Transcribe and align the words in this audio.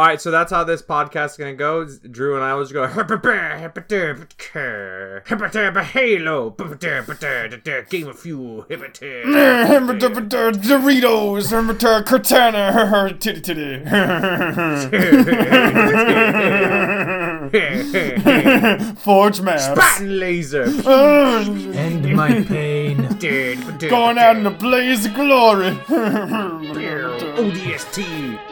All 0.00 0.06
right, 0.06 0.18
so 0.18 0.30
that's 0.30 0.50
how 0.50 0.64
this 0.64 0.80
podcast 0.80 1.32
is 1.32 1.36
gonna 1.36 1.52
go. 1.52 1.84
Drew 2.10 2.34
and 2.34 2.42
I 2.42 2.54
will 2.54 2.62
just 2.62 2.72
go 2.72 2.86
Halo, 5.82 6.48
Game 7.90 8.08
of 8.08 8.18
Fuel, 8.18 8.62
Doritos, 10.62 11.52
Cortana, 12.06 13.20
titty 13.20 13.42
titty. 13.42 13.84
Forge 19.02 19.42
maps. 19.42 19.68
Baton 19.68 20.18
laser. 20.18 20.62
End 20.62 22.16
my 22.16 22.42
pain. 22.42 23.06
Going 23.18 24.16
out 24.16 24.36
in 24.36 24.46
a 24.46 24.50
blaze 24.50 25.04
of 25.04 25.12
glory. 25.12 25.72
ODST. 27.36 28.49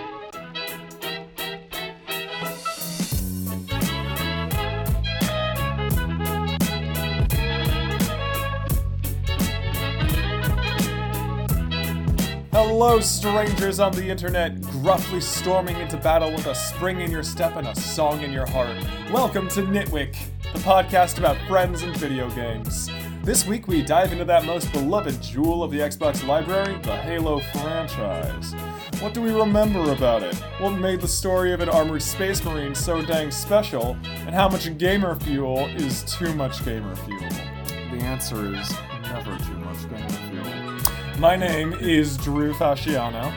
Hello, 12.60 12.98
strangers 12.98 13.78
on 13.78 13.92
the 13.92 14.08
internet, 14.08 14.60
gruffly 14.62 15.20
storming 15.20 15.76
into 15.76 15.96
battle 15.96 16.32
with 16.32 16.46
a 16.46 16.54
spring 16.56 17.00
in 17.02 17.08
your 17.08 17.22
step 17.22 17.54
and 17.54 17.68
a 17.68 17.74
song 17.76 18.22
in 18.22 18.32
your 18.32 18.46
heart. 18.46 18.76
Welcome 19.12 19.48
to 19.50 19.62
Nitwick, 19.62 20.16
the 20.42 20.58
podcast 20.58 21.18
about 21.18 21.36
friends 21.46 21.84
and 21.84 21.96
video 21.96 22.28
games. 22.30 22.90
This 23.22 23.46
week 23.46 23.68
we 23.68 23.80
dive 23.82 24.10
into 24.10 24.24
that 24.24 24.44
most 24.44 24.72
beloved 24.72 25.22
jewel 25.22 25.62
of 25.62 25.70
the 25.70 25.78
Xbox 25.78 26.26
library, 26.26 26.76
the 26.82 26.96
Halo 26.96 27.38
franchise. 27.38 28.52
What 29.00 29.14
do 29.14 29.22
we 29.22 29.30
remember 29.30 29.92
about 29.92 30.24
it? 30.24 30.34
What 30.58 30.70
made 30.70 31.00
the 31.00 31.06
story 31.06 31.52
of 31.52 31.60
an 31.60 31.68
armored 31.68 32.02
space 32.02 32.44
marine 32.44 32.74
so 32.74 33.00
dang 33.02 33.30
special? 33.30 33.96
And 34.02 34.34
how 34.34 34.48
much 34.48 34.76
gamer 34.78 35.14
fuel 35.14 35.66
is 35.76 36.02
too 36.02 36.34
much 36.34 36.64
gamer 36.64 36.96
fuel? 36.96 37.20
The 37.92 38.02
answer 38.02 38.52
is 38.52 38.72
never 39.04 39.38
too 39.44 39.58
much 39.58 39.88
gamer 39.88 40.08
fuel. 40.08 40.67
My 41.18 41.34
name 41.34 41.72
is 41.72 42.16
Drew 42.16 42.54
Fasciano, 42.54 43.34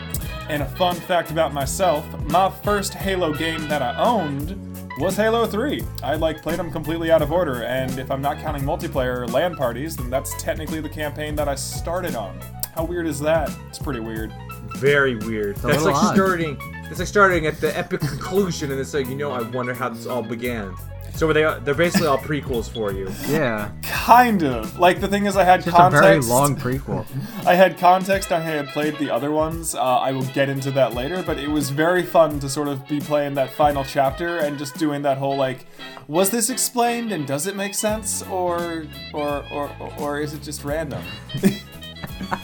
and 0.50 0.62
a 0.62 0.68
fun 0.68 0.96
fact 0.96 1.32
about 1.32 1.52
myself, 1.52 2.06
my 2.30 2.48
first 2.64 2.94
Halo 2.94 3.34
game 3.34 3.68
that 3.70 3.82
I 3.82 3.98
owned 3.98 4.56
was 5.00 5.18
Halo 5.18 5.48
3. 5.48 5.84
I 6.04 6.14
like 6.14 6.44
played 6.44 6.60
them 6.60 6.72
completely 6.72 7.12
out 7.12 7.24
of 7.24 7.32
order, 7.32 7.64
and 7.64 7.98
if 7.98 8.12
I'm 8.12 8.22
not 8.22 8.38
counting 8.38 8.62
multiplayer 8.62 9.28
LAN 9.28 9.56
parties, 9.56 9.98
then 9.98 10.12
that's 10.12 10.40
technically 10.40 10.80
the 10.80 10.90
campaign 10.90 11.34
that 11.38 11.50
I 11.50 11.56
started 11.56 12.14
on. 12.14 12.40
How 12.76 12.84
weird 12.84 13.08
is 13.08 13.20
that? 13.22 13.50
It's 13.70 13.80
pretty 13.80 14.00
weird. 14.00 14.32
Very 14.76 15.16
weird. 15.16 15.56
That's 15.58 15.84
like 15.84 15.96
odd. 15.96 16.14
starting. 16.14 16.58
It's 16.92 17.00
like 17.00 17.08
starting 17.08 17.48
at 17.48 17.60
the 17.60 17.76
epic 17.76 18.02
conclusion, 18.02 18.70
and 18.70 18.80
it's 18.80 18.94
like 18.94 19.08
you 19.08 19.16
know, 19.16 19.32
I 19.32 19.42
wonder 19.42 19.74
how 19.74 19.90
this 19.90 20.06
all 20.06 20.22
began. 20.22 20.76
So 21.16 21.28
were 21.28 21.34
they? 21.34 21.44
They're 21.64 21.76
basically 21.76 22.08
all 22.08 22.18
prequels 22.18 22.72
for 22.74 22.92
you. 22.92 23.12
Yeah. 23.28 23.70
Kind 23.84 24.44
of. 24.44 24.80
Like 24.80 25.00
the 25.02 25.08
thing 25.08 25.26
is, 25.28 25.36
I 25.38 25.44
had 25.44 25.64
Just 25.64 25.76
context. 25.76 26.04
a 26.04 26.08
very 26.08 26.20
long 26.22 26.56
prequel. 26.56 27.06
I 27.46 27.54
had 27.54 27.78
context 27.78 28.32
I 28.32 28.40
had 28.40 28.68
played 28.70 28.98
the 28.98 29.12
other 29.12 29.30
ones. 29.32 29.76
Uh, 29.76 29.80
I 29.82 30.12
will 30.14 30.26
get 30.28 30.50
into 30.50 30.72
that 30.72 30.94
later, 30.96 31.22
but 31.22 31.38
it 31.38 31.48
was 31.50 31.70
very 31.70 32.02
fun 32.04 32.40
to 32.40 32.50
sort 32.50 32.68
of 32.68 32.88
be 32.88 33.00
playing 33.00 33.36
that 33.36 33.52
final 33.52 33.84
chapter 33.84 34.40
and 34.40 34.58
just 34.58 34.78
doing 34.78 35.04
that 35.04 35.18
whole 35.18 35.36
like, 35.36 35.68
was 36.08 36.32
this 36.32 36.50
explained 36.50 37.12
and 37.12 37.28
does 37.28 37.46
it 37.46 37.56
make 37.56 37.76
sense, 37.76 38.24
or 38.24 38.86
or 39.14 39.44
or 39.52 39.70
or 40.00 40.20
is 40.20 40.34
it 40.34 40.42
just 40.42 40.64
random? 40.64 41.04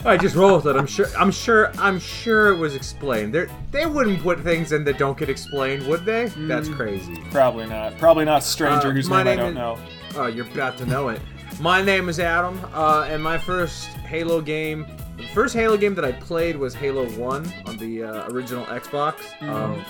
I 0.04 0.16
just 0.16 0.34
roll 0.36 0.56
with 0.56 0.66
it. 0.66 0.76
I'm 0.76 0.86
sure. 0.86 1.06
I'm 1.18 1.30
sure. 1.30 1.70
I'm 1.78 1.98
sure 1.98 2.48
it 2.52 2.56
was 2.58 2.74
explained. 2.74 3.32
They 3.34 3.46
they 3.70 3.86
wouldn't 3.86 4.22
put 4.22 4.40
things 4.40 4.72
in 4.72 4.84
that 4.84 4.98
don't 4.98 5.16
get 5.18 5.28
explained, 5.28 5.86
would 5.86 6.04
they? 6.04 6.26
That's 6.36 6.68
crazy. 6.68 7.16
Probably 7.30 7.66
not. 7.66 7.96
Probably 7.98 8.24
not 8.24 8.42
stranger 8.44 8.88
Uh, 8.88 8.92
whose 8.92 9.08
my 9.08 9.22
name 9.22 9.38
I 9.38 9.42
don't 9.42 9.48
is- 9.50 9.54
know. 9.54 9.78
Oh, 10.16 10.26
you're 10.26 10.46
about 10.46 10.76
to 10.78 10.86
know 10.86 11.08
it. 11.10 11.20
My 11.60 11.82
name 11.82 12.08
is 12.08 12.20
Adam, 12.20 12.60
uh, 12.72 13.06
and 13.08 13.22
my 13.22 13.36
first 13.36 13.88
Halo 13.88 14.40
game, 14.40 14.86
the 15.16 15.26
first 15.28 15.54
Halo 15.54 15.76
game 15.76 15.94
that 15.96 16.04
I 16.04 16.12
played 16.12 16.56
was 16.56 16.72
Halo 16.74 17.06
One 17.12 17.52
on 17.66 17.76
the 17.78 18.04
uh, 18.04 18.28
original 18.30 18.64
Xbox. 18.66 19.16
Um, 19.42 19.84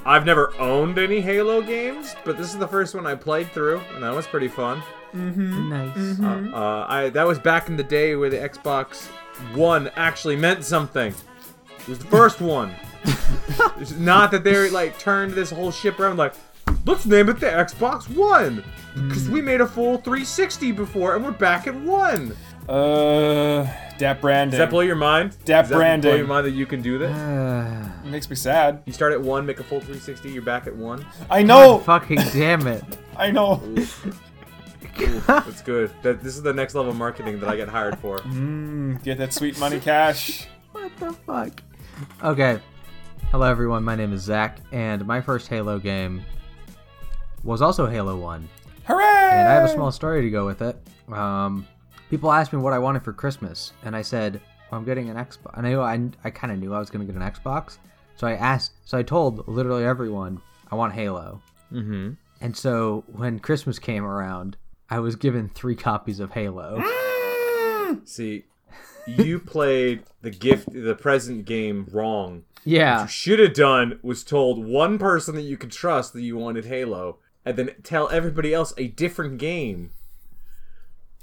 I've 0.06 0.24
never 0.26 0.52
owned 0.60 0.98
any 0.98 1.20
Halo 1.20 1.62
games, 1.62 2.14
but 2.24 2.36
this 2.36 2.48
is 2.52 2.58
the 2.58 2.68
first 2.68 2.94
one 2.94 3.06
I 3.06 3.14
played 3.14 3.50
through, 3.52 3.80
and 3.94 4.02
that 4.02 4.14
was 4.14 4.26
pretty 4.26 4.48
fun. 4.48 4.82
Nice. 5.14 6.20
Uh, 6.20 6.50
uh, 6.56 6.86
I 6.88 7.08
that 7.10 7.26
was 7.26 7.38
back 7.38 7.68
in 7.68 7.76
the 7.76 7.84
day 7.84 8.16
where 8.16 8.30
the 8.30 8.38
Xbox 8.38 9.06
One 9.54 9.90
actually 9.96 10.36
meant 10.36 10.64
something. 10.64 11.14
It 11.80 11.88
was 11.88 11.98
the 11.98 12.06
first 12.06 12.40
one. 12.40 12.74
it's 13.78 13.92
not 13.92 14.30
that 14.30 14.44
they 14.44 14.70
like 14.70 14.98
turned 14.98 15.32
this 15.32 15.50
whole 15.50 15.70
ship 15.70 16.00
around 16.00 16.16
like, 16.16 16.34
let's 16.86 17.06
name 17.06 17.28
it 17.28 17.38
the 17.38 17.46
Xbox 17.46 18.08
One 18.14 18.64
because 18.94 19.28
we 19.28 19.42
made 19.42 19.60
a 19.60 19.66
full 19.66 19.98
360 19.98 20.72
before 20.72 21.16
and 21.16 21.24
we're 21.24 21.32
back 21.32 21.66
at 21.66 21.74
one. 21.74 22.34
Uh, 22.68 23.66
Dap 23.98 24.20
branding. 24.20 24.52
Does 24.52 24.58
that 24.58 24.70
blow 24.70 24.80
your 24.80 24.96
mind? 24.96 25.36
Dap 25.44 25.64
Does 25.64 25.70
that 25.70 26.00
blow 26.00 26.14
your 26.14 26.26
mind 26.26 26.46
that 26.46 26.52
you 26.52 26.66
can 26.66 26.82
do 26.82 26.98
that? 26.98 27.10
Uh, 28.04 28.06
makes 28.08 28.28
me 28.28 28.36
sad. 28.36 28.82
You 28.84 28.92
start 28.92 29.12
at 29.12 29.20
one, 29.20 29.46
make 29.46 29.60
a 29.60 29.64
full 29.64 29.80
360, 29.80 30.30
you're 30.30 30.42
back 30.42 30.66
at 30.66 30.76
one. 30.76 31.04
I 31.30 31.42
know. 31.42 31.78
fucking 31.78 32.18
damn 32.32 32.66
it. 32.66 32.84
I 33.16 33.30
know. 33.30 33.62
That's 35.26 35.62
good. 35.62 35.90
That 36.02 36.22
this 36.22 36.36
is 36.36 36.42
the 36.42 36.52
next 36.52 36.74
level 36.74 36.90
of 36.92 36.96
marketing 36.96 37.40
that 37.40 37.48
I 37.48 37.56
get 37.56 37.68
hired 37.68 37.98
for. 37.98 38.18
Mm, 38.24 39.02
get 39.02 39.18
that 39.18 39.32
sweet 39.32 39.58
money 39.58 39.80
cash. 39.80 40.46
What 40.72 40.90
the 40.98 41.12
fuck? 41.12 41.62
Okay. 42.22 42.58
Hello, 43.30 43.48
everyone. 43.48 43.84
My 43.84 43.94
name 43.94 44.12
is 44.12 44.22
Zach, 44.22 44.58
and 44.72 45.06
my 45.06 45.20
first 45.20 45.46
Halo 45.46 45.78
game 45.78 46.22
was 47.44 47.62
also 47.62 47.86
Halo 47.86 48.16
1. 48.16 48.48
Hooray! 48.86 49.04
And 49.04 49.48
I 49.48 49.52
have 49.54 49.64
a 49.70 49.72
small 49.72 49.92
story 49.92 50.22
to 50.22 50.30
go 50.30 50.44
with 50.46 50.62
it. 50.62 50.76
Um, 51.12 51.66
people 52.10 52.32
asked 52.32 52.52
me 52.52 52.58
what 52.58 52.72
I 52.72 52.78
wanted 52.80 53.04
for 53.04 53.12
Christmas, 53.12 53.72
and 53.84 53.94
I 53.94 54.02
said, 54.02 54.40
well, 54.70 54.80
I'm 54.80 54.84
getting 54.84 55.08
an 55.10 55.16
Xbox. 55.16 55.56
And 55.56 55.64
I, 55.66 55.70
knew- 55.70 55.80
I, 55.80 56.10
I 56.24 56.30
kind 56.30 56.52
of 56.52 56.58
knew 56.58 56.74
I 56.74 56.80
was 56.80 56.90
going 56.90 57.06
to 57.06 57.12
get 57.12 57.20
an 57.20 57.28
Xbox. 57.30 57.78
So 58.16 58.26
I 58.26 58.32
asked, 58.32 58.72
so 58.84 58.98
I 58.98 59.02
told 59.04 59.46
literally 59.46 59.84
everyone, 59.84 60.40
I 60.72 60.74
want 60.74 60.92
Halo. 60.92 61.40
Mm-hmm. 61.72 62.12
And 62.40 62.56
so 62.56 63.04
when 63.06 63.38
Christmas 63.38 63.78
came 63.78 64.04
around, 64.04 64.56
I 64.90 64.98
was 64.98 65.16
given 65.16 65.48
three 65.48 65.76
copies 65.76 66.20
of 66.20 66.32
Halo. 66.32 66.80
Mm. 66.80 68.08
See, 68.08 68.44
you 69.06 69.38
played 69.46 70.04
the 70.22 70.30
gift, 70.30 70.72
the 70.72 70.94
present 70.94 71.44
game 71.44 71.86
wrong. 71.90 72.44
Yeah. 72.64 73.02
you 73.02 73.08
should 73.08 73.38
have 73.40 73.54
done 73.54 73.98
was 74.02 74.24
told 74.24 74.64
one 74.64 74.98
person 74.98 75.34
that 75.34 75.42
you 75.42 75.56
could 75.56 75.72
trust 75.72 76.12
that 76.14 76.22
you 76.22 76.36
wanted 76.36 76.64
Halo, 76.64 77.18
and 77.44 77.56
then 77.56 77.70
tell 77.82 78.08
everybody 78.10 78.54
else 78.54 78.72
a 78.78 78.88
different 78.88 79.38
game. 79.38 79.90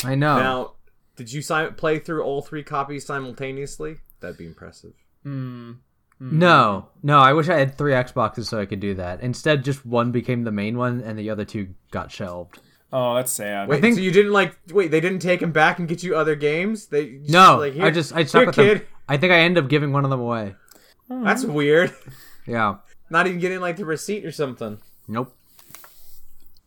I 0.04 0.16
know. 0.16 0.38
Now, 0.38 0.72
did 1.16 1.32
you 1.34 1.42
si- 1.42 1.68
play 1.78 2.00
through 2.00 2.24
all 2.24 2.42
three 2.42 2.64
copies 2.64 3.06
simultaneously? 3.06 3.98
That'd 4.20 4.38
be 4.38 4.46
impressive. 4.46 4.94
Hmm. 5.24 5.74
Hmm. 6.20 6.38
No, 6.40 6.90
no. 7.02 7.18
I 7.20 7.34
wish 7.34 7.50
I 7.50 7.58
had 7.58 7.76
three 7.78 7.94
Xboxes 7.94 8.46
so 8.46 8.60
I 8.60 8.66
could 8.68 8.80
do 8.80 8.94
that. 8.96 9.22
Instead, 9.22 9.64
just 9.64 9.84
one 9.86 10.12
became 10.12 10.44
the 10.44 10.52
main 10.52 10.78
one, 10.78 11.02
and 11.02 11.18
the 11.18 11.30
other 11.32 11.46
two 11.46 11.70
got 11.90 12.12
shelved. 12.12 12.60
Oh, 12.94 13.16
that's 13.16 13.32
sad. 13.32 13.70
Wait, 13.70 13.82
think- 13.82 13.96
so 13.96 14.02
you 14.02 14.12
didn't 14.12 14.34
like? 14.34 14.58
Wait, 14.72 14.92
they 14.92 15.00
didn't 15.00 15.20
take 15.20 15.42
him 15.42 15.52
back 15.52 15.80
and 15.80 15.88
get 15.88 16.04
you 16.04 16.16
other 16.16 16.36
games? 16.36 16.88
They 16.88 17.20
just, 17.20 17.30
No, 17.30 17.58
like, 17.58 17.74
here- 17.74 17.86
I 17.86 17.92
just 17.92 18.12
I 18.14 18.18
here, 18.20 18.28
stuck 18.28 18.46
with 18.48 18.56
kid. 18.56 18.78
them. 18.80 18.88
I 19.08 19.18
think 19.18 19.32
I 19.32 19.38
end 19.40 19.58
up 19.58 19.70
giving 19.70 19.92
one 19.94 20.04
of 20.04 20.10
them 20.12 20.20
away. 20.20 20.56
That's 21.10 21.44
weird. 21.46 21.94
Yeah. 22.48 22.78
Not 23.10 23.28
even 23.28 23.40
getting 23.40 23.60
like 23.60 23.78
the 23.78 23.86
receipt 23.86 24.26
or 24.26 24.32
something. 24.32 24.80
Nope. 25.08 25.36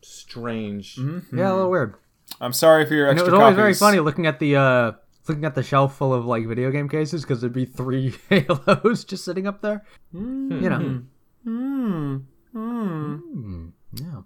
Strange. 0.02 0.98
Yeah, 0.98 1.52
a 1.52 1.54
little 1.54 1.70
weird. 1.70 1.94
I'm 2.40 2.52
sorry 2.52 2.84
for 2.86 2.94
your 2.94 3.08
And 3.08 3.18
it 3.18 3.22
extra 3.22 3.32
was 3.32 3.40
always 3.40 3.56
very 3.56 3.74
funny 3.74 4.00
looking 4.00 4.26
at 4.26 4.38
the 4.38 4.56
uh 4.56 4.92
looking 5.28 5.44
at 5.44 5.54
the 5.54 5.62
shelf 5.62 5.96
full 5.96 6.12
of 6.12 6.26
like 6.26 6.46
video 6.46 6.70
game 6.70 6.88
cases 6.88 7.22
because 7.22 7.40
there'd 7.40 7.52
be 7.52 7.64
three 7.64 8.14
Halos 8.28 9.04
just 9.04 9.24
sitting 9.24 9.46
up 9.46 9.62
there. 9.62 9.84
You 10.12 10.20
know. 10.70 11.02
Hmm. 11.44 12.16
Hmm. 12.52 13.66
Yeah. 13.94 14.20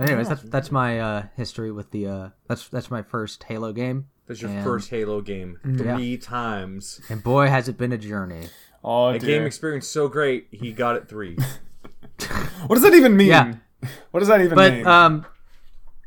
But 0.00 0.08
anyways, 0.08 0.28
that's 0.30 0.42
that's 0.44 0.70
my 0.72 0.98
uh, 0.98 1.22
history 1.36 1.70
with 1.70 1.90
the 1.90 2.06
uh, 2.06 2.28
that's 2.48 2.68
that's 2.68 2.90
my 2.90 3.02
first 3.02 3.42
Halo 3.44 3.70
game, 3.74 4.06
That's 4.26 4.40
your 4.40 4.50
And- 4.50 4.64
first 4.64 4.88
Halo 4.88 5.20
game. 5.20 5.58
Three 5.62 6.16
times. 6.16 7.02
and 7.10 7.22
boy 7.22 7.48
has 7.48 7.68
it 7.68 7.76
been 7.76 7.92
a 7.92 7.98
journey. 7.98 8.48
Oh 8.82 9.08
A 9.08 9.18
dear. 9.18 9.38
game 9.40 9.46
experience 9.46 9.86
so 9.86 10.08
great, 10.08 10.48
he 10.52 10.72
got 10.72 10.96
it 10.96 11.06
three. 11.06 11.36
what 12.66 12.76
does 12.76 12.82
that 12.82 12.94
even 12.94 13.14
mean? 13.14 13.28
Yeah. 13.28 13.54
What 14.10 14.20
does 14.20 14.28
that 14.28 14.40
even 14.40 14.54
But 14.56 14.72
mean? 14.72 14.86
um, 14.86 15.26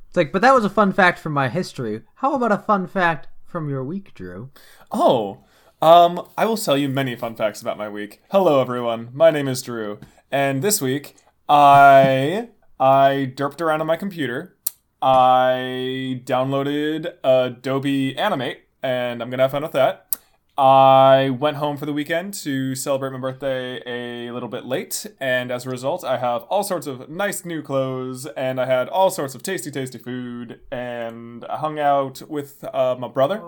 it's 0.07 0.17
like, 0.17 0.31
but 0.31 0.41
that 0.41 0.55
was 0.55 0.65
a 0.65 0.71
fun 0.71 0.91
fact 0.91 1.19
from 1.19 1.33
my 1.33 1.47
history. 1.49 2.01
How 2.15 2.33
about 2.33 2.51
a 2.51 2.57
fun 2.57 2.87
fact 2.87 3.27
from 3.45 3.69
your 3.69 3.83
week, 3.83 4.15
Drew? 4.15 4.49
oh, 4.91 5.43
um, 5.83 6.27
I 6.35 6.45
will 6.45 6.57
tell 6.57 6.77
you 6.77 6.89
many 6.89 7.15
fun 7.15 7.35
facts 7.35 7.61
about 7.61 7.77
my 7.77 7.89
week. 7.89 8.23
Hello, 8.31 8.59
everyone. 8.59 9.09
My 9.13 9.29
name 9.29 9.47
is 9.47 9.61
Drew, 9.61 9.99
and 10.31 10.63
this 10.63 10.81
week 10.81 11.15
I 11.47 12.49
I 12.87 13.31
derped 13.33 13.61
around 13.61 13.79
on 13.79 13.87
my 13.87 13.95
computer. 13.95 14.57
I 15.01 16.21
downloaded 16.25 17.13
Adobe 17.23 18.17
Animate, 18.17 18.59
and 18.81 19.21
I'm 19.21 19.29
gonna 19.29 19.43
have 19.43 19.51
fun 19.51 19.63
with 19.63 19.71
that. 19.71 20.17
I 20.57 21.29
went 21.39 21.55
home 21.57 21.77
for 21.77 21.85
the 21.85 21.93
weekend 21.93 22.33
to 22.43 22.75
celebrate 22.75 23.11
my 23.13 23.19
birthday 23.19 24.27
a 24.27 24.33
little 24.33 24.49
bit 24.49 24.65
late, 24.65 25.05
and 25.21 25.49
as 25.49 25.65
a 25.65 25.69
result, 25.69 26.03
I 26.03 26.17
have 26.17 26.41
all 26.43 26.61
sorts 26.61 26.85
of 26.85 27.07
nice 27.09 27.45
new 27.45 27.61
clothes, 27.61 28.25
and 28.35 28.59
I 28.59 28.65
had 28.65 28.89
all 28.89 29.09
sorts 29.09 29.33
of 29.33 29.43
tasty, 29.43 29.71
tasty 29.71 29.97
food, 29.97 30.59
and 30.69 31.45
I 31.45 31.55
hung 31.59 31.79
out 31.79 32.21
with 32.29 32.65
uh, 32.73 32.97
my 32.99 33.07
brother, 33.07 33.41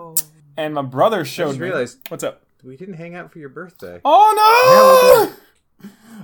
and 0.56 0.72
my 0.72 0.80
brother 0.82 1.26
showed 1.26 1.48
just 1.48 1.60
me. 1.60 1.66
realized- 1.66 1.98
What's 2.08 2.24
up? 2.24 2.42
We 2.64 2.74
didn't 2.78 2.94
hang 2.94 3.14
out 3.14 3.30
for 3.32 3.38
your 3.38 3.50
birthday. 3.50 4.00
Oh 4.02 5.28
no! 5.30 5.36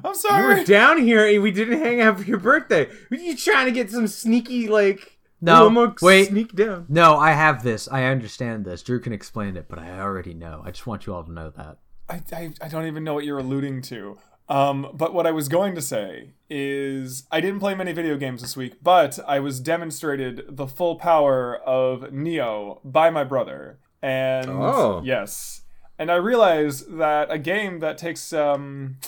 I'm 0.05 0.15
sorry. 0.15 0.43
You 0.43 0.49
sorry. 0.51 0.59
were 0.61 0.65
down 0.65 0.99
here 1.03 1.27
and 1.27 1.43
we 1.43 1.51
didn't 1.51 1.79
hang 1.81 2.01
out 2.01 2.19
for 2.19 2.25
your 2.25 2.39
birthday. 2.39 2.89
Were 3.11 3.17
you 3.17 3.37
trying 3.37 3.67
to 3.67 3.73
get 3.73 3.91
some 3.91 4.07
sneaky 4.07 4.69
like? 4.69 5.19
No, 5.41 5.69
"Ooh, 5.69 5.95
wait. 6.01 6.29
sneak 6.29 6.55
down. 6.55 6.87
No, 6.89 7.17
I 7.17 7.33
have 7.33 7.63
this. 7.65 7.89
I 7.91 8.05
understand 8.05 8.65
this. 8.65 8.81
Drew 8.83 9.01
can 9.01 9.13
explain 9.13 9.57
it, 9.57 9.67
but 9.69 9.79
I 9.79 9.99
already 9.99 10.35
know. 10.35 10.63
I 10.65 10.71
just 10.71 10.87
want 10.87 11.05
you 11.07 11.15
all 11.15 11.25
to 11.25 11.33
know 11.33 11.51
that. 11.57 11.79
I, 12.09 12.23
I, 12.33 12.53
I 12.61 12.69
don't 12.69 12.87
even 12.87 13.03
know 13.03 13.15
what 13.15 13.25
you're 13.25 13.41
alluding 13.41 13.83
to. 13.83 14.19
Um, 14.49 14.89
but 14.95 15.15
what 15.15 15.27
I 15.27 15.31
was 15.31 15.49
going 15.49 15.75
to 15.75 15.83
say 15.83 16.31
is 16.51 17.25
I 17.33 17.41
didn't 17.41 17.59
play 17.61 17.75
many 17.75 17.93
video 17.93 18.17
games 18.17 18.43
this 18.43 18.57
week, 18.57 18.75
but 18.83 19.19
I 19.27 19.41
was 19.41 19.59
demonstrated 19.61 20.45
the 20.49 20.67
full 20.67 20.97
power 20.97 21.57
of 21.57 22.03
Nioh 22.13 22.79
by 22.85 23.11
my 23.11 23.25
brother. 23.25 23.79
And 24.03 24.49
Oh. 24.51 25.01
yes. 25.05 25.63
And 25.99 26.11
I 26.11 26.17
realized 26.17 26.99
that 26.99 27.31
a 27.31 27.39
game 27.39 27.79
that 27.81 27.99
takes 27.99 28.33
um 28.33 28.99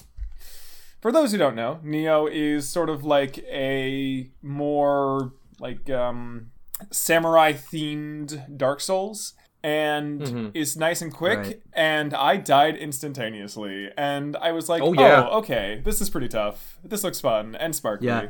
for 1.05 1.13
those 1.13 1.33
who 1.33 1.37
don't 1.39 1.55
know, 1.55 1.81
Nioh 1.85 2.31
is 2.33 2.67
sort 2.67 2.89
of 2.89 3.05
like 3.05 3.37
a 3.41 4.31
more 4.41 5.35
like 5.61 5.91
um 5.91 6.47
samurai 6.91 7.53
themed 7.53 8.57
Dark 8.57 8.81
Souls 8.81 9.35
and 9.63 10.23
Mhm. 10.23 10.51
is 10.55 10.79
nice 10.79 11.03
and 11.03 11.13
quick 11.13 11.39
Right. 11.39 11.63
and 11.75 12.15
I 12.15 12.39
died 12.39 12.77
instantaneously 12.77 13.91
and 13.99 14.35
I 14.37 14.53
was 14.53 14.71
like, 14.71 14.81
Oh, 14.83 14.95
"Oh, 14.97 15.01
yeah. 15.01 15.27
okay, 15.41 15.83
this 15.85 16.01
is 16.01 16.09
pretty 16.09 16.29
tough. 16.29 16.79
This 16.83 17.05
looks 17.05 17.21
fun 17.21 17.55
and 17.55 17.77
sparkly." 17.77 18.07
Yeah. 18.09 18.29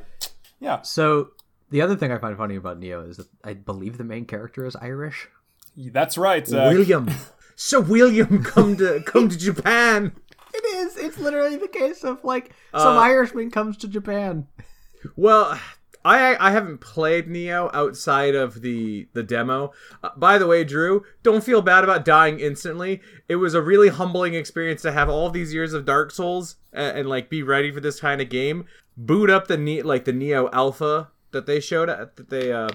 Yeah. 0.58 0.82
So 0.82 1.30
the 1.70 1.80
other 1.80 1.94
thing 1.94 2.10
I 2.10 2.18
find 2.18 2.36
funny 2.36 2.56
about 2.56 2.80
Nioh 2.80 3.08
is 3.08 3.18
that 3.18 3.28
I 3.44 3.54
believe 3.54 3.98
the 3.98 4.04
main 4.14 4.24
character 4.26 4.66
is 4.66 4.74
Irish. 4.76 5.28
That's 5.76 6.18
right. 6.18 6.44
Zach. 6.46 6.72
William. 6.72 7.08
So 7.56 7.80
William, 7.80 8.42
come 8.42 8.76
to 8.78 9.00
come 9.06 9.28
to 9.28 9.38
Japan. 9.38 10.12
It 10.64 10.76
is. 10.76 10.96
It's 10.96 11.18
literally 11.18 11.56
the 11.56 11.68
case 11.68 12.04
of 12.04 12.24
like 12.24 12.50
some 12.72 12.96
Uh, 12.96 13.00
Irishman 13.00 13.50
comes 13.50 13.76
to 13.78 13.88
Japan. 13.88 14.46
Well, 15.16 15.58
I 16.04 16.36
I 16.38 16.50
haven't 16.50 16.78
played 16.78 17.28
Nioh 17.28 17.70
outside 17.74 18.34
of 18.34 18.60
the 18.62 19.08
the 19.12 19.22
demo. 19.22 19.72
Uh, 20.02 20.10
by 20.16 20.38
the 20.38 20.46
way, 20.46 20.64
Drew, 20.64 21.04
don't 21.22 21.44
feel 21.44 21.62
bad 21.62 21.84
about 21.84 22.04
dying 22.04 22.40
instantly. 22.40 23.00
It 23.28 23.36
was 23.36 23.54
a 23.54 23.62
really 23.62 23.88
humbling 23.88 24.34
experience 24.34 24.82
to 24.82 24.92
have 24.92 25.08
all 25.08 25.30
these 25.30 25.52
years 25.54 25.72
of 25.72 25.84
Dark 25.84 26.10
Souls 26.10 26.56
and, 26.72 26.98
and 26.98 27.08
like 27.08 27.30
be 27.30 27.42
ready 27.42 27.70
for 27.70 27.80
this 27.80 28.00
kind 28.00 28.20
of 28.20 28.28
game. 28.28 28.66
Boot 28.96 29.30
up 29.30 29.46
the 29.48 29.56
ne- 29.56 29.82
like 29.82 30.04
the 30.04 30.12
Nioh 30.12 30.48
Alpha 30.52 31.10
that 31.32 31.46
they 31.46 31.60
showed 31.60 31.88
at, 31.88 32.16
that 32.16 32.30
they 32.30 32.52
uh 32.52 32.68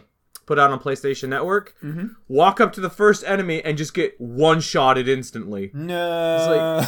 put 0.45 0.57
out 0.57 0.71
on 0.71 0.79
PlayStation 0.79 1.29
Network. 1.29 1.75
Mm-hmm. 1.83 2.07
Walk 2.27 2.59
up 2.59 2.73
to 2.73 2.81
the 2.81 2.89
first 2.89 3.23
enemy 3.25 3.63
and 3.63 3.77
just 3.77 3.93
get 3.93 4.19
one 4.19 4.59
shotted 4.61 5.07
instantly. 5.07 5.69
No. 5.73 6.83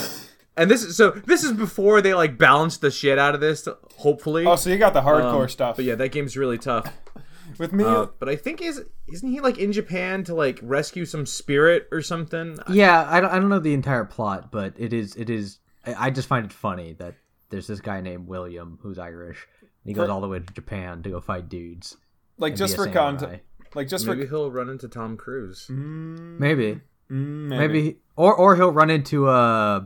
And 0.57 0.69
this 0.69 0.83
is 0.83 0.97
so 0.97 1.11
this 1.11 1.43
is 1.43 1.53
before 1.53 2.01
they 2.01 2.13
like 2.13 2.37
balanced 2.37 2.81
the 2.81 2.91
shit 2.91 3.17
out 3.17 3.33
of 3.35 3.41
this. 3.41 3.67
Hopefully. 3.97 4.45
oh, 4.45 4.55
so 4.55 4.69
you 4.69 4.77
got 4.77 4.93
the 4.93 5.01
hardcore 5.01 5.43
Um, 5.43 5.49
stuff. 5.49 5.75
But 5.77 5.85
yeah, 5.85 5.95
that 5.95 6.09
game's 6.11 6.35
really 6.37 6.57
tough. 6.57 6.91
With 7.57 7.73
me, 7.73 7.83
Uh, 7.83 8.07
but 8.19 8.29
I 8.29 8.35
think 8.37 8.61
is 8.61 8.81
isn't 9.11 9.29
he 9.29 9.39
like 9.41 9.57
in 9.57 9.71
Japan 9.73 10.23
to 10.25 10.33
like 10.33 10.59
rescue 10.61 11.05
some 11.05 11.25
spirit 11.25 11.87
or 11.91 12.01
something? 12.01 12.57
Yeah, 12.69 13.05
I 13.09 13.19
don't, 13.19 13.29
I 13.31 13.39
don't 13.39 13.49
know 13.49 13.59
the 13.59 13.73
entire 13.73 14.05
plot, 14.05 14.51
but 14.51 14.73
it 14.77 14.93
is 14.93 15.15
it 15.15 15.29
is. 15.29 15.59
I 15.85 16.07
I 16.07 16.09
just 16.11 16.27
find 16.27 16.45
it 16.45 16.53
funny 16.53 16.93
that 16.93 17.15
there's 17.49 17.67
this 17.67 17.81
guy 17.81 17.99
named 18.01 18.27
William 18.27 18.79
who's 18.81 18.97
Irish. 18.99 19.47
And 19.61 19.69
he 19.89 19.93
goes 19.93 20.07
For- 20.07 20.11
all 20.13 20.21
the 20.21 20.27
way 20.29 20.39
to 20.39 20.53
Japan 20.53 21.01
to 21.03 21.09
go 21.09 21.19
fight 21.19 21.49
dudes. 21.49 21.97
like 22.37 22.55
just 22.55 22.75
for 22.75 22.87
content, 22.87 23.41
like 23.75 23.87
just 23.89 24.05
Maybe 24.05 24.21
for 24.23 24.27
he'll 24.29 24.51
run 24.51 24.69
into 24.69 24.87
Tom 24.87 25.17
Cruise. 25.17 25.67
Mm, 25.69 26.39
Maybe, 26.39 26.79
mm, 27.11 27.49
maybe, 27.49 27.81
he- 27.81 27.97
or 28.15 28.33
or 28.35 28.55
he'll 28.55 28.71
run 28.71 28.89
into 28.89 29.27
uh, 29.27 29.85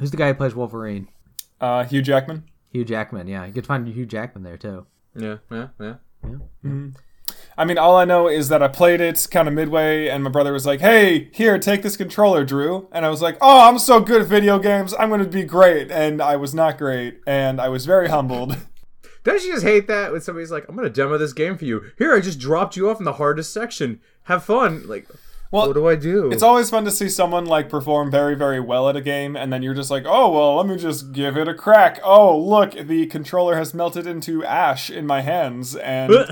who's 0.00 0.10
the 0.10 0.16
guy 0.16 0.28
who 0.28 0.34
plays 0.34 0.54
Wolverine? 0.54 1.08
uh, 1.60 1.84
Hugh 1.84 2.02
Jackman. 2.02 2.44
Hugh 2.72 2.84
Jackman. 2.84 3.28
Yeah, 3.28 3.44
you 3.46 3.52
could 3.52 3.66
find 3.66 3.86
Hugh 3.86 4.06
Jackman 4.06 4.42
there 4.42 4.56
too. 4.56 4.86
Yeah, 5.16 5.36
yeah, 5.50 5.68
yeah. 5.78 5.94
I 7.58 7.64
mean, 7.64 7.78
all 7.78 7.96
I 7.96 8.04
know 8.04 8.28
is 8.28 8.48
that 8.48 8.62
I 8.62 8.68
played 8.68 9.00
it 9.00 9.26
kind 9.30 9.46
of 9.46 9.54
midway, 9.54 10.08
and 10.08 10.24
my 10.24 10.30
brother 10.30 10.52
was 10.52 10.66
like, 10.66 10.80
"Hey, 10.80 11.28
here, 11.32 11.58
take 11.58 11.82
this 11.82 11.96
controller, 11.96 12.44
Drew." 12.44 12.88
And 12.92 13.04
I 13.04 13.08
was 13.08 13.20
like, 13.22 13.36
"Oh, 13.40 13.68
I'm 13.68 13.78
so 13.78 14.00
good 14.00 14.22
at 14.22 14.28
video 14.28 14.58
games. 14.58 14.94
I'm 14.98 15.08
going 15.10 15.22
to 15.22 15.28
be 15.28 15.44
great." 15.44 15.90
And 15.90 16.22
I 16.22 16.36
was 16.36 16.54
not 16.54 16.78
great, 16.78 17.20
and 17.26 17.60
I 17.60 17.68
was 17.68 17.86
very 17.86 18.08
humbled. 18.08 18.56
Don't 19.24 19.44
you 19.44 19.52
just 19.52 19.64
hate 19.66 19.86
that 19.88 20.12
when 20.12 20.20
somebody's 20.22 20.50
like, 20.50 20.66
"I'm 20.68 20.76
gonna 20.76 20.88
demo 20.88 21.18
this 21.18 21.34
game 21.34 21.58
for 21.58 21.66
you. 21.66 21.82
Here, 21.98 22.14
I 22.14 22.20
just 22.20 22.38
dropped 22.38 22.76
you 22.76 22.88
off 22.88 22.98
in 23.00 23.04
the 23.04 23.14
hardest 23.14 23.52
section. 23.52 24.00
Have 24.24 24.44
fun." 24.44 24.88
Like, 24.88 25.06
Well, 25.50 25.66
what 25.66 25.74
do 25.74 25.88
I 25.88 25.96
do? 25.96 26.30
It's 26.30 26.42
always 26.44 26.70
fun 26.70 26.84
to 26.84 26.90
see 26.92 27.08
someone 27.08 27.44
like 27.44 27.68
perform 27.68 28.08
very, 28.10 28.36
very 28.36 28.60
well 28.60 28.88
at 28.88 28.94
a 28.96 29.00
game, 29.00 29.34
and 29.36 29.52
then 29.52 29.62
you're 29.62 29.74
just 29.74 29.90
like, 29.90 30.04
oh, 30.06 30.30
well, 30.30 30.56
let 30.56 30.66
me 30.66 30.76
just 30.76 31.10
give 31.12 31.36
it 31.36 31.48
a 31.48 31.54
crack. 31.54 31.98
Oh, 32.04 32.38
look, 32.38 32.72
the 32.72 33.06
controller 33.06 33.56
has 33.56 33.74
melted 33.74 34.06
into 34.06 34.44
ash 34.44 34.90
in 34.90 35.06
my 35.06 35.22
hands, 35.22 35.74
and 35.74 36.12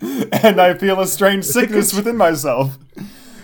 and 0.00 0.60
I 0.60 0.74
feel 0.74 1.00
a 1.00 1.06
strange 1.06 1.44
sickness 1.46 1.94
within 1.94 2.16
myself. 2.18 2.76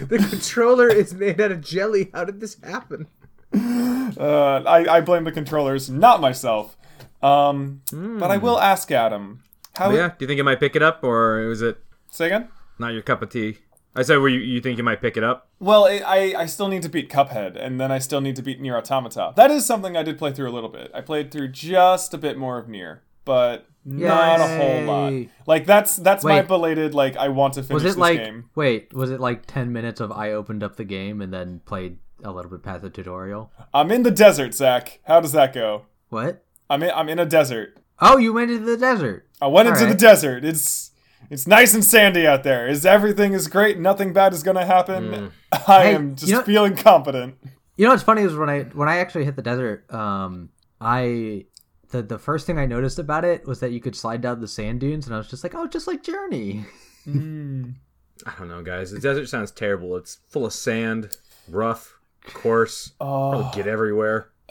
the 0.00 0.18
controller 0.18 0.88
is 0.88 1.14
made 1.14 1.40
out 1.40 1.52
of 1.52 1.60
jelly. 1.62 2.10
How 2.12 2.24
did 2.24 2.40
this 2.40 2.56
happen? 2.62 3.06
Uh, 3.54 4.62
I, 4.66 4.96
I 4.96 5.00
blame 5.00 5.24
the 5.24 5.32
controllers, 5.32 5.88
not 5.88 6.20
myself. 6.20 6.76
Um, 7.22 7.80
But 7.92 8.30
I 8.30 8.36
will 8.36 8.60
ask 8.60 8.90
Adam. 8.92 9.42
How? 9.74 9.90
yeah. 9.90 10.08
Do 10.08 10.14
you 10.20 10.26
think 10.26 10.38
you 10.38 10.44
might 10.44 10.60
pick 10.60 10.76
it 10.76 10.82
up, 10.82 11.02
or 11.02 11.46
was 11.48 11.62
it 11.62 11.78
Say 12.10 12.26
again. 12.26 12.48
not 12.78 12.92
your 12.92 13.02
cup 13.02 13.22
of 13.22 13.30
tea? 13.30 13.58
I 13.96 14.02
said, 14.02 14.18
"Were 14.18 14.28
you, 14.28 14.40
you 14.40 14.60
think 14.60 14.78
you 14.78 14.84
might 14.84 15.00
pick 15.00 15.16
it 15.16 15.24
up?" 15.24 15.48
Well, 15.58 15.86
I, 15.86 16.00
I 16.04 16.34
I 16.42 16.46
still 16.46 16.68
need 16.68 16.82
to 16.82 16.88
beat 16.88 17.10
Cuphead, 17.10 17.56
and 17.56 17.80
then 17.80 17.90
I 17.90 17.98
still 17.98 18.20
need 18.20 18.36
to 18.36 18.42
beat 18.42 18.60
Nier 18.60 18.76
Automata. 18.76 19.32
That 19.36 19.50
is 19.50 19.64
something 19.66 19.96
I 19.96 20.02
did 20.02 20.18
play 20.18 20.32
through 20.32 20.50
a 20.50 20.52
little 20.52 20.68
bit. 20.68 20.90
I 20.94 21.00
played 21.00 21.30
through 21.30 21.48
just 21.48 22.14
a 22.14 22.18
bit 22.18 22.36
more 22.36 22.58
of 22.58 22.68
Nier, 22.68 23.02
but 23.24 23.66
not 23.84 24.40
a 24.40 24.56
whole 24.56 24.82
lot. 24.82 25.12
Like 25.46 25.66
that's 25.66 25.96
that's 25.96 26.24
my 26.24 26.42
belated 26.42 26.94
like 26.94 27.16
I 27.16 27.28
want 27.28 27.54
to 27.54 27.62
finish 27.62 27.74
Was 27.74 27.84
it 27.84 27.86
this 27.86 27.96
like 27.96 28.18
game. 28.18 28.50
wait? 28.54 28.92
Was 28.92 29.10
it 29.10 29.20
like 29.20 29.46
ten 29.46 29.72
minutes 29.72 30.00
of 30.00 30.10
I 30.12 30.32
opened 30.32 30.62
up 30.62 30.76
the 30.76 30.84
game 30.84 31.20
and 31.22 31.32
then 31.32 31.60
played 31.64 31.98
a 32.24 32.32
little 32.32 32.50
bit 32.50 32.62
past 32.62 32.82
the 32.82 32.90
tutorial? 32.90 33.52
I'm 33.72 33.90
in 33.90 34.02
the 34.02 34.10
desert, 34.10 34.54
Zach. 34.54 35.00
How 35.04 35.20
does 35.20 35.32
that 35.32 35.52
go? 35.52 35.86
What? 36.08 36.44
I'm 36.68 36.82
in 36.82 36.90
I'm 36.90 37.08
in 37.08 37.18
a 37.18 37.26
desert. 37.26 37.78
Oh, 38.00 38.18
you 38.18 38.32
went 38.32 38.50
into 38.50 38.66
the 38.66 38.76
desert. 38.76 39.28
I 39.40 39.46
went 39.46 39.68
into 39.68 39.86
the 39.86 39.94
desert. 39.94 40.44
It's 40.44 40.90
it's 41.30 41.46
nice 41.46 41.74
and 41.74 41.84
sandy 41.84 42.26
out 42.26 42.42
there. 42.42 42.66
Is 42.68 42.84
everything 42.86 43.32
is 43.32 43.48
great? 43.48 43.78
Nothing 43.78 44.12
bad 44.12 44.32
is 44.32 44.42
gonna 44.42 44.64
happen. 44.66 45.32
I 45.52 45.58
Hey, 45.84 45.94
am 45.94 46.16
just 46.16 46.30
you 46.30 46.36
know- 46.36 46.42
feeling 46.42 46.76
confident. 46.76 47.36
You 47.76 47.84
know 47.84 47.90
what's 47.92 48.02
funny 48.02 48.22
is 48.22 48.34
when 48.34 48.48
I 48.48 48.62
when 48.64 48.88
I 48.88 48.98
actually 48.98 49.24
hit 49.26 49.36
the 49.36 49.42
desert, 49.42 49.92
um, 49.92 50.48
I 50.80 51.44
the 51.90 52.02
the 52.02 52.18
first 52.18 52.46
thing 52.46 52.58
I 52.58 52.64
noticed 52.66 52.98
about 52.98 53.24
it 53.24 53.46
was 53.46 53.60
that 53.60 53.70
you 53.72 53.80
could 53.80 53.94
slide 53.94 54.20
down 54.22 54.40
the 54.40 54.48
sand 54.48 54.80
dunes, 54.80 55.06
and 55.06 55.14
I 55.14 55.18
was 55.18 55.28
just 55.28 55.44
like, 55.44 55.54
oh, 55.54 55.66
just 55.66 55.86
like 55.86 56.02
Journey. 56.02 56.64
I 57.06 58.32
don't 58.38 58.48
know, 58.48 58.62
guys. 58.62 58.90
The 58.92 58.98
desert 58.98 59.28
sounds 59.28 59.50
terrible. 59.50 59.96
It's 59.96 60.18
full 60.28 60.46
of 60.46 60.52
sand, 60.52 61.16
rough, 61.48 61.98
coarse. 62.24 62.92
Oh. 63.00 63.50
Get 63.54 63.66
everywhere. 63.66 64.30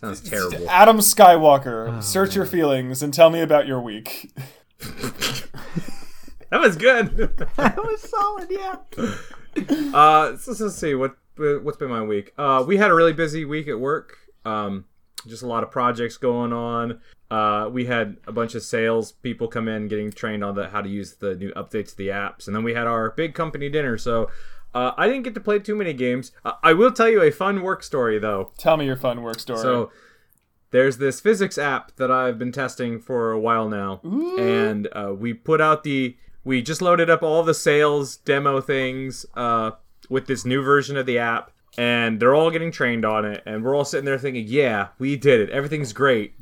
Sounds 0.00 0.20
terrible. 0.20 0.68
Adam 0.68 0.98
Skywalker, 0.98 1.96
Oh, 1.96 2.00
search 2.00 2.36
your 2.36 2.44
feelings 2.46 3.02
and 3.02 3.12
tell 3.12 3.30
me 3.30 3.40
about 3.40 3.66
your 3.66 3.80
week. 3.80 4.30
That 6.54 6.60
was 6.60 6.76
good. 6.76 7.16
that 7.56 7.76
was 7.76 8.00
solid, 8.00 8.48
yeah. 8.48 8.76
Uh, 9.92 10.36
so, 10.36 10.54
so 10.54 10.64
let's 10.66 10.76
see 10.76 10.94
what 10.94 11.16
what's 11.36 11.78
been 11.78 11.90
my 11.90 12.02
week. 12.02 12.32
Uh, 12.38 12.64
we 12.64 12.76
had 12.76 12.92
a 12.92 12.94
really 12.94 13.12
busy 13.12 13.44
week 13.44 13.66
at 13.66 13.80
work. 13.80 14.18
Um, 14.44 14.84
just 15.26 15.42
a 15.42 15.48
lot 15.48 15.64
of 15.64 15.72
projects 15.72 16.16
going 16.16 16.52
on. 16.52 17.00
Uh, 17.28 17.68
we 17.72 17.86
had 17.86 18.18
a 18.28 18.32
bunch 18.32 18.54
of 18.54 18.62
sales 18.62 19.10
people 19.10 19.48
come 19.48 19.66
in 19.66 19.88
getting 19.88 20.12
trained 20.12 20.44
on 20.44 20.54
the 20.54 20.68
how 20.68 20.80
to 20.80 20.88
use 20.88 21.14
the 21.14 21.34
new 21.34 21.50
updates 21.54 21.90
to 21.90 21.96
the 21.96 22.08
apps, 22.08 22.46
and 22.46 22.54
then 22.54 22.62
we 22.62 22.72
had 22.72 22.86
our 22.86 23.10
big 23.10 23.34
company 23.34 23.68
dinner. 23.68 23.98
So 23.98 24.30
uh, 24.74 24.92
I 24.96 25.08
didn't 25.08 25.24
get 25.24 25.34
to 25.34 25.40
play 25.40 25.58
too 25.58 25.74
many 25.74 25.92
games. 25.92 26.30
Uh, 26.44 26.52
I 26.62 26.72
will 26.74 26.92
tell 26.92 27.08
you 27.08 27.20
a 27.20 27.32
fun 27.32 27.62
work 27.62 27.82
story 27.82 28.20
though. 28.20 28.52
Tell 28.58 28.76
me 28.76 28.86
your 28.86 28.96
fun 28.96 29.22
work 29.22 29.40
story. 29.40 29.58
So 29.58 29.90
there's 30.74 30.96
this 30.96 31.20
physics 31.20 31.56
app 31.56 31.94
that 31.98 32.10
I've 32.10 32.36
been 32.36 32.50
testing 32.50 32.98
for 32.98 33.30
a 33.30 33.38
while 33.38 33.68
now, 33.68 34.00
and 34.40 34.88
uh, 34.90 35.14
we 35.16 35.32
put 35.32 35.60
out 35.60 35.84
the 35.84 36.16
we 36.42 36.62
just 36.62 36.82
loaded 36.82 37.08
up 37.08 37.22
all 37.22 37.44
the 37.44 37.54
sales 37.54 38.16
demo 38.16 38.60
things 38.60 39.24
uh, 39.36 39.70
with 40.10 40.26
this 40.26 40.44
new 40.44 40.62
version 40.64 40.96
of 40.96 41.06
the 41.06 41.16
app, 41.16 41.52
and 41.78 42.18
they're 42.18 42.34
all 42.34 42.50
getting 42.50 42.72
trained 42.72 43.04
on 43.04 43.24
it, 43.24 43.40
and 43.46 43.62
we're 43.62 43.76
all 43.76 43.84
sitting 43.84 44.04
there 44.04 44.18
thinking, 44.18 44.46
yeah, 44.48 44.88
we 44.98 45.14
did 45.14 45.38
it, 45.40 45.50
everything's 45.50 45.92
great. 45.92 46.34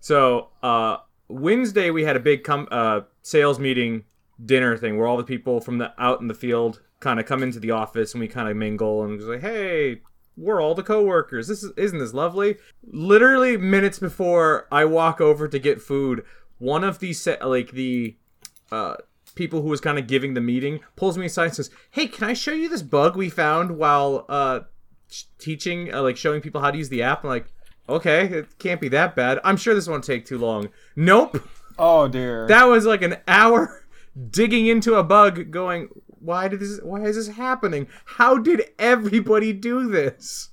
So 0.00 0.48
uh, 0.64 0.96
Wednesday 1.28 1.90
we 1.90 2.02
had 2.02 2.16
a 2.16 2.20
big 2.20 2.42
com- 2.42 2.66
uh, 2.72 3.02
sales 3.22 3.60
meeting 3.60 4.02
dinner 4.44 4.76
thing 4.76 4.98
where 4.98 5.06
all 5.06 5.16
the 5.16 5.22
people 5.22 5.60
from 5.60 5.78
the 5.78 5.92
out 5.96 6.20
in 6.20 6.26
the 6.26 6.34
field 6.34 6.82
kind 6.98 7.20
of 7.20 7.26
come 7.26 7.40
into 7.44 7.60
the 7.60 7.70
office 7.70 8.14
and 8.14 8.20
we 8.20 8.26
kind 8.26 8.48
of 8.48 8.56
mingle 8.56 9.04
and 9.04 9.16
was 9.16 9.26
like, 9.26 9.42
hey, 9.42 10.00
we're 10.36 10.62
all 10.62 10.74
the 10.74 10.82
coworkers. 10.82 11.48
This 11.48 11.62
is 11.62 11.72
isn't 11.76 11.98
this 11.98 12.14
lovely? 12.14 12.56
Literally 12.84 13.56
minutes 13.56 13.98
before 13.98 14.66
I 14.70 14.84
walk 14.84 15.20
over 15.20 15.48
to 15.48 15.58
get 15.58 15.82
food, 15.82 16.24
one 16.58 16.84
of 16.84 16.98
the 16.98 17.12
se- 17.12 17.42
like 17.42 17.72
the 17.72 18.16
uh 18.72 18.96
people 19.34 19.62
who 19.62 19.68
was 19.68 19.80
kind 19.80 19.98
of 19.98 20.06
giving 20.06 20.34
the 20.34 20.40
meeting 20.40 20.80
pulls 20.96 21.16
me 21.18 21.26
aside 21.26 21.46
and 21.46 21.54
says, 21.54 21.70
"Hey, 21.90 22.06
can 22.06 22.28
I 22.28 22.32
show 22.32 22.52
you 22.52 22.68
this 22.68 22.82
bug 22.82 23.16
we 23.16 23.28
found 23.30 23.76
while 23.76 24.26
uh 24.28 24.60
teaching 25.38 25.92
uh, 25.92 26.02
like 26.02 26.16
showing 26.16 26.40
people 26.40 26.60
how 26.60 26.70
to 26.70 26.78
use 26.78 26.88
the 26.88 27.02
app?" 27.02 27.24
I'm 27.24 27.30
like, 27.30 27.52
"Okay, 27.88 28.26
it 28.26 28.58
can't 28.58 28.80
be 28.80 28.88
that 28.88 29.14
bad. 29.14 29.40
I'm 29.44 29.56
sure 29.56 29.74
this 29.74 29.88
won't 29.88 30.04
take 30.04 30.26
too 30.26 30.38
long." 30.38 30.68
Nope. 30.96 31.48
Oh 31.78 32.08
dear. 32.08 32.46
That 32.46 32.64
was 32.64 32.84
like 32.84 33.02
an 33.02 33.16
hour 33.26 33.84
digging 34.30 34.66
into 34.66 34.94
a 34.94 35.02
bug 35.02 35.50
going, 35.50 35.88
why 36.20 36.48
did 36.48 36.60
this 36.60 36.80
why 36.82 37.02
is 37.02 37.16
this 37.16 37.34
happening? 37.36 37.88
How 38.04 38.38
did 38.38 38.62
everybody 38.78 39.52
do 39.52 39.88
this? 39.88 40.50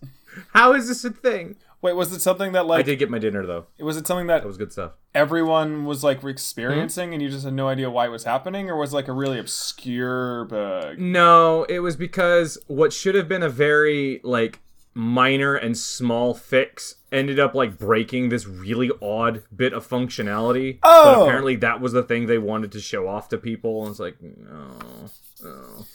How 0.53 0.73
is 0.73 0.87
this 0.87 1.03
a 1.05 1.09
thing? 1.11 1.55
Wait, 1.81 1.93
was 1.93 2.11
it 2.11 2.21
something 2.21 2.53
that 2.53 2.65
like 2.65 2.79
I 2.79 2.81
did 2.83 2.99
get 2.99 3.09
my 3.09 3.19
dinner 3.19 3.45
though. 3.45 3.67
was 3.79 3.97
it 3.97 4.07
something 4.07 4.27
that 4.27 4.41
That 4.41 4.47
was 4.47 4.57
good 4.57 4.71
stuff. 4.71 4.93
everyone 5.13 5.85
was 5.85 6.03
like 6.03 6.23
experiencing 6.23 7.09
hmm? 7.09 7.13
and 7.13 7.21
you 7.21 7.29
just 7.29 7.45
had 7.45 7.53
no 7.53 7.67
idea 7.67 7.89
why 7.89 8.07
it 8.07 8.11
was 8.11 8.23
happening 8.23 8.69
or 8.69 8.75
was 8.77 8.93
it 8.93 8.95
like 8.95 9.07
a 9.07 9.13
really 9.13 9.37
obscure 9.39 10.45
bug? 10.45 10.97
No, 10.99 11.63
it 11.65 11.79
was 11.79 11.95
because 11.95 12.57
what 12.67 12.93
should 12.93 13.15
have 13.15 13.27
been 13.29 13.43
a 13.43 13.49
very 13.49 14.19
like 14.23 14.59
minor 14.95 15.53
and 15.53 15.77
small 15.77 16.33
fix 16.33 16.95
ended 17.11 17.39
up 17.39 17.53
like 17.53 17.77
breaking 17.77 18.29
this 18.29 18.47
really 18.47 18.89
odd 18.99 19.43
bit 19.55 19.71
of 19.71 19.87
functionality. 19.87 20.79
But 20.81 20.89
Oh! 20.89 21.23
apparently 21.25 21.55
that 21.57 21.79
was 21.79 21.93
the 21.93 22.01
thing 22.03 22.25
they 22.25 22.39
wanted 22.39 22.71
to 22.71 22.79
show 22.79 23.07
off 23.07 23.29
to 23.29 23.37
people 23.37 23.83
and 23.83 23.91
it's 23.91 23.99
like, 23.99 24.17
no. 24.21 25.09
No. 25.43 25.85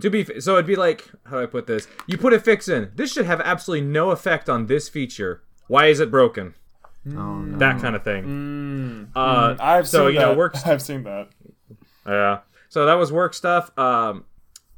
To 0.00 0.10
be 0.10 0.20
f- 0.20 0.40
so 0.42 0.54
it'd 0.54 0.66
be 0.66 0.76
like 0.76 1.10
how 1.26 1.36
do 1.38 1.42
I 1.42 1.46
put 1.46 1.66
this? 1.66 1.88
You 2.06 2.16
put 2.18 2.32
a 2.32 2.38
fix 2.38 2.68
in. 2.68 2.92
This 2.94 3.12
should 3.12 3.26
have 3.26 3.40
absolutely 3.40 3.86
no 3.86 4.10
effect 4.10 4.48
on 4.48 4.66
this 4.66 4.88
feature. 4.88 5.42
Why 5.66 5.86
is 5.86 5.98
it 6.00 6.10
broken? 6.10 6.54
Oh 7.08 7.38
no. 7.40 7.58
That 7.58 7.80
kind 7.80 7.96
of 7.96 8.04
thing. 8.04 9.10
Uh, 9.16 9.56
I've 9.58 9.88
so 9.88 10.06
seen 10.06 10.14
you 10.14 10.20
that. 10.20 10.26
know 10.32 10.34
work 10.38 10.54
I've 10.66 10.82
seen 10.82 11.02
that. 11.04 11.28
Yeah. 12.06 12.40
So 12.68 12.86
that 12.86 12.94
was 12.94 13.10
work 13.12 13.34
stuff. 13.34 13.76
Um, 13.78 14.24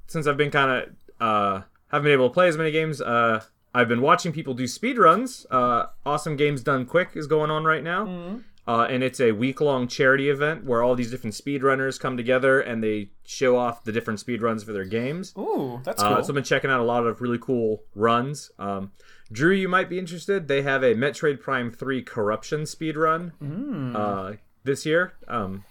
since 0.06 0.26
I've 0.26 0.36
been 0.36 0.50
kind 0.50 0.70
of 0.70 0.94
uh, 1.20 1.62
haven't 1.88 2.04
been 2.04 2.12
able 2.12 2.28
to 2.30 2.32
play 2.34 2.48
as 2.48 2.56
many 2.56 2.70
games, 2.70 3.00
uh, 3.02 3.42
I've 3.74 3.88
been 3.88 4.00
watching 4.00 4.32
people 4.32 4.54
do 4.54 4.66
speed 4.66 4.98
runs. 4.98 5.46
Uh, 5.50 5.86
awesome 6.06 6.36
Games 6.36 6.62
Done 6.62 6.86
Quick 6.86 7.10
is 7.14 7.26
going 7.26 7.50
on 7.50 7.64
right 7.64 7.82
now. 7.82 8.40
Uh, 8.66 8.86
and 8.88 9.02
it's 9.02 9.18
a 9.20 9.32
week 9.32 9.60
long 9.60 9.88
charity 9.88 10.30
event 10.30 10.64
where 10.64 10.84
all 10.84 10.94
these 10.94 11.10
different 11.10 11.34
speedrunners 11.34 11.98
come 11.98 12.16
together 12.16 12.60
and 12.60 12.82
they 12.82 13.10
show 13.24 13.56
off 13.56 13.82
the 13.82 13.90
different 13.90 14.20
speedruns 14.24 14.64
for 14.64 14.72
their 14.72 14.84
games. 14.84 15.34
Ooh, 15.36 15.80
that's 15.84 16.00
Uh, 16.00 16.14
cool. 16.14 16.22
so 16.24 16.28
I've 16.30 16.34
been 16.36 16.44
checking 16.44 16.70
out 16.70 16.78
a 16.78 16.84
lot 16.84 17.04
of 17.04 17.20
really 17.20 17.38
cool 17.40 17.82
runs. 17.96 18.52
Um, 18.60 18.92
Drew, 19.32 19.50
you 19.52 19.68
might 19.68 19.88
be 19.88 19.98
interested. 19.98 20.46
They 20.46 20.62
have 20.62 20.84
a 20.84 20.94
Metroid 20.94 21.40
Prime 21.40 21.72
3 21.72 22.02
corruption 22.02 22.64
speed 22.66 22.96
run 22.96 23.32
Hmm. 23.40 23.96
uh, 23.96 24.32
this 24.62 24.86
year. 24.86 25.14
Um, 25.26 25.64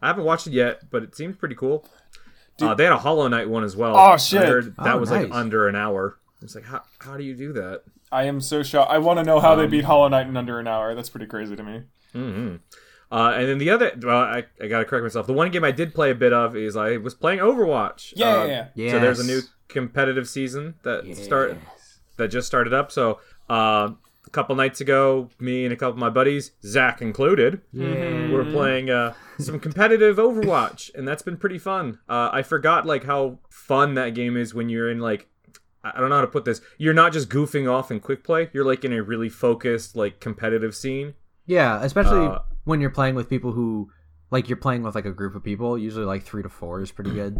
I 0.00 0.06
haven't 0.06 0.24
watched 0.24 0.46
it 0.46 0.52
yet, 0.52 0.90
but 0.90 1.02
it 1.02 1.16
seems 1.16 1.36
pretty 1.36 1.54
cool. 1.56 1.88
Uh, 2.60 2.74
they 2.74 2.84
had 2.84 2.92
a 2.92 2.98
Hollow 2.98 3.26
Knight 3.26 3.48
one 3.48 3.64
as 3.64 3.74
well. 3.76 3.96
Oh, 3.96 4.16
shit. 4.16 4.42
I 4.42 4.46
heard 4.46 4.76
that 4.76 4.94
Oh, 4.94 4.98
was 4.98 5.10
like 5.10 5.28
under 5.32 5.66
an 5.66 5.74
hour. 5.74 6.18
It's 6.40 6.54
like, 6.54 6.64
how, 6.66 6.82
how 7.00 7.16
do 7.16 7.24
you 7.24 7.34
do 7.34 7.52
that? 7.54 7.82
I 8.12 8.24
am 8.24 8.40
so 8.40 8.62
shocked. 8.62 8.92
I 8.92 8.98
want 8.98 9.18
to 9.18 9.24
know 9.24 9.40
how 9.40 9.54
Um, 9.54 9.58
they 9.58 9.66
beat 9.66 9.84
Hollow 9.84 10.06
Knight 10.08 10.26
in 10.28 10.36
under 10.36 10.60
an 10.60 10.68
hour. 10.68 10.94
That's 10.94 11.08
pretty 11.08 11.26
crazy 11.26 11.56
to 11.56 11.62
me. 11.64 11.82
Uh, 12.14 13.32
and 13.36 13.46
then 13.46 13.58
the 13.58 13.68
other, 13.68 13.92
well, 14.02 14.16
I, 14.18 14.44
I 14.60 14.68
gotta 14.68 14.86
correct 14.86 15.02
myself. 15.02 15.26
The 15.26 15.34
one 15.34 15.50
game 15.50 15.64
I 15.64 15.70
did 15.70 15.92
play 15.94 16.10
a 16.10 16.14
bit 16.14 16.32
of 16.32 16.56
is 16.56 16.76
I 16.76 16.96
was 16.96 17.14
playing 17.14 17.40
Overwatch. 17.40 18.14
Yeah, 18.16 18.36
Uh, 18.36 18.44
yeah, 18.46 18.68
yeah. 18.74 18.90
So 18.92 18.98
there's 19.00 19.20
a 19.20 19.26
new 19.26 19.40
competitive 19.68 20.28
season 20.28 20.74
that 20.82 21.04
start 21.16 21.58
that 22.16 22.28
just 22.28 22.46
started 22.46 22.72
up. 22.72 22.90
So 22.90 23.20
uh, 23.50 23.90
a 24.26 24.30
couple 24.30 24.54
nights 24.56 24.80
ago, 24.80 25.28
me 25.38 25.64
and 25.64 25.74
a 25.74 25.76
couple 25.76 25.92
of 25.92 25.98
my 25.98 26.08
buddies, 26.08 26.52
Zach 26.64 27.02
included, 27.02 27.60
were 28.32 28.46
playing 28.46 28.88
uh, 28.88 29.12
some 29.38 29.60
competitive 29.60 30.16
Overwatch, 30.16 30.90
and 30.94 31.06
that's 31.06 31.22
been 31.22 31.36
pretty 31.36 31.58
fun. 31.58 31.98
Uh, 32.08 32.30
I 32.32 32.40
forgot 32.42 32.86
like 32.86 33.04
how 33.04 33.38
fun 33.50 33.92
that 33.94 34.14
game 34.14 34.38
is 34.38 34.54
when 34.54 34.70
you're 34.70 34.90
in 34.90 35.00
like 35.00 35.28
I 35.84 35.92
I 35.94 36.00
don't 36.00 36.08
know 36.08 36.14
how 36.16 36.20
to 36.22 36.26
put 36.28 36.46
this. 36.46 36.62
You're 36.78 36.94
not 36.94 37.12
just 37.12 37.28
goofing 37.28 37.70
off 37.70 37.90
in 37.90 38.00
quick 38.00 38.24
play. 38.24 38.48
You're 38.54 38.64
like 38.64 38.84
in 38.86 38.92
a 38.94 39.02
really 39.02 39.28
focused, 39.28 39.96
like 39.96 40.18
competitive 40.20 40.74
scene. 40.74 41.12
Yeah, 41.46 41.82
especially 41.82 42.26
Uh, 42.26 42.38
when 42.64 42.80
you're 42.80 42.90
playing 42.90 43.14
with 43.14 43.28
people 43.28 43.52
who, 43.52 43.90
like, 44.30 44.48
you're 44.48 44.56
playing 44.56 44.82
with 44.82 44.94
like 44.94 45.04
a 45.06 45.10
group 45.12 45.34
of 45.34 45.42
people. 45.42 45.76
Usually, 45.76 46.04
like 46.04 46.22
three 46.22 46.42
to 46.42 46.48
four 46.48 46.80
is 46.80 46.90
pretty 46.92 47.10
good. 47.12 47.36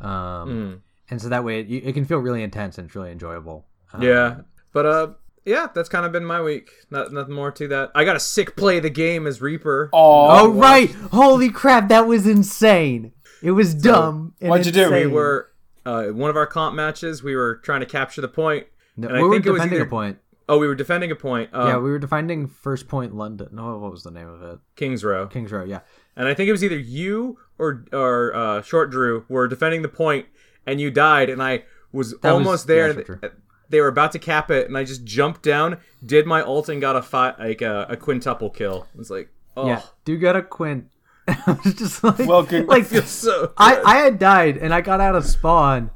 Um, 0.00 0.08
Mm. 0.10 0.78
and 1.10 1.20
so 1.22 1.28
that 1.28 1.44
way 1.44 1.60
it, 1.60 1.66
it 1.70 1.92
can 1.94 2.04
feel 2.04 2.18
really 2.18 2.42
intense 2.42 2.78
and 2.78 2.86
it's 2.86 2.94
really 2.94 3.10
enjoyable. 3.10 3.66
Um, 3.92 4.02
Yeah, 4.02 4.36
but 4.72 4.86
uh, 4.86 5.08
yeah, 5.44 5.68
that's 5.74 5.88
kind 5.88 6.06
of 6.06 6.12
been 6.12 6.24
my 6.24 6.40
week. 6.40 6.70
Not 6.90 7.12
nothing 7.12 7.34
more 7.34 7.50
to 7.52 7.68
that. 7.68 7.90
I 7.94 8.04
got 8.04 8.16
a 8.16 8.20
sick 8.20 8.54
play 8.56 8.76
of 8.78 8.82
the 8.84 8.90
game 8.90 9.26
as 9.26 9.40
Reaper. 9.40 9.90
Oh, 9.92 10.40
Oh 10.46 10.48
right! 10.52 10.90
Holy 11.12 11.50
crap! 11.50 11.88
That 11.88 12.06
was 12.06 12.26
insane. 12.26 13.12
It 13.42 13.52
was 13.52 13.74
dumb. 13.74 14.34
and 14.40 14.50
what'd 14.50 14.66
you 14.66 14.72
do? 14.72 14.90
We 14.90 15.06
were 15.06 15.48
uh, 15.86 16.06
one 16.06 16.28
of 16.30 16.36
our 16.36 16.46
comp 16.46 16.74
matches. 16.76 17.22
We 17.22 17.34
were 17.36 17.56
trying 17.56 17.80
to 17.80 17.86
capture 17.86 18.20
the 18.20 18.28
point. 18.28 18.66
No, 18.96 19.08
and 19.08 19.16
I 19.16 19.22
we 19.22 19.28
were 19.28 19.34
think 19.34 19.46
it 19.46 19.50
was 19.50 19.58
defending 19.60 19.78
either- 19.80 19.86
a 19.86 19.90
point. 19.90 20.18
Oh, 20.48 20.58
we 20.58 20.66
were 20.66 20.74
defending 20.74 21.10
a 21.10 21.16
point. 21.16 21.50
Um, 21.52 21.68
yeah, 21.68 21.76
we 21.76 21.90
were 21.90 21.98
defending 21.98 22.46
First 22.46 22.88
Point 22.88 23.14
London. 23.14 23.48
No, 23.52 23.76
what 23.78 23.90
was 23.92 24.02
the 24.02 24.10
name 24.10 24.28
of 24.28 24.42
it? 24.42 24.58
Kings 24.76 25.04
Row, 25.04 25.26
Kings 25.26 25.52
Row. 25.52 25.64
Yeah. 25.64 25.80
and 26.16 26.26
I 26.26 26.34
think 26.34 26.48
it 26.48 26.52
was 26.52 26.64
either 26.64 26.78
you 26.78 27.38
or 27.58 27.84
or 27.92 28.34
uh, 28.34 28.62
Short 28.62 28.90
Drew 28.90 29.24
were 29.28 29.46
defending 29.48 29.82
the 29.82 29.88
point, 29.88 30.26
and 30.66 30.80
you 30.80 30.90
died, 30.90 31.28
and 31.30 31.42
I 31.42 31.64
was 31.92 32.12
That 32.22 32.32
was- 32.32 32.46
almost 32.46 32.68
yeah, 32.68 32.74
there. 32.92 33.04
Short 33.04 33.40
they 33.70 33.82
were 33.82 33.88
about 33.88 34.12
to 34.12 34.18
cap 34.18 34.50
it, 34.50 34.66
and 34.66 34.78
I 34.78 34.84
just 34.84 35.04
jumped 35.04 35.42
down, 35.42 35.76
did 36.04 36.24
my 36.26 36.40
ult, 36.40 36.70
and 36.70 36.80
got 36.80 36.96
a 36.96 37.02
fi- 37.02 37.34
like 37.38 37.60
a, 37.60 37.86
a 37.90 37.96
quintuple 37.98 38.48
kill. 38.48 38.86
It 38.94 38.98
was 38.98 39.10
like, 39.10 39.28
oh, 39.58 39.66
Yeah. 39.66 39.82
Do 40.06 40.16
get 40.16 40.36
a 40.36 40.40
quint. 40.42 40.86
I 41.28 41.58
was 41.62 41.74
just 41.74 42.02
like, 42.02 42.20
Well, 42.20 42.44
good- 42.44 42.66
like 42.66 42.84
feels 42.86 43.10
so. 43.10 43.52
I, 43.58 43.74
good. 43.74 43.84
I 43.84 43.96
had 43.96 44.18
died 44.18 44.56
and 44.56 44.72
I 44.72 44.80
got 44.80 45.02
out 45.02 45.14
of 45.14 45.26
spawn 45.26 45.90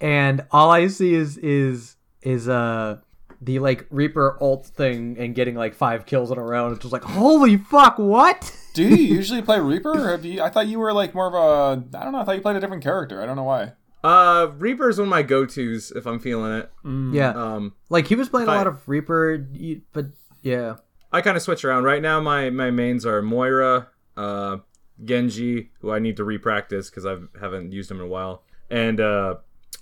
and 0.00 0.44
all 0.50 0.70
I 0.72 0.88
see 0.88 1.14
is 1.14 1.38
is 1.38 1.94
is 2.22 2.48
uh 2.48 2.98
the 3.42 3.58
like 3.58 3.86
Reaper 3.90 4.38
ult 4.40 4.66
thing 4.66 5.16
and 5.18 5.34
getting 5.34 5.54
like 5.56 5.74
five 5.74 6.06
kills 6.06 6.30
in 6.30 6.38
a 6.38 6.42
row 6.42 6.66
and 6.66 6.74
it's 6.74 6.82
just 6.82 6.92
like 6.92 7.02
holy 7.02 7.56
fuck 7.56 7.98
what? 7.98 8.56
Do 8.74 8.82
you 8.88 8.96
usually 9.16 9.42
play 9.42 9.58
Reaper? 9.60 10.08
Have 10.10 10.24
you? 10.24 10.40
I 10.42 10.48
thought 10.48 10.66
you 10.68 10.78
were 10.78 10.92
like 10.92 11.14
more 11.14 11.26
of 11.26 11.34
a. 11.34 11.98
I 11.98 12.04
don't 12.04 12.12
know. 12.12 12.20
I 12.20 12.24
thought 12.24 12.36
you 12.36 12.40
played 12.40 12.56
a 12.56 12.60
different 12.60 12.82
character. 12.82 13.20
I 13.22 13.26
don't 13.26 13.36
know 13.36 13.42
why. 13.42 13.72
Uh, 14.02 14.50
Reaper's 14.56 14.98
one 14.98 15.06
of 15.06 15.10
my 15.10 15.22
go-tos 15.22 15.92
if 15.92 16.06
I'm 16.06 16.18
feeling 16.18 16.52
it. 16.58 16.70
Yeah. 17.14 17.30
Um, 17.30 17.74
like 17.88 18.06
he 18.08 18.14
was 18.14 18.28
playing 18.28 18.48
a 18.48 18.50
Fine. 18.50 18.58
lot 18.58 18.66
of 18.66 18.88
Reaper 18.88 19.46
but 19.92 20.06
yeah. 20.42 20.76
I 21.12 21.20
kind 21.20 21.36
of 21.36 21.42
switch 21.42 21.64
around. 21.64 21.84
Right 21.84 22.00
now, 22.00 22.20
my 22.20 22.48
my 22.50 22.70
mains 22.70 23.04
are 23.04 23.20
Moira, 23.20 23.88
uh, 24.16 24.58
Genji, 25.04 25.70
who 25.80 25.90
I 25.92 25.98
need 25.98 26.16
to 26.16 26.24
repractice 26.24 26.88
because 26.90 27.04
I 27.04 27.16
haven't 27.40 27.72
used 27.72 27.90
him 27.90 27.98
in 27.98 28.04
a 28.04 28.08
while, 28.08 28.42
and 28.70 28.98
uh, 28.98 29.34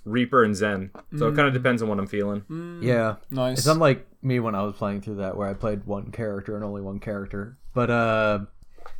Reaper 0.05 0.43
and 0.43 0.55
Zen. 0.55 0.91
So 1.17 1.27
it 1.27 1.35
kind 1.35 1.47
of 1.47 1.53
depends 1.53 1.81
on 1.81 1.89
what 1.89 1.99
I'm 1.99 2.07
feeling. 2.07 2.79
Yeah. 2.81 3.15
Nice. 3.29 3.59
It's 3.59 3.67
unlike 3.67 4.07
me 4.21 4.39
when 4.39 4.55
I 4.55 4.63
was 4.63 4.75
playing 4.75 5.01
through 5.01 5.15
that 5.17 5.37
where 5.37 5.47
I 5.47 5.53
played 5.53 5.85
one 5.85 6.11
character 6.11 6.55
and 6.55 6.63
only 6.65 6.81
one 6.81 6.99
character. 6.99 7.57
But 7.73 7.89
uh 7.89 8.39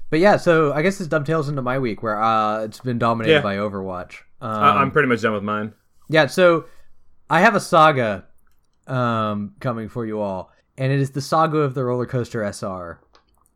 but 0.10 0.20
yeah, 0.20 0.38
so 0.38 0.74
I 0.74 0.82
guess 0.82 0.98
this 0.98 1.08
dovetails 1.08 1.48
into 1.50 1.62
my 1.62 1.80
week 1.80 2.04
where 2.04 2.22
uh 2.22 2.64
it's 2.66 2.80
been 2.80 3.00
dominated 3.00 3.36
Yeah. 3.36 3.42
by 3.42 3.56
Overwatch. 3.58 4.20
Um, 4.42 4.52
I- 4.52 4.82
I'm 4.82 4.92
pretty 4.92 5.08
much 5.08 5.22
done 5.22 5.34
with 5.34 5.44
mine. 5.44 5.74
Yeah, 6.10 6.28
so 6.28 6.66
I 7.30 7.40
have 7.42 7.56
a 7.56 7.60
saga 7.60 8.26
um, 8.88 9.56
coming 9.60 9.88
for 9.88 10.06
you 10.06 10.20
all, 10.20 10.52
and 10.78 10.92
it 10.92 11.00
is 11.00 11.12
the 11.12 11.22
saga 11.22 11.60
of 11.60 11.74
the 11.74 11.84
roller 11.86 12.06
coaster 12.06 12.44
SR. 12.44 13.00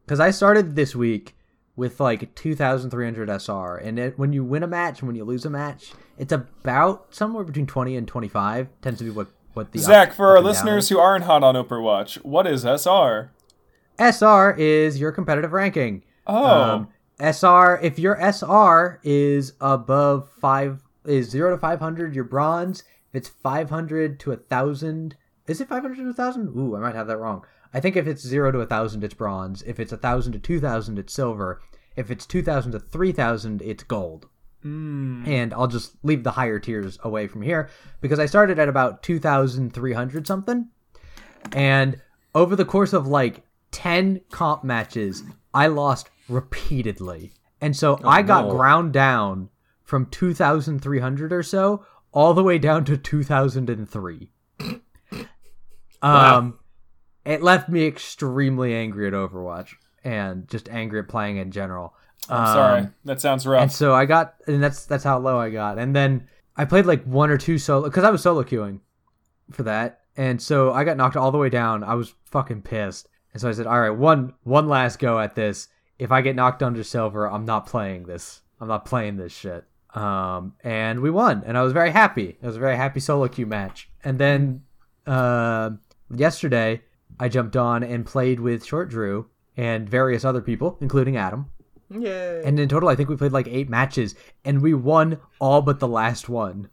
Because 0.05 0.19
I 0.21 0.31
started 0.31 0.75
this 0.75 0.95
week 0.95 1.34
with 1.75 1.99
like 1.99 2.33
2,300 2.35 3.29
SR, 3.29 3.75
and 3.77 3.99
it, 3.99 4.17
when 4.19 4.31
you 4.33 4.43
win 4.43 4.63
a 4.63 4.67
match 4.67 4.99
and 4.99 5.07
when 5.07 5.15
you 5.15 5.23
lose 5.25 5.45
a 5.45 5.49
match, 5.49 5.91
it's 6.17 6.31
about 6.31 7.07
somewhere 7.13 7.43
between 7.43 7.65
20 7.67 7.95
and 7.97 8.07
25. 8.07 8.69
Tends 8.81 8.99
to 8.99 9.03
be 9.05 9.09
what 9.11 9.27
what 9.53 9.71
the 9.71 9.79
Zach, 9.79 10.09
up- 10.09 10.15
for 10.15 10.29
our 10.29 10.37
up 10.37 10.43
listeners 10.43 10.89
who 10.89 10.99
aren't 10.99 11.23
hot 11.25 11.43
on 11.43 11.55
Overwatch, 11.55 12.15
what 12.23 12.45
is 12.47 12.63
SR? 12.65 13.31
SR 13.99 14.55
is 14.57 14.99
your 14.99 15.11
competitive 15.11 15.53
ranking. 15.53 16.03
Oh, 16.27 16.45
Um, 16.45 16.87
SR, 17.19 17.79
if 17.81 17.97
your 17.97 18.17
SR 18.19 18.99
is 19.03 19.53
above 19.61 20.29
five, 20.41 20.83
is 21.05 21.29
zero 21.29 21.51
to 21.51 21.57
five 21.57 21.79
hundred, 21.79 22.13
you're 22.15 22.23
bronze. 22.25 22.81
If 23.13 23.15
it's 23.19 23.29
five 23.29 23.69
hundred 23.69 24.19
to 24.21 24.31
a 24.33 24.35
thousand, 24.37 25.15
is 25.47 25.61
it 25.61 25.69
five 25.69 25.81
hundred 25.83 25.97
to 26.03 26.09
a 26.09 26.13
thousand? 26.13 26.49
Ooh, 26.57 26.75
I 26.75 26.79
might 26.79 26.95
have 26.95 27.07
that 27.07 27.17
wrong. 27.17 27.45
I 27.75 27.81
think 27.81 27.97
if 27.97 28.07
it's 28.07 28.25
zero 28.25 28.53
to 28.53 28.59
a 28.59 28.65
thousand, 28.65 29.03
it's 29.03 29.13
bronze. 29.13 29.61
If 29.63 29.81
it's 29.81 29.91
a 29.91 29.97
thousand 29.97 30.31
to 30.31 30.39
two 30.39 30.61
thousand, 30.61 30.97
it's 30.97 31.13
silver. 31.13 31.61
If 31.97 32.09
it's 32.09 32.25
two 32.25 32.41
thousand 32.41 32.71
to 32.71 32.79
three 32.79 33.11
thousand, 33.11 33.61
it's 33.61 33.83
gold. 33.83 34.29
And 35.27 35.53
I'll 35.53 35.67
just 35.67 35.93
leave 36.01 36.23
the 36.23 36.31
higher 36.31 36.57
tiers 36.57 36.97
away 37.03 37.27
from 37.27 37.41
here 37.41 37.69
because 37.99 38.17
I 38.17 38.27
started 38.27 38.59
at 38.59 38.69
about 38.69 39.03
two 39.03 39.19
thousand 39.19 39.73
three 39.73 39.91
hundred 39.91 40.25
something. 40.25 40.69
And 41.51 41.99
over 42.33 42.55
the 42.55 42.63
course 42.63 42.93
of 42.93 43.07
like 43.07 43.43
10 43.71 44.21
comp 44.31 44.63
matches, 44.63 45.23
I 45.53 45.67
lost 45.67 46.09
repeatedly. 46.29 47.33
And 47.59 47.75
so 47.75 47.99
I 48.05 48.21
got 48.21 48.45
no. 48.45 48.51
ground 48.51 48.93
down 48.93 49.49
from 49.83 50.05
2,300 50.05 51.33
or 51.33 51.43
so 51.43 51.85
all 52.13 52.33
the 52.33 52.43
way 52.43 52.57
down 52.57 52.85
to 52.85 52.95
2,003. 52.97 54.31
Wow. 56.01 56.37
Um, 56.37 56.59
it 57.25 57.41
left 57.41 57.69
me 57.69 57.85
extremely 57.85 58.73
angry 58.75 59.07
at 59.07 59.13
Overwatch 59.13 59.73
and 60.03 60.47
just 60.47 60.69
angry 60.69 60.99
at 60.99 61.07
playing 61.07 61.37
in 61.37 61.51
general. 61.51 61.93
I'm 62.29 62.39
Um, 62.45 62.53
sorry. 62.53 62.87
That 63.05 63.21
sounds 63.21 63.45
rough. 63.45 63.61
And 63.63 63.71
so 63.71 63.93
I 63.93 64.05
got, 64.05 64.35
and 64.47 64.61
that's 64.63 64.85
that's 64.85 65.03
how 65.03 65.17
low 65.19 65.39
I 65.39 65.49
got. 65.49 65.77
And 65.77 65.95
then 65.95 66.27
I 66.55 66.65
played 66.65 66.85
like 66.85 67.03
one 67.03 67.29
or 67.29 67.37
two 67.37 67.57
solo 67.57 67.87
because 67.89 68.03
I 68.03 68.09
was 68.09 68.21
solo 68.21 68.43
queuing 68.43 68.79
for 69.51 69.63
that, 69.63 69.99
and 70.17 70.41
so 70.41 70.71
I 70.73 70.83
got 70.83 70.97
knocked 70.97 71.17
all 71.17 71.31
the 71.31 71.37
way 71.37 71.49
down. 71.49 71.83
I 71.83 71.95
was 71.95 72.13
fucking 72.25 72.61
pissed, 72.63 73.07
and 73.33 73.41
so 73.41 73.49
I 73.49 73.51
said, 73.51 73.67
"All 73.67 73.79
right, 73.79 73.89
one 73.89 74.33
one 74.43 74.67
last 74.67 74.97
go 74.99 75.19
at 75.19 75.35
this. 75.35 75.67
If 75.99 76.11
I 76.11 76.21
get 76.21 76.35
knocked 76.35 76.63
under 76.63 76.83
silver, 76.83 77.29
I'm 77.29 77.45
not 77.45 77.67
playing 77.67 78.03
this. 78.05 78.41
I'm 78.59 78.67
not 78.67 78.85
playing 78.85 79.17
this 79.17 79.33
shit." 79.33 79.65
Um, 79.93 80.53
and 80.63 80.99
we 81.01 81.09
won, 81.09 81.43
and 81.45 81.57
I 81.57 81.61
was 81.61 81.73
very 81.73 81.91
happy. 81.91 82.37
It 82.41 82.45
was 82.45 82.57
a 82.57 82.59
very 82.59 82.75
happy 82.75 82.99
solo 82.99 83.27
queue 83.27 83.45
match. 83.45 83.89
And 84.03 84.17
then 84.19 84.63
uh, 85.07 85.71
yesterday, 86.13 86.81
I 87.19 87.29
jumped 87.29 87.55
on 87.55 87.83
and 87.83 88.05
played 88.05 88.39
with 88.39 88.65
Short 88.65 88.89
Drew 88.89 89.27
and 89.57 89.89
various 89.89 90.25
other 90.25 90.41
people, 90.41 90.77
including 90.81 91.17
Adam. 91.17 91.49
Yay. 91.89 92.41
And 92.43 92.59
in 92.59 92.67
total, 92.67 92.89
I 92.89 92.95
think 92.95 93.09
we 93.09 93.15
played 93.15 93.31
like 93.31 93.47
eight 93.47 93.69
matches, 93.69 94.15
and 94.43 94.61
we 94.61 94.73
won 94.73 95.19
all 95.39 95.61
but 95.61 95.79
the 95.79 95.87
last 95.87 96.27
one. 96.27 96.69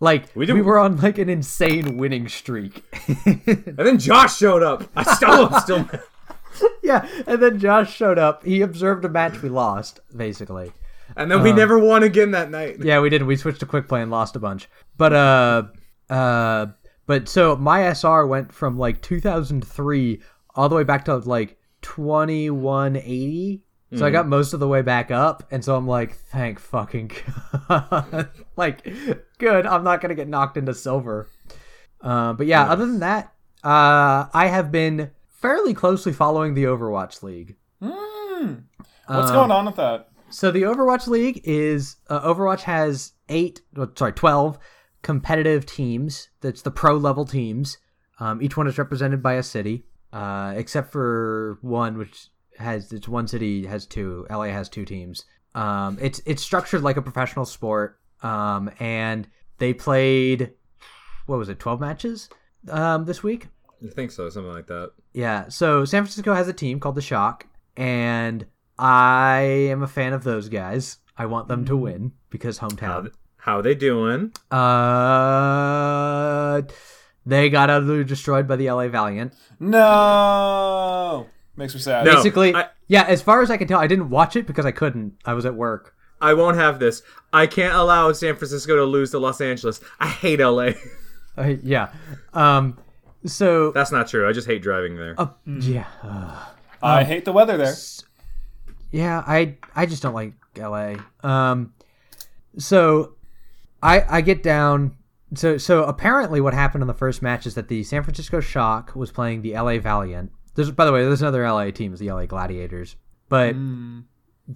Like 0.00 0.34
We 0.34 0.52
we, 0.52 0.60
were 0.60 0.78
on 0.78 0.98
like 0.98 1.18
an 1.18 1.28
insane 1.28 1.96
winning 1.96 2.28
streak. 2.28 2.84
and 3.24 3.76
then 3.76 3.98
Josh 3.98 4.36
showed 4.36 4.62
up. 4.62 4.84
I 4.96 5.02
still 5.14 5.54
am 5.54 5.60
still. 5.60 5.88
yeah, 6.82 7.06
and 7.26 7.42
then 7.42 7.58
Josh 7.58 7.94
showed 7.94 8.18
up. 8.18 8.44
He 8.44 8.60
observed 8.60 9.04
a 9.04 9.08
match 9.08 9.42
we 9.42 9.48
lost, 9.48 10.00
basically. 10.14 10.72
And 11.16 11.30
then 11.30 11.42
we 11.42 11.52
never 11.52 11.78
won 11.78 12.02
again 12.02 12.32
that 12.32 12.50
night. 12.50 12.78
Yeah, 12.80 13.00
we 13.00 13.08
did. 13.08 13.22
We 13.22 13.36
switched 13.36 13.60
to 13.60 13.66
quick 13.66 13.88
play 13.88 14.02
and 14.02 14.10
lost 14.10 14.36
a 14.36 14.40
bunch. 14.40 14.68
But 14.96 15.12
uh, 15.12 15.62
uh, 16.10 16.66
but 17.06 17.28
so 17.28 17.56
my 17.56 17.82
SR 17.92 18.26
went 18.26 18.52
from 18.52 18.78
like 18.78 19.02
2003 19.02 20.22
all 20.54 20.68
the 20.68 20.76
way 20.76 20.84
back 20.84 21.04
to 21.06 21.16
like 21.16 21.58
2180. 21.82 23.62
So 23.96 24.04
I 24.04 24.10
got 24.10 24.26
most 24.26 24.52
of 24.54 24.58
the 24.58 24.66
way 24.66 24.82
back 24.82 25.12
up, 25.12 25.44
and 25.52 25.64
so 25.64 25.76
I'm 25.76 25.86
like, 25.86 26.16
thank 26.16 26.58
fucking 26.58 27.12
god. 27.68 28.28
like, 28.56 28.84
good. 29.38 29.66
I'm 29.66 29.84
not 29.84 30.00
gonna 30.00 30.16
get 30.16 30.26
knocked 30.26 30.56
into 30.56 30.74
silver. 30.74 31.28
Uh, 32.00 32.32
but 32.32 32.48
yeah, 32.48 32.64
other 32.64 32.86
than 32.86 32.98
that, 33.00 33.32
uh, 33.62 34.26
I 34.34 34.48
have 34.48 34.72
been 34.72 35.12
fairly 35.28 35.74
closely 35.74 36.12
following 36.12 36.54
the 36.54 36.64
Overwatch 36.64 37.22
League. 37.22 37.54
Hmm. 37.80 38.54
What's 39.06 39.30
Um, 39.30 39.34
going 39.36 39.50
on 39.52 39.66
with 39.66 39.76
that? 39.76 40.08
So 40.28 40.50
the 40.50 40.62
Overwatch 40.62 41.06
League 41.06 41.40
is 41.44 41.94
uh, 42.10 42.20
Overwatch 42.22 42.62
has 42.62 43.12
eight, 43.28 43.60
sorry, 43.94 44.12
twelve 44.12 44.58
competitive 45.04 45.66
teams. 45.66 46.30
That's 46.40 46.62
the 46.62 46.72
pro 46.72 46.96
level 46.96 47.24
teams. 47.24 47.78
Um, 48.18 48.42
each 48.42 48.56
one 48.56 48.66
is 48.66 48.78
represented 48.78 49.22
by 49.22 49.34
a 49.34 49.42
city, 49.42 49.84
uh, 50.12 50.54
except 50.56 50.90
for 50.90 51.58
one 51.60 51.96
which 51.98 52.28
has 52.58 52.92
it's 52.92 53.06
one 53.06 53.28
city 53.28 53.66
has 53.66 53.86
two. 53.86 54.26
LA 54.28 54.46
has 54.46 54.68
two 54.68 54.84
teams. 54.84 55.24
Um, 55.54 55.98
it's 56.00 56.20
it's 56.26 56.42
structured 56.42 56.82
like 56.82 56.96
a 56.96 57.02
professional 57.02 57.44
sport. 57.44 58.00
Um, 58.22 58.70
and 58.80 59.28
they 59.58 59.74
played 59.74 60.52
what 61.26 61.38
was 61.38 61.48
it, 61.48 61.60
twelve 61.60 61.80
matches 61.80 62.28
um, 62.70 63.04
this 63.04 63.22
week. 63.22 63.48
I 63.84 63.90
think 63.90 64.10
so, 64.10 64.28
something 64.30 64.52
like 64.52 64.66
that. 64.68 64.92
Yeah. 65.12 65.48
So 65.48 65.84
San 65.84 66.02
Francisco 66.02 66.34
has 66.34 66.48
a 66.48 66.52
team 66.52 66.80
called 66.80 66.94
the 66.94 67.02
Shock, 67.02 67.46
and 67.76 68.46
I 68.78 69.40
am 69.70 69.82
a 69.82 69.88
fan 69.88 70.14
of 70.14 70.24
those 70.24 70.48
guys. 70.48 70.98
I 71.16 71.26
want 71.26 71.48
them 71.48 71.64
to 71.66 71.76
win 71.76 72.12
because 72.30 72.58
hometown. 72.58 73.12
How 73.44 73.58
are 73.58 73.62
they 73.62 73.74
doing? 73.74 74.32
Uh, 74.50 74.62
they 77.26 77.50
got 77.50 77.68
utterly 77.68 78.02
destroyed 78.04 78.48
by 78.48 78.56
the 78.56 78.70
LA 78.70 78.88
Valiant. 78.88 79.34
No. 79.60 81.26
Makes 81.54 81.74
me 81.74 81.80
sad. 81.80 82.06
No. 82.06 82.14
Basically, 82.14 82.54
I- 82.54 82.68
yeah. 82.88 83.02
As 83.02 83.20
far 83.20 83.42
as 83.42 83.50
I 83.50 83.58
can 83.58 83.68
tell, 83.68 83.78
I 83.78 83.86
didn't 83.86 84.08
watch 84.08 84.34
it 84.36 84.46
because 84.46 84.64
I 84.64 84.70
couldn't. 84.72 85.12
I 85.26 85.34
was 85.34 85.44
at 85.44 85.54
work. 85.54 85.94
I 86.22 86.32
won't 86.32 86.56
have 86.56 86.78
this. 86.78 87.02
I 87.34 87.46
can't 87.46 87.74
allow 87.74 88.10
San 88.12 88.34
Francisco 88.36 88.76
to 88.76 88.84
lose 88.84 89.10
to 89.10 89.18
Los 89.18 89.42
Angeles. 89.42 89.78
I 90.00 90.08
hate 90.08 90.40
LA. 90.40 90.70
Uh, 91.36 91.54
yeah. 91.62 91.92
Um. 92.32 92.78
So. 93.26 93.72
That's 93.72 93.92
not 93.92 94.08
true. 94.08 94.26
I 94.28 94.32
just 94.32 94.46
hate 94.46 94.62
driving 94.62 94.96
there. 94.96 95.14
uh, 95.18 95.28
yeah. 95.46 95.86
uh, 96.02 96.46
I 96.82 97.04
hate 97.04 97.24
the 97.26 97.32
weather 97.32 97.56
there. 97.58 97.74
Yeah, 98.90 99.22
I 99.26 99.56
I 99.74 99.84
just 99.86 100.02
don't 100.02 100.14
like 100.14 100.32
LA. 100.56 100.94
Um 101.22 101.74
so 102.56 103.16
I 103.84 104.04
I 104.08 104.20
get 104.20 104.42
down 104.42 104.96
so 105.34 105.58
so 105.58 105.84
apparently 105.84 106.40
what 106.40 106.54
happened 106.54 106.82
in 106.82 106.88
the 106.88 106.94
first 106.94 107.22
match 107.22 107.46
is 107.46 107.54
that 107.54 107.68
the 107.68 107.82
San 107.84 108.02
Francisco 108.02 108.40
Shock 108.40 108.96
was 108.96 109.12
playing 109.12 109.42
the 109.42 109.52
LA 109.52 109.78
Valiant. 109.78 110.32
There's 110.54 110.70
by 110.70 110.84
the 110.84 110.92
way, 110.92 111.04
there's 111.04 111.22
another 111.22 111.48
LA 111.48 111.70
team, 111.70 111.92
is 111.92 112.00
the 112.00 112.10
LA 112.10 112.26
Gladiators. 112.26 112.96
But 113.28 113.54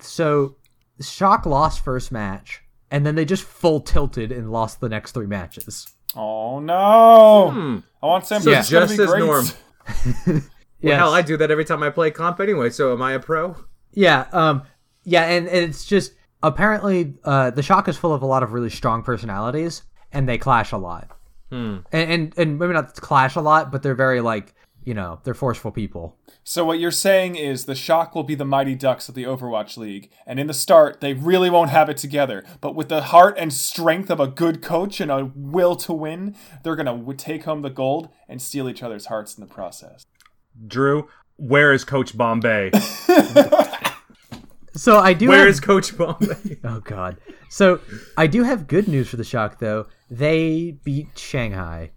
so 0.01 0.57
Shock 1.01 1.47
lost 1.47 1.85
first 1.85 2.11
match 2.11 2.63
and 2.91 3.05
then 3.05 3.15
they 3.15 3.25
just 3.25 3.45
full 3.45 3.81
tilted 3.81 4.33
and 4.33 4.51
lost 4.51 4.81
the 4.81 4.89
next 4.89 5.13
three 5.13 5.27
matches. 5.27 5.87
Oh 6.17 6.59
no! 6.59 7.51
Hmm. 7.53 7.79
I 8.03 8.07
want 8.07 8.27
San 8.27 8.41
So 8.41 8.51
just 8.53 8.71
to 8.71 8.97
be 8.97 9.03
as 9.03 9.11
great. 9.11 9.25
norm. 9.25 9.47
Yes. 10.81 10.99
Hell, 10.99 11.13
I 11.13 11.23
do 11.23 11.37
that 11.39 11.51
every 11.51 11.65
time 11.65 11.83
I 11.83 11.91
play 11.91 12.11
comp 12.13 12.39
anyway. 12.41 12.71
So 12.71 12.93
am 12.93 13.03
I 13.03 13.13
a 13.15 13.19
pro? 13.19 13.57
Yeah, 13.93 14.27
um, 14.33 14.63
yeah, 15.05 15.25
and, 15.25 15.49
and 15.49 15.65
it's 15.65 15.85
just 15.85 16.13
apparently 16.43 17.15
uh, 17.25 17.51
the 17.51 17.63
shock 17.63 17.89
is 17.89 17.97
full 17.97 18.13
of 18.13 18.23
a 18.23 18.27
lot 18.27 18.43
of 18.43 18.53
really 18.53 18.71
strong 18.71 19.03
personalities, 19.03 19.83
and 20.13 20.29
they 20.29 20.39
clash 20.39 20.73
a 20.73 20.77
lot. 20.77 21.11
Hmm. 21.51 21.79
And, 21.93 22.13
and 22.13 22.39
and 22.39 22.59
maybe 22.59 22.73
not 22.73 22.95
clash 22.95 23.37
a 23.37 23.41
lot, 23.41 23.73
but 23.73 23.83
they're 23.83 23.95
very 23.95 24.21
like 24.21 24.55
you 24.85 24.95
know 24.95 25.21
they're 25.25 25.35
forceful 25.35 25.71
people. 25.71 26.17
So 26.45 26.65
what 26.65 26.79
you're 26.79 26.91
saying 26.91 27.37
is 27.37 27.65
the 27.65 27.75
Shock 27.75 28.15
will 28.15 28.23
be 28.23 28.35
the 28.35 28.45
Mighty 28.45 28.75
Ducks 28.75 29.09
of 29.09 29.15
the 29.15 29.25
Overwatch 29.25 29.77
League, 29.77 30.11
and 30.27 30.39
in 30.39 30.47
the 30.47 30.55
start 30.55 31.01
they 31.01 31.15
really 31.15 31.51
won't 31.51 31.71
have 31.71 31.89
it 31.89 31.97
together. 31.97 32.45
But 32.61 32.75
with 32.75 32.89
the 32.89 33.03
heart 33.03 33.37
and 33.39 33.53
strength 33.53 34.11
of 34.11 34.21
a 34.21 34.27
good 34.27 34.63
coach 34.63 35.01
and 35.01 35.11
a 35.11 35.31
will 35.35 35.77
to 35.77 35.93
win, 35.93 36.37
they're 36.63 36.77
gonna 36.77 37.15
take 37.15 37.45
home 37.45 37.63
the 37.63 37.71
gold 37.71 38.09
and 38.29 38.41
steal 38.41 38.69
each 38.69 38.83
other's 38.83 39.07
hearts 39.07 39.37
in 39.37 39.41
the 39.41 39.53
process. 39.53 40.05
Drew, 40.67 41.09
where 41.37 41.73
is 41.73 41.85
Coach 41.85 42.17
Bombay? 42.17 42.71
So 44.79 44.99
I 44.99 45.13
do. 45.13 45.29
Where 45.29 45.41
have, 45.41 45.49
is 45.49 45.61
Coach 45.61 45.97
Bombay? 45.97 46.59
Oh 46.65 46.81
God. 46.81 47.17
So 47.51 47.81
I 48.17 48.27
do 48.27 48.45
have 48.45 48.67
good 48.69 48.89
news 48.89 49.09
for 49.09 49.17
the 49.17 49.25
shock 49.25 49.59
though. 49.59 49.87
They 50.11 50.77
beat 50.85 51.19
Shanghai. 51.19 51.91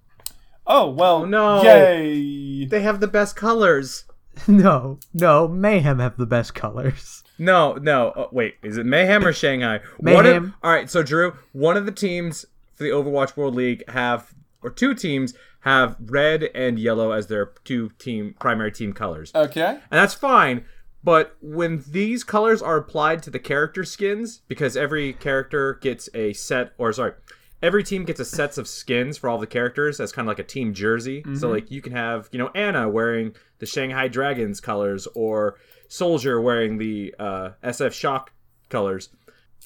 Oh 0.66 0.90
well, 0.90 1.18
oh, 1.24 1.26
no. 1.26 1.64
yay! 1.64 2.66
they 2.66 2.82
have 2.82 3.00
the 3.00 3.08
best 3.08 3.36
colors. 3.36 4.06
no, 4.48 5.00
no, 5.14 5.48
Mayhem 5.48 6.00
have 6.00 6.18
the 6.18 6.26
best 6.26 6.56
colors. 6.56 7.24
No, 7.38 7.74
no. 7.74 8.14
Oh, 8.16 8.30
wait, 8.32 8.56
is 8.64 8.78
it 8.78 8.86
Mayhem 8.86 9.26
or 9.26 9.34
Shanghai? 9.34 9.80
One 9.98 10.16
of- 10.18 10.24
Mayhem. 10.26 10.54
all 10.64 10.72
right, 10.72 10.90
so 10.90 11.04
Drew, 11.04 11.34
one 11.52 11.76
of 11.76 11.86
the 11.86 11.92
teams 11.92 12.46
for 12.76 12.84
the 12.84 12.90
Overwatch 12.92 13.36
World 13.36 13.56
League 13.56 13.84
have, 13.90 14.34
or 14.62 14.70
two 14.70 14.94
teams 14.94 15.34
have 15.62 15.98
red 16.00 16.44
and 16.56 16.80
yellow 16.80 17.12
as 17.12 17.28
their 17.28 17.48
two 17.66 17.90
team 18.00 18.36
primary 18.40 18.72
team 18.72 18.94
colors, 18.94 19.32
Okay. 19.36 19.66
and 19.66 19.80
that's 19.90 20.14
fine. 20.14 20.66
But 21.04 21.36
when 21.42 21.84
these 21.90 22.24
colors 22.24 22.62
are 22.62 22.78
applied 22.78 23.24
to 23.24 23.30
the 23.30 23.40
character 23.40 23.84
skins, 23.84 24.42
because 24.48 24.78
every 24.78 25.14
character 25.14 25.76
gets 25.82 26.10
a 26.14 26.34
set, 26.34 26.74
or 26.78 26.94
sorry, 26.94 27.14
every 27.62 27.84
team 27.84 28.06
gets 28.06 28.20
a 28.20 28.26
sets 28.26 28.58
of 28.58 28.68
skins 28.68 29.18
for 29.18 29.30
all 29.30 29.38
the 29.38 29.48
characters 29.48 30.00
as 30.00 30.12
kind 30.12 30.28
of 30.28 30.30
like 30.30 30.40
a 30.40 30.44
team 30.44 30.74
jersey. 30.74 31.24
So 31.36 31.50
like 31.50 31.72
you 31.72 31.82
can 31.82 31.94
have, 31.94 32.30
you 32.32 32.40
know, 32.40 32.50
Ana 32.50 32.88
wearing 32.90 33.36
the 33.60 33.66
Shanghai 33.66 34.08
Dragons 34.08 34.60
colors, 34.60 35.08
or 35.16 35.58
Soldier 35.88 36.40
wearing 36.40 36.78
the 36.78 37.14
uh, 37.20 37.50
SF 37.64 37.94
Shock 37.94 38.32
colors. 38.70 39.10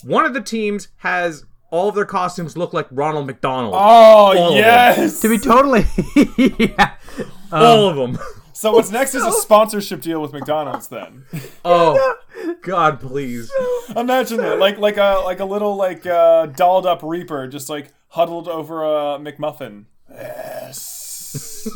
One 0.03 0.25
of 0.25 0.33
the 0.33 0.41
teams 0.41 0.87
has 0.97 1.45
all 1.71 1.89
of 1.89 1.95
their 1.95 2.05
costumes 2.05 2.55
look 2.55 2.73
like 2.73 2.87
Ronald 2.91 3.27
McDonald. 3.27 3.73
Oh 3.73 3.77
All 3.77 4.55
yes. 4.55 5.21
To 5.21 5.29
be 5.29 5.37
totally, 5.37 5.85
yeah. 6.57 6.95
all 7.51 7.89
of 7.89 7.95
them. 7.95 8.17
So 8.55 8.71
what's 8.71 8.89
next 8.89 9.13
is 9.13 9.23
a 9.23 9.31
sponsorship 9.31 10.01
deal 10.01 10.21
with 10.21 10.33
McDonald's. 10.33 10.87
Then 10.87 11.25
oh, 11.65 12.15
God, 12.61 12.99
please. 12.99 13.51
imagine 13.95 14.37
that, 14.37 14.57
like 14.59 14.77
like 14.77 14.97
a 14.97 15.21
like 15.23 15.39
a 15.39 15.45
little 15.45 15.75
like 15.75 16.05
uh, 16.05 16.47
dolled 16.47 16.85
up 16.85 17.03
Reaper, 17.03 17.47
just 17.47 17.69
like 17.69 17.93
huddled 18.09 18.47
over 18.47 18.83
a 18.83 19.19
McMuffin. 19.19 19.85
Yes. 20.09 21.67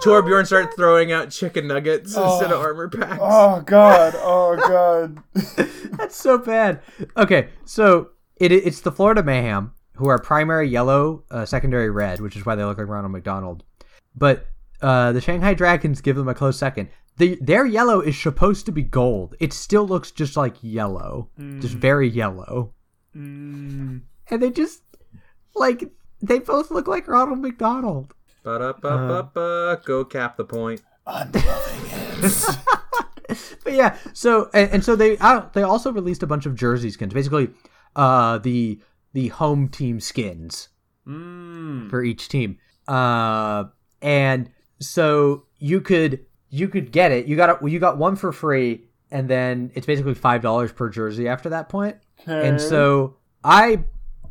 Torbjorn 0.00 0.46
started 0.46 0.70
throwing 0.76 1.12
out 1.12 1.30
chicken 1.30 1.66
nuggets 1.66 2.14
instead 2.16 2.52
of 2.52 2.60
armor 2.60 2.88
packs. 2.88 3.18
Oh 3.20 3.60
god. 3.62 4.14
Oh 4.16 4.56
god. 4.68 5.22
That's 5.96 6.16
so 6.16 6.38
bad. 6.38 6.80
Okay, 7.16 7.48
so 7.64 8.10
it, 8.36 8.52
it's 8.52 8.80
the 8.80 8.92
Florida 8.92 9.22
Mayhem, 9.22 9.72
who 9.94 10.08
are 10.08 10.18
primary 10.18 10.68
yellow, 10.68 11.24
uh, 11.30 11.44
secondary 11.44 11.90
red, 11.90 12.20
which 12.20 12.36
is 12.36 12.44
why 12.46 12.54
they 12.54 12.64
look 12.64 12.78
like 12.78 12.88
Ronald 12.88 13.12
McDonald. 13.12 13.64
But 14.14 14.46
uh, 14.80 15.12
the 15.12 15.20
Shanghai 15.20 15.54
Dragons 15.54 16.00
give 16.00 16.16
them 16.16 16.28
a 16.28 16.34
close 16.34 16.58
second. 16.58 16.88
The, 17.16 17.38
their 17.40 17.66
yellow 17.66 18.00
is 18.00 18.20
supposed 18.20 18.66
to 18.66 18.72
be 18.72 18.82
gold. 18.82 19.34
It 19.40 19.52
still 19.52 19.86
looks 19.86 20.10
just 20.10 20.36
like 20.36 20.56
yellow, 20.62 21.28
just 21.60 21.74
very 21.74 22.08
yellow. 22.08 22.72
And 23.14 24.02
they 24.28 24.50
just 24.50 24.82
like 25.54 25.90
They 26.22 26.38
both 26.38 26.70
look 26.70 26.86
like 26.86 27.08
Ronald 27.08 27.40
McDonald. 27.40 28.14
Ba-da-ba-ba-ba. 28.42 29.82
Go 29.84 30.04
cap 30.04 30.36
the 30.36 30.44
point. 30.44 30.80
I'm 31.06 31.30
loving 31.32 32.24
it. 32.24 32.56
But 33.62 33.74
yeah, 33.74 33.96
so 34.12 34.50
and, 34.52 34.70
and 34.72 34.84
so 34.84 34.96
they 34.96 35.16
uh, 35.18 35.42
they 35.52 35.62
also 35.62 35.92
released 35.92 36.22
a 36.22 36.26
bunch 36.26 36.46
of 36.46 36.56
jersey 36.56 36.90
skins, 36.90 37.14
basically 37.14 37.50
uh 37.94 38.38
the 38.38 38.80
the 39.12 39.28
home 39.28 39.68
team 39.68 40.00
skins 40.00 40.68
mm. 41.06 41.88
for 41.90 42.02
each 42.02 42.28
team. 42.28 42.58
Uh 42.88 43.64
and 44.02 44.50
so 44.80 45.44
you 45.58 45.80
could 45.80 46.24
you 46.48 46.68
could 46.68 46.90
get 46.92 47.12
it. 47.12 47.26
You 47.26 47.36
got 47.36 47.50
it 47.62 47.68
you 47.68 47.78
got 47.78 47.98
one 47.98 48.16
for 48.16 48.32
free 48.32 48.84
and 49.10 49.28
then 49.28 49.70
it's 49.74 49.86
basically 49.86 50.14
$5 50.14 50.74
per 50.76 50.88
jersey 50.88 51.28
after 51.28 51.48
that 51.50 51.68
point. 51.68 51.96
And 52.26 52.60
so 52.60 53.16
I 53.42 53.84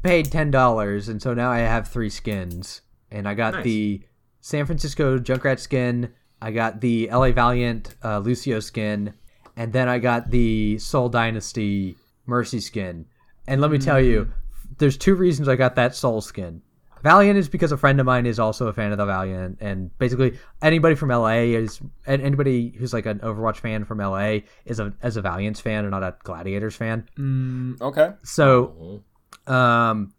paid 0.04 0.28
$10 0.28 1.10
and 1.10 1.22
so 1.22 1.34
now 1.34 1.52
I 1.52 1.60
have 1.60 1.88
3 1.88 2.10
skins 2.10 2.82
and 3.12 3.28
I 3.28 3.34
got 3.34 3.56
Nice. 3.56 3.64
the 3.64 4.02
San 4.42 4.66
Francisco 4.66 5.18
Junkrat 5.20 5.60
skin, 5.60 6.14
I 6.42 6.52
got 6.52 6.80
the 6.82 7.10
LA 7.12 7.32
Valiant 7.32 7.94
uh, 8.04 8.20
Lucio 8.20 8.62
skin, 8.62 9.14
and 9.58 9.74
then 9.74 9.90
I 9.90 10.00
got 10.00 10.32
the 10.32 10.78
Seoul 10.80 11.10
Dynasty 11.10 11.98
Mercy 12.26 12.62
skin. 12.62 13.06
And 13.48 13.60
let 13.60 13.72
me 13.72 13.78
tell 13.78 14.00
you, 14.00 14.32
there's 14.78 14.96
two 14.98 15.16
reasons 15.16 15.50
I 15.50 15.56
got 15.58 15.76
that 15.76 15.96
Seoul 15.96 16.22
skin. 16.22 16.62
Valiant 17.04 17.38
is 17.38 17.48
because 17.50 17.72
a 17.72 17.78
friend 17.78 18.00
of 18.00 18.06
mine 18.06 18.26
is 18.26 18.40
also 18.40 18.68
a 18.68 18.74
fan 18.74 18.92
of 18.92 18.98
the 18.98 19.06
Valiant, 19.06 19.58
and 19.62 19.98
basically 20.00 20.38
anybody 20.62 20.96
from 20.96 21.10
LA 21.10 21.40
is, 21.56 21.80
and 22.06 22.22
anybody 22.22 22.74
who's 22.78 22.94
like 22.94 23.06
an 23.06 23.20
Overwatch 23.20 23.58
fan 23.58 23.86
from 23.86 24.00
LA 24.00 24.40
is 24.66 24.80
a 24.80 24.94
as 25.02 25.16
a 25.18 25.22
Valiant's 25.22 25.60
fan 25.60 25.86
and 25.86 25.92
not 25.92 26.04
a 26.04 26.16
Gladiators 26.24 26.76
fan. 26.76 27.08
Mm, 27.18 27.82
okay. 27.82 28.12
So, 28.24 29.02
um, 29.48 30.14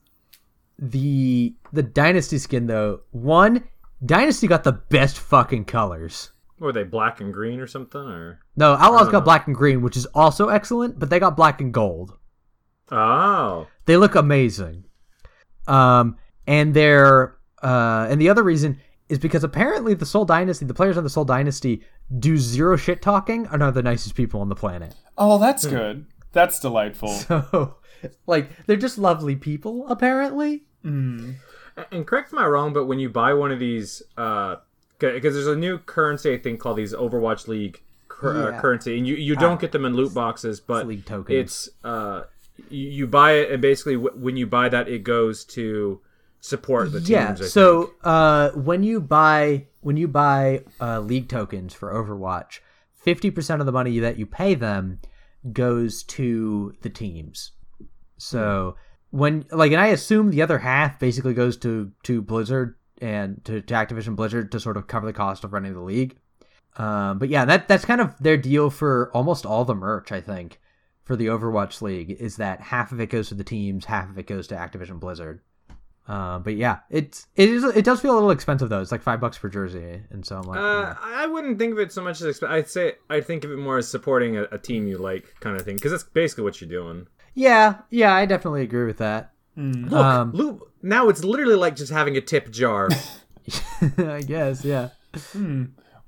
the 0.78 1.54
the 1.72 1.82
Dynasty 1.82 2.38
skin 2.38 2.66
though, 2.66 3.00
one 3.10 3.64
Dynasty 4.04 4.46
got 4.46 4.64
the 4.64 4.72
best 4.72 5.18
fucking 5.18 5.66
colors. 5.66 6.30
Were 6.58 6.72
they 6.72 6.84
black 6.84 7.20
and 7.20 7.32
green 7.32 7.58
or 7.60 7.66
something? 7.66 8.00
Or 8.00 8.40
No, 8.56 8.72
Outlaws 8.74 9.02
don't 9.04 9.12
got 9.12 9.18
know. 9.20 9.24
black 9.24 9.46
and 9.46 9.56
green, 9.56 9.80
which 9.82 9.96
is 9.96 10.06
also 10.06 10.48
excellent, 10.48 10.98
but 10.98 11.08
they 11.10 11.18
got 11.18 11.36
black 11.36 11.60
and 11.60 11.72
gold. 11.72 12.18
oh, 12.92 13.66
They 13.86 13.96
look 13.96 14.14
amazing. 14.14 14.84
Um, 15.66 16.16
and 16.46 16.74
they're 16.74 17.36
uh, 17.62 18.06
and 18.10 18.20
the 18.20 18.28
other 18.28 18.42
reason 18.42 18.78
is 19.08 19.18
because 19.18 19.42
apparently 19.44 19.92
the 19.94 20.06
Seoul 20.06 20.24
Dynasty, 20.24 20.64
the 20.64 20.74
players 20.74 20.96
on 20.96 21.04
the 21.04 21.10
Seoul 21.10 21.24
Dynasty, 21.24 21.82
do 22.18 22.36
zero 22.38 22.76
shit 22.76 23.02
talking 23.02 23.46
and 23.50 23.62
are 23.62 23.72
the 23.72 23.82
nicest 23.82 24.14
people 24.14 24.40
on 24.40 24.48
the 24.48 24.54
planet. 24.54 24.94
Oh, 25.18 25.38
that's 25.38 25.66
good. 25.66 26.06
That's 26.32 26.60
delightful. 26.60 27.08
So, 27.28 27.74
like, 28.26 28.48
they're 28.64 28.76
just 28.76 28.96
lovely 28.96 29.36
people, 29.36 29.86
apparently. 29.88 30.64
Mm. 30.86 31.34
and 31.92 32.06
correct 32.06 32.32
me 32.32 32.38
if 32.38 32.44
I'm 32.44 32.50
wrong, 32.50 32.72
but 32.72 32.86
when 32.86 32.98
you 32.98 33.10
buy 33.10 33.34
one 33.34 33.52
of 33.52 33.58
these, 33.58 34.00
because 34.16 35.34
there's 35.34 35.46
a 35.46 35.54
new 35.56 35.76
currency 35.78 36.32
I 36.32 36.38
think 36.38 36.60
called 36.60 36.78
these 36.78 36.94
Overwatch 36.94 37.46
League 37.46 37.82
cur- 38.08 38.50
Yeah. 38.52 38.56
uh, 38.56 38.60
currency, 38.62 38.96
and 38.96 39.06
you 39.06 39.16
you 39.16 39.36
don't 39.36 39.60
get 39.60 39.72
them 39.72 39.84
in 39.84 39.92
loot 39.94 40.14
boxes, 40.14 40.60
but 40.60 40.86
League 40.86 41.04
tokens. 41.04 41.36
it's 41.38 41.68
uh 41.84 42.22
you, 42.70 42.88
you 42.88 43.06
buy 43.06 43.32
it, 43.32 43.50
and 43.50 43.60
basically 43.60 43.96
w- 43.96 44.16
when 44.16 44.36
you 44.38 44.46
buy 44.46 44.68
that, 44.70 44.88
it 44.88 45.04
goes 45.04 45.44
to 45.46 46.00
support 46.40 46.92
the 46.92 46.98
teams. 47.00 47.08
yeah. 47.08 47.34
So, 47.34 47.92
uh, 48.02 48.50
when 48.50 48.82
you 48.82 49.00
buy 49.00 49.66
when 49.80 49.96
you 49.96 50.08
buy 50.08 50.64
uh, 50.80 51.00
league 51.00 51.28
tokens 51.28 51.74
for 51.74 51.92
Overwatch, 51.92 52.60
fifty 52.92 53.30
percent 53.30 53.60
of 53.60 53.66
the 53.66 53.72
money 53.72 53.98
that 54.00 54.18
you 54.18 54.26
pay 54.26 54.54
them 54.54 55.00
goes 55.52 56.02
to 56.02 56.74
the 56.82 56.90
teams. 56.90 57.52
So 58.18 58.76
when 59.10 59.46
like, 59.50 59.72
and 59.72 59.80
I 59.80 59.88
assume 59.88 60.30
the 60.30 60.42
other 60.42 60.58
half 60.58 60.98
basically 60.98 61.34
goes 61.34 61.56
to 61.58 61.92
to 62.04 62.22
Blizzard 62.22 62.76
and 63.00 63.42
to, 63.44 63.62
to 63.62 63.74
Activision 63.74 64.16
Blizzard 64.16 64.52
to 64.52 64.60
sort 64.60 64.76
of 64.76 64.86
cover 64.86 65.06
the 65.06 65.12
cost 65.12 65.44
of 65.44 65.52
running 65.52 65.72
the 65.72 65.80
league. 65.80 66.16
Um, 66.76 67.18
but 67.18 67.28
yeah, 67.28 67.44
that 67.46 67.68
that's 67.68 67.84
kind 67.84 68.00
of 68.00 68.14
their 68.18 68.36
deal 68.36 68.70
for 68.70 69.10
almost 69.14 69.46
all 69.46 69.64
the 69.64 69.74
merch. 69.74 70.12
I 70.12 70.20
think 70.20 70.60
for 71.02 71.16
the 71.16 71.26
Overwatch 71.26 71.82
League 71.82 72.10
is 72.10 72.36
that 72.36 72.60
half 72.60 72.92
of 72.92 73.00
it 73.00 73.08
goes 73.10 73.28
to 73.28 73.34
the 73.34 73.44
teams, 73.44 73.86
half 73.86 74.08
of 74.08 74.18
it 74.18 74.26
goes 74.26 74.46
to 74.48 74.54
Activision 74.54 75.00
Blizzard. 75.00 75.40
Uh, 76.10 76.40
but 76.40 76.56
yeah, 76.56 76.78
it's 76.90 77.28
it 77.36 77.48
is 77.48 77.62
it 77.62 77.84
does 77.84 78.00
feel 78.00 78.12
a 78.12 78.16
little 78.18 78.32
expensive 78.32 78.68
though. 78.68 78.80
It's 78.80 78.90
like 78.90 79.02
five 79.02 79.20
bucks 79.20 79.38
per 79.38 79.48
jersey, 79.48 80.02
and 80.10 80.26
so 80.26 80.36
I'm 80.38 80.42
like, 80.42 80.58
Uh, 80.58 80.62
yeah. 80.62 80.94
I 81.02 81.26
wouldn't 81.26 81.56
think 81.58 81.72
of 81.72 81.78
it 81.78 81.92
so 81.92 82.02
much 82.02 82.20
as 82.20 82.26
exp- 82.38 82.48
I'd 82.48 82.68
say 82.68 82.94
I'd 83.08 83.26
think 83.26 83.44
of 83.44 83.52
it 83.52 83.58
more 83.58 83.78
as 83.78 83.86
supporting 83.88 84.36
a, 84.36 84.42
a 84.50 84.58
team 84.58 84.88
you 84.88 84.98
like, 84.98 85.34
kind 85.38 85.54
of 85.56 85.62
thing, 85.64 85.76
because 85.76 85.92
that's 85.92 86.02
basically 86.02 86.42
what 86.44 86.60
you're 86.60 86.68
doing. 86.70 87.06
yeah, 87.34 87.76
yeah, 87.90 88.12
I 88.12 88.26
definitely 88.26 88.62
agree 88.62 88.86
with 88.86 88.98
that. 88.98 89.32
Look, 89.56 89.92
Um, 89.92 90.32
loot, 90.32 90.60
now 90.82 91.08
it's 91.10 91.22
literally 91.22 91.54
like 91.54 91.76
just 91.76 91.92
having 91.92 92.16
a 92.16 92.20
tip 92.20 92.50
jar. 92.50 92.88
I 93.98 94.22
guess, 94.22 94.64
yeah. 94.64 94.88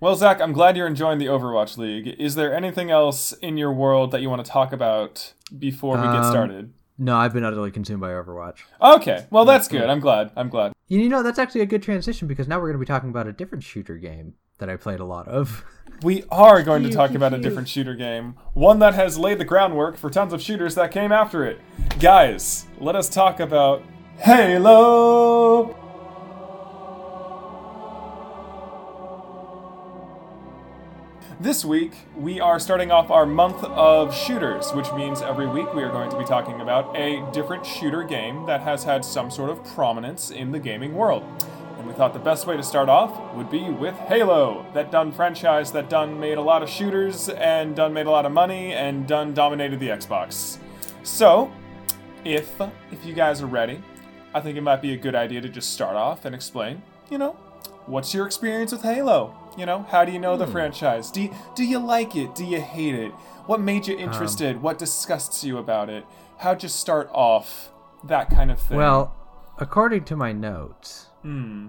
Well, 0.01 0.17
Zach, 0.17 0.41
I'm 0.41 0.53
glad 0.53 0.77
you're 0.77 0.87
enjoying 0.89 1.19
the 1.19 1.27
Overwatch 1.27 1.79
League. 1.79 2.09
Is 2.19 2.35
there 2.35 2.53
anything 2.55 2.91
else 2.91 3.33
in 3.35 3.57
your 3.57 3.73
world 3.73 4.11
that 4.11 4.21
you 4.21 4.29
want 4.31 4.45
to 4.45 4.51
talk 4.51 4.73
about 4.73 5.33
before 5.57 5.97
we 5.97 6.03
get 6.03 6.17
Um, 6.25 6.31
started? 6.31 6.73
No, 6.99 7.17
I've 7.17 7.33
been 7.33 7.45
utterly 7.45 7.71
consumed 7.71 8.01
by 8.01 8.11
Overwatch. 8.11 8.59
Okay, 8.81 9.27
well, 9.31 9.45
that's 9.45 9.69
good. 9.69 9.89
I'm 9.89 10.01
glad. 10.01 10.31
I'm 10.37 10.49
glad. 10.49 10.73
You 10.89 11.09
know, 11.09 11.23
that's 11.23 11.39
actually 11.39 11.63
a 11.63 11.67
good 11.67 11.83
transition 11.83 12.29
because 12.29 12.47
now 12.47 12.59
we're 12.59 12.67
going 12.69 12.75
to 12.75 12.79
be 12.79 12.87
talking 12.87 13.09
about 13.09 13.27
a 13.27 13.33
different 13.33 13.65
shooter 13.65 13.97
game 13.97 14.35
that 14.59 14.69
I 14.69 14.77
played 14.77 15.01
a 15.01 15.05
lot 15.05 15.29
of. 15.29 15.65
We 16.03 16.25
are 16.33 16.65
going 16.65 16.83
to 16.83 16.91
talk 16.91 17.13
about 17.13 17.33
a 17.33 17.39
different 17.39 17.69
shooter 17.69 17.95
game, 17.95 18.35
one 18.55 18.81
that 18.81 18.95
has 18.95 19.17
laid 19.17 19.39
the 19.39 19.45
groundwork 19.45 19.97
for 19.97 20.11
tons 20.11 20.33
of 20.33 20.43
shooters 20.43 20.75
that 20.75 20.91
came 20.91 21.13
after 21.13 21.45
it. 21.45 21.61
Guys, 22.01 22.67
let 22.81 22.97
us 22.97 23.09
talk 23.09 23.39
about 23.39 23.85
Halo! 24.17 25.82
This 31.43 31.65
week, 31.65 31.91
we 32.17 32.39
are 32.39 32.61
starting 32.61 32.93
off 32.93 33.11
our 33.11 33.27
month 33.27 33.65
of 33.65 34.15
shooters, 34.15 34.71
which 34.75 34.93
means 34.93 35.23
every 35.23 35.49
week 35.49 35.75
we 35.75 35.83
are 35.83 35.91
going 35.91 36.09
to 36.09 36.17
be 36.17 36.25
talking 36.25 36.61
about 36.61 36.97
a 36.97 37.29
different 37.33 37.67
shooter 37.67 38.05
game 38.05 38.47
that 38.47 38.61
has 38.61 38.85
had 38.85 39.05
some 39.05 39.29
sort 39.29 39.51
of 39.51 39.65
prominence 39.75 40.31
in 40.31 40.53
the 40.53 40.61
gaming 40.61 40.95
world. 40.95 41.25
And 41.79 41.89
we 41.89 41.95
thought 41.95 42.13
the 42.13 42.21
best 42.21 42.47
way 42.47 42.57
to 42.57 42.63
start 42.63 42.89
off 42.89 43.35
would 43.35 43.51
be 43.51 43.71
with 43.71 43.97
Halo, 43.97 44.65
that 44.73 44.93
done 44.93 45.11
franchise 45.11 45.73
that 45.73 45.91
done 45.91 46.21
made 46.21 46.39
a 46.39 46.41
lot 46.41 46.63
of 46.63 46.71
shooters 46.71 47.29
and 47.29 47.75
done 47.75 47.93
made 47.93 48.07
a 48.07 48.11
lot 48.13 48.25
of 48.25 48.31
money 48.31 48.73
and 48.73 49.09
done 49.09 49.35
dominated 49.35 49.81
the 49.81 49.89
Xbox. 49.89 50.59
So, 51.03 51.51
if 52.25 52.53
if 52.93 53.05
you 53.05 53.15
guys 53.15 53.43
are 53.43 53.47
ready, 53.47 53.83
I 54.33 54.39
think 54.39 54.57
it 54.57 54.63
might 54.63 54.81
be 54.81 54.93
a 54.93 54.97
good 54.97 55.17
idea 55.17 55.41
to 55.41 55.49
just 55.49 55.73
start 55.73 55.97
off 55.97 56.25
and 56.25 56.37
explain, 56.37 56.83
you 57.11 57.19
know, 57.19 57.33
what's 57.87 58.15
your 58.15 58.27
experience 58.27 58.71
with 58.71 58.83
Halo? 58.83 59.42
You 59.57 59.67
know, 59.67 59.83
how 59.91 60.05
do 60.05 60.13
you 60.13 60.19
know 60.19 60.37
the 60.37 60.47
hmm. 60.47 60.53
franchise? 60.53 61.11
Do 61.11 61.23
you, 61.23 61.35
do 61.55 61.65
you 61.65 61.79
like 61.79 62.17
it? 62.17 62.35
Do 62.35 62.45
you 62.45 62.61
hate 62.61 62.95
it? 62.95 63.13
What 63.47 63.61
made 63.61 63.87
you 63.87 63.97
interested? 63.97 64.57
Um, 64.57 64.63
what 64.63 64.79
disgusts 64.79 65.45
you 65.45 65.59
about 65.59 65.91
it? 65.91 66.05
How'd 66.39 66.63
you 66.63 66.69
start 66.69 67.11
off? 67.13 67.71
That 68.05 68.31
kind 68.31 68.51
of 68.51 68.61
thing. 68.61 68.79
well, 68.79 69.15
according 69.59 70.05
to 70.07 70.17
my 70.17 70.33
notes, 70.33 71.07
hmm. 71.23 71.69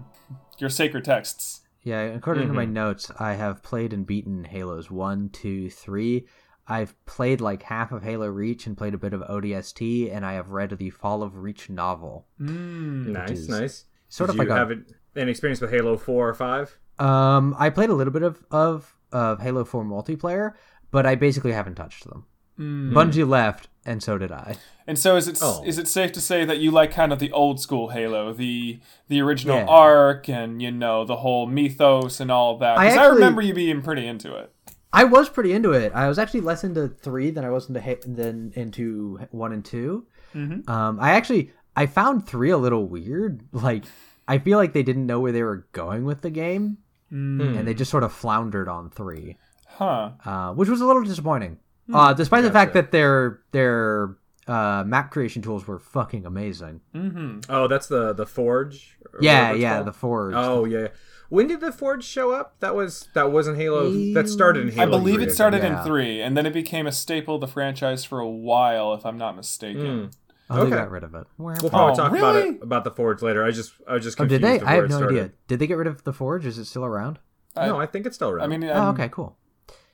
your 0.58 0.69
sacred 0.69 1.06
texts. 1.06 1.62
yeah, 1.84 2.02
according 2.02 2.48
to 2.48 2.54
my 2.54 2.63
mm-hmm. 2.63 2.74
notes, 2.74 3.12
I 3.19 3.34
have 3.34 3.62
played 3.62 3.93
and 3.93 4.04
beaten 4.04 4.46
Halos 4.46 4.89
1, 4.89 5.30
2, 5.30 5.69
3. 5.69 6.26
I've 6.67 7.06
played 7.06 7.41
like 7.41 7.63
half 7.63 7.91
of 7.91 8.04
Halo 8.04 8.28
Reach 8.28 8.65
and 8.65 8.78
played 8.78 8.93
a 8.93 8.98
bit 8.98 9.13
of 9.13 9.22
ODST, 9.22 10.12
and 10.12 10.26
I 10.26 10.34
have 10.34 10.50
read 10.50 10.72
the 10.72 10.89
Fall 10.89 11.22
of 11.22 11.38
Reach 11.38 11.69
novel. 11.69 12.26
Hmm, 12.38 13.12
nice, 13.12 13.48
nice. 13.48 13.86
sort 14.10 14.30
Did 14.30 14.36
of 14.36 14.39
like 14.39 14.48
you 14.48 14.54
a- 14.54 14.58
have 14.58 14.72
an 14.72 15.30
experience 15.30 15.62
with 15.62 15.72
Halo 15.72 15.98
Four 15.98 16.30
or 16.30 16.34
Five? 16.34 16.80
Um, 16.99 17.56
I 17.58 17.69
played 17.69 17.89
a 17.89 17.93
little 17.93 18.13
bit 18.13 18.23
of 18.23 18.43
of, 18.51 18.95
of 19.12 19.41
Halo 19.41 19.63
4 19.65 19.84
multiplayer, 19.84 20.53
but 20.91 21.06
I 21.06 21.15
basically 21.15 21.51
haven't 21.51 21.75
touched 21.75 22.08
them. 22.08 22.25
Bungie 22.60 23.27
left, 23.27 23.67
and 23.84 24.03
so 24.03 24.19
did 24.19 24.32
I. 24.32 24.56
And 24.86 24.99
so 24.99 25.15
is 25.15 25.27
it 25.27 25.39
Oh. 25.41 25.63
is 25.65 25.79
it 25.79 25.88
safe 25.88 26.12
to 26.12 26.21
say 26.21 26.45
that 26.45 26.60
you 26.60 26.69
like 26.69 26.91
kind 26.91 27.12
of 27.12 27.17
the 27.17 27.32
old 27.32 27.60
school 27.60 27.89
Halo, 27.89 28.32
the 28.32 28.79
the 29.08 29.21
original 29.21 29.58
Yeah. 29.58 29.65
arc 29.65 30.29
and 30.29 30.62
you 30.62 30.69
know 30.69 31.03
the 31.03 31.15
whole 31.17 31.47
mythos 31.47 32.19
and 32.19 32.29
all 32.29 32.58
that? 32.60 32.77
I 32.77 32.89
'Cause 32.89 32.97
I, 32.97 33.01
actually- 33.06 33.15
remember 33.15 33.41
you 33.41 33.53
being 33.56 33.82
pretty 33.82 34.06
into 34.06 34.36
it. 34.36 34.53
I 34.95 35.03
was 35.06 35.29
pretty 35.29 35.51
into 35.53 35.71
it. 35.71 35.91
I 35.95 36.08
was 36.08 36.19
actually 36.19 36.41
less 36.41 36.63
into 36.63 36.88
three 36.89 37.32
than 37.32 37.43
I 37.43 37.49
was 37.49 37.67
into 37.67 37.82
ha- 37.82 37.95
than 38.06 38.51
into 38.56 39.19
one 39.32 39.51
and 39.51 39.65
2 39.65 40.06
Mm-hmm. 40.36 40.69
Um, 40.69 40.99
I 40.99 41.12
actually 41.13 41.51
I 41.75 41.88
found 41.88 42.27
three 42.27 42.51
a 42.51 42.58
little 42.58 42.86
weird. 42.88 43.41
Like 43.51 43.86
I 44.27 44.38
feel 44.39 44.57
like 44.57 44.73
they 44.73 44.83
didn't 44.83 45.05
know 45.05 45.19
where 45.19 45.31
they 45.31 45.43
were 45.43 45.67
going 45.71 46.05
with 46.05 46.21
the 46.21 46.29
game, 46.29 46.77
Mm. 47.12 47.57
and 47.59 47.67
they 47.67 47.73
just 47.75 47.91
sort 47.91 48.03
of 48.03 48.12
floundered 48.12 48.67
on 48.67 48.89
three, 48.89 49.38
Huh. 49.67 50.12
uh, 50.25 50.53
which 50.53 50.67
was 50.69 50.81
a 50.81 50.86
little 50.86 51.03
disappointing. 51.03 51.59
Hmm. 51.88 51.95
Uh, 51.95 52.13
despite 52.13 52.43
the 52.43 52.51
fact 52.51 52.73
that 52.73 52.91
their 52.91 53.41
their 53.51 54.15
uh, 54.47 54.83
map 54.86 55.12
creation 55.12 55.41
tools 55.41 55.67
were 55.67 55.79
fucking 55.79 56.25
amazing. 56.25 56.81
Mm-hmm. 56.95 57.39
Oh, 57.49 57.67
that's 57.67 57.88
the 57.88 58.13
the 58.13 58.25
Forge. 58.25 58.97
Yeah, 59.21 59.53
yeah, 59.53 59.75
called? 59.75 59.88
the 59.88 59.93
Forge. 59.93 60.33
Oh 60.36 60.65
yeah. 60.65 60.79
yeah. 60.79 60.88
When 61.29 61.47
did 61.47 61.62
the 61.62 61.71
Forge 61.71 62.03
show 62.03 62.31
up? 62.31 62.55
That 62.59 62.73
was 62.75 63.07
that 63.13 63.31
wasn't 63.31 63.57
Halo. 63.57 63.89
That 64.13 64.27
started 64.29 64.67
in 64.67 64.71
Halo. 64.73 64.88
I 64.88 64.89
believe 64.89 65.15
3, 65.15 65.23
it 65.25 65.31
started 65.31 65.63
Yeah. 65.63 65.79
in 65.79 65.86
three, 65.86 66.21
and 66.21 66.36
then 66.38 66.45
it 66.45 66.53
became 66.53 66.88
a 66.88 66.91
staple 66.91 67.36
of 67.36 67.41
the 67.41 67.47
franchise 67.47 68.03
for 68.05 68.19
a 68.19 68.29
while, 68.29 68.93
if 68.93 69.05
I'm 69.05 69.17
not 69.17 69.36
mistaken. 69.36 70.12
Oh, 70.49 70.62
Okay. 70.62 70.69
they 70.71 70.75
got 70.75 70.91
rid 70.91 71.03
of 71.03 71.15
it. 71.15 71.25
We'll 71.38 71.56
probably 71.56 71.91
Oh, 71.93 71.95
talk 71.95 72.12
about 72.15 72.36
it 72.36 72.62
about 72.62 72.84
the 72.84 72.91
Forge 72.91 73.21
later. 73.21 73.43
I 73.45 73.51
just 73.51 73.73
I 73.88 73.93
was 73.93 74.03
just 74.03 74.19
Oh, 74.19 74.25
did 74.25 74.41
they? 74.41 74.60
I 74.60 74.75
have 74.75 74.89
no 74.89 74.97
started. 74.97 75.17
idea. 75.19 75.32
Did 75.47 75.60
they 75.60 75.67
get 75.67 75.77
rid 75.77 75.88
of 75.88 76.03
the 76.03 76.13
Forge? 76.13 76.45
Is 76.45 76.58
it 76.58 76.65
still 76.65 76.86
around? 76.86 77.19
No, 77.56 77.79
I 77.79 77.86
think 77.86 78.06
it's 78.06 78.15
still 78.15 78.29
around. 78.29 78.45
I 78.45 78.47
mean, 78.58 78.63
Oh, 78.69 78.73
I'm- 78.73 78.93
okay, 78.95 79.10
cool. 79.10 79.38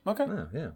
okay. 0.07 0.25
Yeah, 0.53 0.69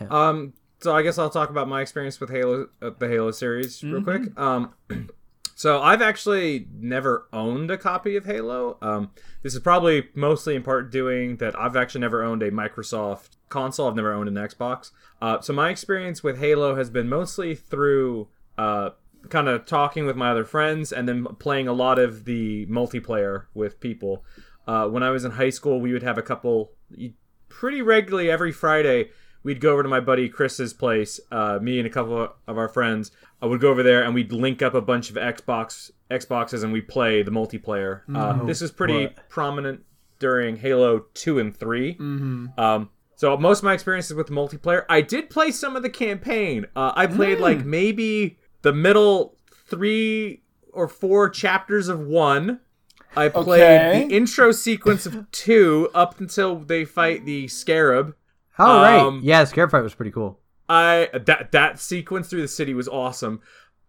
yeah. 0.00 0.06
Um, 0.10 0.54
so 0.80 0.94
I 0.94 1.02
guess 1.02 1.18
I'll 1.18 1.30
talk 1.30 1.50
about 1.50 1.68
my 1.68 1.80
experience 1.80 2.18
with 2.20 2.30
Halo, 2.30 2.68
uh, 2.80 2.90
the 2.98 3.08
Halo 3.08 3.30
series, 3.32 3.82
real 3.84 4.02
quick. 4.02 4.36
Um, 4.38 4.72
so 5.54 5.80
I've 5.80 6.02
actually 6.02 6.68
never 6.72 7.28
owned 7.32 7.70
a 7.70 7.76
copy 7.78 8.16
of 8.16 8.24
Halo. 8.24 8.78
Um, 8.82 9.10
this 9.42 9.54
is 9.54 9.60
probably 9.60 10.08
mostly 10.14 10.56
in 10.56 10.62
part 10.62 10.90
doing 10.90 11.36
that 11.36 11.58
I've 11.58 11.76
actually 11.76 12.00
never 12.00 12.22
owned 12.22 12.42
a 12.42 12.50
Microsoft 12.50 13.30
console. 13.48 13.88
I've 13.88 13.96
never 13.96 14.12
owned 14.12 14.28
an 14.28 14.34
Xbox. 14.36 14.90
Uh, 15.20 15.40
so 15.40 15.52
my 15.52 15.68
experience 15.70 16.22
with 16.24 16.38
Halo 16.38 16.74
has 16.76 16.88
been 16.90 17.08
mostly 17.08 17.54
through 17.54 18.28
uh, 18.58 18.90
kind 19.28 19.48
of 19.48 19.66
talking 19.66 20.06
with 20.06 20.16
my 20.16 20.30
other 20.30 20.44
friends 20.44 20.92
and 20.92 21.08
then 21.08 21.24
playing 21.38 21.68
a 21.68 21.72
lot 21.72 21.98
of 21.98 22.24
the 22.24 22.66
multiplayer 22.66 23.46
with 23.54 23.80
people. 23.80 24.24
Uh, 24.66 24.86
when 24.88 25.02
I 25.02 25.10
was 25.10 25.24
in 25.24 25.32
high 25.32 25.50
school, 25.50 25.80
we 25.80 25.92
would 25.92 26.02
have 26.02 26.18
a 26.18 26.22
couple 26.22 26.72
pretty 27.48 27.82
regularly 27.82 28.30
every 28.30 28.52
Friday. 28.52 29.10
We'd 29.42 29.60
go 29.60 29.72
over 29.72 29.82
to 29.82 29.88
my 29.88 30.00
buddy 30.00 30.28
Chris's 30.28 30.72
place. 30.72 31.18
Uh, 31.30 31.58
me 31.60 31.78
and 31.78 31.86
a 31.86 31.90
couple 31.90 32.32
of 32.46 32.58
our 32.58 32.68
friends 32.68 33.10
uh, 33.42 33.48
would 33.48 33.60
go 33.60 33.70
over 33.70 33.82
there, 33.82 34.04
and 34.04 34.14
we'd 34.14 34.32
link 34.32 34.62
up 34.62 34.74
a 34.74 34.80
bunch 34.80 35.10
of 35.10 35.16
Xbox 35.16 35.90
Xboxes, 36.10 36.62
and 36.62 36.72
we'd 36.72 36.86
play 36.86 37.22
the 37.22 37.32
multiplayer. 37.32 38.02
Uh, 38.14 38.44
this 38.44 38.62
is 38.62 38.70
pretty 38.70 39.06
what? 39.06 39.28
prominent 39.28 39.80
during 40.20 40.56
Halo 40.56 41.06
Two 41.14 41.40
and 41.40 41.56
3 41.56 41.96
Um, 42.56 42.90
so 43.16 43.36
most 43.36 43.58
of 43.58 43.64
my 43.64 43.72
experiences 43.72 44.14
with 44.14 44.28
multiplayer, 44.28 44.84
I 44.88 45.00
did 45.00 45.30
play 45.30 45.50
some 45.50 45.76
of 45.76 45.82
the 45.82 45.90
campaign. 45.90 46.66
Uh, 46.74 46.92
I 46.94 47.06
played 47.06 47.38
like 47.38 47.64
maybe 47.64 48.38
the 48.62 48.72
middle 48.72 49.36
three 49.66 50.42
or 50.72 50.88
four 50.88 51.28
chapters 51.28 51.88
of 51.88 52.00
one. 52.00 52.60
I 53.14 53.28
played 53.28 53.62
Okay. 53.62 54.06
the 54.08 54.14
intro 54.16 54.52
sequence 54.52 55.04
of 55.04 55.30
two 55.32 55.90
up 55.94 56.18
until 56.18 56.56
they 56.60 56.84
fight 56.86 57.26
the 57.26 57.46
Scarab. 57.48 58.14
Oh, 58.58 58.80
right. 58.80 58.98
Um, 59.00 59.20
Yeah, 59.22 59.44
Scarab 59.44 59.70
fight 59.70 59.82
was 59.82 59.94
pretty 59.94 60.12
cool. 60.12 60.38
I 60.68 61.08
that 61.26 61.52
that 61.52 61.78
sequence 61.78 62.28
through 62.28 62.40
the 62.42 62.48
city 62.48 62.72
was 62.72 62.88
awesome. 62.88 63.40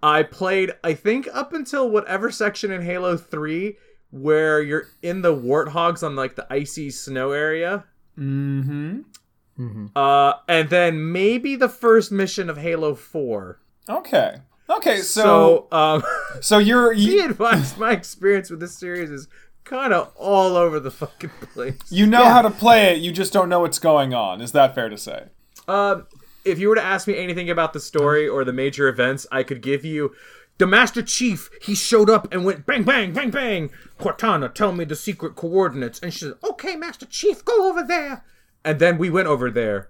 I 0.02 0.24
played 0.24 0.72
I 0.84 0.94
think 0.94 1.30
up 1.34 1.54
until 1.54 1.90
whatever 1.90 2.32
section 2.32 2.72
in 2.72 2.82
Halo 2.82 3.16
3 3.16 3.78
where 4.10 4.62
you're 4.62 4.88
in 5.02 5.22
the 5.22 5.34
warthogs 5.34 6.04
on 6.04 6.16
like 6.18 6.36
the 6.36 6.46
icy 6.52 6.90
snow 6.90 7.32
area. 7.32 7.86
Mm-hmm. 8.20 9.86
Uh 9.96 10.34
and 10.50 10.70
then 10.70 11.12
maybe 11.12 11.56
the 11.56 11.70
first 11.70 12.12
mission 12.12 12.50
of 12.50 12.58
Halo 12.58 12.96
4. 12.96 13.60
Okay. 13.88 14.36
Okay, 14.70 14.98
So 14.98 15.68
so 15.72 15.78
um 15.78 16.04
so 16.42 16.58
you're 16.58 16.94
be 16.96 17.20
advised 17.20 17.78
my 17.78 17.92
experience 17.92 18.50
with 18.50 18.60
this 18.60 18.78
series 18.78 19.10
is 19.10 19.28
kind 19.64 19.94
of 19.94 20.12
all 20.16 20.58
over 20.58 20.80
the 20.80 20.92
fucking 20.92 21.30
place. 21.54 21.78
you 21.90 22.06
know 22.06 22.26
how 22.26 22.42
to 22.42 22.50
play 22.50 22.94
it, 22.94 23.00
you 23.02 23.12
just 23.12 23.32
don't 23.34 23.50
know 23.50 23.62
what's 23.62 23.80
going 23.80 24.14
on. 24.14 24.42
Is 24.42 24.52
that 24.52 24.76
fair 24.76 24.90
to 24.90 24.98
say? 24.98 25.26
Um, 25.68 26.06
if 26.44 26.60
you 26.60 26.68
were 26.68 26.76
to 26.76 26.84
ask 26.84 27.08
me 27.08 27.18
anything 27.18 27.50
about 27.50 27.72
the 27.72 27.80
story 27.80 28.28
or 28.28 28.44
the 28.44 28.52
major 28.52 28.90
events, 28.90 29.26
I 29.32 29.44
could 29.44 29.62
give 29.62 29.86
you 29.86 30.14
the 30.58 30.68
Master 30.68 31.02
Chief. 31.02 31.50
He 31.62 31.74
showed 31.76 32.10
up 32.10 32.32
and 32.34 32.44
went 32.44 32.66
bang, 32.66 32.84
bang, 32.84 33.14
bang, 33.14 33.32
bang. 33.32 33.70
Cortana, 34.00 34.54
tell 34.54 34.74
me 34.74 34.84
the 34.84 34.96
secret 34.98 35.36
coordinates. 35.36 36.00
And 36.02 36.14
she 36.14 36.20
said, 36.20 36.34
"Okay, 36.44 36.76
Master 36.76 37.06
Chief, 37.06 37.44
go 37.46 37.70
over 37.70 37.82
there." 37.84 38.26
And 38.66 38.80
then 38.80 38.98
we 38.98 39.10
went 39.10 39.28
over 39.30 39.50
there. 39.50 39.90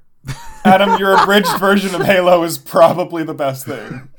Adam, 0.64 0.98
your 1.00 1.22
abridged 1.22 1.58
version 1.60 1.94
of 1.96 2.02
Halo 2.06 2.44
is 2.44 2.58
probably 2.58 3.24
the 3.24 3.34
best 3.34 3.66
thing. 3.66 4.10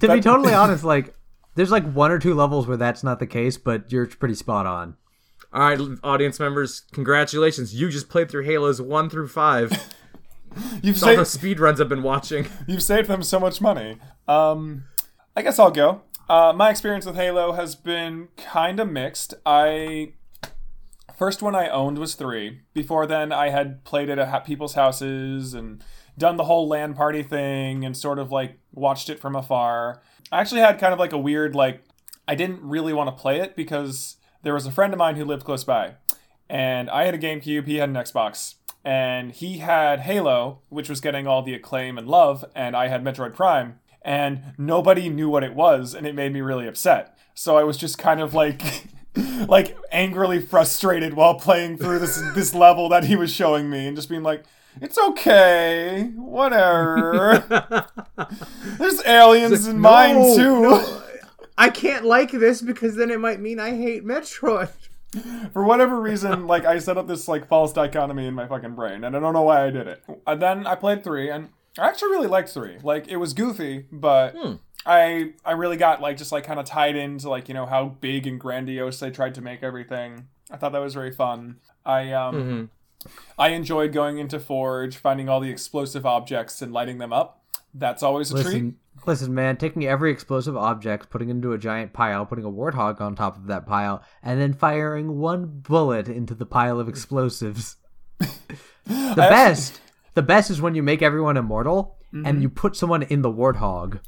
To 0.00 0.08
be 0.08 0.20
totally 0.20 0.54
honest, 0.54 0.84
like 0.84 1.14
there's 1.54 1.70
like 1.70 1.90
one 1.92 2.10
or 2.10 2.18
two 2.18 2.34
levels 2.34 2.66
where 2.66 2.76
that's 2.76 3.02
not 3.02 3.18
the 3.18 3.26
case, 3.26 3.56
but 3.56 3.90
you're 3.92 4.06
pretty 4.06 4.34
spot 4.34 4.66
on. 4.66 4.96
All 5.52 5.62
right, 5.62 5.80
audience 6.04 6.38
members, 6.38 6.80
congratulations! 6.92 7.74
You 7.74 7.88
just 7.88 8.08
played 8.08 8.30
through 8.30 8.44
Halos 8.44 8.80
one 8.80 9.10
through 9.10 9.28
five. 9.28 9.72
You've 10.82 11.02
All 11.02 11.16
the 11.16 11.24
speed 11.24 11.60
runs 11.60 11.80
I've 11.80 11.88
been 11.88 12.02
watching. 12.02 12.46
you've 12.66 12.82
saved 12.82 13.08
them 13.08 13.22
so 13.22 13.38
much 13.38 13.60
money. 13.60 13.98
Um, 14.26 14.84
I 15.36 15.42
guess 15.42 15.58
I'll 15.58 15.70
go. 15.70 16.02
Uh, 16.28 16.52
my 16.54 16.70
experience 16.70 17.06
with 17.06 17.16
Halo 17.16 17.52
has 17.52 17.74
been 17.74 18.28
kind 18.36 18.80
of 18.80 18.90
mixed. 18.90 19.34
I 19.46 20.14
first 21.16 21.42
one 21.42 21.54
I 21.54 21.68
owned 21.68 21.98
was 21.98 22.14
three. 22.14 22.62
Before 22.72 23.06
then, 23.06 23.32
I 23.32 23.50
had 23.50 23.84
played 23.84 24.08
it 24.08 24.18
at 24.18 24.44
people's 24.44 24.74
houses 24.74 25.54
and 25.54 25.82
done 26.20 26.36
the 26.36 26.44
whole 26.44 26.68
LAN 26.68 26.94
party 26.94 27.24
thing 27.24 27.84
and 27.84 27.96
sort 27.96 28.20
of 28.20 28.30
like 28.30 28.58
watched 28.72 29.10
it 29.10 29.18
from 29.18 29.34
afar. 29.34 30.00
I 30.30 30.40
actually 30.40 30.60
had 30.60 30.78
kind 30.78 30.92
of 30.92 31.00
like 31.00 31.12
a 31.12 31.18
weird 31.18 31.56
like 31.56 31.82
I 32.28 32.36
didn't 32.36 32.62
really 32.62 32.92
want 32.92 33.08
to 33.08 33.20
play 33.20 33.40
it 33.40 33.56
because 33.56 34.16
there 34.44 34.54
was 34.54 34.66
a 34.66 34.70
friend 34.70 34.92
of 34.92 34.98
mine 34.98 35.16
who 35.16 35.24
lived 35.24 35.44
close 35.44 35.64
by, 35.64 35.94
and 36.48 36.88
I 36.88 37.04
had 37.04 37.14
a 37.14 37.18
GameCube, 37.18 37.66
he 37.66 37.76
had 37.76 37.88
an 37.88 37.96
Xbox, 37.96 38.54
and 38.84 39.32
he 39.32 39.58
had 39.58 40.00
Halo, 40.00 40.60
which 40.68 40.88
was 40.88 41.00
getting 41.00 41.26
all 41.26 41.42
the 41.42 41.54
acclaim 41.54 41.98
and 41.98 42.06
love, 42.06 42.44
and 42.54 42.76
I 42.76 42.86
had 42.86 43.02
Metroid 43.02 43.34
Prime, 43.34 43.80
and 44.02 44.54
nobody 44.56 45.08
knew 45.08 45.28
what 45.28 45.42
it 45.42 45.54
was, 45.54 45.92
and 45.92 46.06
it 46.06 46.14
made 46.14 46.32
me 46.32 46.40
really 46.40 46.68
upset. 46.68 47.18
So 47.34 47.56
I 47.56 47.64
was 47.64 47.76
just 47.76 47.98
kind 47.98 48.20
of 48.20 48.34
like. 48.34 48.62
like 49.48 49.76
angrily 49.90 50.40
frustrated 50.40 51.14
while 51.14 51.34
playing 51.34 51.76
through 51.76 51.98
this 51.98 52.22
this 52.32 52.54
level 52.54 52.88
that 52.88 53.02
he 53.02 53.16
was 53.16 53.32
showing 53.32 53.68
me 53.68 53.88
and 53.88 53.96
just 53.96 54.08
being 54.08 54.22
like 54.22 54.44
it's 54.80 54.98
okay 54.98 56.10
whatever 56.16 57.44
there's 58.78 59.04
aliens 59.04 59.66
in 59.66 59.78
mine 59.78 60.36
too 60.36 60.60
no, 60.62 61.02
I 61.60 61.68
can't 61.68 62.06
like 62.06 62.30
this 62.30 62.62
because 62.62 62.96
then 62.96 63.10
it 63.10 63.20
might 63.20 63.38
mean 63.38 63.60
I 63.60 63.76
hate 63.76 64.02
Metroid. 64.02 64.70
for 65.52 65.62
whatever 65.62 66.00
reason, 66.00 66.46
like 66.46 66.64
I 66.64 66.78
set 66.78 66.96
up 66.96 67.06
this 67.06 67.28
like 67.28 67.48
false 67.48 67.74
dichotomy 67.74 68.26
in 68.26 68.32
my 68.32 68.46
fucking 68.46 68.74
brain, 68.74 69.04
and 69.04 69.14
I 69.14 69.20
don't 69.20 69.34
know 69.34 69.42
why 69.42 69.66
I 69.66 69.70
did 69.70 69.86
it. 69.86 70.02
And 70.26 70.40
then 70.40 70.66
I 70.66 70.74
played 70.74 71.04
three, 71.04 71.28
and 71.28 71.50
I 71.78 71.88
actually 71.88 72.12
really 72.12 72.28
liked 72.28 72.48
three. 72.48 72.78
Like 72.82 73.08
it 73.08 73.16
was 73.16 73.34
goofy, 73.34 73.84
but 73.92 74.34
hmm. 74.34 74.54
I 74.86 75.34
I 75.44 75.52
really 75.52 75.76
got 75.76 76.00
like 76.00 76.16
just 76.16 76.32
like 76.32 76.44
kind 76.44 76.58
of 76.58 76.64
tied 76.64 76.96
into 76.96 77.28
like 77.28 77.46
you 77.48 77.54
know 77.54 77.66
how 77.66 77.88
big 78.00 78.26
and 78.26 78.40
grandiose 78.40 78.98
they 78.98 79.10
tried 79.10 79.34
to 79.34 79.42
make 79.42 79.62
everything. 79.62 80.28
I 80.50 80.56
thought 80.56 80.72
that 80.72 80.80
was 80.80 80.94
very 80.94 81.12
fun. 81.12 81.56
I 81.84 82.12
um 82.12 82.34
mm-hmm. 82.34 82.64
I 83.38 83.50
enjoyed 83.50 83.92
going 83.92 84.18
into 84.18 84.38
Forge, 84.38 84.96
finding 84.96 85.28
all 85.28 85.40
the 85.40 85.50
explosive 85.50 86.04
objects 86.04 86.60
and 86.60 86.72
lighting 86.72 86.98
them 86.98 87.12
up. 87.12 87.42
That's 87.72 88.02
always 88.02 88.30
a 88.32 88.42
treat. 88.42 88.44
Listen, 88.44 88.76
listen, 89.06 89.34
man, 89.34 89.56
taking 89.56 89.86
every 89.86 90.10
explosive 90.10 90.56
object, 90.56 91.08
putting 91.08 91.28
it 91.28 91.32
into 91.32 91.52
a 91.52 91.58
giant 91.58 91.92
pile, 91.92 92.26
putting 92.26 92.44
a 92.44 92.50
warthog 92.50 93.00
on 93.00 93.14
top 93.14 93.36
of 93.36 93.46
that 93.46 93.66
pile, 93.66 94.02
and 94.22 94.40
then 94.40 94.52
firing 94.52 95.18
one 95.18 95.46
bullet 95.46 96.08
into 96.08 96.34
the 96.34 96.46
pile 96.46 96.80
of 96.80 96.88
explosives. 96.88 97.76
the 98.18 99.14
best, 99.16 99.80
the 100.14 100.22
best 100.22 100.50
is 100.50 100.60
when 100.60 100.74
you 100.74 100.82
make 100.82 101.00
everyone 101.00 101.36
immortal 101.36 101.96
and 102.12 102.24
mm-hmm. 102.24 102.42
you 102.42 102.48
put 102.48 102.76
someone 102.76 103.04
in 103.04 103.22
the 103.22 103.30
warthog. 103.30 104.00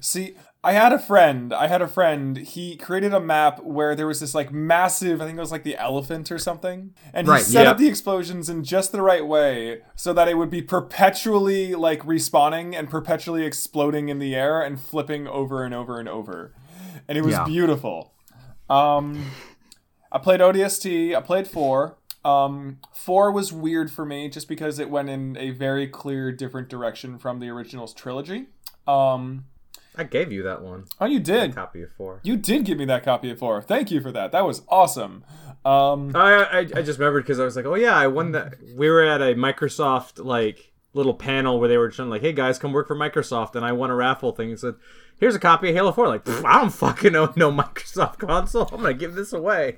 See, 0.00 0.34
I 0.64 0.72
had 0.72 0.92
a 0.92 0.98
friend. 0.98 1.52
I 1.52 1.66
had 1.68 1.82
a 1.82 1.86
friend. 1.88 2.36
He 2.38 2.76
created 2.76 3.12
a 3.12 3.20
map 3.20 3.62
where 3.62 3.94
there 3.94 4.06
was 4.06 4.20
this 4.20 4.34
like 4.34 4.50
massive, 4.50 5.20
I 5.20 5.26
think 5.26 5.36
it 5.36 5.40
was 5.40 5.52
like 5.52 5.62
the 5.62 5.76
elephant 5.76 6.32
or 6.32 6.38
something. 6.38 6.94
And 7.12 7.26
he 7.26 7.32
Right, 7.32 7.42
set 7.42 7.66
up 7.66 7.78
the 7.78 7.86
explosions 7.86 8.48
in 8.48 8.64
just 8.64 8.90
the 8.90 9.02
right 9.02 9.26
way 9.26 9.82
so 9.94 10.12
that 10.14 10.26
it 10.26 10.38
would 10.38 10.50
be 10.50 10.62
perpetually 10.62 11.74
like 11.74 12.02
respawning 12.04 12.74
and 12.74 12.88
perpetually 12.88 13.44
exploding 13.44 14.08
in 14.08 14.18
the 14.18 14.34
air 14.34 14.62
and 14.62 14.80
flipping 14.80 15.26
over 15.28 15.64
and 15.64 15.74
over 15.74 16.00
and 16.00 16.08
over. 16.08 16.54
And 17.08 17.18
it 17.18 17.22
was 17.22 17.34
Yeah. 17.34 17.44
beautiful. 17.44 18.14
Um 18.70 19.36
I 20.10 20.18
played 20.18 20.40
ODST, 20.40 21.14
I 21.14 21.20
played 21.20 21.46
4. 21.46 21.98
Um 22.24 22.78
4 22.94 23.30
was 23.32 23.52
weird 23.52 23.90
for 23.90 24.06
me 24.06 24.28
just 24.30 24.48
because 24.48 24.78
it 24.78 24.88
went 24.88 25.10
in 25.10 25.36
a 25.36 25.50
very 25.50 25.86
clear 25.86 26.32
different 26.32 26.68
direction 26.70 27.18
from 27.18 27.38
the 27.40 27.48
original's 27.50 27.92
trilogy. 27.92 28.46
Um 28.86 29.44
I 29.96 30.04
gave 30.04 30.32
you 30.32 30.42
that 30.42 30.62
one 30.62 30.84
Oh, 31.00 31.06
you 31.06 31.20
did. 31.20 31.54
copy 31.54 31.82
of 31.82 31.92
four. 31.92 32.20
You 32.24 32.36
did 32.36 32.64
give 32.64 32.78
me 32.78 32.84
that 32.86 33.04
copy 33.04 33.30
of 33.30 33.38
four. 33.38 33.62
Thank 33.62 33.90
you 33.90 34.00
for 34.00 34.10
that. 34.12 34.32
That 34.32 34.44
was 34.44 34.62
awesome. 34.68 35.24
Um, 35.64 36.10
I, 36.14 36.44
I 36.44 36.58
I 36.58 36.82
just 36.82 36.98
remembered 36.98 37.22
because 37.24 37.40
I 37.40 37.44
was 37.44 37.56
like, 37.56 37.64
oh 37.64 37.74
yeah, 37.76 37.96
I 37.96 38.06
won 38.08 38.32
that. 38.32 38.54
We 38.76 38.90
were 38.90 39.02
at 39.04 39.20
a 39.22 39.34
Microsoft 39.34 40.24
like 40.24 40.72
little 40.92 41.14
panel 41.14 41.58
where 41.58 41.68
they 41.68 41.78
were 41.78 41.90
trying 41.90 42.10
like, 42.10 42.20
hey 42.22 42.32
guys, 42.32 42.58
come 42.58 42.72
work 42.72 42.86
for 42.88 42.96
Microsoft, 42.96 43.54
and 43.56 43.64
I 43.64 43.72
won 43.72 43.90
a 43.90 43.94
raffle 43.94 44.32
thing. 44.32 44.50
and 44.50 44.60
said, 44.60 44.74
here's 45.18 45.34
a 45.34 45.40
copy 45.40 45.70
of 45.70 45.74
Halo 45.74 45.90
Four. 45.92 46.08
Like, 46.08 46.28
I 46.28 46.60
don't 46.60 46.70
fucking 46.70 47.14
own 47.16 47.32
no 47.36 47.50
Microsoft 47.62 48.18
console. 48.18 48.68
I'm 48.72 48.82
gonna 48.82 48.94
give 48.94 49.14
this 49.14 49.32
away. 49.32 49.76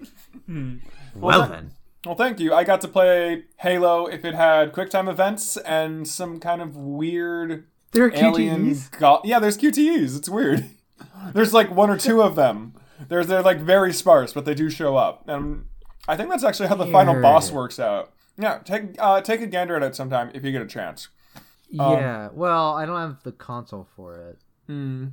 Well, 1.15 1.41
that- 1.43 1.51
then, 1.51 1.73
well, 2.05 2.15
thank 2.15 2.39
you. 2.41 2.53
I 2.55 2.65
got 2.65 2.81
to 2.83 2.89
play 2.89 3.45
Halo 3.59 4.07
if 4.07 4.25
it 4.25 4.35
had 4.35 4.73
QuickTime 4.73 5.09
events 5.09 5.57
and 5.59 6.07
some 6.07 6.39
kind 6.39 6.61
of 6.63 6.77
weird 6.77 7.67
there 7.97 8.05
are 8.07 8.15
alien. 8.15 8.71
QTEs. 8.75 8.99
Go- 8.99 9.21
yeah, 9.25 9.39
there's 9.39 9.59
QTEs. 9.59 10.17
It's 10.17 10.29
weird. 10.29 10.69
there's 11.35 11.53
like 11.53 11.71
one 11.71 11.91
or 11.91 11.97
two 11.97 12.23
of 12.23 12.37
them. 12.37 12.75
They're 13.09 13.25
they're 13.25 13.43
like 13.43 13.59
very 13.59 13.93
sparse, 13.93 14.33
but 14.33 14.45
they 14.45 14.55
do 14.55 14.71
show 14.71 14.97
up. 14.97 15.29
And 15.29 15.67
I 16.09 16.17
think 16.17 16.31
that's 16.31 16.45
actually 16.45 16.69
how 16.69 16.77
the 16.77 16.87
final 16.87 17.21
boss 17.21 17.51
works 17.51 17.79
out. 17.79 18.13
Yeah, 18.39 18.59
take 18.59 18.97
uh, 18.99 19.21
take 19.21 19.41
a 19.41 19.47
gander 19.47 19.77
at 19.77 19.83
it 19.83 19.97
sometime 19.97 20.31
if 20.35 20.45
you 20.45 20.53
get 20.53 20.63
a 20.63 20.67
chance. 20.67 21.09
Yeah, 21.69 22.29
well, 22.33 22.75
I 22.75 22.87
don't 22.87 23.01
have 23.01 23.23
the 23.23 23.33
console 23.33 23.89
for 23.97 24.15
it. 24.15 24.39
Hmm. 24.67 25.07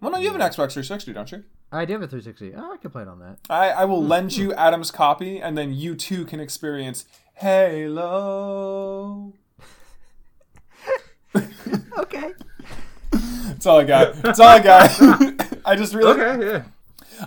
Well, 0.00 0.10
no, 0.10 0.18
you 0.18 0.26
have 0.26 0.34
an 0.34 0.40
Xbox 0.40 0.72
360, 0.72 1.12
don't 1.12 1.30
you? 1.30 1.44
I 1.70 1.84
do 1.84 1.92
have 1.92 2.02
a 2.02 2.08
360. 2.08 2.54
Oh, 2.56 2.72
I 2.72 2.76
can 2.76 2.90
play 2.90 3.02
it 3.02 3.08
on 3.08 3.20
that. 3.20 3.38
I, 3.48 3.70
I 3.70 3.84
will 3.84 4.02
lend 4.04 4.36
you 4.36 4.52
Adam's 4.54 4.90
copy, 4.90 5.38
and 5.40 5.56
then 5.56 5.72
you 5.72 5.94
too 5.94 6.24
can 6.24 6.40
experience 6.40 7.06
Halo. 7.34 9.32
Okay. 11.98 12.32
That's 13.10 13.66
all 13.66 13.80
I 13.80 13.84
got. 13.84 14.14
That's 14.16 14.40
all 14.40 14.48
I 14.48 14.60
got. 14.60 14.90
I 15.64 15.76
just 15.76 15.94
really, 15.94 16.20
Okay, 16.20 16.46
yeah. 16.46 16.62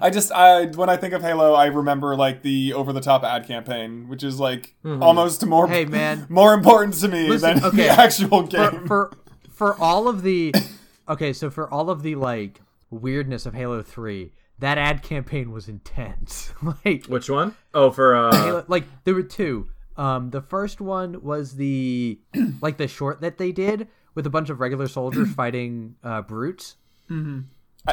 I 0.01 0.09
just, 0.09 0.31
I 0.31 0.65
when 0.65 0.89
I 0.89 0.97
think 0.97 1.13
of 1.13 1.21
Halo, 1.21 1.53
I 1.53 1.67
remember 1.67 2.15
like 2.15 2.41
the 2.41 2.73
over-the-top 2.73 3.23
ad 3.23 3.47
campaign, 3.47 4.09
which 4.09 4.23
is 4.23 4.39
like 4.39 4.73
almost 4.83 5.45
more, 5.45 5.67
Hey, 5.67 5.85
man. 5.85 6.25
more 6.29 6.53
important 6.53 6.95
to 6.95 7.07
me 7.07 7.29
Listen, 7.29 7.55
than 7.57 7.65
okay. 7.65 7.77
the 7.77 7.89
actual 7.89 8.45
For, 8.47 8.71
game. 8.71 8.87
for 8.87 9.11
for 9.49 9.79
all 9.81 10.07
of 10.09 10.21
the 10.23 10.53
okay, 11.07 11.31
so 11.31 11.49
for 11.49 11.71
all 11.71 11.89
of 11.89 12.01
the 12.03 12.15
like 12.15 12.59
weirdness 12.89 13.45
of 13.45 13.53
Halo 13.53 13.81
3, 13.83 14.33
that 14.59 14.77
ad 14.77 15.01
campaign 15.03 15.51
was 15.51 15.69
intense. 15.69 16.51
like 16.83 17.05
Which 17.05 17.29
one? 17.29 17.55
Oh, 17.73 17.91
for 17.91 18.15
uh, 18.15 18.35
Halo, 18.35 18.65
like 18.67 18.83
there 19.05 19.13
were 19.13 19.23
two. 19.23 19.69
Um, 19.97 20.29
the 20.31 20.41
first 20.41 20.81
one 20.81 21.23
was 21.23 21.55
the 21.55 22.19
like 22.61 22.77
the 22.77 22.87
short 22.87 23.21
that 23.21 23.37
they 23.37 23.51
did 23.51 23.87
with 24.13 24.25
a 24.25 24.29
bunch 24.29 24.49
of 24.49 24.59
regular 24.59 24.87
soldiers 24.87 25.31
fighting 25.35 25.95
uh, 26.03 26.21
brutes, 26.21 26.75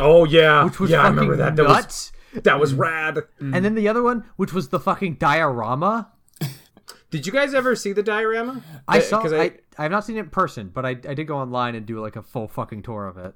oh 0.01 0.25
yeah, 0.25 0.65
which 0.65 0.81
was 0.81 0.91
yeah, 0.91 1.01
I 1.01 1.03
fucking 1.05 1.17
remember 1.17 1.37
that. 1.37 1.57
That 1.57 1.63
nuts. 1.65 2.13
was 2.35 2.43
that 2.45 2.59
was 2.61 2.75
rad. 2.75 3.19
And 3.41 3.65
then 3.65 3.75
the 3.75 3.89
other 3.89 4.03
one, 4.03 4.25
which 4.37 4.53
was 4.53 4.69
the 4.71 4.81
fucking 4.81 5.15
diorama. 5.17 6.11
Did 7.11 7.27
you 7.27 7.33
guys 7.33 7.53
ever 7.55 7.77
see 7.77 7.93
the 7.93 8.03
diorama? 8.03 8.63
I 8.89 9.01
saw. 9.01 9.19
saw. 9.19 9.23
'cause 9.23 9.33
I, 9.35 9.53
I 9.77 9.83
have 9.83 9.91
not 9.93 10.05
seen 10.05 10.17
it 10.17 10.21
in 10.21 10.31
person, 10.31 10.71
but 10.73 10.87
I, 10.87 10.91
I 10.91 11.15
did 11.15 11.27
go 11.27 11.37
online 11.37 11.75
and 11.75 11.85
do 11.85 12.01
like 12.01 12.17
a 12.17 12.23
full 12.23 12.49
fucking 12.49 12.83
tour 12.83 13.07
of 13.07 13.19
it. 13.19 13.35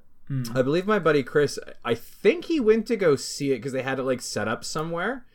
I 0.53 0.61
believe 0.61 0.85
my 0.85 0.99
buddy 0.99 1.23
Chris. 1.23 1.57
I 1.85 1.93
think 1.95 2.45
he 2.45 2.59
went 2.59 2.85
to 2.87 2.97
go 2.97 3.15
see 3.15 3.53
it 3.53 3.57
because 3.59 3.71
they 3.71 3.81
had 3.83 3.97
it 3.97 4.03
like 4.03 4.21
set 4.21 4.45
up 4.47 4.65
somewhere, 4.65 5.25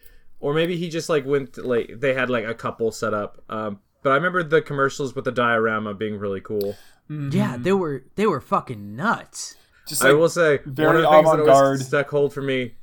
or 0.43 0.53
maybe 0.53 0.77
he 0.77 0.91
just 0.91 1.09
like 1.09 1.25
went 1.25 1.55
to, 1.55 1.63
like 1.63 1.95
they 1.99 2.13
had 2.13 2.29
like 2.29 2.45
a 2.45 2.53
couple 2.55 2.93
set 2.93 3.15
up. 3.15 3.43
Um, 3.49 3.79
but 4.03 4.11
I 4.11 4.17
remember 4.17 4.43
the 4.43 4.61
commercials 4.61 5.15
with 5.15 5.25
the 5.25 5.33
diorama 5.33 5.95
being 5.95 6.19
really 6.19 6.41
cool. 6.43 6.77
Yeah, 7.09 7.57
they 7.59 7.73
were 7.73 8.05
they 8.17 8.27
were 8.27 8.41
fucking 8.41 8.95
nuts. 8.97 9.57
just 9.89 10.05
I 10.05 10.13
will 10.13 10.29
say 10.29 10.59
very 10.67 10.89
one 10.89 10.97
of 10.97 11.03
the 11.03 11.09
things 11.11 11.25
that 11.25 11.33
avant-garde. 11.35 11.65
always 11.65 11.87
stuck 11.87 12.11
hold 12.11 12.33
for 12.35 12.43
me 12.43 12.75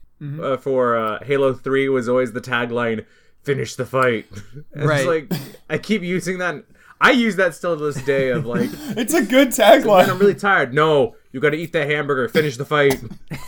uh, 0.41 0.57
for 0.57 0.97
uh, 0.97 1.23
Halo 1.23 1.53
Three 1.53 1.87
was 1.89 2.07
always 2.09 2.31
the 2.33 2.41
tagline 2.41 3.05
"Finish 3.43 3.75
the 3.75 3.85
fight." 3.85 4.27
it's 4.73 4.85
Right. 4.85 5.05
like 5.07 5.31
I 5.69 5.77
keep 5.77 6.01
using 6.01 6.37
that. 6.39 6.63
I 7.01 7.11
use 7.11 7.37
that 7.37 7.55
still 7.55 7.77
to 7.77 7.83
this 7.91 8.03
day 8.03 8.27
of 8.29 8.45
like, 8.45 8.69
it's 8.97 9.13
a 9.13 9.23
good 9.25 9.49
tagline. 9.49 10.09
I'm 10.09 10.19
really 10.19 10.35
tired. 10.35 10.73
No, 10.73 11.15
you 11.31 11.39
got 11.39 11.51
to 11.51 11.57
eat 11.57 11.71
that 11.73 11.89
hamburger. 11.89 12.27
Finish 12.29 12.57
the 12.57 12.65
fight. 12.65 13.01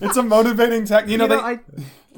It's 0.00 0.16
a 0.16 0.22
motivating 0.22 0.86
tag. 0.86 1.10
You 1.10 1.18
know, 1.18 1.24
You 1.24 1.28
know, 1.28 1.36
they. 1.36 1.42
I 1.42 1.58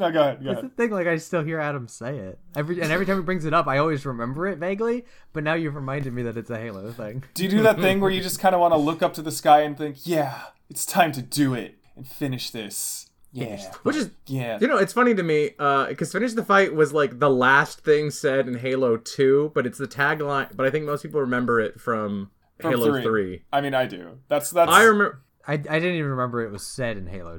no, 0.00 0.10
go 0.10 0.20
ahead. 0.22 0.42
Go 0.42 0.50
that's 0.50 0.62
the 0.62 0.68
thing. 0.70 0.90
Like 0.90 1.06
I 1.06 1.18
still 1.18 1.44
hear 1.44 1.60
Adam 1.60 1.86
say 1.86 2.16
it 2.16 2.38
every 2.56 2.80
and 2.80 2.90
every 2.90 3.06
time 3.06 3.18
he 3.18 3.22
brings 3.22 3.44
it 3.44 3.52
up, 3.54 3.66
I 3.68 3.78
always 3.78 4.06
remember 4.06 4.48
it 4.48 4.58
vaguely. 4.58 5.04
But 5.32 5.44
now 5.44 5.54
you've 5.54 5.76
reminded 5.76 6.12
me 6.12 6.22
that 6.22 6.36
it's 6.36 6.50
a 6.50 6.58
Halo 6.58 6.90
thing. 6.90 7.24
Do 7.34 7.44
you 7.44 7.50
do 7.50 7.62
that 7.62 7.78
thing 7.78 8.00
where 8.00 8.10
you 8.10 8.22
just 8.22 8.40
kind 8.40 8.54
of 8.54 8.60
want 8.60 8.72
to 8.72 8.78
look 8.78 9.02
up 9.02 9.14
to 9.14 9.22
the 9.22 9.30
sky 9.30 9.60
and 9.60 9.76
think, 9.76 9.98
"Yeah, 10.06 10.40
it's 10.68 10.86
time 10.86 11.12
to 11.12 11.22
do 11.22 11.54
it 11.54 11.76
and 11.94 12.08
finish 12.08 12.50
this." 12.50 13.10
Yeah, 13.32 13.72
Which 13.84 13.94
is 13.94 14.10
yeah. 14.26 14.58
You 14.60 14.66
know, 14.66 14.78
it's 14.78 14.92
funny 14.92 15.14
to 15.14 15.22
me 15.22 15.50
uh, 15.58 15.86
because 15.86 16.10
"Finish 16.10 16.32
the 16.32 16.44
Fight" 16.44 16.74
was 16.74 16.92
like 16.92 17.20
the 17.20 17.30
last 17.30 17.84
thing 17.84 18.10
said 18.10 18.48
in 18.48 18.58
Halo 18.58 18.96
Two, 18.96 19.52
but 19.54 19.66
it's 19.66 19.78
the 19.78 19.86
tagline. 19.86 20.56
But 20.56 20.66
I 20.66 20.70
think 20.70 20.84
most 20.84 21.02
people 21.02 21.20
remember 21.20 21.60
it 21.60 21.80
from, 21.80 22.30
From 22.58 22.70
Halo 22.72 22.92
three. 22.92 23.02
Three. 23.02 23.42
I 23.52 23.60
mean, 23.60 23.74
I 23.74 23.86
do. 23.86 24.18
That's 24.28 24.50
that's. 24.50 24.70
I 24.72 24.82
remember. 24.82 25.22
I, 25.46 25.54
I 25.54 25.56
didn't 25.56 25.94
even 25.94 26.10
remember 26.10 26.42
it 26.42 26.50
was 26.50 26.66
said 26.66 26.96
in 26.96 27.06
Halo 27.06 27.38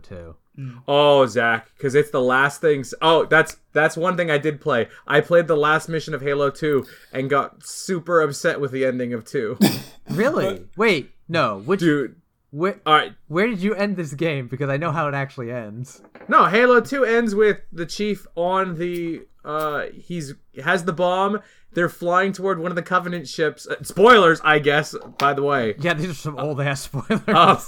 2. 0.56 0.82
Oh, 0.88 1.26
Zach, 1.26 1.70
because 1.78 1.96
it's 1.96 2.12
the 2.12 2.22
last 2.22 2.62
things. 2.62 2.94
Oh, 3.02 3.26
that's 3.26 3.58
that's 3.74 3.96
one 3.98 4.18
thing 4.18 4.30
I 4.30 4.38
did 4.38 4.60
play. 4.62 4.88
I 5.08 5.22
played 5.22 5.48
the 5.48 5.56
last 5.56 5.88
mission 5.90 6.14
of 6.14 6.22
Halo 6.22 6.50
Two 6.50 6.86
and 7.14 7.30
got 7.30 7.66
super 7.66 8.22
upset 8.22 8.60
with 8.60 8.72
the 8.72 8.86
ending 8.86 9.14
of 9.14 9.26
Two. 9.26 9.58
Really? 10.10 10.66
Wait, 10.76 11.12
no. 11.30 11.60
Which 11.60 11.80
Dude, 11.80 12.16
where 12.50 12.82
all 12.86 12.94
right. 12.96 13.14
where 13.30 13.48
did 13.48 13.60
you 13.62 13.74
end 13.76 13.96
this 13.96 14.14
game? 14.14 14.48
Because 14.50 14.70
I 14.70 14.76
know 14.76 14.92
how 14.92 15.08
it 15.08 15.14
actually 15.14 15.52
ends. 15.52 16.02
No, 16.28 16.46
Halo 16.48 16.82
2 16.82 17.06
ends 17.06 17.34
with 17.34 17.60
the 17.72 17.86
chief 17.86 18.28
on 18.36 18.78
the 18.78 19.22
uh 19.46 19.86
he's 19.94 20.34
has 20.62 20.84
the 20.84 20.92
bomb. 20.92 21.40
They're 21.74 21.88
flying 21.88 22.34
toward 22.34 22.60
one 22.60 22.72
of 22.72 22.76
the 22.76 22.82
Covenant 22.82 23.30
ships. 23.30 23.66
Uh, 23.66 23.82
spoilers, 23.84 24.42
I 24.44 24.60
guess, 24.60 24.94
by 25.18 25.34
the 25.34 25.44
way. 25.44 25.76
Yeah, 25.80 25.94
these 25.94 26.10
are 26.10 26.14
some 26.14 26.38
old 26.38 26.60
ass 26.60 26.82
spoilers. 26.82 27.22
Uh, 27.26 27.62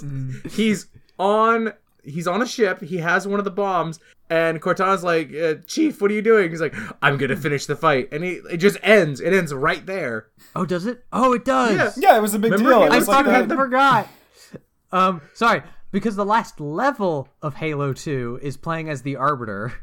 he's 0.50 0.88
on 1.18 1.72
he's 2.04 2.28
on 2.28 2.42
a 2.42 2.46
ship. 2.46 2.82
He 2.82 2.98
has 2.98 3.28
one 3.28 3.40
of 3.40 3.46
the 3.46 3.52
bombs 3.52 4.00
and 4.30 4.62
Cortana's 4.62 5.04
like, 5.04 5.34
uh, 5.36 5.56
"Chief, 5.68 6.02
what 6.02 6.10
are 6.10 6.14
you 6.14 6.22
doing?" 6.22 6.50
He's 6.50 6.62
like, 6.62 6.74
"I'm 7.02 7.18
going 7.18 7.30
to 7.30 7.36
finish 7.38 7.66
the 7.66 7.76
fight." 7.76 8.10
And 8.12 8.24
he 8.24 8.40
it 8.52 8.58
just 8.58 8.78
ends. 8.82 9.20
It 9.20 9.34
ends 9.34 9.54
right 9.54 9.86
there. 9.86 10.28
oh, 10.56 10.66
does 10.66 10.86
it? 10.86 11.04
Oh, 11.12 11.34
it 11.34 11.46
does. 11.46 11.98
Yeah. 11.98 12.12
yeah, 12.12 12.18
it 12.18 12.22
was 12.22 12.34
a 12.34 12.40
big 12.40 12.52
Remember 12.52 12.72
deal. 12.86 12.92
I 12.94 12.98
was 12.98 13.08
like 13.08 13.26
fucking 13.26 13.48
the- 13.50 13.56
forgot. 13.56 14.08
Um, 14.92 15.22
sorry, 15.34 15.64
because 15.92 16.16
the 16.16 16.26
last 16.26 16.60
level 16.60 17.28
of 17.42 17.56
Halo 17.56 17.94
2 17.94 18.40
is 18.44 18.58
playing 18.58 18.90
as 18.90 19.02
the 19.02 19.16
Arbiter. 19.16 19.74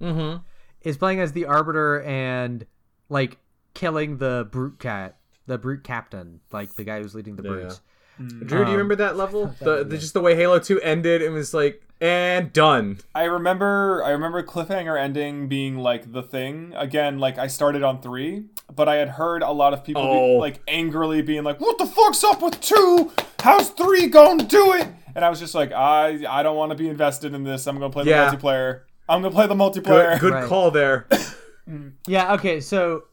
Mhm. 0.00 0.42
Is 0.82 0.96
playing 0.96 1.20
as 1.20 1.32
the 1.32 1.46
Arbiter 1.46 2.02
and 2.02 2.66
like 3.08 3.38
killing 3.74 4.18
the 4.18 4.48
brute 4.50 4.78
cat, 4.78 5.16
the 5.46 5.58
brute 5.58 5.84
captain, 5.84 6.40
like 6.50 6.74
the 6.74 6.84
guy 6.84 7.00
who's 7.00 7.14
leading 7.14 7.36
the 7.36 7.42
brutes. 7.42 7.80
Mm. 8.28 8.46
Drew, 8.46 8.48
do 8.48 8.54
you 8.56 8.62
um, 8.64 8.70
remember 8.72 8.96
that 8.96 9.16
level? 9.16 9.54
The, 9.60 9.84
the 9.84 9.98
just 9.98 10.14
the 10.14 10.20
way 10.20 10.34
Halo 10.36 10.58
2 10.58 10.80
ended, 10.80 11.22
it 11.22 11.30
was 11.30 11.52
like 11.54 11.82
and 12.00 12.52
done. 12.52 12.98
I 13.14 13.24
remember 13.24 14.02
I 14.04 14.10
remember 14.10 14.42
cliffhanger 14.42 15.00
ending 15.00 15.46
being 15.48 15.76
like 15.78 16.12
the 16.12 16.22
thing. 16.22 16.72
Again, 16.76 17.18
like 17.18 17.38
I 17.38 17.46
started 17.46 17.82
on 17.84 18.00
3, 18.02 18.44
but 18.74 18.88
I 18.88 18.96
had 18.96 19.10
heard 19.10 19.42
a 19.42 19.52
lot 19.52 19.72
of 19.72 19.84
people 19.84 20.02
be, 20.02 20.08
Oh. 20.18 20.32
like 20.38 20.60
angrily 20.66 21.22
being 21.22 21.44
like, 21.44 21.60
"What 21.60 21.78
the 21.78 21.86
fuck's 21.86 22.24
up 22.24 22.42
with 22.42 22.60
2? 22.60 23.12
How's 23.40 23.70
3 23.70 24.08
going 24.08 24.38
to 24.38 24.44
do 24.44 24.72
it?" 24.74 24.88
And 25.14 25.24
I 25.24 25.30
was 25.30 25.38
just 25.38 25.54
like, 25.54 25.70
"I 25.72 26.24
I 26.28 26.42
don't 26.42 26.56
want 26.56 26.70
to 26.70 26.76
be 26.76 26.88
invested 26.88 27.34
in 27.34 27.44
this. 27.44 27.66
I'm 27.68 27.78
going 27.78 27.90
to 27.90 27.94
play 27.94 28.04
the 28.04 28.10
Yeah. 28.10 28.30
multiplayer. 28.34 28.80
I'm 29.08 29.20
going 29.22 29.30
to 29.32 29.36
play 29.36 29.46
the 29.46 29.54
multiplayer." 29.54 30.12
Good, 30.18 30.20
good 30.20 30.32
Right. 30.32 30.48
call 30.48 30.70
there. 30.70 31.06
Mm. 31.70 31.92
Yeah. 32.08 32.32
Okay. 32.34 32.58
So, 32.60 33.04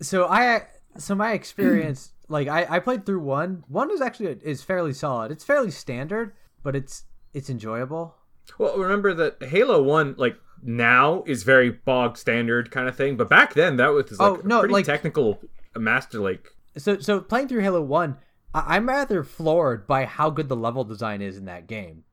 so 0.00 0.26
I, 0.26 0.62
so 0.96 1.14
my 1.14 1.32
experience, 1.32 2.12
like 2.28 2.48
I, 2.48 2.66
I 2.68 2.78
played 2.78 3.04
through 3.06 3.20
one. 3.20 3.64
One 3.68 3.90
is 3.90 4.00
actually 4.00 4.38
is 4.42 4.62
fairly 4.62 4.92
solid. 4.92 5.30
It's 5.32 5.44
fairly 5.44 5.70
standard, 5.70 6.32
but 6.62 6.74
it's 6.76 7.04
it's 7.34 7.50
enjoyable. 7.50 8.14
Well, 8.58 8.76
remember 8.78 9.12
that 9.14 9.42
Halo 9.42 9.82
One, 9.82 10.14
like 10.18 10.36
now, 10.62 11.22
is 11.26 11.42
very 11.42 11.70
bog 11.70 12.16
standard 12.16 12.70
kind 12.70 12.88
of 12.88 12.96
thing, 12.96 13.16
but 13.16 13.28
back 13.28 13.54
then 13.54 13.76
that 13.76 13.88
was 13.88 14.10
like 14.18 14.20
Oh, 14.20 14.40
no, 14.44 14.60
pretty 14.60 14.74
like- 14.74 14.86
technical 14.86 15.40
master. 15.76 16.18
Like, 16.20 16.48
So, 16.76 16.98
so 16.98 17.20
playing 17.20 17.48
through 17.48 17.60
Halo 17.60 17.82
One, 17.82 18.16
I- 18.54 18.76
I'm 18.76 18.88
rather 18.88 19.22
floored 19.22 19.86
by 19.86 20.04
how 20.06 20.30
good 20.30 20.48
the 20.48 20.56
level 20.56 20.84
design 20.84 21.20
is 21.22 21.36
in 21.36 21.44
that 21.44 21.66
game. 21.66 22.04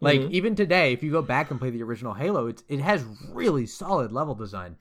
Like 0.00 0.20
even 0.32 0.54
today, 0.54 0.92
if 0.92 1.02
you 1.02 1.10
go 1.10 1.22
back 1.22 1.50
and 1.50 1.58
play 1.58 1.70
the 1.70 1.82
original 1.82 2.12
Halo, 2.12 2.46
it's 2.48 2.62
it 2.68 2.80
has 2.80 3.02
really 3.30 3.64
solid 3.64 4.12
level 4.12 4.34
design. 4.34 4.76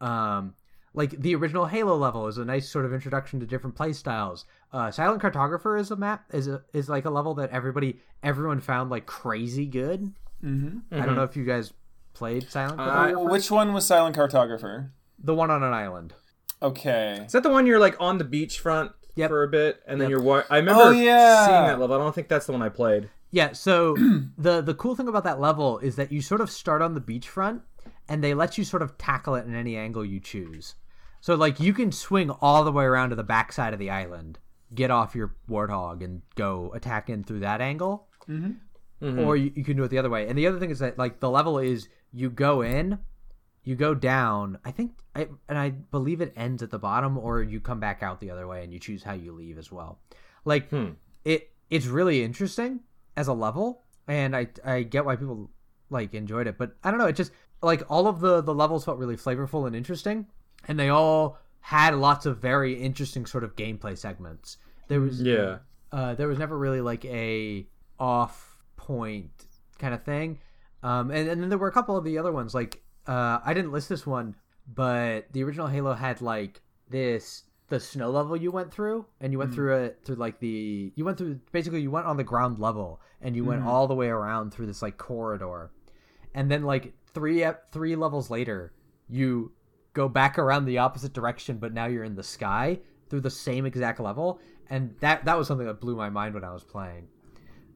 Um, 0.00 0.54
like 0.94 1.10
the 1.20 1.34
original 1.34 1.66
Halo 1.66 1.96
level 1.96 2.26
is 2.28 2.38
a 2.38 2.44
nice 2.44 2.68
sort 2.68 2.84
of 2.84 2.92
introduction 2.94 3.40
to 3.40 3.46
different 3.46 3.76
play 3.76 3.92
styles. 3.92 4.44
Uh, 4.72 4.90
Silent 4.90 5.20
Cartographer 5.22 5.78
is 5.78 5.90
a 5.90 5.96
map 5.96 6.24
is 6.32 6.46
a, 6.48 6.62
is 6.72 6.88
like 6.88 7.04
a 7.04 7.10
level 7.10 7.34
that 7.34 7.50
everybody 7.50 7.98
everyone 8.22 8.60
found 8.60 8.90
like 8.90 9.04
crazy 9.06 9.66
good. 9.66 10.12
Mm-hmm. 10.42 10.94
I 11.00 11.04
don't 11.04 11.16
know 11.16 11.24
if 11.24 11.36
you 11.36 11.44
guys 11.44 11.72
played 12.14 12.48
Silent 12.50 12.78
Cartographer. 12.78 13.26
Uh, 13.26 13.30
Which 13.30 13.50
one 13.50 13.72
was 13.72 13.86
Silent 13.86 14.16
Cartographer? 14.16 14.90
the 15.18 15.34
one 15.34 15.50
on 15.50 15.62
an 15.62 15.72
island. 15.72 16.12
Okay. 16.62 17.22
is 17.26 17.32
that 17.32 17.42
the 17.42 17.50
one 17.50 17.66
you're 17.66 17.78
like 17.78 17.96
on 18.00 18.18
the 18.18 18.24
beachfront 18.24 18.92
Yep. 19.16 19.30
for 19.30 19.42
a 19.44 19.48
bit, 19.48 19.80
and 19.86 20.00
then 20.00 20.10
Yep. 20.10 20.18
you're? 20.18 20.22
Wa- 20.26 20.42
I 20.50 20.56
remember 20.56 20.82
Oh, 20.84 20.90
yeah. 20.90 21.46
seeing 21.46 21.62
that 21.66 21.78
level. 21.78 21.94
I 21.94 21.98
don't 22.00 22.14
think 22.14 22.26
that's 22.28 22.46
the 22.46 22.52
one 22.52 22.62
I 22.62 22.68
played. 22.68 23.10
Yeah, 23.30 23.52
so 23.52 23.94
the 24.38 24.60
the 24.60 24.74
cool 24.74 24.94
thing 24.96 25.06
about 25.08 25.24
that 25.24 25.40
level 25.40 25.78
is 25.78 25.96
that 25.96 26.10
you 26.12 26.20
sort 26.20 26.40
of 26.40 26.50
start 26.50 26.82
on 26.82 26.94
the 26.94 27.00
beachfront 27.00 27.60
and 28.08 28.22
they 28.24 28.34
let 28.34 28.58
you 28.58 28.64
sort 28.64 28.82
of 28.82 28.98
tackle 28.98 29.34
it 29.36 29.46
in 29.46 29.54
any 29.54 29.76
angle 29.76 30.04
you 30.04 30.20
choose. 30.20 30.74
So 31.24 31.36
like 31.36 31.58
you 31.58 31.72
can 31.72 31.90
swing 31.90 32.28
all 32.28 32.64
the 32.64 32.70
way 32.70 32.84
around 32.84 33.08
to 33.08 33.16
the 33.16 33.22
backside 33.22 33.72
of 33.72 33.78
the 33.78 33.88
island, 33.88 34.38
get 34.74 34.90
off 34.90 35.14
your 35.14 35.34
warthog 35.48 36.04
and 36.04 36.20
go 36.34 36.70
attack 36.74 37.08
in 37.08 37.24
through 37.24 37.40
that 37.40 37.62
angle. 37.62 38.08
Mm-hmm. 38.28 39.20
Or 39.20 39.34
you, 39.34 39.50
you 39.54 39.64
can 39.64 39.78
do 39.78 39.84
it 39.84 39.88
the 39.88 39.96
other 39.96 40.10
way. 40.10 40.28
And 40.28 40.36
the 40.36 40.46
other 40.46 40.58
thing 40.58 40.68
is 40.68 40.80
that 40.80 40.98
like 40.98 41.20
the 41.20 41.30
level 41.30 41.58
is 41.58 41.88
you 42.12 42.28
go 42.28 42.60
in, 42.60 42.98
you 43.62 43.74
go 43.74 43.94
down. 43.94 44.58
I 44.66 44.70
think 44.70 44.98
I 45.16 45.28
and 45.48 45.56
I 45.56 45.70
believe 45.70 46.20
it 46.20 46.34
ends 46.36 46.62
at 46.62 46.70
the 46.70 46.78
bottom 46.78 47.16
or 47.16 47.42
you 47.42 47.58
come 47.58 47.80
back 47.80 48.02
out 48.02 48.20
the 48.20 48.30
other 48.30 48.46
way 48.46 48.62
and 48.62 48.70
you 48.70 48.78
choose 48.78 49.02
how 49.02 49.14
you 49.14 49.32
leave 49.32 49.56
as 49.56 49.72
well. 49.72 50.00
Like 50.44 50.68
it 51.24 51.52
it's 51.70 51.86
really 51.86 52.22
interesting 52.22 52.80
as 53.16 53.28
a 53.28 53.32
level 53.32 53.84
and 54.06 54.36
I 54.36 54.48
I 54.62 54.82
get 54.82 55.06
why 55.06 55.16
people 55.16 55.50
like 55.88 56.12
enjoyed 56.12 56.48
it, 56.48 56.58
but 56.58 56.76
I 56.84 56.90
don't 56.90 57.00
know, 57.00 57.06
it 57.06 57.16
just 57.16 57.32
like 57.62 57.82
all 57.88 58.08
of 58.08 58.20
the 58.20 58.42
the 58.42 58.54
levels 58.54 58.84
felt 58.84 58.98
really 58.98 59.16
flavorful 59.16 59.66
and 59.66 59.74
interesting 59.74 60.26
and 60.68 60.78
they 60.78 60.88
all 60.88 61.38
had 61.60 61.94
lots 61.94 62.26
of 62.26 62.38
very 62.38 62.74
interesting 62.74 63.26
sort 63.26 63.44
of 63.44 63.56
gameplay 63.56 63.96
segments. 63.96 64.58
There 64.88 65.00
was 65.00 65.20
Yeah. 65.22 65.58
uh, 65.92 66.14
there 66.14 66.28
was 66.28 66.38
never 66.38 66.56
really 66.58 66.80
like 66.80 67.04
a 67.04 67.66
off 67.98 68.58
point 68.76 69.30
kind 69.78 69.94
of 69.94 70.02
thing. 70.04 70.40
Um, 70.82 71.10
and, 71.10 71.28
and 71.28 71.40
then 71.42 71.48
there 71.48 71.58
were 71.58 71.68
a 71.68 71.72
couple 71.72 71.96
of 71.96 72.04
the 72.04 72.18
other 72.18 72.32
ones. 72.32 72.54
Like 72.54 72.82
uh, 73.06 73.38
I 73.44 73.54
didn't 73.54 73.72
list 73.72 73.88
this 73.88 74.06
one, 74.06 74.34
but 74.66 75.32
the 75.32 75.42
original 75.44 75.66
Halo 75.68 75.94
had 75.94 76.20
like 76.20 76.60
this 76.90 77.44
the 77.68 77.80
snow 77.80 78.10
level 78.10 78.36
you 78.36 78.50
went 78.50 78.70
through, 78.72 79.06
and 79.20 79.32
you 79.32 79.38
went 79.38 79.52
Mm. 79.52 79.54
through 79.54 79.76
it 79.84 80.00
through 80.04 80.16
like 80.16 80.38
the 80.40 80.92
you 80.94 81.04
went 81.04 81.16
through 81.16 81.40
basically 81.52 81.80
you 81.80 81.90
went 81.90 82.06
on 82.06 82.18
the 82.18 82.24
ground 82.24 82.58
level, 82.58 83.00
and 83.22 83.34
you 83.34 83.44
went 83.44 83.62
Mm. 83.62 83.66
all 83.66 83.86
the 83.86 83.94
way 83.94 84.08
around 84.08 84.52
through 84.52 84.66
this 84.66 84.82
like 84.82 84.98
corridor, 84.98 85.70
and 86.34 86.50
then 86.50 86.62
like 86.64 86.92
three 87.14 87.44
three 87.72 87.96
levels 87.96 88.30
later, 88.30 88.72
you 89.08 89.52
go 89.94 90.08
back 90.08 90.38
around 90.38 90.66
the 90.66 90.78
opposite 90.78 91.12
direction, 91.14 91.56
but 91.56 91.72
now 91.72 91.86
you're 91.86 92.04
in 92.04 92.14
the 92.16 92.22
sky 92.22 92.78
through 93.08 93.20
the 93.22 93.30
same 93.30 93.64
exact 93.64 93.98
level, 94.00 94.40
and 94.68 94.94
that 95.00 95.24
that 95.24 95.38
was 95.38 95.48
something 95.48 95.66
that 95.66 95.80
blew 95.80 95.96
my 95.96 96.10
mind 96.10 96.34
when 96.34 96.44
I 96.44 96.52
was 96.52 96.64
playing. 96.64 97.06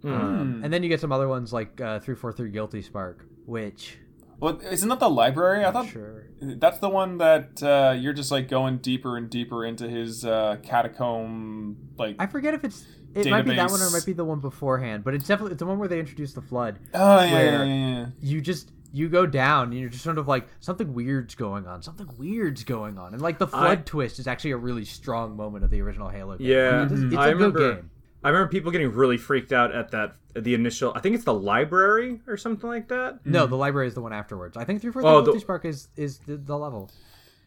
Hmm. 0.02 0.12
Um, 0.12 0.60
and 0.62 0.72
then 0.72 0.82
you 0.82 0.88
get 0.88 1.00
some 1.00 1.10
other 1.12 1.26
ones 1.28 1.52
like 1.52 1.80
uh, 1.80 1.98
three 2.00 2.14
four 2.14 2.32
three 2.32 2.50
Guilty 2.50 2.82
Spark, 2.82 3.24
which 3.46 3.98
Well, 4.38 4.60
isn't 4.60 4.88
that 4.88 5.00
the 5.00 5.10
library? 5.10 5.64
I 5.64 5.72
thought 5.72 5.88
sure 5.88 6.26
that's 6.40 6.78
the 6.78 6.88
one 6.88 7.18
that 7.18 7.62
uh, 7.62 7.96
you're 7.98 8.12
just 8.12 8.30
like 8.30 8.48
going 8.48 8.78
deeper 8.78 9.16
and 9.16 9.28
deeper 9.28 9.64
into 9.64 9.88
his 9.88 10.24
uh, 10.24 10.56
catacomb. 10.62 11.76
Like, 11.96 12.16
I 12.18 12.26
forget 12.26 12.54
if 12.54 12.64
it's 12.64 12.86
it 13.14 13.28
might 13.28 13.42
be 13.42 13.56
that 13.56 13.70
one 13.70 13.80
or 13.80 13.86
it 13.86 13.92
might 13.92 14.06
be 14.06 14.12
the 14.12 14.24
one 14.24 14.38
beforehand, 14.40 15.02
but 15.02 15.14
it's 15.14 15.26
definitely 15.26 15.52
it's 15.52 15.58
the 15.60 15.66
one 15.66 15.78
where 15.78 15.88
they 15.88 15.98
introduced 15.98 16.34
the 16.34 16.42
flood. 16.42 16.78
oh 16.94 17.22
yeah, 17.24 17.32
where- 17.32 17.64
yeah, 17.64 17.64
yeah, 17.64 17.98
yeah. 17.98 18.06
You 18.20 18.40
just 18.40 18.70
you 18.92 19.08
go 19.08 19.26
down 19.26 19.70
and 19.70 19.78
you're 19.78 19.88
just 19.90 20.04
sort 20.04 20.18
of 20.18 20.26
like 20.28 20.48
something 20.60 20.94
weird's 20.94 21.34
going 21.34 21.66
on, 21.66 21.82
something 21.82 22.08
weird's 22.18 22.64
going 22.64 22.98
on, 22.98 23.12
and 23.12 23.20
like 23.22 23.38
the 23.38 23.46
flood 23.46 23.78
I- 23.78 23.82
twist 23.82 24.18
is 24.18 24.26
actually 24.26 24.52
a 24.52 24.56
really 24.56 24.84
strong 24.84 25.36
moment 25.36 25.64
of 25.64 25.70
the 25.70 25.80
original 25.82 26.08
Halo 26.08 26.36
game. 26.38 26.46
Yeah, 26.46 26.82
Like, 26.82 26.90
it's, 26.92 27.00
it's 27.02 27.14
I 27.16 27.28
a 27.28 27.32
good 27.32 27.36
remember. 27.54 27.74
game. 27.74 27.90
I 28.24 28.28
remember 28.30 28.50
people 28.50 28.72
getting 28.72 28.92
really 28.92 29.16
freaked 29.16 29.52
out 29.52 29.72
at 29.74 29.92
that 29.92 30.16
at 30.34 30.42
the 30.44 30.54
initial. 30.54 30.92
I 30.94 31.00
think 31.00 31.14
it's 31.14 31.24
the 31.24 31.34
library 31.34 32.20
or 32.26 32.36
something 32.36 32.68
like 32.68 32.88
that. 32.88 33.24
No, 33.24 33.46
the 33.46 33.56
library 33.56 33.86
is 33.88 33.94
the 33.94 34.00
one 34.00 34.12
afterwards. 34.12 34.56
I 34.56 34.64
think 34.64 34.80
three 34.80 34.90
four 34.90 35.02
Oh, 35.04 35.18
three 35.20 35.24
Guilty 35.26 35.36
the- 35.38 35.40
Spark 35.42 35.64
is 35.64 35.88
is 35.96 36.18
the, 36.26 36.36
the 36.36 36.56
level. 36.58 36.90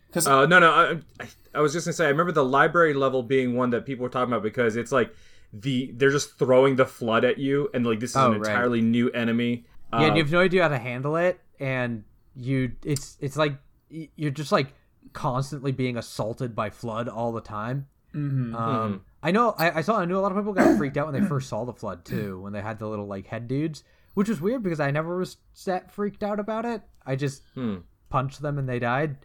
Because 0.07 0.27
Uh, 0.27 0.45
no, 0.45 0.59
no. 0.59 0.71
I, 0.71 1.23
I, 1.23 1.27
I 1.55 1.61
was 1.61 1.73
just 1.73 1.85
gonna 1.85 1.93
say. 1.93 2.05
I 2.05 2.09
remember 2.09 2.31
the 2.31 2.43
library 2.45 2.93
level 2.93 3.23
being 3.23 3.55
one 3.55 3.69
that 3.71 3.85
people 3.85 4.03
were 4.03 4.09
talking 4.09 4.31
about 4.31 4.43
because 4.43 4.75
it's 4.75 4.91
like 4.91 5.13
the 5.53 5.91
they're 5.95 6.09
just 6.11 6.37
throwing 6.39 6.75
the 6.77 6.85
flood 6.85 7.25
at 7.25 7.37
you, 7.37 7.69
and 7.73 7.85
like 7.85 7.99
this 7.99 8.11
is 8.11 8.15
Oh, 8.17 8.31
an 8.31 8.39
right. 8.41 8.49
entirely 8.51 8.81
new 8.81 9.09
enemy. 9.11 9.65
Yeah, 9.93 9.99
Uh, 9.99 10.03
and 10.07 10.17
you 10.17 10.23
have 10.23 10.31
no 10.31 10.39
idea 10.39 10.63
how 10.63 10.69
to 10.69 10.77
handle 10.79 11.15
it, 11.15 11.39
and 11.59 12.03
you 12.35 12.71
it's 12.85 13.17
it's 13.19 13.35
like 13.37 13.57
you're 13.89 14.31
just 14.31 14.51
like 14.51 14.73
constantly 15.13 15.71
being 15.71 15.97
assaulted 15.97 16.55
by 16.55 16.69
flood 16.69 17.09
all 17.09 17.31
the 17.31 17.41
time. 17.41 17.87
Mhm. 18.15 18.53
Um, 18.55 19.01
I 19.23 19.31
know 19.31 19.53
I, 19.57 19.79
I 19.79 19.81
saw 19.81 19.97
I 19.99 20.05
knew 20.05 20.17
a 20.17 20.21
lot 20.21 20.31
of 20.31 20.37
people 20.37 20.53
got 20.53 20.77
freaked 20.77 20.97
out 20.97 21.11
when 21.11 21.21
they 21.21 21.27
first 21.27 21.49
saw 21.49 21.65
the 21.65 21.73
flood 21.73 22.05
too, 22.05 22.39
when 22.41 22.53
they 22.53 22.61
had 22.61 22.79
the 22.79 22.87
little 22.87 23.07
like 23.07 23.27
head 23.27 23.47
dudes, 23.47 23.83
which 24.13 24.29
was 24.29 24.39
weird 24.41 24.63
because 24.63 24.79
I 24.79 24.91
never 24.91 25.17
was 25.17 25.37
that 25.65 25.91
freaked 25.91 26.23
out 26.23 26.39
about 26.39 26.65
it. 26.65 26.81
I 27.05 27.15
just 27.15 27.43
Hmm. 27.55 27.77
punched 28.09 28.41
them 28.41 28.57
and 28.57 28.67
they 28.69 28.79
died. 28.79 29.17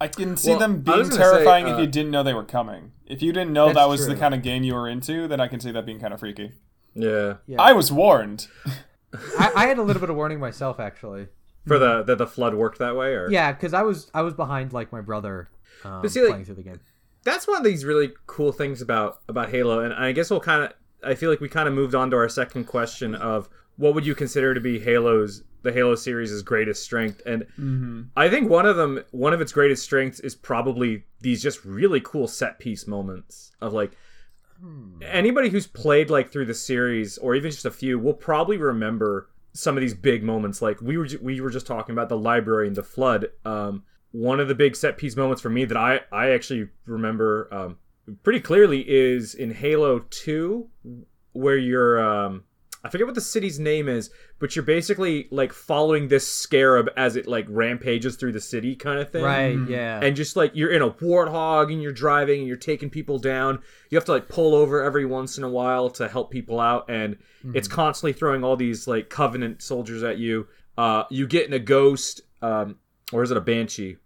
I 0.00 0.08
can 0.08 0.36
see 0.36 0.50
Well, 0.50 0.58
them 0.58 0.80
being 0.80 0.98
was 0.98 1.10
gonna 1.10 1.22
say, 1.22 1.30
terrifying 1.30 1.66
if 1.68 1.76
uh, 1.76 1.80
you 1.80 1.86
didn't 1.86 2.10
know 2.10 2.22
they 2.22 2.34
were 2.34 2.44
coming. 2.44 2.92
If 3.06 3.22
you 3.22 3.32
didn't 3.32 3.52
know 3.52 3.72
that 3.72 3.88
was 3.88 4.06
the 4.06 4.16
kind 4.16 4.34
of 4.34 4.42
game 4.42 4.62
you 4.64 4.74
were 4.74 4.88
into, 4.88 5.28
then 5.28 5.40
I 5.40 5.48
can 5.48 5.60
see 5.60 5.70
that 5.70 5.86
being 5.86 6.00
kind 6.00 6.12
of 6.14 6.20
freaky. 6.20 6.52
yeah, 6.94 7.34
Yeah. 7.46 7.60
I 7.60 7.72
was 7.72 7.92
warned. 7.92 8.48
I, 9.38 9.52
I 9.56 9.66
had 9.66 9.78
a 9.78 9.82
little 9.82 10.00
bit 10.00 10.10
of 10.10 10.16
warning 10.16 10.40
myself 10.40 10.80
actually. 10.80 11.28
for 11.66 11.78
the 11.78 12.02
that 12.04 12.18
the 12.18 12.26
flood 12.26 12.54
worked 12.54 12.78
that 12.78 12.96
way, 12.96 13.08
or 13.14 13.30
Yeah, 13.30 13.52
because 13.52 13.74
I 13.74 13.82
was 13.82 14.10
I 14.14 14.22
was 14.22 14.34
behind 14.34 14.72
like 14.72 14.92
my 14.92 15.00
brother 15.00 15.48
um, 15.84 16.06
see, 16.08 16.20
like- 16.20 16.30
playing 16.30 16.44
through 16.44 16.56
the 16.56 16.62
game. 16.62 16.80
that's 17.24 17.46
one 17.46 17.58
of 17.58 17.64
these 17.64 17.84
really 17.84 18.12
cool 18.26 18.52
things 18.52 18.82
about 18.82 19.20
about 19.28 19.50
Halo, 19.50 19.80
and 19.80 19.92
I 19.94 20.12
guess 20.12 20.30
we'll 20.30 20.40
kind 20.40 20.64
of. 20.64 20.72
I 21.04 21.14
feel 21.16 21.30
like 21.30 21.40
we 21.40 21.48
kind 21.48 21.66
of 21.68 21.74
moved 21.74 21.94
on 21.96 22.10
to 22.10 22.16
our 22.16 22.28
second 22.28 22.64
question 22.66 23.14
of 23.16 23.48
what 23.76 23.94
would 23.94 24.06
you 24.06 24.14
consider 24.14 24.54
to 24.54 24.60
be 24.60 24.78
Halo's 24.78 25.42
the 25.62 25.72
Halo 25.72 25.94
series' 25.96 26.42
greatest 26.42 26.82
strength, 26.82 27.20
and 27.26 27.42
Mm-hmm. 27.58 28.02
I 28.16 28.28
think 28.28 28.48
one 28.50 28.66
of 28.66 28.76
them, 28.76 29.02
one 29.10 29.32
of 29.32 29.40
its 29.40 29.52
greatest 29.52 29.82
strengths, 29.82 30.20
is 30.20 30.34
probably 30.36 31.04
these 31.20 31.42
just 31.42 31.64
really 31.64 32.00
cool 32.00 32.26
set 32.28 32.58
piece 32.60 32.86
moments 32.86 33.50
of 33.60 33.72
like 33.72 33.92
anybody 35.02 35.48
who's 35.48 35.66
played 35.66 36.10
like 36.10 36.32
through 36.32 36.46
the 36.46 36.54
series 36.54 37.18
or 37.18 37.34
even 37.34 37.50
just 37.50 37.64
a 37.64 37.70
few 37.70 37.98
will 37.98 38.14
probably 38.14 38.56
remember 38.56 39.28
some 39.52 39.76
of 39.76 39.80
these 39.80 39.94
big 39.94 40.22
moments. 40.22 40.62
Like 40.62 40.80
we 40.80 40.96
were 40.96 41.08
we 41.20 41.40
were 41.40 41.50
just 41.50 41.66
talking 41.66 41.92
about 41.92 42.08
the 42.08 42.16
library 42.16 42.66
and 42.66 42.76
the 42.76 42.82
flood. 42.82 43.28
Um, 43.44 43.84
one 44.12 44.40
of 44.40 44.48
the 44.48 44.54
big 44.54 44.76
set 44.76 44.98
piece 44.98 45.16
moments 45.16 45.42
for 45.42 45.50
me 45.50 45.64
that 45.64 45.76
I 45.76 46.00
I 46.10 46.30
actually 46.30 46.68
remember 46.86 47.48
um, 47.52 47.76
pretty 48.22 48.40
clearly 48.40 48.84
is 48.88 49.34
in 49.34 49.52
Halo 49.52 50.00
Two, 50.10 50.68
where 51.32 51.56
you're 51.56 52.02
um, 52.02 52.44
I 52.84 52.88
forget 52.88 53.06
what 53.06 53.14
the 53.14 53.20
city's 53.20 53.60
name 53.60 53.88
is, 53.88 54.10
but 54.40 54.56
you're 54.56 54.64
basically 54.64 55.28
like 55.30 55.52
following 55.52 56.08
this 56.08 56.26
scarab 56.26 56.90
as 56.96 57.14
it 57.14 57.28
like 57.28 57.46
rampages 57.48 58.16
through 58.16 58.32
the 58.32 58.40
city, 58.40 58.74
kind 58.74 58.98
of 58.98 59.10
thing. 59.10 59.22
Right, 59.22 59.56
yeah. 59.68 60.00
and 60.02 60.16
just 60.16 60.34
like 60.34 60.50
you're 60.54 60.72
in 60.72 60.82
a 60.82 60.90
warthog 60.90 61.72
and 61.72 61.80
you're 61.80 61.92
driving 61.92 62.40
and 62.40 62.48
you're 62.48 62.56
taking 62.56 62.90
people 62.90 63.18
down. 63.18 63.60
You 63.90 63.96
have 63.96 64.04
to 64.06 64.12
like 64.12 64.28
pull 64.28 64.54
over 64.54 64.82
every 64.82 65.04
once 65.04 65.38
in 65.38 65.44
a 65.44 65.48
while 65.48 65.90
to 65.90 66.08
help 66.08 66.30
people 66.30 66.58
out 66.58 66.90
and 66.90 67.18
it's 67.54 67.68
constantly 67.68 68.12
throwing 68.12 68.44
all 68.44 68.56
these 68.56 68.86
like 68.88 69.08
covenant 69.08 69.62
soldiers 69.62 70.02
at 70.02 70.18
you. 70.18 70.48
Uh 70.76 71.04
you 71.10 71.26
get 71.26 71.46
in 71.46 71.52
a 71.52 71.58
ghost 71.58 72.22
um 72.40 72.76
or 73.12 73.22
is 73.22 73.30
it 73.30 73.36
a 73.36 73.40
banshee? 73.40 73.96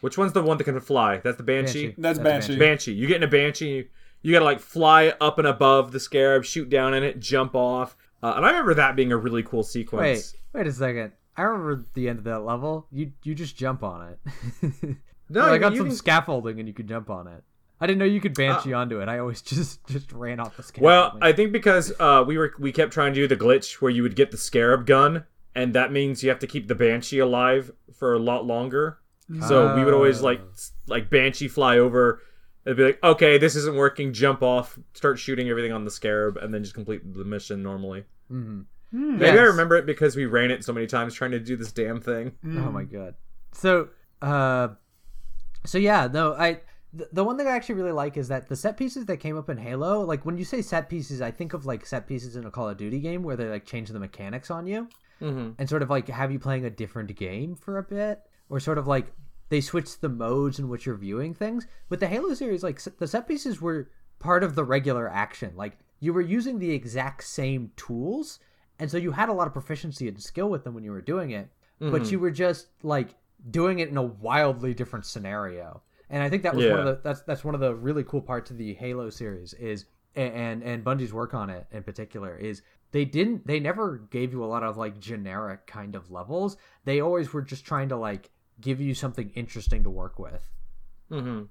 Which 0.00 0.18
one's 0.18 0.32
the 0.32 0.42
one 0.42 0.58
that 0.58 0.64
can 0.64 0.78
fly? 0.80 1.18
That's 1.18 1.36
the 1.36 1.42
banshee? 1.42 1.88
Banshee. 1.88 2.02
That's 2.02 2.18
That's 2.18 2.46
Banshee. 2.46 2.58
banshee. 2.58 2.92
You 2.94 3.06
get 3.06 3.16
in 3.18 3.22
a 3.22 3.28
banshee 3.28 3.68
you, 3.68 3.88
you 4.22 4.32
gotta 4.32 4.44
like 4.44 4.60
fly 4.60 5.12
up 5.20 5.38
and 5.38 5.46
above 5.46 5.92
the 5.92 6.00
scarab 6.00 6.44
shoot 6.44 6.68
down 6.68 6.94
in 6.94 7.02
it 7.02 7.20
jump 7.20 7.54
off 7.54 7.96
uh, 8.24 8.34
and 8.36 8.44
i 8.44 8.48
remember 8.50 8.74
that 8.74 8.96
being 8.96 9.12
a 9.12 9.16
really 9.16 9.42
cool 9.42 9.62
sequence 9.62 10.34
wait 10.54 10.60
wait 10.60 10.66
a 10.66 10.72
second. 10.72 11.12
I 11.36 11.42
remember 11.42 11.84
the 11.94 12.08
end 12.08 12.18
of 12.20 12.24
that 12.26 12.40
level. 12.44 12.86
You 12.92 13.10
you 13.24 13.34
just 13.34 13.56
jump 13.56 13.82
on 13.82 14.12
it. 14.12 14.96
no 15.28 15.40
I 15.42 15.54
you- 15.54 15.58
got 15.58 15.76
some 15.76 15.86
can- 15.88 15.96
scaffolding 15.96 16.58
and 16.60 16.68
you 16.68 16.74
could 16.74 16.86
jump 16.88 17.10
on 17.10 17.26
it. 17.26 17.42
I 17.80 17.86
didn't 17.88 17.98
know 17.98 18.04
you 18.04 18.20
could 18.20 18.34
banshee 18.34 18.72
onto 18.72 19.00
it. 19.00 19.08
I 19.08 19.18
always 19.18 19.42
just 19.54 19.84
just 19.88 20.12
ran 20.12 20.38
off 20.38 20.56
the 20.56 20.62
scaffolding. 20.62 20.84
Well. 20.86 21.18
I 21.20 21.32
think 21.32 21.50
because 21.50 21.92
uh, 21.98 22.22
we 22.26 22.38
were 22.38 22.54
we 22.60 22.70
kept 22.70 22.92
trying 22.92 23.14
to 23.14 23.20
do 23.20 23.26
the 23.26 23.36
glitch 23.36 23.82
where 23.82 23.90
you 23.90 24.02
would 24.04 24.14
get 24.14 24.30
the 24.30 24.36
scarab 24.36 24.86
gun, 24.86 25.24
and 25.56 25.74
that 25.74 25.90
means 25.90 26.22
you 26.22 26.28
have 26.30 26.38
to 26.38 26.46
keep 26.46 26.68
the 26.68 26.74
banshee 26.76 27.18
alive 27.18 27.72
for 27.98 28.14
a 28.14 28.18
lot 28.20 28.46
longer. 28.46 28.98
So 29.48 29.74
we 29.74 29.84
would 29.84 29.94
always 29.94 30.20
like 30.22 30.40
Oh. 30.40 30.52
like 30.86 31.10
banshee 31.10 31.48
fly 31.48 31.78
over. 31.78 32.22
It'd 32.64 32.76
be 32.78 32.84
like, 32.84 33.02
okay, 33.02 33.38
this 33.38 33.56
isn't 33.56 33.74
working. 33.74 34.12
Jump 34.12 34.40
off, 34.42 34.78
start 34.94 35.18
shooting 35.18 35.48
everything 35.48 35.72
on 35.72 35.84
the 35.84 35.90
scarab, 35.90 36.36
and 36.36 36.54
then 36.54 36.62
just 36.62 36.74
complete 36.74 37.00
the 37.12 37.24
mission 37.24 37.62
normally. 37.62 38.04
Mhm. 38.34 38.64
Maybe 38.92 39.24
Yes. 39.24 39.38
I 39.38 39.42
remember 39.42 39.76
it 39.76 39.86
because 39.86 40.14
we 40.16 40.24
ran 40.26 40.50
it 40.50 40.64
so 40.64 40.72
many 40.72 40.86
times 40.86 41.14
trying 41.14 41.32
to 41.32 41.40
do 41.40 41.56
this 41.56 41.72
damn 41.72 42.00
thing. 42.00 42.32
Oh 42.44 42.70
my 42.70 42.84
god. 42.84 43.14
So, 43.52 43.88
uh, 44.22 44.68
so 45.64 45.78
yeah, 45.78 46.08
no, 46.12 46.34
I. 46.34 46.60
The, 46.92 47.08
the 47.12 47.24
one 47.24 47.36
thing 47.36 47.48
I 47.48 47.56
actually 47.56 47.74
really 47.74 47.90
like 47.92 48.16
is 48.16 48.28
that 48.28 48.48
the 48.48 48.54
set 48.54 48.76
pieces 48.76 49.06
that 49.06 49.16
came 49.16 49.36
up 49.36 49.50
in 49.50 49.56
Halo, 49.58 50.02
like 50.02 50.24
when 50.24 50.38
you 50.38 50.44
say 50.44 50.62
set 50.62 50.88
pieces, 50.88 51.20
I 51.20 51.32
think 51.32 51.52
of 51.52 51.66
like 51.66 51.84
set 51.86 52.06
pieces 52.06 52.36
in 52.36 52.44
a 52.46 52.52
Call 52.52 52.68
of 52.68 52.76
Duty 52.76 53.00
game 53.00 53.24
where 53.24 53.34
they 53.36 53.48
like 53.48 53.64
change 53.66 53.88
the 53.88 53.98
mechanics 53.98 54.48
on 54.50 54.66
you 54.68 54.88
Mm-hmm. 55.20 55.50
and 55.58 55.68
sort 55.68 55.82
of 55.82 55.90
like 55.90 56.06
have 56.08 56.30
you 56.30 56.38
playing 56.38 56.64
a 56.64 56.70
different 56.70 57.14
game 57.16 57.56
for 57.56 57.78
a 57.78 57.82
bit, 57.82 58.20
or 58.48 58.60
sort 58.60 58.78
of 58.78 58.86
like 58.86 59.12
they 59.48 59.60
switch 59.60 59.98
the 60.00 60.08
modes 60.08 60.58
in 60.60 60.68
which 60.68 60.86
you're 60.86 60.94
viewing 60.96 61.34
things. 61.34 61.66
With 61.88 61.98
the 61.98 62.06
Halo 62.06 62.32
series, 62.34 62.62
like 62.62 62.76
s- 62.76 62.88
the 62.98 63.08
set 63.08 63.26
pieces 63.26 63.60
were 63.60 63.90
part 64.20 64.44
of 64.44 64.54
the 64.54 64.62
regular 64.64 65.08
action. 65.08 65.52
Like 65.56 65.76
you 66.04 66.12
were 66.12 66.20
using 66.20 66.58
the 66.58 66.70
exact 66.70 67.24
same 67.24 67.72
tools, 67.76 68.38
and 68.78 68.90
so 68.90 68.96
you 68.96 69.12
had 69.12 69.28
a 69.28 69.32
lot 69.32 69.46
of 69.46 69.52
proficiency 69.52 70.08
and 70.08 70.20
skill 70.22 70.50
with 70.50 70.64
them 70.64 70.74
when 70.74 70.84
you 70.84 70.90
were 70.90 71.00
doing 71.00 71.30
it. 71.30 71.48
But 71.80 72.10
you 72.10 72.18
were 72.18 72.30
just 72.30 72.68
like 72.82 73.10
doing 73.50 73.80
it 73.80 73.90
in 73.90 73.96
a 73.98 74.02
wildly 74.02 74.72
different 74.72 75.04
scenario. 75.04 75.82
And 76.08 76.22
I 76.22 76.30
think 76.30 76.42
that 76.44 76.54
was 76.54 76.66
one 76.66 76.78
of 76.78 76.86
the 76.86 77.00
that's 77.02 77.20
that's 77.22 77.44
one 77.44 77.54
of 77.54 77.60
the 77.60 77.74
really 77.74 78.04
cool 78.04 78.22
parts 78.22 78.50
of 78.50 78.56
the 78.56 78.72
Halo 78.74 79.10
series 79.10 79.52
is 79.54 79.84
and 80.14 80.62
and 80.62 80.82
Bungie's 80.82 81.12
work 81.12 81.34
on 81.34 81.50
it 81.50 81.66
in 81.72 81.82
particular 81.82 82.36
is 82.38 82.62
they 82.92 83.04
didn't 83.04 83.46
they 83.46 83.60
never 83.60 83.98
gave 84.10 84.32
you 84.32 84.42
a 84.44 84.46
lot 84.46 84.62
of 84.62 84.76
like 84.76 84.98
generic 84.98 85.66
kind 85.66 85.94
of 85.94 86.10
levels. 86.10 86.56
They 86.84 87.00
always 87.00 87.32
were 87.32 87.42
just 87.42 87.66
trying 87.66 87.88
to 87.90 87.96
like 87.96 88.30
give 88.60 88.80
you 88.80 88.94
something 88.94 89.30
interesting 89.34 89.82
to 89.82 89.90
work 89.90 90.18
with. 90.18 90.48
Mm-hmm. 91.10 91.42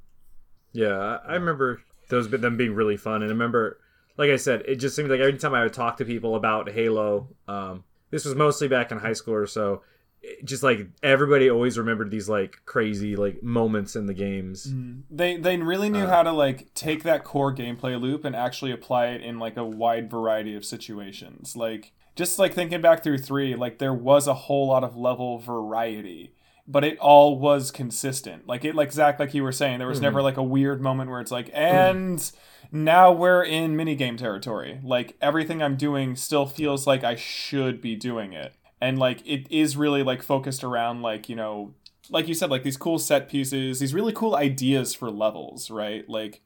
Yeah, 0.71 0.97
I 0.97 1.15
I 1.27 1.33
remember 1.33 1.81
those 2.09 2.29
them 2.29 2.57
being 2.57 2.73
really 2.73 2.97
fun, 2.97 3.21
and 3.21 3.25
I 3.25 3.33
remember, 3.33 3.79
like 4.17 4.29
I 4.29 4.35
said, 4.35 4.63
it 4.67 4.75
just 4.75 4.95
seemed 4.95 5.09
like 5.09 5.19
every 5.19 5.37
time 5.37 5.53
I 5.53 5.63
would 5.63 5.73
talk 5.73 5.97
to 5.97 6.05
people 6.05 6.35
about 6.35 6.69
Halo, 6.69 7.29
um, 7.47 7.83
this 8.11 8.25
was 8.25 8.35
mostly 8.35 8.67
back 8.67 8.91
in 8.91 8.99
high 8.99 9.13
school 9.13 9.33
or 9.33 9.47
so. 9.47 9.81
it- 10.21 10.45
Just 10.45 10.63
like 10.63 10.87
everybody 11.01 11.49
always 11.49 11.77
remembered 11.77 12.11
these 12.11 12.29
like 12.29 12.57
crazy 12.65 13.15
like 13.15 13.41
moments 13.41 13.95
in 13.95 14.05
the 14.05 14.13
games. 14.13 14.67
Mm-hmm. 14.67 15.01
They 15.09 15.37
they 15.37 15.57
really 15.57 15.89
knew 15.89 16.05
uh, 16.05 16.09
how 16.09 16.23
to 16.23 16.31
like 16.31 16.73
take 16.73 17.03
that 17.03 17.23
core 17.23 17.53
gameplay 17.53 17.99
loop 17.99 18.23
and 18.23 18.35
actually 18.35 18.71
apply 18.71 19.07
it 19.07 19.21
in 19.21 19.39
like 19.39 19.57
a 19.57 19.65
wide 19.65 20.09
variety 20.09 20.55
of 20.55 20.63
situations. 20.63 21.55
Like 21.55 21.93
just 22.15 22.37
like 22.37 22.53
thinking 22.53 22.81
back 22.81 23.03
through 23.03 23.17
3, 23.17 23.55
like 23.55 23.79
there 23.79 23.93
was 23.93 24.27
a 24.27 24.33
whole 24.33 24.67
lot 24.67 24.83
of 24.83 24.95
level 24.95 25.39
variety, 25.39 26.35
but 26.67 26.83
it 26.83 26.97
all 26.99 27.39
was 27.39 27.71
consistent. 27.71 28.47
Like 28.47 28.63
it 28.63 28.75
like 28.75 28.91
Zach 28.91 29.19
like 29.19 29.33
you 29.33 29.43
were 29.43 29.51
saying, 29.51 29.79
there 29.79 29.87
was 29.87 29.97
mm-hmm. 29.97 30.03
never 30.03 30.21
like 30.21 30.37
a 30.37 30.43
weird 30.43 30.81
moment 30.81 31.09
where 31.09 31.19
it's 31.21 31.31
like 31.31 31.47
mm-hmm. 31.47 31.57
and 31.57 32.31
now 32.73 33.11
we're 33.11 33.43
in 33.43 33.77
minigame 33.77 34.17
territory. 34.17 34.81
Like 34.83 35.15
everything 35.21 35.61
I'm 35.61 35.77
doing 35.77 36.15
still 36.15 36.47
feels 36.47 36.87
like 36.87 37.03
I 37.03 37.15
should 37.15 37.79
be 37.81 37.95
doing 37.95 38.33
it. 38.33 38.53
And 38.81 38.97
like 38.97 39.21
it 39.25 39.49
is 39.51 39.77
really 39.77 40.01
like 40.01 40.23
focused 40.23 40.63
around 40.63 41.03
like, 41.03 41.29
you 41.29 41.35
know, 41.35 41.75
like 42.09 42.27
you 42.27 42.33
said, 42.33 42.49
like 42.49 42.63
these 42.63 42.75
cool 42.75 42.97
set 42.97 43.29
pieces, 43.29 43.79
these 43.79 43.93
really 43.93 44.11
cool 44.11 44.35
ideas 44.35 44.95
for 44.95 45.11
levels, 45.11 45.69
right? 45.69 46.09
Like 46.09 46.41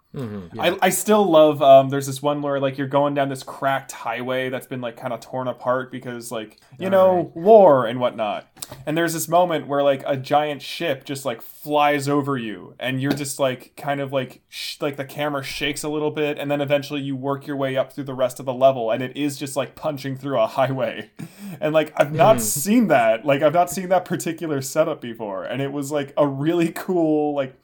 I, 0.59 0.77
I 0.81 0.89
still 0.89 1.29
love 1.29 1.61
um 1.61 1.89
there's 1.89 2.07
this 2.07 2.21
one 2.21 2.41
where 2.41 2.59
like 2.59 2.77
you're 2.77 2.87
going 2.87 3.13
down 3.13 3.29
this 3.29 3.43
cracked 3.43 3.91
highway 3.91 4.49
that's 4.49 4.65
been 4.65 4.81
like 4.81 4.97
kind 4.97 5.13
of 5.13 5.19
torn 5.19 5.47
apart 5.47 5.91
because 5.91 6.31
like 6.31 6.59
you 6.79 6.89
know 6.89 7.31
war 7.35 7.85
and 7.85 7.99
whatnot. 7.99 8.47
And 8.85 8.97
there's 8.97 9.13
this 9.13 9.27
moment 9.27 9.67
where 9.67 9.83
like 9.83 10.03
a 10.05 10.17
giant 10.17 10.61
ship 10.61 11.03
just 11.03 11.23
like 11.23 11.41
flies 11.41 12.07
over 12.09 12.37
you 12.37 12.73
and 12.79 13.01
you're 13.01 13.11
just 13.11 13.39
like 13.39 13.73
kind 13.77 14.01
of 14.01 14.11
like 14.11 14.41
sh- 14.49 14.77
like 14.81 14.97
the 14.97 15.05
camera 15.05 15.43
shakes 15.43 15.83
a 15.83 15.89
little 15.89 16.11
bit 16.11 16.37
and 16.39 16.49
then 16.49 16.61
eventually 16.61 17.01
you 17.01 17.15
work 17.15 17.45
your 17.45 17.55
way 17.55 17.77
up 17.77 17.93
through 17.93 18.03
the 18.05 18.13
rest 18.13 18.39
of 18.39 18.45
the 18.45 18.53
level 18.53 18.91
and 18.91 19.03
it 19.03 19.15
is 19.15 19.37
just 19.37 19.55
like 19.55 19.75
punching 19.75 20.17
through 20.17 20.39
a 20.39 20.47
highway. 20.47 21.11
And 21.59 21.73
like 21.73 21.91
I've 21.95 22.13
not 22.13 22.39
seen 22.39 22.87
that. 22.87 23.25
Like 23.25 23.41
I've 23.41 23.53
not 23.53 23.71
seen 23.71 23.89
that 23.89 24.05
particular 24.05 24.61
setup 24.61 25.01
before. 25.01 25.43
And 25.43 25.59
it 25.59 25.71
was 25.71 25.91
like 25.91 26.13
a 26.15 26.27
really 26.27 26.71
cool 26.71 27.33
like 27.33 27.55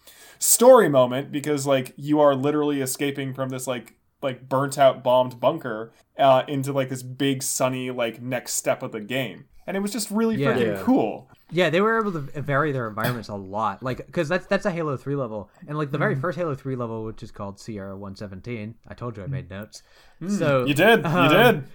story 0.44 0.90
moment 0.90 1.32
because 1.32 1.66
like 1.66 1.94
you 1.96 2.20
are 2.20 2.36
literally 2.36 2.82
escaping 2.82 3.34
from 3.34 3.48
this 3.50 3.66
like 3.66 3.96
like 4.22 4.50
burnt 4.50 4.78
out 4.78 5.02
bombed 5.04 5.40
bunker 5.40 5.94
uh, 6.18 6.44
into 6.50 6.74
like 6.74 6.90
this 6.90 7.02
big 7.02 7.42
sunny 7.42 7.90
like 7.92 8.22
next 8.22 8.54
step 8.54 8.84
of 8.84 8.92
the 8.92 9.00
game 9.00 9.46
and 9.66 9.78
it 9.78 9.80
was 9.80 9.92
just 9.92 10.12
really 10.12 10.36
Yeah. 10.36 10.54
freaking 10.54 10.76
Yeah. 10.78 10.84
cool 10.84 11.30
Yeah, 11.50 11.70
they 11.70 11.80
were 11.82 11.98
able 12.00 12.12
to 12.14 12.20
vary 12.42 12.72
their 12.72 12.88
environments 12.90 13.30
a 13.30 13.36
lot. 13.36 13.84
Like, 13.84 14.06
because 14.08 14.28
that's 14.28 14.48
that's 14.48 14.66
a 14.66 14.72
Halo 14.72 14.98
Three 14.98 15.16
level, 15.16 15.52
and 15.68 15.78
like 15.78 15.92
the 15.92 16.00
very 16.00 16.16
first 16.16 16.36
Halo 16.38 16.56
Three 16.56 16.76
level, 16.76 17.06
which 17.06 17.22
is 17.22 17.32
called 17.32 17.60
Sierra 17.60 17.96
One 17.96 18.16
Seventeen. 18.16 18.76
I 18.88 18.96
told 18.96 19.18
you 19.18 19.24
I 19.24 19.28
made 19.28 19.50
notes. 19.52 19.84
So 20.28 20.66
you 20.66 20.74
did 20.74 21.00
you 21.00 21.06
um, 21.06 21.66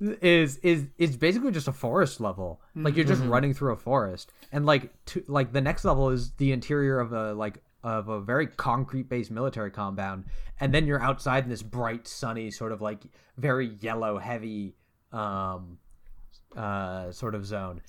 did 0.00 0.18
is 0.22 0.58
is 0.58 0.88
is 0.98 1.16
basically 1.16 1.50
just 1.50 1.66
a 1.66 1.72
forest 1.72 2.20
level. 2.20 2.60
Like 2.74 2.94
you're 2.94 3.06
just 3.06 3.22
running 3.24 3.54
through 3.54 3.72
a 3.72 3.76
forest, 3.76 4.32
and 4.52 4.66
like 4.66 4.92
to, 5.06 5.24
like 5.28 5.52
the 5.52 5.60
next 5.62 5.84
level 5.86 6.10
is 6.10 6.32
the 6.32 6.52
interior 6.52 7.00
of 7.00 7.12
a 7.14 7.32
like 7.32 7.62
of 7.84 8.08
a 8.08 8.20
very 8.20 8.46
concrete 8.46 9.08
based 9.08 9.30
military 9.30 9.70
compound, 9.70 10.24
and 10.60 10.72
then 10.72 10.86
you're 10.86 11.02
outside 11.02 11.44
in 11.44 11.50
this 11.50 11.62
bright, 11.62 12.06
sunny, 12.06 12.50
sort 12.50 12.72
of 12.72 12.80
like 12.80 13.02
very 13.36 13.76
yellow, 13.80 14.18
heavy, 14.18 14.74
um, 15.12 15.78
uh, 16.56 17.10
sort 17.12 17.34
of 17.34 17.44
zone. 17.46 17.80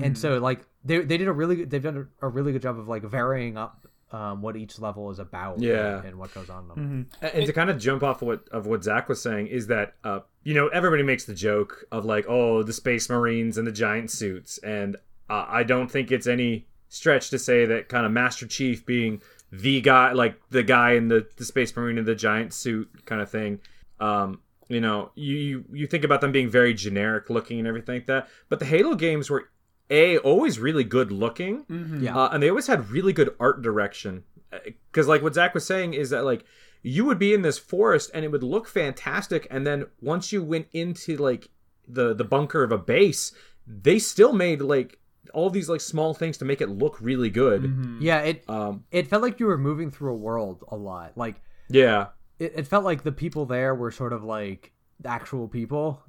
And 0.00 0.16
so 0.16 0.38
like 0.38 0.60
they 0.84 0.98
they 1.00 1.16
did 1.18 1.26
a 1.26 1.32
really 1.32 1.56
good, 1.56 1.70
they've 1.70 1.82
done 1.82 2.08
a, 2.22 2.26
a 2.26 2.28
really 2.28 2.52
good 2.52 2.62
job 2.62 2.78
of 2.78 2.86
like 2.86 3.02
varying 3.02 3.56
up 3.56 3.88
um, 4.12 4.40
what 4.40 4.56
each 4.56 4.78
level 4.78 5.10
is 5.10 5.18
about 5.18 5.60
Yeah. 5.60 5.98
and, 5.98 6.06
and 6.08 6.16
what 6.18 6.32
goes 6.32 6.48
on 6.48 6.62
in 6.62 6.68
them. 6.68 7.08
And 7.20 7.44
to 7.46 7.52
kind 7.52 7.70
of 7.70 7.78
jump 7.78 8.04
off 8.04 8.22
of 8.22 8.28
what 8.28 8.48
of 8.52 8.66
what 8.66 8.84
Zach 8.84 9.08
was 9.08 9.20
saying 9.20 9.48
is 9.48 9.66
that 9.66 9.94
uh, 10.04 10.20
you 10.44 10.54
know 10.54 10.68
everybody 10.68 11.02
makes 11.02 11.24
the 11.24 11.34
joke 11.34 11.84
of 11.90 12.04
like 12.04 12.24
oh 12.28 12.62
the 12.62 12.72
space 12.72 13.08
marines 13.10 13.58
and 13.58 13.66
the 13.66 13.72
giant 13.72 14.12
suits, 14.12 14.58
and 14.58 14.94
uh, 15.28 15.46
I 15.48 15.64
don't 15.64 15.90
think 15.90 16.12
it's 16.12 16.28
any 16.28 16.66
stretch 16.88 17.30
to 17.30 17.38
say 17.38 17.64
that 17.66 17.88
kind 17.88 18.06
of 18.06 18.12
Master 18.12 18.46
Chief 18.46 18.86
being 18.86 19.20
the 19.52 19.80
guy 19.80 20.12
like 20.12 20.40
the 20.50 20.62
guy 20.62 20.92
in 20.92 21.08
the, 21.08 21.26
the 21.36 21.44
space 21.44 21.74
marine 21.76 21.98
in 21.98 22.04
the 22.04 22.14
giant 22.14 22.52
suit 22.54 22.88
kind 23.06 23.20
of 23.20 23.30
thing. 23.30 23.60
Um, 23.98 24.40
you 24.68 24.80
know, 24.80 25.10
you, 25.16 25.36
you 25.36 25.64
you 25.72 25.86
think 25.86 26.04
about 26.04 26.20
them 26.20 26.32
being 26.32 26.48
very 26.48 26.74
generic 26.74 27.28
looking 27.30 27.58
and 27.58 27.66
everything 27.66 27.96
like 27.96 28.06
that, 28.06 28.28
but 28.48 28.58
the 28.60 28.64
Halo 28.66 28.94
games 28.94 29.28
were 29.28 29.48
a 29.90 30.18
always 30.18 30.60
really 30.60 30.84
good 30.84 31.10
looking 31.10 31.64
Yeah. 32.00 32.16
uh, 32.16 32.28
and 32.32 32.40
they 32.42 32.48
always 32.48 32.68
had 32.68 32.90
really 32.90 33.12
good 33.12 33.34
art 33.40 33.60
direction 33.60 34.22
because 34.64 35.08
like 35.08 35.20
what 35.20 35.34
zach 35.34 35.52
was 35.52 35.66
saying 35.66 35.94
is 35.94 36.10
that 36.10 36.24
like 36.24 36.44
you 36.82 37.04
would 37.04 37.18
be 37.18 37.34
in 37.34 37.42
this 37.42 37.58
forest 37.58 38.08
and 38.14 38.24
it 38.24 38.28
would 38.28 38.44
look 38.44 38.68
fantastic 38.68 39.48
and 39.50 39.66
then 39.66 39.86
once 40.00 40.30
you 40.32 40.44
went 40.44 40.68
into 40.72 41.16
like 41.16 41.48
the 41.88 42.14
the 42.14 42.22
bunker 42.24 42.62
of 42.62 42.70
a 42.70 42.78
base 42.78 43.32
they 43.66 43.98
still 43.98 44.32
made 44.32 44.60
like 44.62 45.00
all 45.34 45.50
these 45.50 45.68
like 45.68 45.80
small 45.80 46.14
things 46.14 46.38
to 46.38 46.44
make 46.44 46.60
it 46.60 46.68
look 46.68 47.00
really 47.00 47.30
good. 47.30 47.98
Yeah, 48.00 48.20
it 48.20 48.44
um 48.48 48.84
it 48.90 49.06
felt 49.06 49.22
like 49.22 49.40
you 49.40 49.46
were 49.46 49.58
moving 49.58 49.90
through 49.90 50.12
a 50.12 50.16
world 50.16 50.64
a 50.68 50.76
lot. 50.76 51.16
Like 51.16 51.40
yeah. 51.68 52.08
it, 52.38 52.52
it 52.56 52.66
felt 52.66 52.84
like 52.84 53.02
the 53.02 53.12
people 53.12 53.46
there 53.46 53.74
were 53.74 53.90
sort 53.90 54.12
of 54.12 54.24
like 54.24 54.72
actual 55.04 55.48
people. 55.48 56.02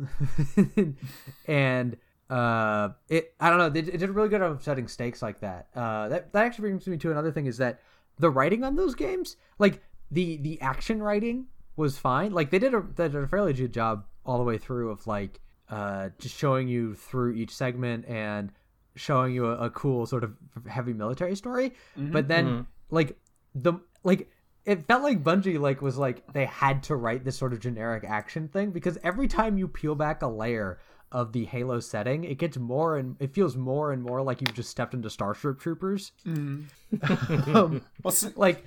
And 1.47 1.97
uh 2.29 2.91
it 3.09 3.33
i 3.41 3.49
don't 3.49 3.57
know 3.59 3.67
they, 3.67 3.81
it 3.81 3.97
did 3.97 4.09
really 4.09 4.29
good 4.29 4.41
on 4.41 4.59
setting 4.61 4.87
stakes 4.87 5.21
like 5.21 5.41
that. 5.41 5.67
Uh 5.75 6.07
that, 6.07 6.31
that 6.31 6.45
actually 6.45 6.69
brings 6.69 6.87
me 6.87 6.97
to 6.97 7.11
another 7.11 7.31
thing 7.31 7.45
is 7.45 7.57
that 7.57 7.81
the 8.19 8.29
writing 8.29 8.63
on 8.63 8.75
those 8.75 8.95
games 8.95 9.35
like 9.59 9.81
the 10.11 10.37
the 10.37 10.61
action 10.61 11.03
writing 11.03 11.47
was 11.75 11.97
fine. 11.97 12.31
Like 12.31 12.49
they 12.49 12.59
did 12.59 12.73
a 12.73 12.83
they 12.95 13.09
did 13.09 13.15
a 13.21 13.27
fairly 13.27 13.51
good 13.53 13.73
job 13.73 14.05
all 14.25 14.37
the 14.37 14.43
way 14.43 14.57
through 14.57 14.91
of 14.91 15.05
like 15.07 15.41
uh 15.69 16.09
just 16.19 16.37
showing 16.37 16.69
you 16.69 16.95
through 16.95 17.33
each 17.33 17.53
segment 17.53 18.05
and 18.07 18.51
showing 18.95 19.33
you 19.33 19.45
a, 19.45 19.57
a 19.57 19.69
cool 19.69 20.05
sort 20.05 20.23
of 20.23 20.35
heavy 20.67 20.93
military 20.93 21.35
story 21.35 21.69
mm-hmm. 21.97 22.11
but 22.11 22.27
then 22.27 22.45
mm-hmm. 22.45 22.61
like 22.89 23.17
the 23.55 23.73
like 24.03 24.29
it 24.65 24.85
felt 24.85 25.01
like 25.01 25.23
Bungie 25.23 25.59
like 25.59 25.81
was 25.81 25.97
like 25.97 26.31
they 26.33 26.45
had 26.45 26.83
to 26.83 26.95
write 26.95 27.23
this 27.23 27.37
sort 27.37 27.53
of 27.53 27.59
generic 27.59 28.03
action 28.03 28.47
thing 28.47 28.71
because 28.71 28.97
every 29.03 29.27
time 29.27 29.57
you 29.57 29.67
peel 29.67 29.95
back 29.95 30.21
a 30.21 30.27
layer 30.27 30.79
of 31.11 31.33
the 31.33 31.45
Halo 31.45 31.79
setting, 31.79 32.23
it 32.23 32.37
gets 32.37 32.57
more 32.57 32.97
and 32.97 33.15
it 33.19 33.33
feels 33.33 33.57
more 33.57 33.91
and 33.91 34.01
more 34.01 34.21
like 34.21 34.41
you've 34.41 34.53
just 34.53 34.69
stepped 34.69 34.93
into 34.93 35.09
Starship 35.09 35.59
Troopers. 35.59 36.11
Mm-hmm. 36.25 37.55
um, 37.55 37.81
well 38.03 38.11
see, 38.11 38.29
like, 38.35 38.65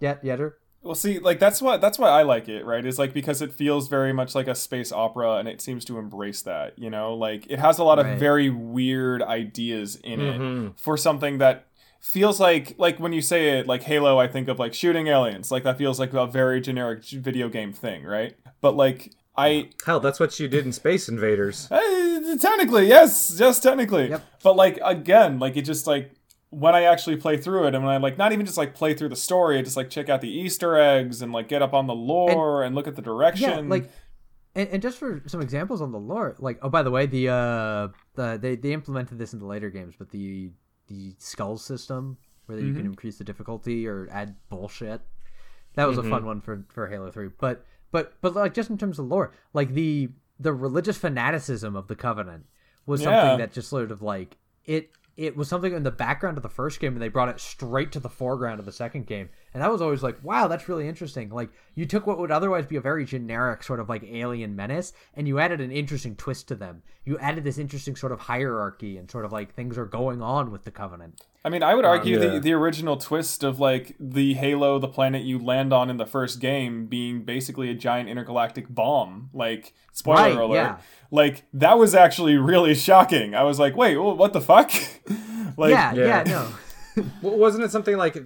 yeah, 0.00 0.16
yeah, 0.22 0.36
Drew? 0.36 0.52
Well 0.82 0.94
see 0.94 1.18
like 1.18 1.38
that's 1.38 1.62
what 1.62 1.80
that's 1.80 1.98
why 1.98 2.08
i 2.08 2.22
like 2.22 2.48
it 2.48 2.64
right? 2.64 2.84
Is 2.84 2.98
like 2.98 3.14
because 3.14 3.40
it 3.40 3.52
feels 3.52 3.88
very 3.88 4.12
much 4.12 4.34
like 4.34 4.48
a 4.48 4.54
space 4.54 4.90
opera 4.92 5.34
and 5.34 5.48
it 5.48 5.60
seems 5.60 5.84
to 5.86 5.98
embrace 5.98 6.42
that 6.42 6.78
you 6.78 6.90
know? 6.90 7.14
Like 7.14 7.46
it 7.48 7.58
has 7.58 7.78
a 7.78 7.84
lot 7.84 7.98
of 7.98 8.18
very 8.18 8.50
weird 8.50 9.22
ideas 9.22 9.96
in 9.96 10.20
it 10.20 10.72
for 10.76 10.96
something 10.96 11.38
that 11.38 11.66
feels 12.00 12.40
like 12.40 12.74
like 12.78 12.98
when 12.98 13.12
you 13.12 13.22
say 13.22 13.58
it 13.58 13.66
like 13.68 13.84
halo 13.84 14.18
i 14.18 14.26
think 14.26 14.48
of 14.48 14.58
like 14.58 14.74
shooting 14.74 15.06
aliens. 15.06 15.50
Like 15.52 15.62
that 15.62 15.78
feels 15.78 16.00
like 16.00 16.12
a 16.12 16.26
very 16.26 16.60
generic 16.60 17.04
video 17.04 17.48
game 17.48 17.72
thing 17.72 18.04
right? 18.04 18.34
But 18.60 18.76
like 18.76 19.12
i 19.36 19.70
hell 19.86 20.00
that's 20.00 20.18
what 20.18 20.38
you 20.40 20.48
did 20.48 20.66
in 20.66 20.72
space 20.72 21.08
invaders. 21.08 21.68
Eh, 21.70 22.36
technically, 22.40 22.88
yes, 22.88 23.36
yes, 23.38 23.60
technically. 23.60 24.10
Yep. 24.10 24.24
But 24.42 24.56
like 24.56 24.78
again, 24.82 25.38
like 25.38 25.56
it 25.56 25.62
just 25.62 25.86
like 25.86 26.12
when 26.52 26.74
I 26.74 26.82
actually 26.82 27.16
play 27.16 27.38
through 27.38 27.66
it, 27.66 27.74
and 27.74 27.82
when 27.82 27.94
I 27.94 27.96
like 27.96 28.18
not 28.18 28.32
even 28.32 28.44
just 28.44 28.58
like 28.58 28.74
play 28.74 28.92
through 28.92 29.08
the 29.08 29.16
story, 29.16 29.58
I 29.58 29.62
just 29.62 29.76
like 29.76 29.88
check 29.88 30.10
out 30.10 30.20
the 30.20 30.28
Easter 30.30 30.76
eggs 30.76 31.22
and 31.22 31.32
like 31.32 31.48
get 31.48 31.62
up 31.62 31.72
on 31.72 31.86
the 31.86 31.94
lore 31.94 32.62
and, 32.62 32.74
look 32.74 32.86
at 32.86 32.94
the 32.94 33.00
direction. 33.00 33.48
Yeah, 33.50 33.60
like, 33.60 33.90
and, 34.54 34.68
and 34.68 34.82
just 34.82 34.98
for 34.98 35.22
some 35.26 35.40
examples 35.40 35.80
on 35.80 35.92
the 35.92 35.98
lore, 35.98 36.36
like, 36.38 36.58
oh, 36.60 36.68
by 36.68 36.82
the 36.82 36.90
way, 36.90 37.06
the 37.06 37.30
uh, 37.30 37.88
the 38.16 38.38
they 38.40 38.56
they 38.56 38.72
implemented 38.74 39.18
this 39.18 39.32
in 39.32 39.38
the 39.38 39.46
later 39.46 39.70
games, 39.70 39.94
but 39.98 40.10
the 40.10 40.50
the 40.88 41.14
skull 41.18 41.56
system 41.56 42.18
where 42.46 42.58
you 42.58 42.74
can 42.74 42.84
increase 42.84 43.16
the 43.16 43.24
difficulty 43.24 43.86
or 43.86 44.08
add 44.12 44.36
bullshit, 44.50 45.00
that 45.74 45.88
was 45.88 45.96
a 45.96 46.02
fun 46.02 46.26
one 46.26 46.42
for 46.42 46.64
for 46.68 46.86
Halo 46.86 47.10
Three. 47.10 47.30
But 47.40 47.64
but 47.92 48.12
but 48.20 48.34
like 48.34 48.52
just 48.52 48.68
in 48.68 48.76
terms 48.76 48.98
of 48.98 49.06
lore, 49.06 49.32
like 49.54 49.72
the 49.72 50.10
the 50.38 50.52
religious 50.52 50.98
fanaticism 50.98 51.74
of 51.74 51.88
the 51.88 51.96
Covenant 51.96 52.44
was 52.84 53.00
Yeah. 53.00 53.22
something 53.22 53.38
that 53.38 53.52
just 53.52 53.70
sort 53.70 53.90
of 53.90 54.02
like 54.02 54.36
it 54.66 54.90
it 55.16 55.36
was 55.36 55.48
something 55.48 55.72
in 55.72 55.82
the 55.82 55.90
background 55.90 56.36
of 56.36 56.42
the 56.42 56.48
first 56.48 56.80
game 56.80 56.94
and 56.94 57.02
they 57.02 57.08
brought 57.08 57.28
it 57.28 57.40
straight 57.40 57.92
to 57.92 58.00
the 58.00 58.08
foreground 58.08 58.58
of 58.58 58.66
the 58.66 58.72
second 58.72 59.06
game 59.06 59.28
and 59.54 59.62
that 59.62 59.70
was 59.70 59.82
always 59.82 60.02
like 60.02 60.22
wow 60.22 60.48
that's 60.48 60.68
really 60.68 60.88
interesting 60.88 61.30
like 61.30 61.50
you 61.74 61.86
took 61.86 62.06
what 62.06 62.18
would 62.18 62.30
otherwise 62.30 62.66
be 62.66 62.76
a 62.76 62.80
very 62.80 63.04
generic 63.04 63.62
sort 63.62 63.80
of 63.80 63.88
like 63.88 64.02
alien 64.04 64.54
menace 64.54 64.92
and 65.14 65.28
you 65.28 65.38
added 65.38 65.60
an 65.60 65.70
interesting 65.70 66.16
twist 66.16 66.48
to 66.48 66.54
them 66.54 66.82
you 67.04 67.18
added 67.18 67.44
this 67.44 67.58
interesting 67.58 67.96
sort 67.96 68.12
of 68.12 68.20
hierarchy 68.20 68.96
and 68.96 69.10
sort 69.10 69.24
of 69.24 69.32
like 69.32 69.54
things 69.54 69.76
are 69.76 69.86
going 69.86 70.22
on 70.22 70.50
with 70.50 70.64
the 70.64 70.70
covenant 70.70 71.22
I 71.44 71.48
mean, 71.48 71.62
I 71.62 71.74
would 71.74 71.84
uh, 71.84 71.88
argue 71.88 72.20
yeah. 72.20 72.34
the 72.34 72.40
the 72.40 72.52
original 72.52 72.96
twist 72.96 73.42
of 73.42 73.58
like 73.58 73.96
the 73.98 74.34
Halo, 74.34 74.78
the 74.78 74.88
planet 74.88 75.22
you 75.22 75.38
land 75.40 75.72
on 75.72 75.90
in 75.90 75.96
the 75.96 76.06
first 76.06 76.38
game, 76.38 76.86
being 76.86 77.24
basically 77.24 77.68
a 77.68 77.74
giant 77.74 78.08
intergalactic 78.08 78.68
bomb. 78.68 79.28
Like 79.32 79.74
spoiler 79.92 80.22
Right, 80.22 80.36
alert. 80.36 80.54
yeah. 80.54 80.78
Like 81.10 81.42
that 81.54 81.78
was 81.78 81.94
actually 81.94 82.36
really 82.36 82.74
shocking. 82.74 83.34
I 83.34 83.42
was 83.42 83.58
like, 83.58 83.76
wait, 83.76 83.96
what 83.96 84.32
the 84.32 84.40
fuck? 84.40 84.70
like, 85.56 85.72
yeah, 85.72 85.92
yeah 85.94 86.06
yeah. 86.06 86.22
no 86.24 86.48
wasn't 87.22 87.64
it 87.64 87.70
something 87.70 87.96
like 87.96 88.16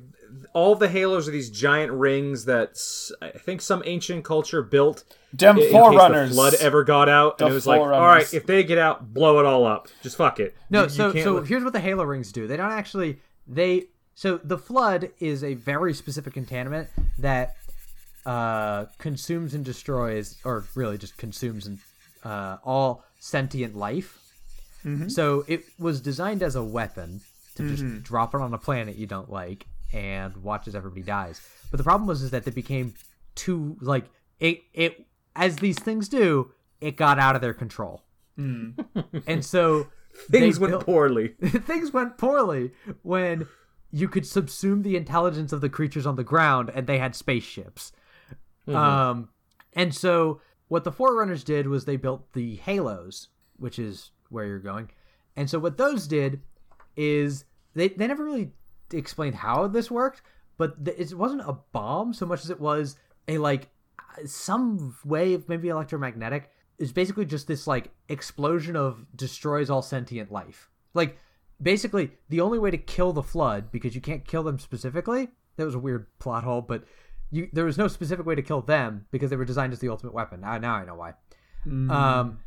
all 0.56 0.74
the 0.74 0.88
halos 0.88 1.28
are 1.28 1.32
these 1.32 1.50
giant 1.50 1.92
rings 1.92 2.46
that 2.46 2.78
I 3.20 3.28
think 3.30 3.60
some 3.60 3.82
ancient 3.84 4.24
culture 4.24 4.62
built 4.62 5.04
Dem 5.34 5.56
in 5.58 5.64
case 5.64 5.72
Forerunners. 5.72 6.30
the 6.30 6.34
flood 6.34 6.54
ever 6.60 6.82
got 6.82 7.10
out, 7.10 7.40
and 7.42 7.50
it 7.50 7.52
was 7.52 7.66
like, 7.66 7.78
all 7.78 7.84
Forerunners. 7.88 8.32
if 8.32 8.46
they 8.46 8.64
get 8.64 8.78
out, 8.78 9.12
blow 9.12 9.38
it 9.38 9.44
all 9.44 9.66
up. 9.66 9.88
Just 10.02 10.16
fuck 10.16 10.40
it. 10.40 10.54
No, 10.70 10.80
You- 10.80 10.84
you 10.84 10.90
so 10.90 11.12
can't 11.12 11.24
so 11.24 11.32
let- 11.34 11.46
here's 11.46 11.62
what 11.62 11.74
the 11.74 11.80
Halo 11.80 12.04
rings 12.04 12.32
do. 12.32 12.46
They 12.46 12.56
don't 12.56 12.72
actually 12.72 13.18
they 13.46 13.88
so 14.14 14.38
the 14.42 14.56
flood 14.56 15.10
is 15.20 15.44
a 15.44 15.52
very 15.54 15.92
specific 15.92 16.32
contaminant 16.32 16.86
that 17.18 17.54
uh, 18.24 18.86
consumes 18.98 19.52
and 19.54 19.62
destroys, 19.64 20.36
or 20.42 20.64
really 20.74 20.96
just 20.98 21.16
consumes 21.18 21.66
and 21.66 21.78
uh, 22.24 22.56
all 22.64 23.04
sentient 23.20 23.76
life. 23.76 24.18
So 25.08 25.44
it 25.48 25.64
was 25.80 26.00
designed 26.00 26.44
as 26.44 26.54
a 26.54 26.62
weapon 26.62 27.20
to 27.56 27.68
just 27.68 28.04
drop 28.04 28.34
it 28.36 28.40
on 28.40 28.54
a 28.54 28.58
planet 28.58 28.94
you 28.96 29.06
don't 29.08 29.28
like 29.30 29.66
and 29.92 30.36
watches 30.38 30.74
everybody 30.74 31.02
dies. 31.02 31.40
But 31.70 31.78
the 31.78 31.84
problem 31.84 32.06
was 32.06 32.22
is 32.22 32.30
that 32.30 32.44
they 32.44 32.50
became 32.50 32.94
too 33.34 33.76
like 33.80 34.04
it 34.40 34.62
it 34.72 35.06
as 35.34 35.56
these 35.56 35.78
things 35.78 36.08
do, 36.08 36.52
it 36.80 36.96
got 36.96 37.18
out 37.18 37.34
of 37.36 37.42
their 37.42 37.54
control. 37.54 38.02
and 38.36 39.44
so 39.44 39.88
Things 40.30 40.58
went 40.58 40.70
built- 40.72 40.86
poorly. 40.86 41.28
things 41.66 41.92
went 41.92 42.16
poorly 42.16 42.72
when 43.02 43.46
you 43.92 44.08
could 44.08 44.24
subsume 44.24 44.82
the 44.82 44.96
intelligence 44.96 45.52
of 45.52 45.60
the 45.60 45.68
creatures 45.68 46.06
on 46.06 46.16
the 46.16 46.24
ground 46.24 46.70
and 46.74 46.86
they 46.86 46.98
had 46.98 47.14
spaceships. 47.14 47.92
Um, 48.66 49.28
and 49.74 49.94
so 49.94 50.40
what 50.68 50.84
the 50.84 50.90
Forerunners 50.92 51.44
did 51.44 51.68
was 51.68 51.84
they 51.84 51.96
built 51.96 52.32
the 52.32 52.56
Halos, 52.56 53.28
which 53.58 53.78
is 53.78 54.10
where 54.30 54.44
you're 54.46 54.58
going. 54.58 54.90
And 55.36 55.48
so 55.50 55.58
what 55.58 55.76
those 55.76 56.06
did 56.08 56.40
is 56.96 57.44
they, 57.74 57.88
they 57.88 58.06
never 58.06 58.24
really 58.24 58.52
explained 58.92 59.36
how 59.36 59.66
this 59.66 59.90
worked, 59.90 60.22
but 60.56 60.84
th- 60.84 60.98
it 60.98 61.16
wasn't 61.16 61.42
a 61.42 61.58
bomb 61.72 62.12
so 62.12 62.26
much 62.26 62.44
as 62.44 62.50
it 62.50 62.60
was 62.60 62.96
a 63.28 63.38
like 63.38 63.68
some 64.24 64.96
way 65.04 65.34
of 65.34 65.48
maybe 65.48 65.68
electromagnetic. 65.68 66.50
It's 66.78 66.92
basically 66.92 67.24
just 67.24 67.46
this 67.46 67.66
like 67.66 67.90
explosion 68.08 68.76
of 68.76 69.06
destroys 69.14 69.70
all 69.70 69.82
sentient 69.82 70.30
life. 70.30 70.70
Like 70.94 71.18
basically 71.60 72.10
the 72.28 72.40
only 72.40 72.58
way 72.58 72.70
to 72.70 72.78
kill 72.78 73.12
the 73.12 73.22
flood 73.22 73.70
because 73.70 73.94
you 73.94 74.00
can't 74.00 74.26
kill 74.26 74.42
them 74.42 74.58
specifically. 74.58 75.28
That 75.56 75.64
was 75.64 75.74
a 75.74 75.78
weird 75.78 76.06
plot 76.18 76.44
hole, 76.44 76.60
but 76.60 76.84
you 77.30 77.48
there 77.52 77.64
was 77.64 77.78
no 77.78 77.88
specific 77.88 78.26
way 78.26 78.34
to 78.34 78.42
kill 78.42 78.60
them 78.60 79.06
because 79.10 79.30
they 79.30 79.36
were 79.36 79.44
designed 79.44 79.72
as 79.72 79.80
the 79.80 79.88
ultimate 79.88 80.14
weapon. 80.14 80.40
Now, 80.42 80.58
now 80.58 80.74
I 80.74 80.84
know 80.84 80.94
why. 80.94 81.14
Um, 81.90 82.38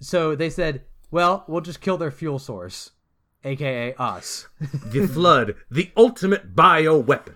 so 0.00 0.34
they 0.34 0.50
said, 0.50 0.82
well, 1.10 1.44
we'll 1.46 1.60
just 1.60 1.80
kill 1.80 1.96
their 1.96 2.10
fuel 2.10 2.38
source, 2.38 2.90
aka 3.44 3.94
us. 3.94 4.48
the 4.60 5.06
flood, 5.06 5.54
the 5.70 5.90
ultimate 5.96 6.54
bio 6.54 6.96
weapon. 6.98 7.34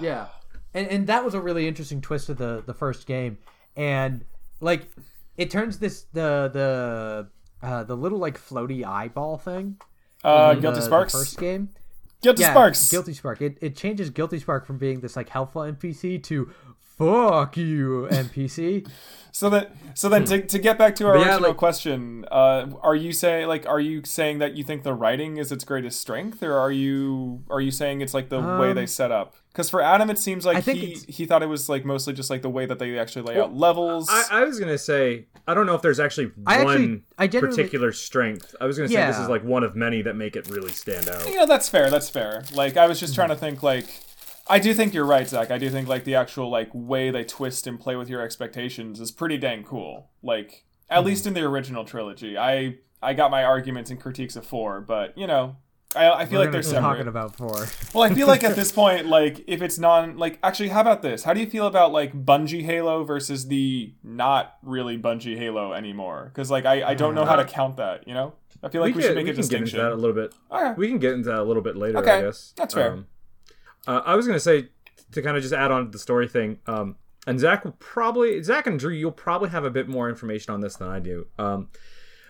Yeah, 0.00 0.26
and 0.74 0.86
and 0.88 1.06
that 1.08 1.24
was 1.24 1.34
a 1.34 1.40
really 1.40 1.66
interesting 1.66 2.00
twist 2.00 2.28
of 2.28 2.38
the 2.38 2.62
the 2.66 2.74
first 2.74 3.06
game, 3.06 3.38
and 3.76 4.24
like 4.60 4.88
it 5.36 5.50
turns 5.50 5.78
this 5.78 6.02
the 6.12 6.50
the 6.52 7.28
uh, 7.66 7.84
the 7.84 7.96
little 7.96 8.18
like 8.18 8.38
floaty 8.38 8.84
eyeball 8.84 9.38
thing. 9.38 9.76
Uh, 10.24 10.52
in 10.54 10.60
Guilty 10.60 10.74
the- 10.76 10.80
the 10.80 10.86
Sparks. 10.86 11.12
first 11.12 11.38
game. 11.38 11.70
Guilty 12.20 12.42
Yeah, 12.42 12.50
Sparks. 12.50 12.90
Guilty 12.90 13.14
Spark. 13.14 13.40
It 13.40 13.58
it 13.60 13.76
changes 13.76 14.10
Guilty 14.10 14.40
Spark 14.40 14.66
from 14.66 14.76
being 14.78 15.00
this 15.00 15.14
like 15.14 15.28
helpful 15.28 15.62
NPC 15.62 16.20
to 16.24 16.50
fuck 16.98 17.56
you 17.56 18.08
NPC. 18.10 18.86
So 19.30 19.50
that 19.50 19.70
so 19.94 20.08
then 20.08 20.24
to, 20.24 20.40
to 20.40 20.58
get 20.58 20.78
back 20.78 20.96
to 20.96 21.06
our 21.06 21.12
But 21.14 21.20
yeah, 21.20 21.26
original 21.34 21.50
like- 21.50 21.58
question, 21.58 22.24
uh, 22.28 22.66
are 22.82 22.96
you 22.96 23.12
saying 23.12 23.46
like 23.46 23.68
are 23.68 23.78
you 23.78 24.02
saying 24.04 24.38
that 24.38 24.54
you 24.56 24.64
think 24.64 24.82
the 24.82 24.94
writing 24.94 25.36
is 25.36 25.52
its 25.52 25.62
greatest 25.62 26.00
strength, 26.00 26.42
or 26.42 26.54
are 26.58 26.72
you 26.72 27.44
are 27.48 27.60
you 27.60 27.70
saying 27.70 28.00
it's 28.00 28.14
like 28.14 28.30
the 28.30 28.40
way 28.40 28.72
they 28.72 28.86
set 28.86 29.12
up? 29.12 29.36
Because 29.52 29.70
for 29.70 29.80
Adam, 29.80 30.10
it 30.10 30.18
seems 30.18 30.44
like 30.44 30.56
Um, 30.56 30.58
I 30.58 30.62
think 30.62 30.78
he 30.80 30.94
he 31.12 31.24
thought 31.24 31.44
it 31.44 31.48
was 31.48 31.68
like 31.68 31.84
mostly 31.84 32.14
just 32.14 32.30
like 32.30 32.42
the 32.42 32.50
way 32.50 32.66
that 32.66 32.80
they 32.80 32.98
actually 32.98 33.22
lay 33.32 33.38
out 33.40 33.54
levels. 33.54 34.08
I, 34.10 34.24
I 34.40 34.44
was 34.44 34.58
gonna 34.58 34.78
say 34.78 35.26
I 35.46 35.54
don't 35.54 35.66
know 35.66 35.74
if 35.76 35.82
there's 35.82 36.00
actually 36.00 36.32
I 36.44 36.64
one 36.64 37.02
actually- 37.18 37.38
I 37.40 37.40
particular 37.40 37.92
strength. 37.92 38.56
I 38.60 38.64
was 38.66 38.76
gonna 38.76 38.88
say 38.88 39.06
this 39.06 39.18
is 39.18 39.28
like 39.28 39.44
one 39.44 39.62
of 39.62 39.76
many 39.76 40.02
that 40.02 40.16
make 40.16 40.34
it 40.34 40.48
really 40.50 40.72
stand 40.72 41.08
out. 41.08 41.28
you 41.28 41.36
know 41.36 41.46
that's 41.46 41.68
fair. 41.68 41.90
That's 41.90 42.10
fair. 42.10 42.42
Like 42.54 42.76
I 42.76 42.88
was 42.88 42.98
just 42.98 43.14
trying 43.14 43.28
to 43.28 43.36
think 43.36 43.62
like. 43.62 43.86
I 44.48 44.58
do 44.58 44.72
think 44.74 44.94
you're 44.94 45.04
right, 45.04 45.28
Zach. 45.28 45.50
I 45.50 45.58
do 45.58 45.68
think 45.70 45.88
like 45.88 46.04
the 46.04 46.14
actual 46.14 46.48
like 46.50 46.70
way 46.72 47.10
they 47.10 47.24
twist 47.24 47.66
and 47.66 47.78
play 47.78 47.96
with 47.96 48.08
your 48.08 48.20
expectations 48.22 49.00
is 49.00 49.10
pretty 49.10 49.38
dang 49.38 49.64
cool. 49.64 50.10
Like 50.22 50.64
at 50.90 51.04
least 51.04 51.26
in 51.26 51.34
the 51.34 51.42
original 51.42 51.84
trilogy. 51.84 52.38
I 52.38 52.76
I 53.02 53.14
got 53.14 53.30
my 53.30 53.44
arguments 53.44 53.90
and 53.90 54.00
critiques 54.00 54.36
of 54.36 54.46
four, 54.46 54.80
but 54.80 55.16
you 55.16 55.26
know, 55.26 55.56
I, 55.94 56.10
I 56.10 56.26
feel 56.26 56.38
We're 56.38 56.44
like 56.46 56.52
they're 56.52 56.62
separate. 56.62 56.80
talking 56.82 57.08
about 57.08 57.36
four. 57.36 57.66
Well, 57.94 58.04
I 58.04 58.12
feel 58.12 58.26
like 58.26 58.44
at 58.44 58.56
this 58.56 58.72
point, 58.82 59.06
like 59.06 59.44
if 59.46 59.62
it's 59.62 59.78
non, 59.78 60.16
like 60.16 60.38
actually, 60.42 60.68
how 60.68 60.80
about 60.80 61.02
this? 61.02 61.24
How 61.24 61.32
do 61.32 61.40
you 61.40 61.46
feel 61.48 61.66
about 61.66 61.92
like 61.92 62.12
Bungie 62.12 62.64
Halo 62.64 63.04
versus 63.04 63.46
the 63.48 63.94
not 64.02 64.56
really 64.62 64.98
Bungie 64.98 65.36
Halo 65.38 65.72
anymore? 65.72 66.30
Because 66.32 66.50
like 66.50 66.64
I, 66.66 66.82
I 66.90 66.94
don't 66.94 67.14
know 67.14 67.24
how 67.24 67.36
to 67.36 67.44
count 67.44 67.76
that. 67.76 68.06
You 68.08 68.14
know, 68.14 68.34
I 68.62 68.68
feel 68.68 68.82
like 68.82 68.94
we, 68.94 69.02
can- 69.02 69.10
should 69.10 69.16
make 69.16 69.28
a 69.28 69.34
can 69.34 69.48
get 69.48 69.60
into 69.62 69.76
that 69.76 69.92
a 69.92 69.94
little 69.94 70.14
bit. 70.14 70.34
Okay. 70.50 70.74
We 70.76 70.88
can 70.88 70.98
get 70.98 71.12
into 71.12 71.28
that 71.30 71.38
a 71.38 71.44
little 71.44 71.62
bit 71.62 71.76
later. 71.76 71.98
Okay, 71.98 72.18
I 72.18 72.22
guess 72.22 72.52
that's 72.56 72.74
fair. 72.74 72.92
Um, 72.92 73.06
uh, 73.88 74.02
I 74.06 74.14
was 74.14 74.26
gonna 74.26 74.38
say 74.38 74.68
to 75.12 75.22
kind 75.22 75.36
of 75.36 75.42
just 75.42 75.54
add 75.54 75.70
on 75.72 75.86
to 75.86 75.90
the 75.90 75.98
story 75.98 76.28
thing. 76.28 76.58
Um, 76.66 76.96
and 77.26 77.40
Zach 77.40 77.64
will 77.64 77.76
probably 77.78 78.42
Zach 78.42 78.66
and 78.66 78.78
Drew, 78.78 78.92
you'll 78.92 79.10
probably 79.10 79.48
have 79.50 79.64
a 79.64 79.70
bit 79.70 79.88
more 79.88 80.08
information 80.08 80.54
on 80.54 80.60
this 80.60 80.76
than 80.76 80.88
I 80.88 81.00
do. 81.00 81.26
Um, 81.38 81.68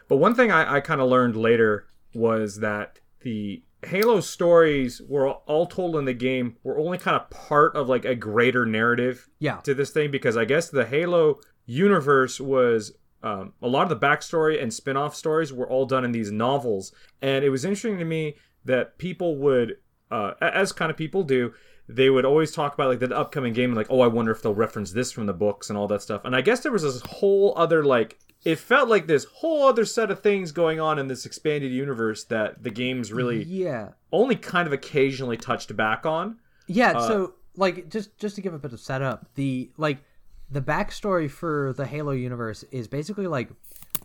but 0.09 0.16
one 0.16 0.34
thing 0.34 0.50
I, 0.50 0.76
I 0.76 0.80
kind 0.80 1.00
of 1.00 1.09
learned 1.09 1.36
later 1.36 1.86
was 2.14 2.61
that 2.61 3.00
the 3.20 3.62
Halo 3.86 4.20
stories 4.20 5.00
were 5.09 5.28
all 5.30 5.66
told 5.66 5.94
in 5.96 6.04
the 6.04 6.14
game 6.14 6.56
were 6.64 6.78
only 6.78 6.98
kind 6.98 7.16
of 7.16 7.28
part 7.30 7.76
of 7.76 7.88
like 7.88 8.04
a 8.04 8.14
greater 8.14 8.64
narrative 8.66 9.28
Yeah. 9.38 9.56
to 9.59 9.74
this 9.74 9.90
thing 9.90 10.11
because 10.11 10.36
I 10.36 10.44
guess 10.46 10.68
the 10.68 10.84
Halo 10.86 11.38
universe 11.66 12.40
was 12.40 12.92
um, 13.22 13.52
a 13.62 13.68
lot 13.68 13.82
of 13.82 13.88
the 14.00 14.06
backstory 14.06 14.61
and 14.62 14.72
spin-off 14.72 15.14
stories 15.14 15.52
were 15.52 15.68
all 15.68 15.86
done 15.86 16.04
in 16.04 16.12
these 16.12 16.30
novels, 16.32 16.92
and 17.20 17.44
it 17.44 17.50
was 17.50 17.64
interesting 17.64 17.98
to 17.98 18.04
me 18.04 18.36
that 18.64 18.96
people 18.98 19.36
would, 19.36 19.76
uh, 20.11 20.32
as 20.40 20.72
kind 20.72 20.90
of 20.90 20.96
people 20.96 21.22
do, 21.22 21.52
they 21.88 22.11
would 22.11 22.24
always 22.24 22.52
talk 22.52 22.74
about 22.74 22.88
like 22.88 22.98
the 23.00 23.16
upcoming 23.16 23.52
game 23.52 23.70
and 23.70 23.76
like, 23.76 23.86
oh, 23.90 24.00
I 24.00 24.06
wonder 24.09 24.30
if 24.32 24.42
they'll 24.42 24.54
reference 24.54 24.92
this 24.92 25.11
from 25.12 25.26
the 25.26 25.32
books 25.32 25.68
and 25.70 25.78
all 25.78 25.88
that 25.88 26.02
stuff. 26.02 26.22
And 26.24 26.36
I 26.36 26.40
guess 26.42 26.61
there 26.61 26.72
was 26.72 26.82
this 26.82 27.00
whole 27.02 27.54
other 27.56 27.84
like. 27.84 28.18
It 28.44 28.59
felt 28.61 28.88
like 28.88 29.09
this 29.09 29.24
whole 29.24 29.66
other 29.66 29.84
set 29.84 30.12
of 30.12 30.20
things 30.20 30.52
going 30.52 30.78
on 30.78 30.98
in 31.00 31.09
this 31.09 31.26
expanded 31.26 31.72
universe 31.72 32.22
that 32.24 32.62
the 32.62 32.70
games 32.70 33.12
really 33.12 33.42
Yeah. 33.42 33.88
only 34.12 34.36
kind 34.36 34.66
of 34.68 34.72
occasionally 34.72 35.36
touched 35.36 35.74
back 35.76 36.06
on. 36.06 36.38
Yeah, 36.68 36.92
Uh, 36.98 37.09
so 37.09 37.34
like 37.56 37.88
just 37.88 38.16
just 38.16 38.36
to 38.36 38.42
give 38.42 38.54
a 38.54 38.59
bit 38.59 38.72
of 38.72 38.78
setup, 38.78 39.26
the 39.34 39.70
like 39.76 39.98
the 40.50 40.61
backstory 40.61 41.28
for 41.28 41.74
the 41.76 41.84
Halo 41.86 42.12
universe 42.12 42.62
is 42.70 42.86
basically 42.86 43.26
like 43.26 43.48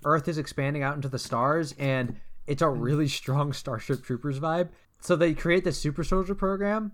Earth 0.03 0.27
is 0.27 0.37
expanding 0.39 0.81
out 0.81 0.95
into 0.95 1.07
the 1.09 1.19
stars 1.19 1.75
and 1.77 2.15
it's 2.47 2.61
a 2.63 2.69
really 2.69 3.07
strong 3.19 3.53
Starship 3.53 4.03
Troopers 4.03 4.39
vibe. 4.39 4.69
So 5.03 5.17
they 5.17 5.33
create 5.33 5.65
the 5.65 5.73
super 5.73 6.03
soldier 6.03 6.33
program 6.33 6.93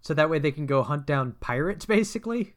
so 0.00 0.14
that 0.14 0.30
way 0.30 0.38
they 0.38 0.52
can 0.52 0.66
go 0.66 0.82
hunt 0.84 1.06
down 1.06 1.34
pirates 1.40 1.84
basically. 1.96 2.54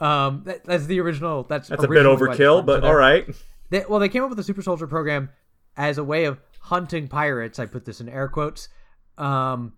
Um 0.00 0.42
that, 0.44 0.64
that's 0.64 0.86
the 0.86 1.00
original 1.00 1.42
that's 1.42 1.68
That's 1.68 1.82
a 1.82 1.88
bit 1.88 2.06
originally 2.06 2.28
why 2.28 2.32
it's 2.32 2.40
overkill. 2.40 2.60
So 2.60 2.62
but 2.62 2.84
all 2.84 2.94
right. 2.94 3.28
they, 3.70 3.84
well, 3.88 3.98
they 3.98 4.08
came 4.08 4.22
up 4.22 4.28
with 4.28 4.38
the 4.38 4.44
super 4.44 4.62
soldier 4.62 4.86
program 4.86 5.30
as 5.76 5.98
a 5.98 6.04
way 6.04 6.24
of 6.24 6.40
hunting 6.60 7.08
pirates. 7.08 7.58
I 7.58 7.66
put 7.66 7.84
this 7.84 8.00
in 8.00 8.08
air 8.08 8.28
quotes. 8.28 8.68
Um, 9.18 9.72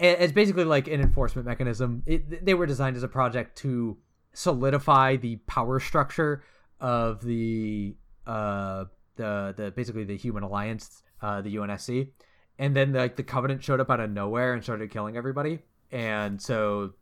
it's 0.00 0.32
basically 0.32 0.64
like 0.64 0.86
an 0.86 1.00
enforcement 1.00 1.46
mechanism. 1.46 2.04
It, 2.06 2.44
they 2.44 2.54
were 2.54 2.66
designed 2.66 2.96
as 2.96 3.02
a 3.02 3.08
project 3.08 3.58
to 3.58 3.98
solidify 4.32 5.16
the 5.16 5.36
power 5.46 5.80
structure 5.80 6.44
of 6.80 7.24
the 7.24 7.96
uh 8.26 8.84
the 9.16 9.52
the 9.56 9.72
basically 9.72 10.04
the 10.04 10.16
human 10.16 10.44
alliance, 10.44 11.02
uh, 11.20 11.42
the 11.42 11.56
UNSC, 11.56 12.10
and 12.58 12.74
then 12.74 12.92
like 12.92 13.16
the 13.16 13.22
Covenant 13.22 13.62
showed 13.62 13.80
up 13.80 13.90
out 13.90 14.00
of 14.00 14.10
nowhere 14.10 14.54
and 14.54 14.62
started 14.62 14.90
killing 14.90 15.16
everybody, 15.16 15.60
and 15.90 16.40
so 16.40 16.92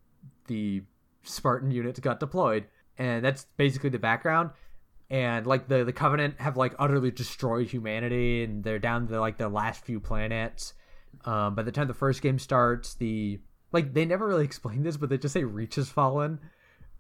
the 0.46 0.82
Spartan 1.22 1.70
units 1.70 2.00
got 2.00 2.20
deployed, 2.20 2.66
and 2.98 3.24
that's 3.24 3.46
basically 3.56 3.90
the 3.90 3.98
background 3.98 4.50
and 5.10 5.46
like 5.46 5.68
the 5.68 5.84
the 5.84 5.92
covenant 5.92 6.34
have 6.40 6.56
like 6.56 6.74
utterly 6.78 7.10
destroyed 7.10 7.68
humanity 7.68 8.42
and 8.42 8.64
they're 8.64 8.78
down 8.78 9.06
to 9.06 9.20
like 9.20 9.36
the 9.36 9.48
last 9.48 9.84
few 9.84 10.00
planets. 10.00 10.74
Um 11.24 11.54
by 11.54 11.62
the 11.62 11.72
time 11.72 11.86
the 11.86 11.94
first 11.94 12.22
game 12.22 12.38
starts 12.38 12.94
the 12.94 13.38
like 13.72 13.94
they 13.94 14.04
never 14.04 14.26
really 14.26 14.44
explain 14.52 14.82
this 14.82 14.96
but 14.96 15.08
they 15.08 15.18
just 15.18 15.34
say 15.34 15.44
reach 15.44 15.76
has 15.76 15.88
fallen. 15.88 16.40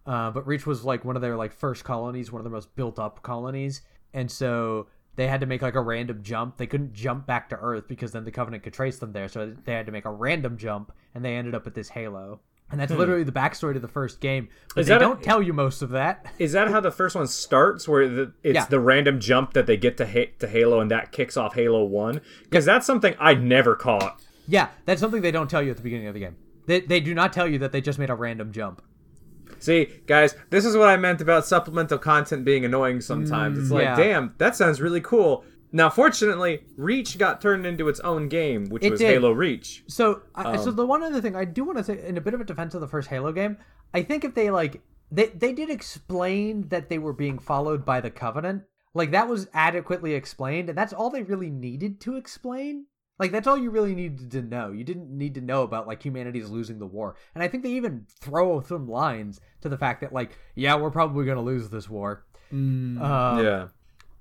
Uh, 0.04 0.30
but 0.30 0.46
reach 0.46 0.66
was 0.66 0.84
like 0.84 1.04
one 1.04 1.16
of 1.16 1.22
their 1.22 1.36
like 1.36 1.52
first 1.52 1.82
colonies 1.82 2.30
one 2.30 2.38
of 2.38 2.44
the 2.44 2.50
most 2.50 2.74
built 2.76 2.98
up 2.98 3.22
colonies 3.22 3.82
and 4.14 4.30
so 4.30 4.86
they 5.16 5.26
had 5.26 5.40
to 5.40 5.46
make 5.46 5.62
like 5.62 5.74
a 5.74 5.80
random 5.80 6.22
jump 6.22 6.56
they 6.56 6.66
couldn't 6.66 6.92
jump 6.92 7.26
back 7.26 7.48
to 7.48 7.56
earth 7.56 7.88
because 7.88 8.12
then 8.12 8.24
the 8.24 8.30
covenant 8.30 8.62
could 8.62 8.72
trace 8.72 8.98
them 8.98 9.12
there 9.12 9.28
so 9.28 9.54
they 9.64 9.72
had 9.72 9.86
to 9.86 9.92
make 9.92 10.04
a 10.04 10.10
random 10.10 10.56
jump 10.56 10.92
and 11.14 11.24
they 11.24 11.36
ended 11.36 11.54
up 11.54 11.66
at 11.66 11.74
this 11.74 11.88
halo 11.88 12.40
and 12.70 12.80
that's 12.80 12.92
hmm. 12.92 12.98
literally 12.98 13.22
the 13.24 13.32
backstory 13.32 13.74
to 13.74 13.80
the 13.80 13.88
first 13.88 14.20
game 14.20 14.48
but 14.74 14.82
Is 14.82 14.86
they 14.88 14.98
don't 14.98 15.22
tell 15.22 15.42
you 15.42 15.52
most 15.52 15.82
of 15.82 15.90
that 15.90 16.26
Is 16.38 16.52
that 16.52 16.68
how 16.68 16.80
the 16.80 16.90
first 16.90 17.14
one 17.14 17.26
starts? 17.26 17.88
Where 17.88 18.08
the, 18.08 18.32
it's 18.42 18.54
Yeah. 18.54 18.66
the 18.66 18.80
random 18.80 19.20
jump 19.20 19.52
that 19.54 19.66
they 19.66 19.76
get 19.76 19.96
to 19.98 20.06
ha- 20.06 20.32
to 20.38 20.48
Halo, 20.48 20.80
and 20.80 20.90
that 20.90 21.12
kicks 21.12 21.36
off 21.36 21.54
Halo 21.54 21.84
One? 21.84 22.20
Because 22.44 22.64
that's 22.64 22.86
something 22.86 23.14
I 23.18 23.34
never 23.34 23.74
caught. 23.74 24.20
Yeah, 24.46 24.68
that's 24.84 25.00
something 25.00 25.22
they 25.22 25.30
don't 25.30 25.48
tell 25.48 25.62
you 25.62 25.70
at 25.70 25.76
the 25.76 25.82
beginning 25.82 26.08
of 26.08 26.14
the 26.14 26.20
game. 26.20 26.36
They, 26.66 26.80
they 26.80 27.00
do 27.00 27.14
not 27.14 27.32
tell 27.32 27.48
you 27.48 27.58
that 27.60 27.72
they 27.72 27.80
just 27.80 27.98
made 27.98 28.10
a 28.10 28.14
random 28.14 28.52
jump. 28.52 28.82
See, 29.58 29.88
guys, 30.06 30.34
this 30.50 30.64
is 30.64 30.76
what 30.76 30.88
I 30.88 30.96
meant 30.96 31.20
about 31.20 31.46
supplemental 31.46 31.98
content 31.98 32.44
being 32.44 32.64
annoying 32.64 33.00
sometimes. 33.00 33.58
it's 33.58 33.70
like, 33.70 33.84
yeah. 33.84 33.96
damn, 33.96 34.34
that 34.38 34.56
sounds 34.56 34.80
really 34.80 35.00
cool. 35.00 35.44
Now, 35.72 35.90
fortunately, 35.90 36.60
Reach 36.76 37.18
got 37.18 37.40
turned 37.40 37.66
into 37.66 37.88
its 37.88 38.00
own 38.00 38.28
game, 38.28 38.68
which 38.68 38.84
It 38.84 38.92
was 38.92 39.00
did. 39.00 39.10
Halo 39.10 39.32
Reach. 39.32 39.84
So, 39.88 40.22
I, 40.34 40.52
Um, 40.52 40.58
so 40.58 40.70
the 40.70 40.86
one 40.86 41.02
other 41.02 41.20
thing 41.20 41.36
I 41.36 41.44
do 41.44 41.64
want 41.64 41.78
to 41.78 41.84
say, 41.84 42.02
in 42.06 42.16
a 42.16 42.20
bit 42.20 42.34
of 42.34 42.40
a 42.40 42.44
defense 42.44 42.74
of 42.74 42.80
the 42.80 42.88
first 42.88 43.08
Halo 43.08 43.32
game, 43.32 43.58
I 43.92 44.02
think 44.02 44.24
if 44.24 44.34
they 44.34 44.50
like, 44.50 44.80
they 45.10 45.26
they 45.26 45.52
did 45.52 45.70
explain 45.70 46.68
that 46.68 46.88
they 46.88 46.98
were 46.98 47.12
being 47.12 47.38
followed 47.38 47.84
by 47.84 48.00
the 48.00 48.10
Covenant. 48.10 48.62
Like 48.94 49.10
that 49.10 49.28
was 49.28 49.48
adequately 49.52 50.14
explained, 50.14 50.68
and 50.68 50.78
that's 50.78 50.92
all 50.92 51.10
they 51.10 51.22
really 51.22 51.50
needed 51.50 52.00
to 52.02 52.16
explain. 52.16 52.86
Like 53.18 53.32
that's 53.32 53.46
all 53.46 53.56
you 53.56 53.70
really 53.70 53.94
needed 53.94 54.30
to 54.32 54.42
know. 54.42 54.72
You 54.72 54.84
didn't 54.84 55.10
need 55.10 55.34
to 55.34 55.40
know 55.40 55.62
about 55.62 55.86
like 55.86 56.02
humanity's 56.02 56.50
losing 56.50 56.78
the 56.78 56.86
war. 56.86 57.16
And 57.34 57.42
I 57.42 57.48
think 57.48 57.62
they 57.62 57.70
even 57.70 58.06
throw 58.20 58.60
some 58.60 58.88
lines 58.88 59.40
to 59.62 59.68
the 59.68 59.78
fact 59.78 60.02
that 60.02 60.12
like, 60.12 60.38
yeah, 60.54 60.76
we're 60.76 60.90
probably 60.90 61.24
gonna 61.24 61.42
lose 61.42 61.70
this 61.70 61.88
war. 61.88 62.24
Mm. 62.52 63.00
Uh, 63.00 63.42
yeah. 63.42 63.68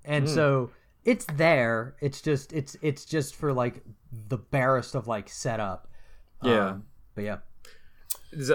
and 0.06 0.30
so 0.30 0.72
it's 1.04 1.26
there. 1.36 1.96
It's 2.02 2.22
just 2.22 2.54
it's 2.54 2.78
it's 2.82 3.06
just 3.06 3.36
for 3.36 3.54
like 3.54 3.84
the 4.12 4.38
barest 4.38 4.96
of 4.96 5.08
like 5.08 5.30
setup. 5.30 5.88
Yeah. 6.42 6.70
Um, 6.70 6.84
but 7.16 7.24
yeah. 7.24 7.38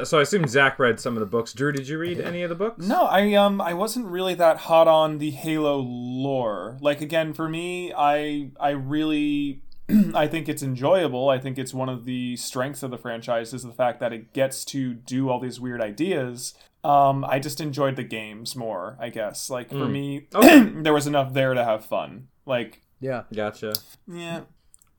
So 0.03 0.19
I 0.19 0.23
assume 0.23 0.47
Zach 0.47 0.79
read 0.79 1.01
some 1.01 1.15
of 1.17 1.21
the 1.21 1.27
books. 1.27 1.55
Drew, 1.55 1.73
did 1.73 1.89
you 1.89 1.97
read 1.99 2.21
any 2.21 2.43
of 2.43 2.51
the 2.51 2.55
books? 2.55 2.87
No, 2.87 3.05
I 3.05 3.35
um 3.35 3.61
I 3.61 3.75
wasn't 3.75 4.07
really 4.07 4.35
that 4.35 4.57
hot 4.59 4.89
on 4.89 5.19
the 5.19 5.31
Halo 5.31 5.77
lore. 5.79 6.77
Like 6.81 7.01
again, 7.01 7.35
for 7.35 7.49
me, 7.49 7.93
I 7.97 8.51
I 8.59 8.71
really 8.71 9.63
I 10.15 10.27
think 10.27 10.49
it's 10.49 10.63
enjoyable. 10.63 11.29
I 11.29 11.39
think 11.39 11.59
it's 11.59 11.75
one 11.75 11.89
of 11.89 12.05
the 12.05 12.37
strengths 12.37 12.83
of 12.83 12.91
the 12.91 12.99
franchise 12.99 13.53
is 13.55 13.63
the 13.63 13.73
fact 13.73 14.01
that 14.01 14.13
it 14.13 14.33
gets 14.33 14.65
to 14.67 14.95
do 14.95 15.29
all 15.29 15.41
these 15.41 15.61
weird 15.61 15.81
ideas. 15.81 16.55
Um, 16.83 17.25
I 17.25 17.39
just 17.39 17.61
enjoyed 17.61 17.97
the 17.97 18.05
games 18.05 18.57
more, 18.57 18.97
I 19.01 19.11
guess. 19.11 19.51
Like 19.51 19.69
for 19.69 19.87
me, 19.87 20.29
there 20.33 20.95
was 20.95 21.07
enough 21.07 21.35
there 21.35 21.55
to 21.55 21.65
have 21.65 21.85
fun. 21.85 22.29
Like, 22.47 22.83
Yeah. 23.01 23.25
Gotcha. 23.35 23.75
yeah, 24.07 24.43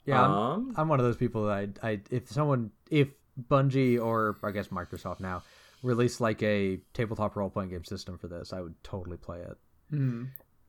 Yeah. 0.06 0.24
I'm, 0.24 0.32
Um, 0.32 0.74
I'm 0.78 0.88
one 0.88 1.00
of 1.00 1.06
those 1.06 1.18
people 1.18 1.46
that 1.46 1.80
I, 1.82 1.90
I 1.90 2.00
if 2.12 2.30
someone 2.30 2.72
if 2.90 3.10
Bungie 3.50 4.00
or 4.00 4.38
I 4.44 4.52
guess 4.52 4.68
Microsoft 4.68 5.20
now 5.20 5.42
released 5.84 6.22
like 6.22 6.44
a 6.44 6.80
tabletop 6.94 7.36
role 7.36 7.50
playing 7.50 7.72
game 7.72 7.84
system 7.84 8.18
for 8.18 8.28
this, 8.28 8.54
I 8.54 8.62
would 8.62 8.76
totally 8.84 9.18
play 9.18 9.40
it. 9.40 9.58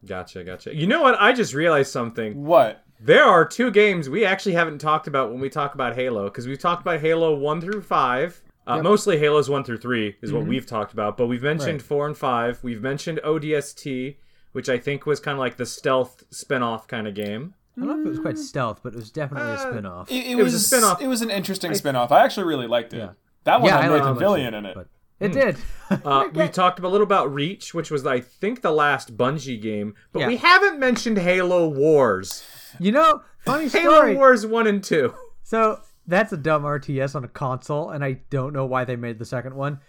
Gotcha, 0.04 0.44
gotcha. 0.44 0.74
You 0.74 0.86
know 0.86 1.02
what? 1.02 1.20
I 1.20 1.32
just 1.32 1.54
realized 1.54 1.92
something. 1.92 2.44
what? 2.44 2.84
There 3.00 3.24
are 3.24 3.44
two 3.44 3.72
games 3.72 4.08
we 4.08 4.24
actually 4.24 4.52
haven't 4.52 4.78
talked 4.78 5.08
about 5.08 5.32
when 5.32 5.40
we 5.40 5.50
talk 5.50 5.74
about 5.74 5.96
Halo, 5.96 6.24
because 6.24 6.46
we've 6.46 6.60
talked 6.60 6.82
about 6.82 7.00
Halo 7.00 7.34
1 7.34 7.60
through 7.60 7.82
5. 7.82 8.42
Uh, 8.64 8.80
Mostly 8.80 9.18
Halos 9.18 9.48
1 9.48 9.64
through 9.64 9.78
3 9.78 10.16
is 10.22 10.32
what 10.32 10.46
we've 10.46 10.66
talked 10.66 10.92
about, 10.92 11.16
but 11.16 11.26
we've 11.26 11.42
mentioned 11.42 11.80
Right. 11.80 11.82
4 11.82 12.06
and 12.06 12.16
5. 12.16 12.62
We've 12.62 12.80
mentioned 12.80 13.18
ODST, 13.24 14.18
which 14.52 14.68
I 14.68 14.78
think 14.78 15.04
was 15.04 15.18
kind 15.18 15.34
of 15.34 15.40
like 15.40 15.56
the 15.56 15.66
stealth 15.66 16.22
spin 16.30 16.62
off 16.62 16.86
kind 16.86 17.08
of 17.08 17.14
game. 17.14 17.54
I 17.76 17.80
don't 17.80 17.88
know 17.88 18.00
if 18.00 18.06
it 18.06 18.08
was 18.10 18.18
quite 18.20 18.38
stealth, 18.38 18.80
but 18.82 18.92
it 18.92 18.96
was 18.96 19.10
definitely 19.10 19.52
a 19.52 19.58
spin 19.58 19.86
off. 19.86 20.10
It, 20.10 20.26
it, 20.26 20.34
was 20.36 20.52
was, 20.52 20.54
a 20.54 20.60
spin-off. 20.60 21.00
It 21.00 21.08
was 21.08 21.22
an 21.22 21.30
interesting 21.30 21.74
spin-off. 21.74 22.12
I 22.12 22.22
actually 22.22 22.46
really 22.46 22.66
liked 22.66 22.92
it. 22.92 22.98
Yeah. 22.98 23.10
That 23.44 23.62
one 23.62 23.70
yeah, 23.70 23.80
had 23.80 23.90
I 23.90 23.94
liked 23.94 24.04
Nathan 24.04 24.22
Fillion 24.22 24.54
in 24.54 24.66
it. 24.66 24.74
But 24.74 24.88
it 25.22 25.32
did. 25.32 25.56
Uh, 26.06 26.26
we 26.34 26.48
talked 26.48 26.78
a 26.80 26.88
little 26.88 27.04
about 27.04 27.30
Reach, 27.34 27.74
which 27.74 27.90
was, 27.90 28.06
I 28.06 28.18
think, 28.20 28.62
the 28.62 28.70
last 28.70 29.14
Bungie 29.14 29.60
game, 29.60 29.94
but 30.10 30.20
Yeah. 30.20 30.26
we 30.28 30.38
haven't 30.38 30.78
mentioned 30.80 31.18
Halo 31.18 31.68
Wars. 31.68 32.42
you 32.80 32.92
know, 32.92 33.20
funny 33.40 33.68
Halo 33.68 33.96
story. 33.96 34.14
Wars 34.16 34.46
1 34.46 34.66
and 34.66 34.82
2. 34.82 35.14
So 35.42 35.80
that's 36.06 36.32
a 36.32 36.38
dumb 36.38 36.62
RTS 36.62 37.14
on 37.14 37.24
a 37.24 37.28
console, 37.28 37.90
and 37.90 38.02
I 38.02 38.22
don't 38.30 38.54
know 38.54 38.64
why 38.64 38.86
they 38.86 38.96
made 38.96 39.18
the 39.18 39.26
second 39.26 39.54
one. 39.54 39.80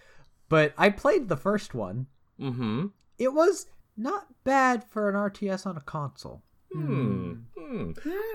But 0.50 0.74
I 0.76 0.90
played 0.90 1.28
the 1.30 1.38
first 1.38 1.74
one. 1.74 2.06
Mm 2.38 2.54
hmm. 2.54 2.86
It 3.18 3.32
was 3.32 3.66
not 3.96 4.26
bad 4.44 4.84
for 4.84 5.08
an 5.08 5.14
RTS 5.14 5.64
on 5.66 5.78
a 5.78 5.80
console. 5.80 6.42
Hmm. 6.70 7.32
Hmm. 7.58 7.92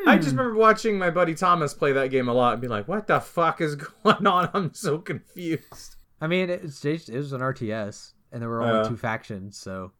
I 0.08 0.16
just 0.18 0.32
remember 0.32 0.56
watching 0.56 0.98
my 0.98 1.12
buddy 1.12 1.36
Thomas 1.36 1.76
play 1.76 1.92
that 1.92 2.10
game 2.10 2.30
a 2.30 2.34
lot 2.34 2.54
and 2.54 2.62
be 2.64 2.68
like, 2.68 2.88
what 2.88 3.06
the 3.06 3.20
fuck 3.20 3.62
is 3.62 3.76
going 4.04 4.26
on? 4.26 4.50
I'm 4.56 4.74
so 4.74 4.98
confused. 4.98 5.98
I 6.22 6.28
mean, 6.28 6.50
it's 6.50 6.84
it 6.86 7.10
was 7.10 7.34
an 7.34 7.42
RTS, 7.42 8.14
and 8.32 8.42
there 8.42 8.50
were 8.50 8.62
only 8.62 8.78
Yeah. 8.84 8.90
two 8.90 8.98
factions, 8.98 9.58
so 9.58 9.92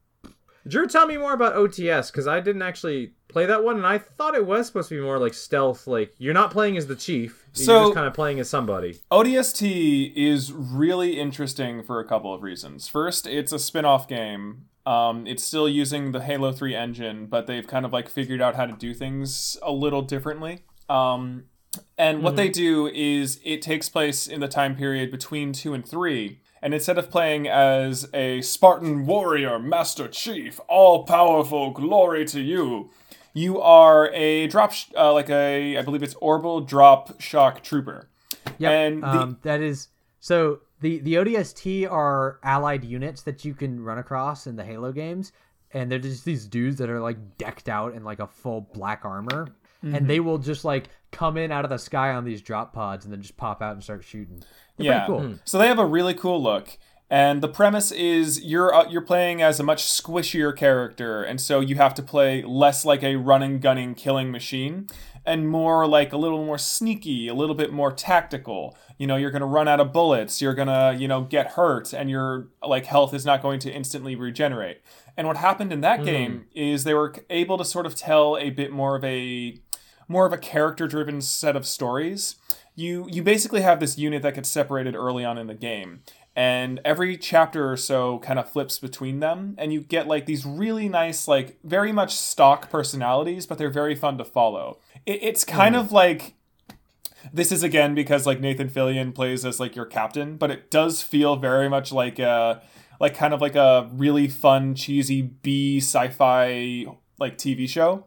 Drew, 0.68 0.86
tell 0.88 1.08
me 1.08 1.16
more 1.18 1.34
about 1.34 1.56
OTS 1.56 2.12
because 2.12 2.28
I 2.28 2.42
didn't 2.42 2.62
actually 2.62 3.14
play 3.30 3.46
that 3.46 3.64
one, 3.64 3.78
and 3.78 3.88
I 3.88 3.98
thought 3.98 4.36
it 4.36 4.46
was 4.46 4.68
supposed 4.68 4.90
to 4.90 4.96
be 4.96 5.02
more 5.02 5.18
like 5.18 5.34
stealth. 5.34 5.88
Like 5.88 6.14
you're 6.18 6.34
not 6.34 6.52
playing 6.52 6.76
as 6.78 6.88
the 6.88 6.96
chief; 6.98 7.46
you're 7.56 7.66
So- 7.66 7.84
just 7.86 7.96
kind 7.96 8.06
of 8.08 8.14
playing 8.14 8.40
as 8.40 8.50
somebody. 8.50 9.00
ODST 9.10 10.14
is 10.16 10.52
really 10.52 11.20
interesting 11.20 11.82
for 11.82 12.00
a 12.00 12.06
couple 12.06 12.34
of 12.34 12.44
reasons. 12.44 12.88
First, 12.88 13.26
it's 13.26 13.52
a 13.54 13.58
spin-off 13.60 14.08
game. 14.08 14.66
Um, 14.86 15.26
it's 15.28 15.44
still 15.44 15.70
using 15.70 16.12
the 16.12 16.22
Halo 16.22 16.52
3 16.52 16.76
engine, 16.76 17.28
but 17.28 17.48
they've 17.48 17.66
kind 17.68 17.86
of 17.86 17.94
like 17.94 18.10
figured 18.10 18.42
out 18.42 18.56
how 18.56 18.66
to 18.66 18.74
do 18.74 18.94
things 18.94 19.58
a 19.62 19.72
little 19.72 20.02
differently. 20.02 20.64
Um, 20.90 21.46
and 21.98 22.24
what 22.24 22.36
they 22.36 22.50
do 22.50 22.88
is 22.88 23.40
it 23.44 23.62
takes 23.62 23.90
place 23.90 24.28
in 24.28 24.40
the 24.40 24.48
time 24.48 24.76
period 24.76 25.12
between 25.12 25.54
2 25.54 25.74
and 25.74 25.86
3. 25.86 26.40
And 26.62 26.74
instead 26.74 26.98
of 26.98 27.10
playing 27.10 27.48
as 27.48 28.10
a 28.14 28.42
Spartan 28.42 29.06
warrior, 29.06 29.60
Master 29.60 30.08
Chief, 30.10 30.60
all 30.68 31.04
powerful, 31.06 31.72
glory 31.72 32.26
to 32.26 32.42
you, 32.42 32.90
you 33.34 33.62
are 33.62 34.10
a 34.14 34.48
drop, 34.48 34.74
sh- 34.74 34.88
uh, 34.98 35.14
like 35.14 35.30
a, 35.30 35.78
I 35.78 35.82
believe 35.84 36.04
it's 36.04 36.16
Orbital 36.16 36.60
Drop 36.62 37.22
Shock 37.22 37.64
Trooper. 37.64 38.10
yeah. 38.58 38.72
And 38.72 39.04
the- 39.04 39.08
um, 39.08 39.38
that 39.44 39.62
is 39.62 39.88
so 40.20 40.60
the 40.82 41.00
the 41.00 41.14
ODST 41.16 41.90
are 41.90 42.40
allied 42.44 42.84
units 42.84 43.22
that 43.22 43.46
you 43.46 43.54
can 43.54 43.82
run 43.82 43.98
across 43.98 44.46
in 44.48 44.56
the 44.58 44.64
Halo 44.66 44.92
games, 44.92 45.32
and 45.72 45.90
they're 45.90 46.00
just 46.00 46.26
these 46.26 46.46
dudes 46.46 46.78
that 46.80 46.90
are 46.90 47.00
like 47.00 47.38
decked 47.38 47.70
out 47.70 47.94
in 47.94 48.04
like 48.04 48.20
a 48.20 48.28
full 48.28 48.62
black 48.74 49.06
armor, 49.06 49.48
and 49.82 49.94
Mm-hmm. 49.94 50.08
they 50.08 50.20
will 50.20 50.38
just 50.40 50.66
like 50.66 50.90
come 51.12 51.38
in 51.38 51.52
out 51.52 51.64
of 51.66 51.70
the 51.70 51.78
sky 51.80 52.12
on 52.14 52.24
these 52.26 52.42
drop 52.42 52.74
pods 52.74 53.06
and 53.06 53.14
then 53.14 53.22
just 53.22 53.38
pop 53.38 53.62
out 53.62 53.74
and 53.74 53.84
start 53.84 54.04
shooting. 54.04 54.44
They're 54.78 54.86
Yeah. 54.88 55.06
pretty 55.06 55.24
cool. 55.28 55.40
So 55.46 55.58
they 55.58 55.68
have 55.68 55.80
a 55.80 55.86
really 55.86 56.14
cool 56.14 56.42
look. 56.42 56.78
And 57.12 57.42
the 57.42 57.48
premise 57.48 57.92
is 57.92 58.44
you're 58.44 58.72
uh, 58.72 58.88
you're 58.88 59.02
playing 59.02 59.42
as 59.42 59.60
a 59.60 59.64
much 59.64 59.84
squishier 59.84 60.56
character, 60.56 61.24
and 61.24 61.42
so 61.42 61.60
you 61.60 61.76
have 61.76 61.96
to 61.96 62.04
play 62.04 62.44
less 62.44 62.86
like 62.86 63.02
a 63.04 63.16
running, 63.16 63.60
gunning, 63.60 63.96
killing 63.96 64.32
machine, 64.32 64.86
and 65.26 65.50
more 65.50 65.88
like 65.88 66.14
a 66.14 66.18
little 66.18 66.46
more 66.46 66.60
sneaky, 66.60 67.28
a 67.28 67.34
little 67.34 67.56
bit 67.56 67.74
more 67.74 67.92
tactical. 67.92 68.78
You 69.00 69.08
know, 69.08 69.16
you're 69.16 69.32
gonna 69.32 69.48
run 69.48 69.68
out 69.68 69.80
of 69.80 69.92
bullets, 69.92 70.40
you're 70.40 70.54
gonna 70.54 70.94
you 70.96 71.08
know 71.08 71.22
get 71.24 71.54
hurt, 71.54 71.94
and 71.94 72.12
your 72.12 72.50
like 72.62 72.86
health 72.86 73.16
is 73.16 73.26
not 73.26 73.42
going 73.42 73.60
to 73.62 73.72
instantly 73.72 74.16
regenerate. 74.16 74.82
And 75.18 75.26
what 75.28 75.38
happened 75.38 75.74
in 75.74 75.82
that 75.82 76.04
game 76.06 76.46
is 76.54 76.84
they 76.84 76.94
were 76.94 77.16
able 77.32 77.58
to 77.58 77.66
sort 77.66 77.88
of 77.88 77.96
tell 77.96 78.38
a 78.38 78.52
bit 78.52 78.72
more 78.72 78.96
of 78.96 79.04
a 79.04 79.58
more 80.10 80.26
of 80.26 80.34
a 80.34 80.38
character 80.38 80.88
driven 80.88 81.22
set 81.22 81.56
of 81.56 81.66
stories. 81.66 82.36
You 82.76 83.08
you 83.10 83.24
basically 83.24 83.62
have 83.62 83.80
this 83.80 83.98
unit 83.98 84.22
that 84.24 84.36
gets 84.36 84.50
separated 84.50 84.96
early 84.96 85.24
on 85.24 85.38
in 85.38 85.48
the 85.48 85.54
game. 85.54 86.02
And 86.36 86.80
every 86.86 87.18
chapter 87.18 87.72
or 87.72 87.76
so 87.76 88.20
kind 88.20 88.40
of 88.40 88.50
flips 88.50 88.80
between 88.80 89.20
them, 89.20 89.56
and 89.58 89.74
you 89.74 89.82
get 89.82 90.08
like 90.08 90.26
these 90.26 90.46
really 90.46 90.88
nice, 90.88 91.28
like 91.28 91.60
very 91.64 91.92
much 91.92 92.16
stock 92.16 92.70
personalities, 92.70 93.46
but 93.46 93.58
they're 93.58 93.70
very 93.70 93.96
fun 93.96 94.18
to 94.18 94.26
follow. 94.26 94.80
It, 95.06 95.22
it's 95.22 95.44
kind 95.44 95.76
hmm. 95.76 95.82
of 95.82 95.92
like 95.92 96.36
this 97.34 97.52
is 97.52 97.64
again 97.64 97.94
because 97.94 98.26
like 98.26 98.40
Nathan 98.40 98.70
Fillion 98.70 99.14
plays 99.14 99.46
as 99.46 99.60
like 99.60 99.76
your 99.76 99.86
captain, 99.86 100.38
but 100.38 100.52
it 100.52 100.72
does 100.72 101.02
feel 101.02 101.36
very 101.36 101.70
much 101.70 101.92
like 101.92 102.20
a 102.20 102.62
like 103.00 103.16
kind 103.16 103.34
of 103.34 103.42
like 103.42 103.56
a 103.56 103.90
really 103.94 104.28
fun 104.28 104.76
cheesy 104.76 105.22
B 105.22 105.78
sci-fi 105.78 106.86
like 107.20 107.38
TV 107.38 107.68
show. 107.68 108.06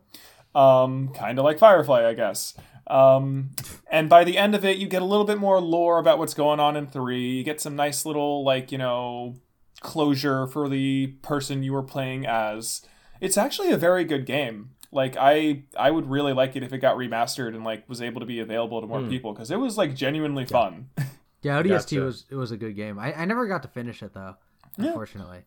Um 0.54 1.08
kind 1.14 1.38
of 1.38 1.44
like 1.44 1.58
Firefly, 1.58 2.06
I 2.06 2.14
guess. 2.14 2.54
Um 2.86 3.50
and 3.90 4.08
by 4.08 4.24
the 4.24 4.36
end 4.36 4.54
of 4.54 4.64
it 4.64 4.76
you 4.78 4.86
get 4.86 5.02
a 5.02 5.06
little 5.06 5.24
bit 5.24 5.38
more 5.38 5.60
lore 5.60 5.98
about 5.98 6.18
what's 6.18 6.34
going 6.34 6.60
on 6.60 6.76
in 6.76 6.86
3. 6.86 7.18
You 7.38 7.44
get 7.44 7.60
some 7.60 7.76
nice 7.76 8.04
little 8.04 8.44
like, 8.44 8.70
you 8.72 8.78
know, 8.78 9.36
closure 9.80 10.46
for 10.46 10.68
the 10.68 11.08
person 11.22 11.62
you 11.62 11.72
were 11.72 11.82
playing 11.82 12.26
as. 12.26 12.82
It's 13.20 13.36
actually 13.36 13.70
a 13.70 13.76
very 13.76 14.04
good 14.04 14.26
game. 14.26 14.70
Like 14.90 15.16
I 15.18 15.62
I 15.76 15.90
would 15.90 16.10
really 16.10 16.32
like 16.34 16.54
it 16.54 16.62
if 16.62 16.72
it 16.72 16.78
got 16.78 16.96
remastered 16.96 17.54
and 17.54 17.64
like 17.64 17.88
was 17.88 18.02
able 18.02 18.20
to 18.20 18.26
be 18.26 18.40
available 18.40 18.80
to 18.80 18.86
more 18.86 19.02
people 19.02 19.32
because 19.32 19.50
it 19.50 19.56
was 19.58 19.78
like 19.78 19.94
genuinely 19.94 20.44
fun. 20.44 20.88
Yeah, 21.44 21.60
ODST 21.60 21.68
Gotcha. 21.96 22.00
was 22.02 22.24
it 22.30 22.36
was 22.36 22.52
a 22.52 22.56
good 22.56 22.76
game. 22.76 23.00
I, 23.00 23.12
I 23.14 23.24
never 23.24 23.48
got 23.48 23.62
to 23.62 23.68
finish 23.68 24.00
it 24.04 24.14
though, 24.14 24.36
unfortunately. 24.76 25.38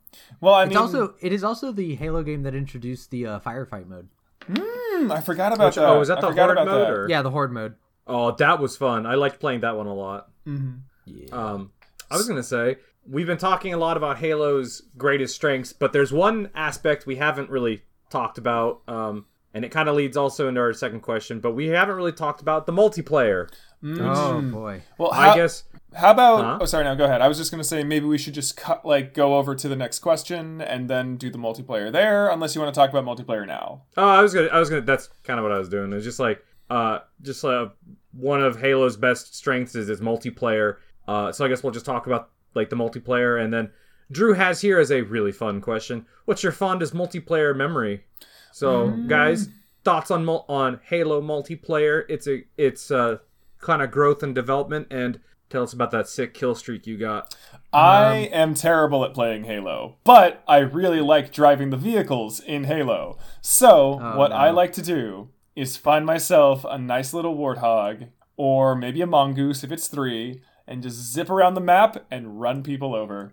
well, 0.41 0.53
I 0.53 0.63
It's 0.63 0.69
mean, 0.71 0.77
also 0.77 1.15
it 1.21 1.31
is 1.31 1.41
also 1.41 1.71
the 1.71 1.95
Halo 1.95 2.21
game 2.21 2.43
that 2.43 2.53
introduced 2.53 3.11
the 3.11 3.25
uh, 3.25 3.39
firefight 3.39 3.87
mode. 3.87 4.09
Hmm, 4.47 5.11
I 5.11 5.21
forgot 5.21 5.53
about 5.53 5.67
Which, 5.67 5.75
that. 5.75 5.85
oh, 5.85 5.99
was 5.99 6.07
that 6.09 6.17
I 6.19 6.21
the 6.21 6.27
forgot 6.27 6.55
horde 6.55 6.67
mode? 6.67 6.87
that. 6.87 6.91
Or? 6.91 7.09
Yeah, 7.09 7.21
the 7.21 7.31
horde 7.31 7.51
mode. 7.51 7.75
Oh, 8.07 8.31
that 8.35 8.59
was 8.59 8.77
fun. 8.77 9.05
I 9.05 9.15
liked 9.15 9.39
playing 9.39 9.61
that 9.61 9.75
one 9.75 9.87
a 9.87 9.93
lot. 9.93 10.29
Yeah. 10.45 11.27
Um, 11.31 11.71
I 12.11 12.17
was 12.17 12.27
gonna 12.27 12.43
say 12.43 12.77
we've 13.07 13.27
been 13.27 13.37
talking 13.37 13.73
a 13.73 13.77
lot 13.77 13.97
about 13.97 14.17
Halo's 14.17 14.83
greatest 14.97 15.35
strengths, 15.35 15.73
but 15.73 15.93
there's 15.93 16.11
one 16.11 16.49
aspect 16.55 17.05
we 17.05 17.15
haven't 17.15 17.49
really 17.49 17.81
talked 18.09 18.37
about, 18.37 18.81
um, 18.87 19.25
and 19.53 19.65
it 19.65 19.69
kind 19.71 19.89
of 19.89 19.95
leads 19.95 20.17
also 20.17 20.47
into 20.47 20.61
our 20.61 20.73
second 20.73 21.01
question. 21.01 21.39
But 21.39 21.53
we 21.53 21.67
haven't 21.67 21.95
really 21.95 22.11
talked 22.11 22.41
about 22.41 22.65
the 22.65 22.73
multiplayer. 22.73 23.49
Oh 23.83 24.41
boy. 24.41 24.81
Well, 24.97 25.11
how, 25.11 25.31
I 25.31 25.35
guess 25.35 25.63
How 25.95 26.11
about? 26.11 26.43
Huh? 26.43 26.57
Oh, 26.61 26.65
sorry. 26.65 26.83
Now 26.83 26.95
go 26.95 27.05
ahead. 27.05 27.21
I 27.21 27.27
was 27.27 27.37
just 27.37 27.51
gonna 27.51 27.63
say 27.63 27.83
maybe 27.83 28.05
we 28.05 28.17
should 28.17 28.33
just 28.33 28.57
cut 28.57 28.85
like 28.85 29.13
go 29.13 29.37
over 29.37 29.55
to 29.55 29.67
the 29.67 29.75
next 29.75 29.99
question 29.99 30.61
and 30.61 30.89
then 30.89 31.15
do 31.15 31.29
the 31.29 31.37
multiplayer 31.37 31.91
there. 31.91 32.29
Unless 32.29 32.53
you 32.53 32.61
want 32.61 32.73
to 32.73 32.79
talk 32.79 32.89
about 32.89 33.05
multiplayer 33.05 33.47
now. 33.47 33.83
Oh, 33.95 34.07
I 34.07 34.21
was 34.21 34.33
gonna. 34.33 34.47
I 34.47 34.59
was 34.59 34.69
gonna. 34.69 34.81
That's 34.81 35.09
kind 35.23 35.39
of 35.39 35.43
what 35.43 35.51
I 35.51 35.57
was 35.57 35.69
doing. 35.69 35.93
It's 35.93 36.03
just 36.03 36.19
like, 36.19 36.43
uh, 36.69 36.99
just 37.21 37.43
uh, 37.45 37.69
one 38.11 38.41
of 38.41 38.59
Halo's 38.59 38.97
best 38.97 39.35
strengths 39.35 39.75
is 39.75 39.89
its 39.89 40.01
multiplayer. 40.01 40.77
Uh, 41.07 41.31
so 41.31 41.45
I 41.45 41.47
guess 41.47 41.63
we'll 41.63 41.73
just 41.73 41.85
talk 41.85 42.07
about 42.07 42.29
like 42.55 42.69
the 42.69 42.75
multiplayer, 42.75 43.41
and 43.41 43.53
then 43.53 43.71
Drew 44.11 44.33
has 44.33 44.61
here 44.61 44.79
is 44.79 44.91
a 44.91 45.01
really 45.01 45.31
fun 45.31 45.61
question: 45.61 46.05
What's 46.25 46.43
your 46.43 46.51
fondest 46.51 46.93
multiplayer 46.93 47.55
memory? 47.55 48.03
So, 48.51 48.89
guys, 49.07 49.49
thoughts 49.83 50.11
on 50.11 50.27
on 50.27 50.79
Halo 50.85 51.21
multiplayer. 51.21 52.03
It's 52.09 52.27
a 52.27 52.43
it's 52.57 52.91
uh 52.91 53.17
kind 53.59 53.81
of 53.81 53.91
growth 53.91 54.23
and 54.23 54.35
development, 54.35 54.87
and 54.91 55.19
tell 55.55 55.63
us 55.63 55.71
about 55.73 55.91
that 55.91 56.07
sick 56.09 56.33
kill 56.33 56.53
streak 56.53 56.85
you 56.85 56.97
got. 56.97 57.33
I 57.71 58.29
am 58.33 58.53
terrible 58.53 59.05
at 59.05 59.13
playing 59.13 59.45
Halo, 59.45 59.95
but 60.03 60.43
I 60.47 60.57
really 60.57 60.99
like 60.99 61.31
driving 61.31 61.69
the 61.69 61.77
vehicles 61.77 62.41
in 62.41 62.65
Halo. 62.65 63.17
So, 63.41 63.99
Oh, 64.01 64.17
what 64.17 64.33
I 64.33 64.49
like 64.49 64.73
to 64.73 64.81
do 64.81 65.29
is 65.55 65.77
find 65.77 66.05
myself 66.05 66.65
a 66.69 66.77
nice 66.77 67.13
little 67.13 67.37
warthog, 67.37 68.09
or 68.35 68.75
maybe 68.75 69.01
a 69.01 69.07
mongoose 69.07 69.63
if 69.63 69.71
it's 69.71 69.87
three, 69.87 70.41
and 70.67 70.83
just 70.83 70.97
zip 71.13 71.29
around 71.29 71.53
the 71.53 71.61
map 71.61 72.05
and 72.11 72.41
run 72.41 72.61
people 72.61 72.93
over. 72.93 73.31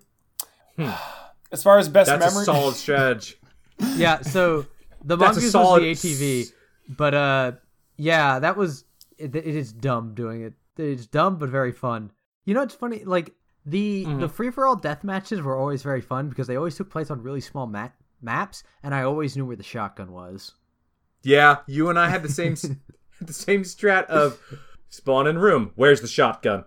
As 1.50 1.62
far 1.62 1.78
as 1.78 1.88
best 1.88 2.08
Hmm. 2.10 2.18
That's 2.20 2.32
memory, 2.34 2.42
a 2.42 2.44
solid 2.46 2.76
strategy. 2.84 3.34
Yeah, 3.96 4.20
so 4.22 4.66
the 5.04 5.16
That's 5.16 5.36
mongoose 5.36 5.50
solid 5.50 5.82
was 5.82 6.02
the 6.02 6.14
ATV, 6.14 6.52
but 6.88 7.14
uh, 7.14 7.52
yeah, 7.96 8.38
that 8.38 8.56
was 8.56 8.84
it, 9.18 9.34
it 9.34 9.44
is 9.46 9.72
dumb 9.72 10.14
doing 10.14 10.42
it. 10.42 10.54
It's 10.76 11.06
dumb 11.06 11.36
but 11.36 11.48
very 11.50 11.72
fun. 11.72 12.12
You 12.44 12.54
know, 12.54 12.62
it's 12.62 12.74
funny. 12.74 13.04
Like 13.04 13.34
the 13.64 14.04
Mm-hmm. 14.04 14.20
the 14.20 14.28
free 14.28 14.50
for 14.50 14.66
all 14.66 14.76
death 14.76 15.04
matches 15.04 15.40
were 15.40 15.56
always 15.56 15.82
very 15.82 16.00
fun 16.00 16.28
because 16.28 16.46
they 16.46 16.56
always 16.56 16.76
took 16.76 16.90
place 16.90 17.10
on 17.10 17.22
really 17.22 17.40
small 17.40 17.66
map 17.66 17.94
maps, 18.20 18.62
and 18.82 18.94
I 18.94 19.02
always 19.02 19.36
knew 19.36 19.44
where 19.46 19.56
the 19.56 19.62
shotgun 19.62 20.12
was. 20.12 20.54
Yeah, 21.22 21.58
you 21.66 21.88
and 21.88 21.98
I 21.98 22.08
had 22.08 22.22
the 22.22 22.28
same 22.28 22.54
the 23.20 23.32
same 23.32 23.62
strat 23.62 24.06
of 24.06 24.40
spawn 24.88 25.26
in 25.26 25.38
room. 25.38 25.72
Where's 25.76 26.00
the 26.00 26.08
shotgun? 26.08 26.64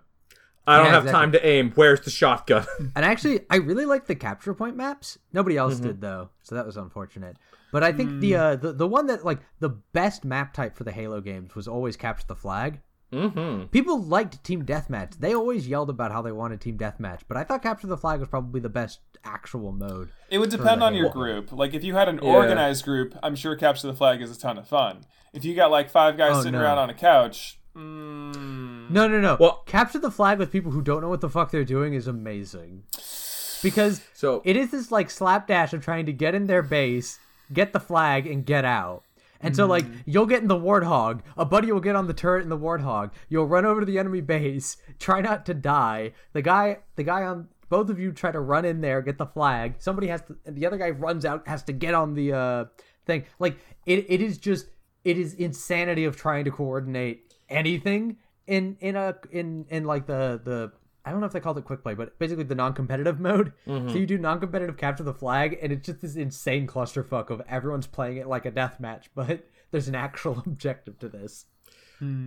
I 0.68 0.78
don't 0.78 0.86
Yeah, 0.86 0.92
have 0.92 1.02
exactly. 1.04 1.20
time 1.20 1.32
to 1.32 1.46
aim. 1.46 1.72
Where's 1.76 2.00
the 2.00 2.10
shotgun? 2.10 2.66
And 2.96 3.04
actually, 3.04 3.40
I 3.50 3.56
really 3.56 3.84
like 3.84 4.06
the 4.06 4.14
capture 4.16 4.52
point 4.54 4.76
maps. 4.76 5.18
Nobody 5.32 5.56
else 5.56 5.74
Mm-hmm. 5.74 5.82
did 5.84 6.00
though, 6.00 6.30
so 6.42 6.54
that 6.54 6.66
was 6.66 6.76
unfortunate. 6.76 7.36
But 7.70 7.84
I 7.84 7.92
think 7.92 8.10
Mm. 8.10 8.20
the 8.20 8.34
uh 8.36 8.56
the, 8.56 8.72
the 8.72 8.88
one 8.88 9.06
that 9.06 9.24
like 9.24 9.40
the 9.60 9.68
best 9.68 10.24
map 10.24 10.54
type 10.54 10.76
for 10.76 10.84
the 10.84 10.92
Halo 10.92 11.20
games 11.20 11.54
was 11.54 11.68
always 11.68 11.96
capture 11.96 12.26
the 12.26 12.34
flag. 12.36 12.80
Mm-hmm. 13.12 13.64
People 13.66 14.02
liked 14.02 14.42
Team 14.44 14.64
Deathmatch. 14.64 15.18
They 15.18 15.34
always 15.34 15.68
yelled 15.68 15.90
about 15.90 16.12
how 16.12 16.22
they 16.22 16.32
wanted 16.32 16.60
Team 16.60 16.76
Deathmatch, 16.78 17.20
but 17.28 17.36
I 17.36 17.44
thought 17.44 17.62
Capture 17.62 17.86
the 17.86 17.96
Flag 17.96 18.20
was 18.20 18.28
probably 18.28 18.60
the 18.60 18.68
best 18.68 19.00
actual 19.24 19.72
mode. 19.72 20.10
it 20.30 20.38
would 20.38 20.50
depend 20.50 20.80
the 20.82 20.86
on 20.86 20.94
your 20.94 21.10
group. 21.10 21.50
Like, 21.52 21.74
if 21.74 21.82
you 21.84 21.94
had 21.94 22.08
an 22.08 22.20
Yeah. 22.22 22.30
organized 22.32 22.84
group, 22.84 23.14
I'm 23.22 23.34
sure 23.36 23.56
Capture 23.56 23.86
the 23.88 23.94
Flag 23.94 24.20
is 24.22 24.30
a 24.36 24.38
ton 24.38 24.58
of 24.58 24.68
fun. 24.68 25.04
If 25.32 25.44
you 25.44 25.54
got 25.54 25.70
like 25.70 25.90
five 25.90 26.16
guys 26.16 26.36
Oh, 26.36 26.38
sitting 26.40 26.52
no. 26.58 26.62
around 26.64 26.78
on 26.78 26.90
a 26.90 26.94
couch, 26.94 27.58
mm, 27.76 28.90
No, 28.90 29.08
no, 29.08 29.20
no. 29.20 29.36
Well- 29.38 29.62
Capture 29.66 29.98
the 29.98 30.10
Flag 30.10 30.38
with 30.38 30.52
people 30.52 30.72
who 30.72 30.82
don't 30.82 31.00
know 31.02 31.08
what 31.08 31.20
the 31.20 31.28
fuck 31.30 31.50
they're 31.50 31.64
doing 31.64 31.94
is 31.94 32.06
amazing. 32.06 32.84
Because 33.62 34.02
So 34.14 34.42
it 34.44 34.56
is 34.56 34.70
this 34.70 34.92
like 34.92 35.10
slapdash 35.10 35.72
of 35.72 35.82
trying 35.84 36.06
to 36.06 36.12
get 36.12 36.34
in 36.34 36.46
their 36.46 36.62
base, 36.62 37.18
get 37.52 37.72
the 37.72 37.80
flag, 37.80 38.26
and 38.26 38.44
get 38.44 38.64
out. 38.64 39.02
And 39.46 39.56
so, 39.56 39.66
like, 39.66 39.84
you'll 40.04 40.26
get 40.26 40.42
in 40.42 40.48
the 40.48 40.56
warthog. 40.56 41.20
A 41.36 41.44
buddy 41.44 41.72
will 41.72 41.80
get 41.80 41.96
on 41.96 42.06
the 42.06 42.14
turret 42.14 42.42
in 42.42 42.48
the 42.48 42.58
warthog. 42.58 43.12
You'll 43.28 43.46
run 43.46 43.64
over 43.64 43.80
to 43.80 43.86
the 43.86 43.98
enemy 43.98 44.20
base. 44.20 44.76
Try 44.98 45.20
not 45.20 45.46
to 45.46 45.54
die. 45.54 46.12
The 46.32 46.42
guy, 46.42 46.78
the 46.96 47.04
guy 47.04 47.22
on 47.22 47.48
both 47.68 47.90
of 47.90 47.98
you 47.98 48.12
try 48.12 48.30
to 48.30 48.40
run 48.40 48.64
in 48.64 48.80
there, 48.80 49.02
get 49.02 49.18
the 49.18 49.26
flag. 49.26 49.74
Somebody 49.78 50.06
has 50.08 50.22
to. 50.22 50.36
The 50.46 50.66
other 50.66 50.76
guy 50.76 50.90
runs 50.90 51.24
out, 51.24 51.48
has 51.48 51.62
to 51.64 51.72
get 51.72 51.94
on 51.94 52.14
the 52.14 52.32
uh 52.32 52.64
thing. 53.06 53.24
Like, 53.38 53.58
it, 53.86 54.06
it 54.08 54.20
is 54.20 54.38
just, 54.38 54.66
it 55.04 55.18
is 55.18 55.34
insanity 55.34 56.04
of 56.04 56.16
trying 56.16 56.44
to 56.44 56.50
coordinate 56.50 57.34
anything 57.48 58.18
in 58.46 58.76
in 58.80 58.96
a 58.96 59.16
in 59.30 59.66
in 59.68 59.84
like 59.84 60.06
the 60.06 60.40
the 60.44 60.72
I 61.06 61.10
don't 61.12 61.20
know 61.20 61.26
if 61.26 61.32
they 61.32 61.40
called 61.40 61.56
it 61.56 61.64
quick 61.64 61.82
play, 61.82 61.94
but 61.94 62.18
basically 62.18 62.44
the 62.44 62.54
non-competitive 62.56 63.20
mode. 63.28 63.52
So 63.66 63.72
you 63.94 64.06
do 64.06 64.18
non-competitive 64.18 64.76
capture 64.76 65.04
the 65.04 65.14
flag, 65.14 65.58
and 65.62 65.72
it's 65.72 65.86
just 65.86 66.02
this 66.02 66.16
insane 66.16 66.66
clusterfuck 66.66 67.30
of 67.30 67.40
everyone's 67.48 67.86
playing 67.86 68.16
it 68.18 68.26
like 68.26 68.44
a 68.44 68.50
death 68.50 68.80
match, 68.80 69.08
but 69.14 69.46
there's 69.70 69.88
an 69.88 69.94
actual 69.94 70.42
objective 70.46 70.98
to 70.98 71.08
this. 71.08 71.46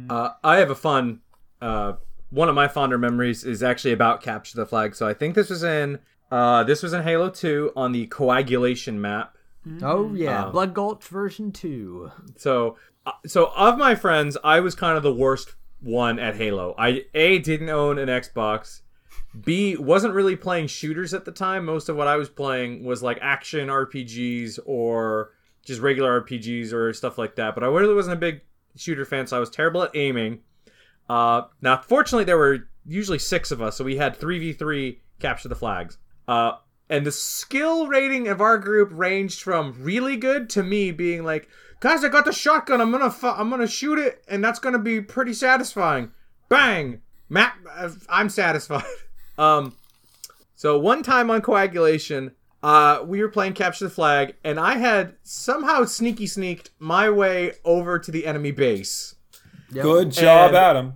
Uh, 0.10 0.30
I 0.44 0.58
have 0.58 0.72
a 0.72 0.76
fun. 0.76 1.20
Uh, 1.62 1.94
one 2.32 2.50
of 2.50 2.56
my 2.56 2.68
fonder 2.68 2.98
memories 2.98 3.44
is 3.44 3.62
actually 3.62 3.92
about 3.92 4.22
capture 4.24 4.56
the 4.56 4.66
flag. 4.66 4.96
So 4.96 5.08
I 5.08 5.14
think 5.14 5.36
this 5.36 5.50
was 5.50 5.64
in. 5.64 6.00
Uh, 6.32 6.64
this 6.64 6.82
was 6.82 6.94
in 6.94 7.04
Halo 7.04 7.30
2 7.30 7.74
on 7.76 7.92
the 7.92 8.08
coagulation 8.08 9.02
map. 9.02 9.36
Oh 9.82 10.14
yeah, 10.14 10.46
Um, 10.46 10.52
Blood 10.52 10.74
Gulch 10.74 11.04
version 11.06 11.52
two. 11.52 12.12
So, 12.38 12.78
uh, 13.06 13.12
so 13.28 13.52
of 13.56 13.78
my 13.78 13.94
friends, 13.94 14.38
I 14.44 14.60
was 14.62 14.74
kind 14.74 14.96
of 14.96 15.04
the 15.04 15.14
worst 15.14 15.56
one 15.82 16.20
at 16.20 16.36
Halo. 16.36 16.76
I 16.78 17.06
a 17.14 17.40
didn't 17.40 17.70
own 17.70 17.98
an 17.98 18.10
Xbox. 18.10 18.82
B 19.40 19.76
wasn't 19.78 20.14
really 20.14 20.36
playing 20.36 20.68
shooters 20.68 21.14
at 21.14 21.26
the 21.26 21.32
time. 21.32 21.66
Most 21.66 21.90
of 21.90 21.96
what 21.96 22.08
I 22.08 22.16
was 22.16 22.30
playing 22.30 22.84
was 22.84 23.04
like 23.04 23.20
action 23.22 23.68
RPGs 23.68 24.60
or 24.66 25.32
just 25.66 25.82
regular 25.82 26.22
RPGs 26.22 26.74
or 26.74 26.94
stuff 26.94 27.18
like 27.18 27.36
that. 27.36 27.54
But 27.54 27.64
I 27.64 27.68
really 27.68 27.94
wasn't 27.94 28.18
a 28.18 28.20
big 28.20 28.42
shooter 28.76 29.06
fan, 29.06 29.28
so 29.28 29.38
I 29.38 29.40
was 29.40 29.50
terrible 29.50 29.84
at 29.84 29.96
aiming. 29.96 30.40
Uh, 31.08 31.44
now, 31.62 31.78
fortunately, 31.78 32.26
there 32.26 32.38
were 32.38 32.70
usually 32.86 33.20
six 33.20 33.52
of 33.52 33.62
us, 33.62 33.78
so 33.78 33.84
we 33.84 33.98
had 33.98 34.16
three 34.16 34.40
v 34.40 34.54
three 34.54 35.02
capture 35.20 35.50
the 35.50 35.56
flags. 35.56 35.98
Uh, 36.28 36.54
and 36.90 37.06
the 37.06 37.12
skill 37.12 37.88
rating 37.88 38.28
of 38.28 38.42
our 38.42 38.58
group 38.58 38.90
ranged 38.92 39.42
from 39.42 39.76
really 39.80 40.18
good 40.18 40.50
to 40.52 40.64
me 40.64 40.92
being 40.92 41.24
like, 41.24 41.48
guys, 41.80 42.04
I 42.04 42.10
got 42.10 42.26
the 42.26 42.34
shotgun. 42.34 42.82
I'm 42.82 42.92
gonna 42.92 43.12
fu- 43.12 43.28
I'm 43.28 43.50
gonna 43.50 43.68
shoot 43.68 44.00
it, 44.00 44.24
and 44.28 44.44
that's 44.44 44.60
gonna 44.60 44.80
be 44.80 45.02
pretty 45.02 45.34
satisfying. 45.34 46.12
Bang, 46.50 47.02
Matt, 47.30 47.54
uh, 47.72 47.90
I'm 48.10 48.30
satisfied. 48.30 48.84
um, 49.38 49.76
so 50.56 50.78
one 50.80 51.04
time 51.04 51.30
on 51.30 51.42
coagulation, 51.42 52.32
uh, 52.64 53.02
we 53.06 53.22
were 53.22 53.30
playing 53.30 53.54
capture 53.54 53.86
the 53.86 53.90
flag, 53.92 54.36
and 54.44 54.60
I 54.60 54.78
had 54.78 55.16
somehow 55.24 55.86
sneaky 55.86 56.28
sneaked 56.28 56.72
my 56.80 57.10
way 57.10 57.54
over 57.64 57.98
to 58.00 58.12
the 58.12 58.26
enemy 58.26 58.52
base 58.52 59.16
good 59.72 60.12
job, 60.12 60.50
And- 60.50 60.58
Adam. 60.58 60.94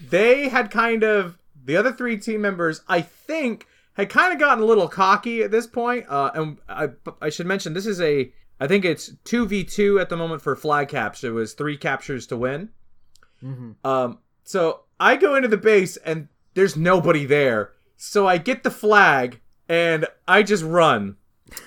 they 0.00 0.48
had 0.48 0.70
kind 0.70 1.04
of 1.04 1.38
the 1.64 1.76
other 1.76 1.92
three 1.92 2.16
team 2.16 2.40
members 2.40 2.80
i 2.88 3.00
think 3.00 3.66
had 3.92 4.08
kind 4.08 4.32
of 4.32 4.40
gotten 4.40 4.60
a 4.60 4.66
little 4.66 4.88
cocky 4.88 5.42
at 5.44 5.52
this 5.52 5.68
point 5.68 6.04
uh, 6.08 6.30
and 6.34 6.58
I, 6.68 6.88
I 7.20 7.28
should 7.28 7.46
mention 7.46 7.72
this 7.74 7.86
is 7.86 8.00
a 8.00 8.32
i 8.62 8.66
think 8.68 8.84
it's 8.84 9.10
2v2 9.24 10.00
at 10.00 10.08
the 10.08 10.16
moment 10.16 10.40
for 10.42 10.54
flag 10.56 10.88
caps. 10.88 11.24
It 11.24 11.30
was 11.30 11.52
three 11.52 11.76
captures 11.76 12.26
to 12.28 12.36
win. 12.36 12.68
Um, 13.84 14.18
so 14.44 14.62
i 15.00 15.16
go 15.16 15.34
into 15.34 15.48
the 15.48 15.56
base 15.56 15.96
and 15.98 16.28
there's 16.54 16.76
nobody 16.76 17.24
there. 17.26 17.72
So 17.96 18.26
i 18.26 18.38
get 18.38 18.62
the 18.62 18.70
flag 18.70 19.40
and 19.68 20.06
i 20.28 20.42
just 20.42 20.64
run. 20.64 21.16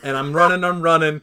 And 0.03 0.15
i'm 0.15 0.31
running 0.33 0.63
i'm 0.63 0.81
running. 0.81 1.21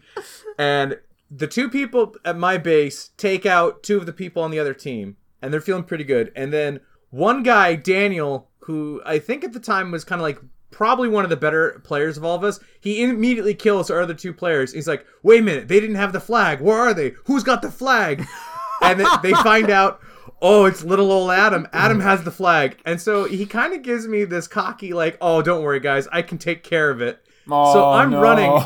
And 0.59 0.99
the 1.31 1.47
two 1.47 1.71
people 1.71 2.15
at 2.25 2.37
my 2.37 2.59
base 2.59 3.11
take 3.17 3.47
out 3.47 3.83
two 3.83 3.97
of 3.97 4.07
the 4.07 4.13
people 4.13 4.43
on 4.43 4.51
the 4.51 4.59
other 4.59 4.75
team 4.75 5.17
and 5.41 5.53
they're 5.53 5.61
feeling 5.69 5.85
pretty 5.85 6.05
good. 6.05 6.31
And 6.37 6.53
then 6.53 6.81
one 7.11 7.43
guy 7.43 7.75
daniel 7.75 8.51
who 8.61 9.03
i 9.05 9.19
think 9.19 9.43
at 9.45 9.53
the 9.53 9.61
time 9.61 9.91
was 9.91 10.05
kind 10.05 10.21
of 10.21 10.25
like 10.25 10.39
probably 10.73 11.09
one 11.09 11.23
of 11.25 11.31
the 11.31 11.37
better 11.37 11.81
players 11.85 12.17
of 12.17 12.25
all 12.25 12.35
of 12.35 12.43
us. 12.45 12.59
He 12.81 13.03
immediately 13.03 13.55
kills 13.55 13.91
our 13.91 14.01
other 14.01 14.15
two 14.15 14.33
players. 14.33 14.73
He's 14.73 14.89
like 14.89 15.07
wait 15.23 15.41
a 15.41 15.45
minute 15.45 15.69
they 15.69 15.79
didn't 15.81 15.97
have 15.97 16.13
the 16.13 16.21
flag. 16.21 16.61
Where 16.61 16.79
are 16.79 16.95
they? 16.95 17.13
Who's 17.27 17.45
got 17.45 17.63
the 17.63 17.71
flag? 17.71 18.25
And 18.85 18.99
then 18.99 19.07
they 19.23 19.33
find 19.33 19.71
out 19.71 20.01
oh 20.41 20.65
it's 20.65 20.83
little 20.83 21.13
old 21.13 21.31
adam. 21.31 21.69
Adam 21.73 22.01
has 22.01 22.25
the 22.25 22.33
flag. 22.33 22.79
And 22.85 23.01
so 23.01 23.25
he 23.27 23.47
kind 23.47 23.73
of 23.75 23.83
gives 23.83 24.09
me 24.09 24.25
this 24.25 24.49
cocky 24.49 24.93
like 24.93 25.17
oh 25.21 25.41
don't 25.41 25.63
worry 25.63 25.79
guys. 25.79 26.09
I 26.11 26.23
can 26.23 26.37
take 26.39 26.65
care 26.65 26.91
of 26.91 27.01
it. 27.01 27.25
So 27.47 27.55
Oh, 27.55 27.93
i'm 27.93 28.11
no. 28.11 28.21
running 28.21 28.61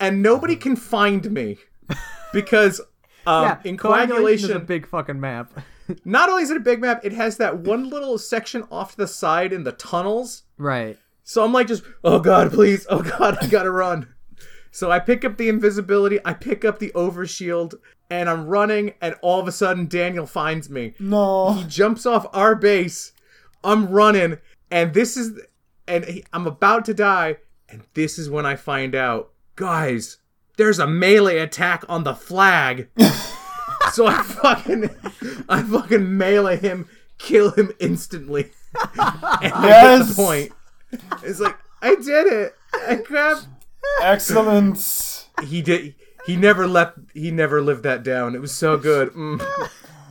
and 0.00 0.20
nobody 0.20 0.56
can 0.56 0.74
find 0.74 1.30
me 1.30 1.58
because 2.32 2.80
um, 3.26 3.44
yeah, 3.44 3.58
in 3.64 3.76
coagulation 3.76 4.08
coagulation, 4.08 4.50
is 4.50 4.56
a 4.56 4.58
big 4.58 4.86
fucking 4.88 5.20
map. 5.20 5.52
not 6.04 6.28
only 6.28 6.42
is 6.42 6.50
it 6.50 6.56
a 6.56 6.60
big 6.60 6.80
map, 6.80 7.04
it 7.04 7.12
has 7.12 7.36
that 7.36 7.58
one 7.58 7.88
little 7.88 8.18
section 8.18 8.64
off 8.70 8.92
to 8.92 8.96
the 8.96 9.06
side 9.06 9.52
in 9.52 9.62
the 9.62 9.72
tunnels. 9.72 10.42
right. 10.58 10.98
So 11.24 11.44
I'm 11.44 11.52
like, 11.52 11.66
just 11.68 11.84
oh 12.04 12.18
god, 12.18 12.52
please, 12.52 12.86
oh 12.90 13.02
god, 13.02 13.38
I 13.40 13.46
gotta 13.46 13.70
run. 13.70 14.08
So 14.70 14.90
I 14.90 14.98
pick 14.98 15.24
up 15.24 15.36
the 15.36 15.48
invisibility, 15.48 16.18
I 16.24 16.32
pick 16.32 16.64
up 16.64 16.78
the 16.78 16.90
overshield, 16.94 17.74
and 18.10 18.28
I'm 18.28 18.46
running, 18.46 18.94
and 19.00 19.14
all 19.20 19.38
of 19.40 19.46
a 19.46 19.52
sudden 19.52 19.86
Daniel 19.86 20.26
finds 20.26 20.70
me. 20.70 20.94
No. 20.98 21.52
He 21.52 21.64
jumps 21.64 22.06
off 22.06 22.26
our 22.32 22.54
base. 22.54 23.12
I'm 23.62 23.88
running, 23.90 24.38
and 24.70 24.94
this 24.94 25.16
is, 25.16 25.38
and 25.86 26.04
he, 26.06 26.24
I'm 26.32 26.46
about 26.46 26.86
to 26.86 26.94
die, 26.94 27.36
and 27.68 27.82
this 27.94 28.18
is 28.18 28.30
when 28.30 28.46
I 28.46 28.56
find 28.56 28.94
out, 28.94 29.30
guys, 29.56 30.16
there's 30.56 30.78
a 30.78 30.86
melee 30.86 31.38
attack 31.38 31.84
on 31.88 32.04
the 32.04 32.14
flag. 32.14 32.88
so 33.92 34.06
I 34.06 34.22
fucking, 34.22 34.88
I 35.48 35.62
fucking 35.62 36.16
melee 36.16 36.56
him, 36.56 36.88
kill 37.18 37.50
him 37.52 37.72
instantly. 37.78 38.50
and 38.98 39.52
Yes! 39.62 40.08
the 40.08 40.14
point. 40.22 40.52
It's 41.22 41.40
like 41.40 41.56
I 41.80 41.94
did 41.96 42.26
it. 42.26 42.54
I 42.74 42.96
grabbed. 42.96 43.46
Excellent. 44.02 45.26
He 45.44 45.62
did. 45.62 45.94
He 46.26 46.36
never 46.36 46.66
left. 46.66 46.98
He 47.14 47.30
never 47.30 47.60
lived 47.62 47.82
that 47.84 48.02
down. 48.02 48.34
It 48.34 48.40
was 48.40 48.52
so 48.52 48.76
good. 48.76 49.12
Mm. 49.12 49.42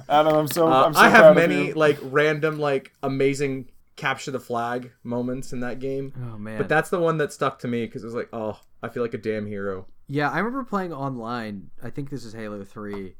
Adam, 0.10 0.36
I'm 0.36 0.48
so, 0.48 0.68
Uh, 0.68 0.86
I'm 0.86 0.94
so 0.94 1.00
I 1.00 1.10
have 1.10 1.20
proud 1.22 1.36
many 1.36 1.62
of 1.62 1.68
you. 1.68 1.74
like 1.76 1.98
random 2.02 2.60
like 2.60 2.92
amazing 3.02 3.70
capture 3.96 4.32
the 4.32 4.40
flag 4.40 4.92
moments 5.04 5.54
in 5.54 5.62
that 5.62 5.80
game. 5.80 6.14
Oh 6.18 6.38
man. 6.38 6.58
But 6.58 6.68
that's 6.68 6.90
the 6.90 7.00
one 7.00 7.18
that 7.20 7.32
stuck 7.32 7.60
to 7.60 7.68
me 7.68 7.86
because 7.86 8.04
it 8.04 8.08
was 8.08 8.16
like, 8.16 8.30
oh, 8.34 8.60
I 8.84 8.90
feel 8.90 9.04
like 9.04 9.14
a 9.14 9.18
damn 9.20 9.46
hero. 9.46 9.88
Yeah, 10.08 10.30
I 10.30 10.40
remember 10.40 10.66
playing 10.66 10.92
online. 10.92 11.70
I 11.82 11.90
think 11.92 12.10
this 12.10 12.26
is 12.26 12.34
Halo 12.34 12.64
3. 12.66 13.16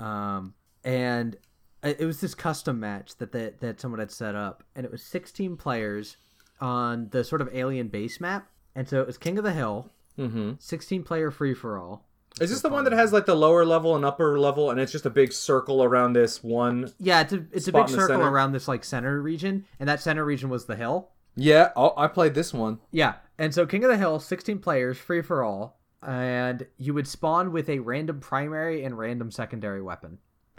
um, 0.00 0.54
and 0.82 1.36
it 1.82 2.00
it 2.00 2.06
was 2.06 2.20
this 2.20 2.34
custom 2.34 2.80
match 2.80 3.16
that 3.18 3.32
that, 3.32 3.60
that 3.60 3.80
someone 3.80 4.00
had 4.00 4.10
set 4.10 4.34
up, 4.34 4.62
and 4.74 4.86
it 4.86 4.92
was 4.92 5.02
16 5.02 5.56
players 5.58 6.16
on 6.60 7.08
the 7.10 7.24
sort 7.24 7.40
of 7.40 7.48
alien 7.52 7.88
base 7.88 8.20
map, 8.20 8.48
and 8.74 8.88
so 8.88 9.00
it 9.00 9.06
was 9.06 9.18
King 9.18 9.38
of 9.38 9.44
the 9.44 9.52
Hill, 9.52 9.90
Mm-hmm. 10.18 10.52
16 10.58 11.02
player 11.02 11.30
free 11.30 11.54
for 11.54 11.78
all. 11.78 12.06
Is 12.40 12.50
this 12.50 12.62
the 12.62 12.68
one 12.68 12.84
that 12.84 12.92
has 12.92 13.12
like 13.12 13.26
the 13.26 13.34
lower 13.34 13.64
level 13.64 13.94
and 13.94 14.04
upper 14.04 14.38
level, 14.40 14.70
and 14.70 14.80
it's 14.80 14.90
just 14.90 15.06
a 15.06 15.10
big 15.10 15.32
circle 15.32 15.84
around 15.84 16.14
this 16.14 16.42
one? 16.42 16.92
Yeah, 16.98 17.20
it's 17.20 17.32
a 17.32 17.44
it's 17.52 17.68
a 17.68 17.72
big 17.72 17.88
circle 17.88 18.16
center. 18.16 18.28
around 18.28 18.52
this 18.52 18.66
like 18.66 18.82
center 18.84 19.22
region, 19.22 19.64
and 19.78 19.88
that 19.88 20.00
center 20.00 20.24
region 20.24 20.50
was 20.50 20.66
the 20.66 20.74
hill. 20.74 21.10
Yeah, 21.36 21.70
oh, 21.76 21.94
I 21.96 22.08
played 22.08 22.34
this 22.34 22.52
one. 22.52 22.80
Yeah, 22.90 23.14
and 23.38 23.54
so 23.54 23.66
King 23.66 23.84
of 23.84 23.90
the 23.90 23.96
Hill, 23.96 24.18
16 24.20 24.58
players, 24.60 24.98
free 24.98 25.22
for 25.22 25.44
all, 25.44 25.78
and 26.02 26.66
you 26.76 26.94
would 26.94 27.06
spawn 27.08 27.52
with 27.52 27.68
a 27.68 27.80
random 27.80 28.20
primary 28.20 28.84
and 28.84 28.98
random 28.98 29.30
secondary 29.30 29.82
weapon. 29.82 30.18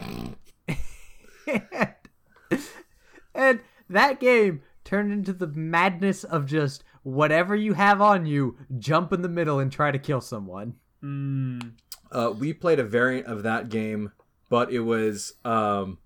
and 3.34 3.60
that 3.88 4.20
game 4.20 4.62
turned 4.86 5.12
into 5.12 5.32
the 5.32 5.48
madness 5.48 6.24
of 6.24 6.46
just 6.46 6.84
whatever 7.02 7.54
you 7.54 7.74
have 7.74 8.00
on 8.00 8.24
you, 8.24 8.56
jump 8.78 9.12
in 9.12 9.20
the 9.20 9.28
middle 9.28 9.58
and 9.58 9.70
try 9.70 9.90
to 9.90 9.98
kill 9.98 10.20
someone. 10.20 10.74
Mm. 11.02 11.72
Uh, 12.10 12.32
we 12.38 12.52
played 12.52 12.78
a 12.78 12.84
variant 12.84 13.26
of 13.26 13.42
that 13.42 13.68
game, 13.68 14.12
but 14.48 14.72
it 14.72 14.80
was, 14.80 15.34
um, 15.44 15.98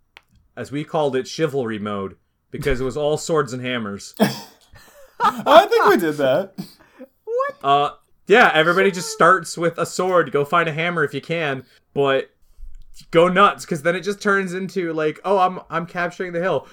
as 0.57 0.73
we 0.73 0.83
called 0.83 1.15
it, 1.15 1.29
chivalry 1.29 1.79
mode 1.79 2.17
because 2.51 2.81
it 2.81 2.85
was 2.85 2.97
all 2.97 3.17
swords 3.17 3.53
and 3.53 3.63
hammers. 3.63 4.15
I 5.21 5.67
think 5.67 5.87
we 5.87 5.97
did 5.99 6.17
that. 6.17 6.55
Uh, 7.63 7.91
yeah, 8.27 8.51
everybody 8.55 8.91
just 8.91 9.11
starts 9.11 9.59
with 9.59 9.77
a 9.79 9.87
sword. 9.87 10.33
Go 10.33 10.45
find 10.45 10.69
a 10.69 10.73
hammer 10.73 11.05
if 11.05 11.13
you 11.13 11.21
can, 11.21 11.65
but 11.95 12.31
go 13.11 13.29
nuts 13.29 13.65
because 13.65 13.83
then 13.83 13.97
it 13.97 14.01
just 14.01 14.21
turns 14.21 14.55
into 14.55 14.93
like, 14.93 15.21
oh, 15.25 15.39
I'm 15.39 15.61
I'm 15.69 15.87
capturing 15.87 16.33
the 16.33 16.41
hill. 16.41 16.67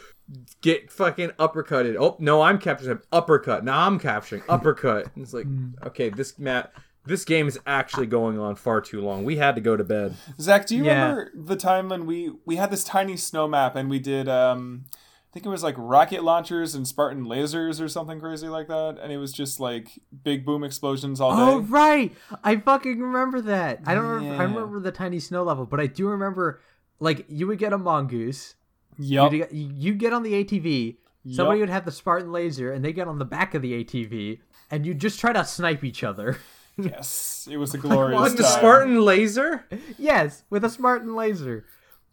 Get 0.62 0.92
fucking 0.92 1.30
uppercutted. 1.40 1.96
Oh 2.00 2.18
no, 2.20 2.42
I'm 2.42 2.58
capturing 2.60 2.92
him. 2.92 3.02
Uppercut. 3.12 3.64
Now 3.64 3.88
I'm 3.88 3.98
capturing 4.00 4.44
uppercut. 4.50 5.10
And 5.16 5.24
it's 5.24 5.34
like, 5.34 5.48
okay, 5.88 6.10
this 6.10 6.38
Matt, 6.38 6.74
this 7.06 7.24
game 7.24 7.48
is 7.48 7.58
actually 7.66 8.08
going 8.08 8.38
on 8.38 8.56
far 8.56 8.82
too 8.82 9.00
long. 9.02 9.24
We 9.24 9.38
had 9.38 9.56
to 9.56 9.62
go 9.62 9.78
to 9.78 9.84
bed. 9.86 10.16
Zach, 10.40 10.66
do 10.68 10.76
you 10.76 10.84
Yeah. 10.86 11.02
remember 11.12 11.32
the 11.34 11.56
time 11.56 11.88
when 11.90 12.06
we 12.06 12.32
we 12.46 12.58
had 12.58 12.72
this 12.72 12.84
tiny 12.84 13.16
snow 13.16 13.48
map 13.48 13.76
and 13.78 13.90
we 13.90 14.00
did 14.00 14.28
um 14.28 14.86
I 14.92 15.40
think 15.40 15.46
it 15.46 15.50
was 15.50 15.64
like 15.64 15.76
rocket 15.78 16.24
launchers 16.24 16.74
and 16.74 16.88
Spartan 16.88 17.26
lasers 17.26 17.80
or 17.80 17.88
something 17.88 18.20
crazy 18.20 18.48
like 18.48 18.68
that, 18.70 18.98
and 19.02 19.12
it 19.12 19.18
was 19.18 19.32
just 19.32 19.60
like 19.60 20.00
big 20.24 20.46
boom 20.46 20.64
explosions 20.64 21.22
all 21.22 21.32
day. 21.36 21.42
Oh 21.42 21.60
right, 21.60 22.14
I 22.44 22.56
fucking 22.56 23.00
remember 23.00 23.40
that. 23.42 23.82
I 23.86 23.94
don't 23.94 24.06
remember. 24.06 24.42
I 24.42 24.46
remember 24.46 24.80
the 24.80 24.92
tiny 24.92 25.20
snow 25.20 25.44
level, 25.44 25.66
but 25.66 25.80
I 25.80 25.86
do 25.88 26.08
remember 26.08 26.60
like 27.00 27.26
you 27.30 27.46
would 27.48 27.60
get 27.60 27.72
a 27.72 27.78
mongoose. 27.78 28.56
Yup. 28.98 29.32
You'd 29.32 29.38
get, 29.40 29.52
you 29.54 29.94
get 29.94 30.14
on 30.14 30.24
the 30.24 30.34
ATV. 30.44 30.98
Somebody 31.32 31.60
Yup. 31.60 31.68
would 31.68 31.74
have 31.74 31.86
the 31.86 31.92
Spartan 31.92 32.32
laser, 32.32 32.72
and 32.72 32.84
they 32.86 32.94
get 32.94 33.08
on 33.08 33.20
the 33.20 33.26
back 33.26 33.54
of 33.54 33.62
the 33.62 33.84
ATV, 33.84 34.40
and 34.72 34.86
you 34.86 34.94
just 34.94 35.20
try 35.20 35.34
to 35.34 35.44
snipe 35.46 35.84
each 35.84 36.04
other. 36.04 36.38
Yes, 36.80 37.48
it 37.52 37.58
was 37.58 37.74
a 37.74 37.80
glorious 37.80 38.22
With 38.22 38.38
the. 38.38 38.44
Spartan 38.44 39.02
laser? 39.02 39.66
yes, 39.98 40.44
with 40.52 40.64
a 40.64 40.70
Spartan 40.70 41.16
laser. 41.16 41.66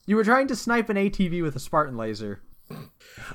You 0.06 0.16
were 0.16 0.24
trying 0.24 0.46
to 0.48 0.56
snipe 0.56 0.88
an 0.88 0.96
ATV 0.96 1.42
with 1.42 1.54
a 1.54 1.60
Spartan 1.60 1.98
laser. 1.98 2.40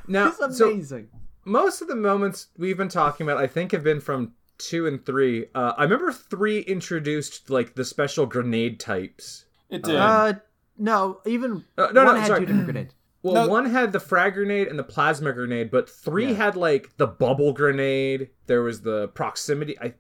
Now, 0.08 0.30
It's 0.30 0.58
so 0.58 1.04
most 1.46 1.84
of 1.84 1.88
the 1.88 1.96
moments 1.96 2.48
we've 2.58 2.78
been 2.78 2.90
talking 2.90 3.28
about, 3.30 3.38
I 3.38 3.46
think, 3.46 3.74
have 3.74 3.84
been 3.84 4.00
from 4.02 4.34
two 4.58 4.88
and 4.88 5.06
three. 5.06 5.46
Uh, 5.54 5.74
I 5.78 5.84
remember 5.84 6.12
three 6.12 6.62
introduced 6.62 7.52
like 7.52 7.76
the 7.76 7.86
special 7.86 8.26
grenade 8.26 8.80
types. 8.80 9.46
It 9.70 9.84
did. 9.84 9.98
uh, 9.98 10.34
no, 10.80 11.22
even 11.28 11.64
Uh, 11.78 11.90
no, 11.94 12.06
one 12.06 12.16
no, 12.16 12.22
had 12.22 12.28
sorry. 12.28 12.40
two 12.40 12.46
different 12.48 12.66
grenades. 12.66 12.94
Well, 13.22 13.34
No. 13.34 13.48
one 13.48 13.66
had 13.70 13.92
the 13.92 14.00
frag 14.00 14.34
grenade 14.36 14.68
and 14.68 14.80
the 14.80 14.84
plasma 14.84 15.34
grenade, 15.34 15.72
but 15.72 15.90
three 15.90 16.28
Yeah. 16.30 16.34
had 16.36 16.56
like 16.56 16.96
the 16.98 17.08
bubble 17.08 17.52
grenade. 17.54 18.30
There 18.48 18.64
was 18.64 18.82
the 18.82 19.10
proximity. 19.10 19.78
I 19.80 19.94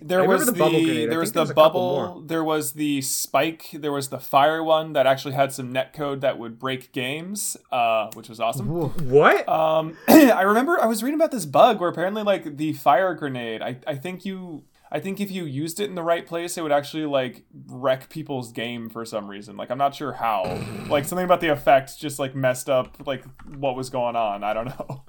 there 0.00 0.20
I 0.20 0.22
remember 0.22 0.44
was 0.46 0.46
the, 0.46 0.58
bubble 0.58 0.82
grenade. 0.82 1.10
There 1.10 1.18
was 1.18 1.32
the 1.32 1.42
a 1.42 1.46
couple 1.48 1.54
bubble, 1.54 2.20
there 2.22 2.42
was 2.42 2.72
the 2.72 3.02
spike, 3.02 3.68
there 3.74 3.92
was 3.92 4.08
the 4.08 4.18
fire 4.18 4.62
one 4.62 4.94
that 4.94 5.06
actually 5.06 5.34
had 5.34 5.52
some 5.52 5.74
netcode 5.74 6.20
that 6.22 6.38
would 6.38 6.58
break 6.58 6.92
games, 6.92 7.58
uh, 7.70 8.08
which 8.14 8.30
was 8.30 8.40
awesome. 8.40 8.68
Whoa. 8.68 8.88
What? 8.88 9.46
Um, 9.46 9.98
I 10.08 10.40
remember 10.42 10.80
I 10.80 10.86
was 10.86 11.02
reading 11.02 11.18
about 11.20 11.30
this 11.30 11.44
bug 11.44 11.78
where 11.78 11.90
apparently 11.90 12.22
like 12.22 12.56
the 12.56 12.72
fire 12.72 13.14
grenade. 13.14 13.60
I, 13.60 13.76
I 13.86 13.96
think 13.96 14.24
you 14.24 14.64
I 14.94 15.00
think 15.00 15.20
if 15.20 15.30
you 15.30 15.46
used 15.46 15.80
it 15.80 15.88
in 15.88 15.94
the 15.94 16.02
right 16.02 16.26
place, 16.26 16.58
it 16.58 16.62
would 16.62 16.70
actually 16.70 17.06
like 17.06 17.44
wreck 17.66 18.10
people's 18.10 18.52
game 18.52 18.90
for 18.90 19.06
some 19.06 19.26
reason. 19.26 19.56
Like 19.56 19.70
I'm 19.70 19.78
not 19.78 19.94
sure 19.94 20.12
how. 20.12 20.42
like 20.90 21.06
something 21.06 21.24
about 21.24 21.40
the 21.40 21.48
effect 21.48 21.98
just 21.98 22.18
like 22.18 22.34
messed 22.34 22.68
up 22.68 22.98
like 23.06 23.24
what 23.56 23.74
was 23.74 23.88
going 23.88 24.16
on. 24.16 24.44
I 24.44 24.52
don't 24.52 24.66
know. 24.78 25.02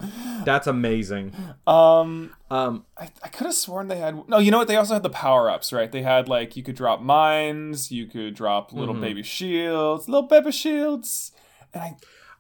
That's 0.46 0.68
amazing. 0.68 1.36
Um, 1.68 2.34
Um, 2.50 2.86
I, 2.98 3.10
I 3.24 3.28
could 3.28 3.46
have 3.46 3.54
sworn 3.56 3.90
they 3.90 3.98
had. 4.00 4.30
No, 4.30 4.38
you 4.38 4.52
know 4.52 4.60
what? 4.60 4.70
They 4.70 4.78
also 4.78 4.94
had 4.94 5.04
the 5.04 5.10
power 5.10 5.50
ups, 5.50 5.74
right? 5.74 5.92
They 5.92 6.02
had 6.02 6.30
like 6.30 6.56
you 6.56 6.64
could 6.64 6.76
drop 6.76 7.02
mines, 7.02 7.92
you 7.92 8.06
could 8.08 8.36
drop 8.36 8.72
little 8.72 8.96
Mhm. 8.96 9.02
baby 9.02 9.24
shields, 9.24 10.08
little 10.08 10.30
baby 10.30 10.52
shields, 10.54 11.34
and 11.74 11.84
I 11.84 11.98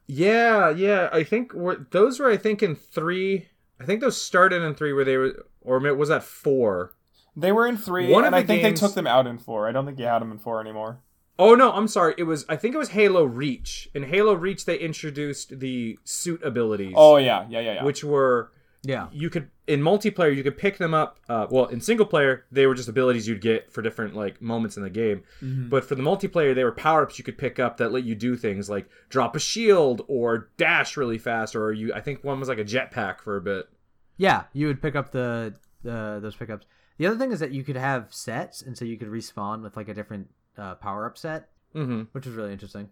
yeah, 0.08 0.70
yeah. 0.70 1.10
I 1.12 1.24
think 1.24 1.54
were, 1.54 1.88
those 1.92 2.20
were. 2.20 2.30
I 2.30 2.38
think 2.38 2.64
in 2.64 2.76
three. 2.76 3.48
I 3.82 3.86
think 3.86 4.00
those 4.02 4.22
started 4.22 4.62
in 4.62 4.76
three 4.76 4.94
where 4.94 5.04
they 5.06 5.18
were, 5.18 5.46
or 5.62 5.80
was 5.96 6.10
that 6.10 6.24
four? 6.24 6.94
They 7.36 7.52
were 7.52 7.68
in 7.68 7.78
three, 7.78 8.10
One 8.10 8.24
of 8.24 8.28
and 8.28 8.36
I 8.36 8.44
think 8.44 8.62
games- 8.62 8.80
they 8.80 8.86
took 8.88 8.96
them 8.96 9.08
out 9.08 9.28
in 9.28 9.38
four. 9.38 9.68
I 9.68 9.72
don't 9.72 9.86
think 9.86 10.00
you 10.00 10.06
had 10.06 10.20
them 10.20 10.32
in 10.32 10.38
four 10.40 10.62
anymore. 10.62 11.00
Oh 11.40 11.56
no, 11.56 11.72
I'm 11.72 11.88
sorry. 11.88 12.14
It 12.18 12.24
was. 12.24 12.46
I 12.48 12.56
think 12.56 12.76
it 12.76 12.78
was 12.78 12.90
Halo 12.90 13.24
Reach. 13.24 13.90
In 13.96 14.04
Halo 14.04 14.34
Reach, 14.36 14.66
they 14.66 14.78
introduced 14.78 15.60
the 15.60 15.98
suit 16.04 16.44
abilities. 16.44 16.94
Oh 16.96 17.18
yeah, 17.18 17.46
yeah, 17.50 17.60
yeah, 17.60 17.74
yeah. 17.76 17.84
which 17.84 18.04
were 18.04 18.52
Yeah. 18.84 19.08
you 19.12 19.30
could 19.32 19.50
in 19.66 19.80
multiplayer 19.82 20.36
you 20.36 20.44
could 20.44 20.58
pick 20.58 20.78
them 20.78 20.94
up 20.94 21.18
uh, 21.30 21.48
well 21.50 21.68
in 21.68 21.80
single 21.80 22.06
player 22.06 22.44
they 22.52 22.68
were 22.68 22.76
just 22.76 22.90
abilities 22.90 23.26
you'd 23.30 23.40
get 23.40 23.72
for 23.72 23.82
different 23.82 24.14
like 24.14 24.42
moments 24.42 24.76
in 24.76 24.84
the 24.84 24.90
game 24.90 25.24
Mhm. 25.42 25.70
but 25.70 25.86
for 25.86 25.96
the 25.96 26.04
multiplayer 26.04 26.54
they 26.54 26.66
were 26.66 26.72
power-ups 26.74 27.18
you 27.18 27.24
could 27.24 27.38
pick 27.38 27.60
up 27.60 27.78
that 27.78 27.94
let 27.94 28.04
you 28.04 28.14
do 28.14 28.36
things 28.36 28.70
like 28.70 28.90
drop 29.08 29.38
a 29.38 29.40
shield 29.40 30.02
or 30.10 30.50
dash 30.58 30.98
really 30.98 31.18
fast 31.18 31.56
or 31.56 31.72
you 31.72 31.94
i 31.94 32.02
think 32.02 32.26
one 32.26 32.42
was 32.42 32.50
like 32.50 32.58
a 32.60 32.66
jetpack 32.66 33.22
for 33.22 33.38
a 33.38 33.42
bit 33.42 33.70
Yeah, 34.18 34.44
you 34.52 34.68
would 34.68 34.82
pick 34.82 34.98
up 34.98 35.12
the 35.14 35.54
the 35.82 36.20
those 36.22 36.36
pickups. 36.36 36.66
The 36.98 37.08
other 37.08 37.18
thing 37.18 37.32
is 37.32 37.40
that 37.40 37.52
you 37.52 37.64
could 37.64 37.76
have 37.76 38.14
sets, 38.14 38.62
and 38.62 38.78
so 38.78 38.86
you 38.86 38.98
could 38.98 39.10
respawn 39.10 39.64
with 39.64 39.76
like 39.76 39.90
a 39.90 39.94
different 39.94 40.30
uh, 40.58 40.76
power 40.76 41.06
up 41.06 41.18
set, 41.18 41.50
mm-hmm. 41.76 42.04
which 42.12 42.26
was 42.26 42.36
really 42.36 42.52
interesting. 42.52 42.90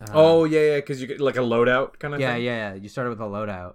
Uh, 0.00 0.06
oh 0.12 0.44
yeah 0.44 0.60
yeah 0.60 0.76
because 0.76 1.00
you 1.00 1.06
get 1.06 1.20
like 1.20 1.36
a 1.36 1.40
loadout 1.40 2.00
kind 2.00 2.14
of 2.14 2.20
yeah, 2.20 2.34
thing 2.34 2.42
yeah, 2.42 2.72
yeah. 2.72 2.74
You 2.74 2.88
started 2.88 3.10
with 3.10 3.20
a 3.20 3.24
loadout, 3.24 3.74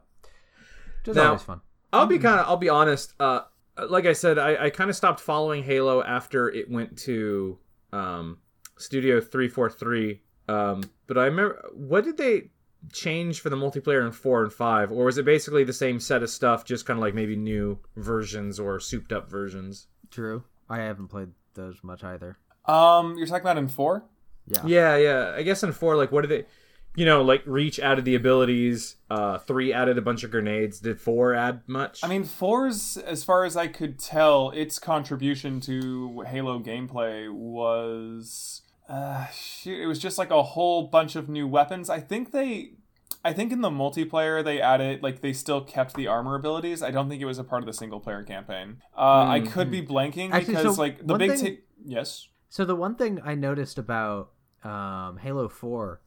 which 1.00 1.08
was 1.08 1.16
Now- 1.16 1.28
always 1.28 1.44
fun. 1.44 1.62
I'll 1.92 2.06
be 2.06 2.20
kind 2.20 2.40
of. 2.40 2.48
I'll 2.48 2.58
be 2.58 2.70
honest. 2.70 3.14
Uh, 3.20 3.42
like 3.90 4.06
I 4.06 4.14
said, 4.14 4.38
I, 4.38 4.66
I 4.66 4.70
kind 4.70 4.90
of 4.90 4.96
stopped 4.96 5.20
following 5.20 5.64
Halo 5.64 6.04
after 6.04 6.50
it 6.50 6.70
went 6.70 6.98
to 7.00 7.58
um, 7.92 8.38
Studio 8.78 9.20
three 9.20 9.48
four 9.48 9.70
three. 9.70 10.22
Um, 10.48 10.84
but 11.08 11.18
I 11.18 11.26
remember, 11.26 11.68
what 11.74 12.04
did 12.04 12.18
they 12.18 12.50
change 12.94 13.42
for 13.42 13.50
the 13.50 13.56
multiplayer 13.56 14.06
in 14.06 14.12
four 14.12 14.44
and 14.44 14.54
five, 14.54 14.92
or 14.92 15.06
was 15.06 15.18
it 15.18 15.26
basically 15.26 15.64
the 15.64 15.74
same 15.74 16.00
set 16.00 16.24
of 16.24 16.30
stuff, 16.30 16.66
just 16.66 16.86
kind 16.86 16.98
of 16.98 17.02
like 17.02 17.14
maybe 17.14 17.36
new 17.36 17.80
versions 17.96 18.60
or 18.60 18.80
souped 18.80 19.12
up 19.12 19.30
versions? 19.30 19.88
True. 20.12 20.44
I 20.70 20.80
haven't 20.80 21.08
played 21.08 21.30
those 21.56 21.84
much 21.84 22.04
either. 22.04 22.38
Um, 22.66 23.18
you're 23.18 23.28
talking 23.28 23.42
about 23.42 23.58
in 23.58 23.68
four? 23.68 24.06
Yeah. 24.48 24.62
Yeah, 24.66 24.96
yeah. 24.98 25.34
I 25.36 25.44
guess 25.44 25.64
in 25.64 25.72
four, 25.72 25.96
like, 25.96 26.12
what 26.12 26.22
did 26.22 26.30
they? 26.30 26.46
You 26.96 27.06
know, 27.06 27.22
like 27.22 27.44
Reach 27.46 27.80
added 27.80 28.04
the 28.04 28.16
abilities. 28.16 28.96
Uh, 29.10 29.38
three 29.38 29.72
added 29.72 29.98
a 29.98 30.02
bunch 30.02 30.24
of 30.24 30.32
grenades. 30.32 30.80
Did 30.80 31.00
four 31.00 31.36
add 31.36 31.62
much? 31.68 32.04
I 32.04 32.08
mean, 32.08 32.24
four's 32.24 32.98
as 32.98 33.24
far 33.24 33.46
as 33.46 33.56
I 33.56 33.68
could 33.68 34.00
tell, 34.00 34.50
its 34.52 34.80
contribution 34.80 35.62
to 35.62 36.22
Halo 36.28 36.60
gameplay 36.60 37.32
was 37.32 38.64
uh, 38.90 39.28
shoot, 39.28 39.80
it 39.80 39.86
was 39.86 40.00
just 40.00 40.18
like 40.18 40.32
a 40.32 40.42
whole 40.42 40.88
bunch 40.88 41.16
of 41.16 41.30
new 41.30 41.48
weapons. 41.48 41.90
I 41.90 42.00
think 42.00 42.32
they. 42.32 42.72
I 43.24 43.34
think 43.34 43.52
in 43.52 43.60
the 43.60 43.70
multiplayer 43.70 44.42
they 44.44 44.62
added 44.62 45.04
like 45.04 45.20
they 45.20 45.34
still 45.34 45.62
kept 45.62 45.96
the 45.96 46.08
armor 46.08 46.36
abilities. 46.36 46.82
I 46.82 46.90
don't 46.90 47.10
think 47.10 47.22
it 47.22 47.26
was 47.26 47.38
a 47.38 47.44
part 47.44 47.62
of 47.62 47.68
the 47.68 47.74
single 47.74 48.00
player 48.00 48.24
campaign. 48.24 48.78
Uh, 48.98 49.26
I 49.28 49.42
could 49.42 49.70
be 49.70 49.82
blanking 49.82 50.32
Actually, 50.32 50.56
because 50.56 50.76
so 50.76 50.82
like 50.82 51.06
the 51.06 51.16
big 51.16 51.38
thing- 51.38 51.58
yes. 51.86 52.28
So 52.48 52.64
the 52.66 52.76
one 52.76 52.96
thing 52.96 53.20
I 53.24 53.36
noticed 53.36 53.78
about 53.78 54.32
um, 54.64 55.18
Halo 55.18 55.50
Four 55.50 56.02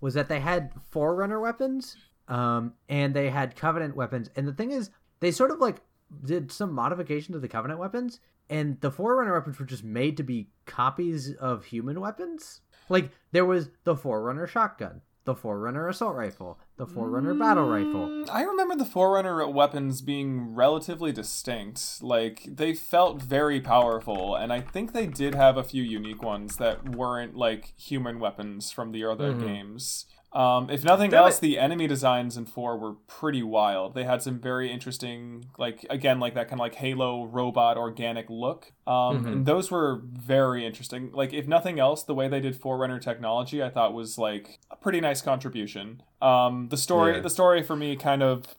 was 0.00 0.14
that 0.14 0.28
they 0.28 0.40
had 0.40 0.70
Forerunner 0.90 1.40
weapons, 1.40 1.96
um, 2.28 2.74
and 2.88 3.14
they 3.14 3.30
had 3.30 3.56
Covenant 3.56 3.96
weapons. 3.96 4.30
And 4.36 4.46
the 4.46 4.52
thing 4.52 4.70
is, 4.70 4.90
they 5.20 5.30
sort 5.30 5.50
of 5.50 5.58
like 5.58 5.80
did 6.24 6.52
some 6.52 6.72
modification 6.72 7.32
to 7.32 7.40
the 7.40 7.48
Covenant 7.48 7.80
weapons, 7.80 8.20
and 8.50 8.80
the 8.80 8.90
Forerunner 8.90 9.32
weapons 9.34 9.58
were 9.58 9.66
just 9.66 9.84
made 9.84 10.16
to 10.16 10.22
be 10.22 10.48
copies 10.66 11.34
of 11.34 11.66
human 11.66 12.00
weapons. 12.00 12.60
Like 12.88 13.10
there 13.32 13.44
was 13.44 13.70
the 13.84 13.96
Forerunner 13.96 14.46
shotgun, 14.46 15.02
the 15.24 15.34
Forerunner 15.34 15.88
assault 15.88 16.16
rifle, 16.16 16.58
the 16.78 16.86
Forerunner 16.86 17.34
battle 17.34 17.68
rifle. 17.68 18.08
Mm, 18.08 18.30
I 18.30 18.42
remember 18.44 18.76
the 18.76 18.86
Forerunner 18.86 19.46
weapons 19.46 20.00
being 20.00 20.54
relatively 20.54 21.12
distinct. 21.12 22.02
Like, 22.02 22.44
they 22.48 22.72
felt 22.72 23.20
very 23.20 23.60
powerful, 23.60 24.34
and 24.34 24.52
I 24.52 24.62
think 24.62 24.92
they 24.92 25.06
did 25.06 25.34
have 25.34 25.58
a 25.58 25.64
few 25.64 25.82
unique 25.82 26.22
ones 26.22 26.56
that 26.56 26.96
weren't, 26.96 27.36
like, 27.36 27.74
human 27.76 28.20
weapons 28.20 28.70
from 28.72 28.92
the 28.92 29.04
other 29.04 29.34
games. 29.34 30.06
Um, 30.32 30.68
if 30.68 30.84
nothing 30.84 31.10
That 31.10 31.16
else, 31.18 31.36
might- 31.36 31.40
the 31.48 31.58
enemy 31.58 31.86
designs 31.86 32.36
in 32.36 32.44
4 32.44 32.76
were 32.76 32.94
pretty 33.06 33.42
wild. 33.42 33.94
They 33.94 34.04
had 34.04 34.22
some 34.22 34.38
very 34.38 34.70
interesting, 34.70 35.46
like, 35.56 35.86
again, 35.88 36.20
like 36.20 36.34
that 36.34 36.48
kind 36.48 36.60
of 36.60 36.64
like 36.64 36.74
Halo 36.74 37.24
robot 37.24 37.78
organic 37.78 38.28
look. 38.28 38.72
Um, 38.86 39.24
And 39.26 39.46
those 39.46 39.70
were 39.70 40.02
very 40.04 40.66
interesting. 40.66 41.10
Like, 41.12 41.32
if 41.32 41.48
nothing 41.48 41.78
else, 41.80 42.02
the 42.02 42.14
way 42.14 42.28
they 42.28 42.40
did 42.40 42.56
Forerunner 42.56 42.98
technology, 42.98 43.62
I 43.62 43.70
thought 43.70 43.94
was, 43.94 44.18
like, 44.18 44.58
a 44.70 44.76
pretty 44.76 45.00
nice 45.00 45.22
contribution. 45.22 46.02
Um, 46.20 46.68
the 46.68 46.76
story, 46.76 47.14
Yeah. 47.14 47.20
the 47.20 47.30
story 47.30 47.62
for 47.62 47.74
me 47.76 47.96
kind 47.96 48.22
of 48.22 48.54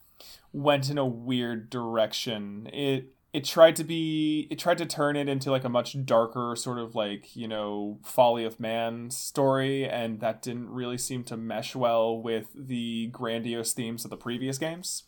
went 0.51 0.89
in 0.89 0.97
a 0.97 1.05
weird 1.05 1.70
direction. 1.70 2.67
It 2.74 3.13
it 3.32 3.43
tried 3.43 3.75
to 3.75 3.84
be 3.84 4.47
it 4.49 4.57
tried 4.57 4.77
to 4.80 4.86
turn 4.86 5.15
it 5.15 5.30
into 5.30 5.51
like 5.51 5.63
a 5.63 5.69
much 5.69 6.03
darker 6.05 6.55
sort 6.55 6.80
of 6.80 6.95
like, 6.95 7.36
you 7.36 7.47
know, 7.47 7.99
folly 8.03 8.43
of 8.43 8.59
man 8.59 9.11
story 9.11 9.88
and 9.88 10.19
that 10.19 10.41
didn't 10.41 10.69
really 10.69 10.97
seem 10.97 11.23
to 11.25 11.38
mesh 11.38 11.75
well 11.75 12.19
with 12.19 12.47
the 12.55 13.07
grandiose 13.07 13.73
themes 13.73 14.03
of 14.03 14.09
the 14.09 14.17
previous 14.17 14.57
games. 14.57 15.03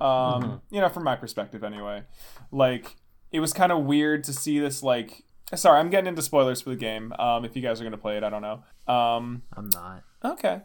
Um, 0.00 0.60
you 0.70 0.80
know, 0.80 0.88
from 0.88 1.04
my 1.04 1.16
perspective 1.16 1.64
anyway. 1.64 2.02
Like 2.52 2.96
it 3.32 3.40
was 3.40 3.52
kind 3.52 3.72
of 3.72 3.84
weird 3.84 4.24
to 4.24 4.32
see 4.32 4.58
this 4.58 4.82
like 4.82 5.22
sorry, 5.54 5.80
I'm 5.80 5.88
getting 5.88 6.08
into 6.08 6.22
spoilers 6.22 6.60
for 6.60 6.70
the 6.70 6.76
game. 6.76 7.12
Um 7.18 7.44
if 7.44 7.56
you 7.56 7.62
guys 7.62 7.80
are 7.80 7.84
going 7.84 7.92
to 7.92 7.98
play 7.98 8.18
it, 8.18 8.24
I 8.24 8.30
don't 8.30 8.42
know. 8.42 8.62
Um 8.92 9.42
I'm 9.56 9.70
not. 9.72 10.02
Okay. 10.22 10.60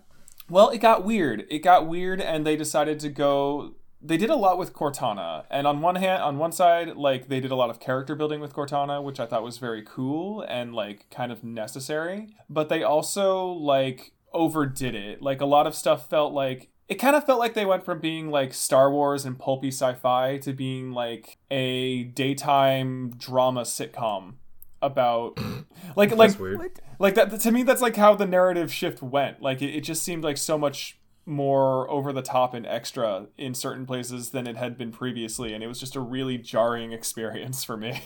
Well, 0.50 0.70
it 0.70 0.80
got 0.80 1.06
weird. 1.06 1.46
It 1.50 1.60
got 1.60 1.88
weird, 1.88 2.20
and 2.20 2.46
they 2.46 2.56
decided 2.56 3.00
to 3.02 3.10
go. 3.10 3.76
They 4.02 4.18
did 4.18 4.30
a 4.30 4.36
lot 4.36 4.58
with 4.58 4.74
Cortana, 4.74 5.44
and 5.52 5.68
on 5.68 5.82
one 5.82 5.96
hand, 5.96 6.24
on 6.24 6.38
one 6.38 6.54
side, 6.54 6.96
like 6.96 7.28
they 7.28 7.40
did 7.40 7.52
a 7.52 7.56
lot 7.56 7.70
of 7.70 7.80
character 7.80 8.16
building 8.16 8.40
with 8.40 8.54
Cortana, 8.54 9.04
which 9.04 9.20
I 9.20 9.26
thought 9.26 9.44
was 9.44 9.58
very 9.58 9.84
cool 9.86 10.42
and 10.42 10.74
like 10.74 11.10
kind 11.10 11.32
of 11.32 11.44
necessary. 11.44 12.30
But 12.50 12.70
they 12.70 12.82
also 12.82 13.48
like 13.48 14.14
overdid 14.34 14.96
it. 14.96 15.22
Like 15.22 15.42
a 15.42 15.46
lot 15.46 15.68
of 15.68 15.76
stuff 15.76 16.10
felt 16.10 16.34
like 16.34 16.70
it 16.88 16.96
kind 16.96 17.16
of 17.16 17.26
felt 17.26 17.40
like 17.40 17.54
they 17.54 17.66
went 17.66 17.86
from 17.86 18.00
being 18.00 18.30
like 18.32 18.54
Star 18.54 18.92
Wars 18.92 19.26
and 19.26 19.38
pulpy 19.38 19.68
sci-fi 19.70 20.38
to 20.40 20.54
being 20.54 20.92
like 20.92 21.38
a 21.52 22.04
daytime 22.04 23.12
drama 23.18 23.62
sitcom 23.62 24.34
about 24.82 25.38
like 25.96 26.16
like 26.16 26.40
weird. 26.40 26.80
like 27.00 27.16
that 27.16 27.40
to 27.40 27.52
me 27.52 27.64
that's 27.64 27.82
like 27.82 27.98
how 27.98 28.16
the 28.16 28.26
narrative 28.26 28.72
shift 28.72 29.02
went 29.02 29.42
like 29.42 29.62
it, 29.62 29.76
it 29.76 29.82
just 29.82 30.02
seemed 30.02 30.24
like 30.24 30.38
so 30.38 30.58
much 30.58 30.98
more 31.30 31.90
over 31.90 32.12
the 32.12 32.22
top 32.22 32.54
and 32.54 32.66
extra 32.66 33.28
in 33.38 33.54
certain 33.54 33.86
places 33.86 34.32
than 34.32 34.48
it 34.48 34.58
had 34.58 34.78
been 34.78 34.92
previously 34.92 35.54
and 35.54 35.64
it 35.64 35.68
was 35.68 35.80
just 35.80 35.96
a 35.96 36.00
really 36.00 36.38
jarring 36.38 36.92
experience 36.92 37.64
for 37.64 37.78
me 37.78 38.02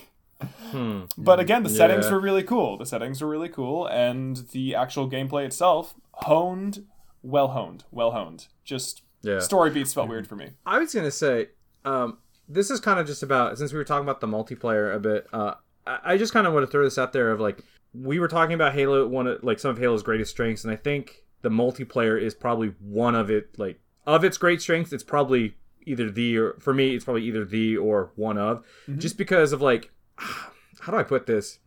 Hmm. 0.72 1.04
but 1.18 1.40
again 1.40 1.64
the 1.64 1.70
settings 1.70 2.12
were 2.12 2.20
really 2.20 2.44
cool 2.44 2.78
the 2.78 2.86
settings 2.86 3.22
were 3.22 3.30
really 3.30 3.48
cool 3.48 3.88
and 3.88 4.38
the 4.52 4.76
actual 4.76 5.10
gameplay 5.10 5.46
itself 5.46 5.96
honed 6.16 6.86
well 7.22 7.48
honed 7.50 7.86
well 7.92 8.12
honed 8.12 8.48
just 8.66 9.04
Yeah. 9.22 9.40
story 9.40 9.70
beats 9.70 9.94
felt 9.94 10.10
weird 10.10 10.28
for 10.28 10.36
me 10.36 10.50
I 10.66 10.80
was 10.80 10.94
gonna 10.94 11.12
say, 11.12 11.50
um, 11.86 12.18
this 12.50 12.70
is 12.70 12.82
kind 12.82 13.00
of 13.00 13.08
just 13.08 13.24
about 13.24 13.58
since 13.58 13.72
we 13.72 13.78
were 13.78 13.86
talking 13.86 14.04
about 14.04 14.20
the 14.20 14.28
multiplayer 14.28 14.94
a 14.94 15.00
bit. 15.00 15.28
Uh, 15.32 15.54
I, 15.88 16.00
I 16.14 16.18
just 16.18 16.34
kind 16.34 16.46
of 16.46 16.52
want 16.54 16.66
to 16.66 16.72
throw 16.72 16.84
this 16.84 16.98
out 16.98 17.14
there 17.14 17.32
of 17.32 17.40
like 17.40 17.64
we 17.94 18.20
were 18.20 18.28
talking 18.28 18.54
about 18.54 18.74
Halo, 18.74 19.08
one 19.08 19.28
of 19.28 19.44
like 19.46 19.60
some 19.60 19.72
of 19.72 19.78
Halo's 19.78 20.04
greatest 20.04 20.32
strengths, 20.32 20.66
and 20.66 20.74
I 20.74 20.76
think 20.76 21.24
the 21.44 21.50
multiplayer 21.50 22.20
is 22.20 22.34
probably 22.34 22.74
one 22.80 23.14
of 23.14 23.30
it. 23.30 23.58
Like 23.58 23.80
of 24.08 24.24
its 24.24 24.38
great 24.38 24.62
strengths, 24.62 24.92
it's 24.92 25.04
probably 25.04 25.56
either 25.86 26.10
the 26.10 26.38
or 26.38 26.56
for 26.60 26.74
me, 26.74 26.96
it's 26.96 27.06
probably 27.06 27.24
either 27.26 27.46
the 27.46 27.78
or 27.78 28.12
one 28.16 28.38
of, 28.40 28.66
just 28.98 29.18
because 29.18 29.54
of 29.54 29.62
like 29.62 29.92
how 30.18 30.92
do 30.92 30.98
I 30.98 31.04
put 31.04 31.28
this? 31.28 31.60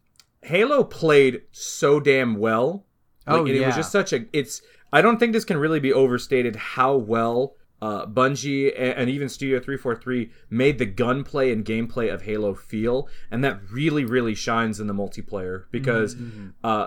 Halo 0.42 0.84
played 0.84 1.42
so 1.52 2.00
damn 2.00 2.36
well. 2.36 2.84
Like, 3.26 3.36
Oh, 3.36 3.46
and 3.46 3.48
it 3.48 3.66
was 3.66 3.74
just 3.76 3.92
such 3.92 4.12
a. 4.12 4.26
It's. 4.32 4.62
I 4.92 5.02
don't 5.02 5.18
think 5.18 5.32
this 5.32 5.44
can 5.44 5.56
really 5.58 5.80
be 5.80 5.92
overstated 5.92 6.54
how 6.54 6.94
well 6.94 7.56
uh, 7.82 8.06
Bungie 8.06 8.72
and, 8.78 8.92
and 9.00 9.10
even 9.10 9.28
Studio 9.28 9.58
343 9.58 10.30
made 10.48 10.78
the 10.78 10.86
gunplay 10.86 11.50
and 11.52 11.64
gameplay 11.64 12.12
of 12.14 12.22
Halo 12.22 12.54
feel, 12.54 13.08
and 13.30 13.42
that 13.42 13.60
really, 13.70 14.04
really 14.04 14.34
shines 14.36 14.78
in 14.78 14.86
the 14.86 14.94
multiplayer 14.94 15.64
because 15.72 16.14
Mm-hmm. 16.14 16.48
uh, 16.62 16.86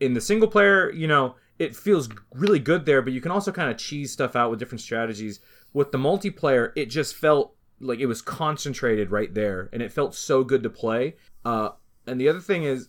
in 0.00 0.14
the 0.14 0.20
single 0.20 0.48
player, 0.48 0.90
you 0.92 1.08
know, 1.08 1.34
it 1.58 1.76
feels 1.76 2.08
really 2.32 2.58
good 2.58 2.84
there, 2.86 3.02
but 3.02 3.12
you 3.12 3.20
can 3.20 3.30
also 3.30 3.52
kind 3.52 3.70
of 3.70 3.78
cheese 3.78 4.12
stuff 4.12 4.34
out 4.36 4.50
with 4.50 4.58
different 4.58 4.80
strategies. 4.80 5.40
With 5.72 5.92
the 5.92 5.98
multiplayer, 5.98 6.72
it 6.76 6.86
just 6.86 7.14
felt 7.14 7.54
like 7.80 7.98
it 8.00 8.06
was 8.06 8.22
concentrated 8.22 9.10
right 9.10 9.32
there, 9.32 9.68
and 9.72 9.82
it 9.82 9.92
felt 9.92 10.14
so 10.14 10.44
good 10.44 10.62
to 10.62 10.70
play. 10.70 11.16
Uh, 11.44 11.70
and 12.06 12.20
the 12.20 12.28
other 12.28 12.40
thing 12.40 12.64
is, 12.64 12.88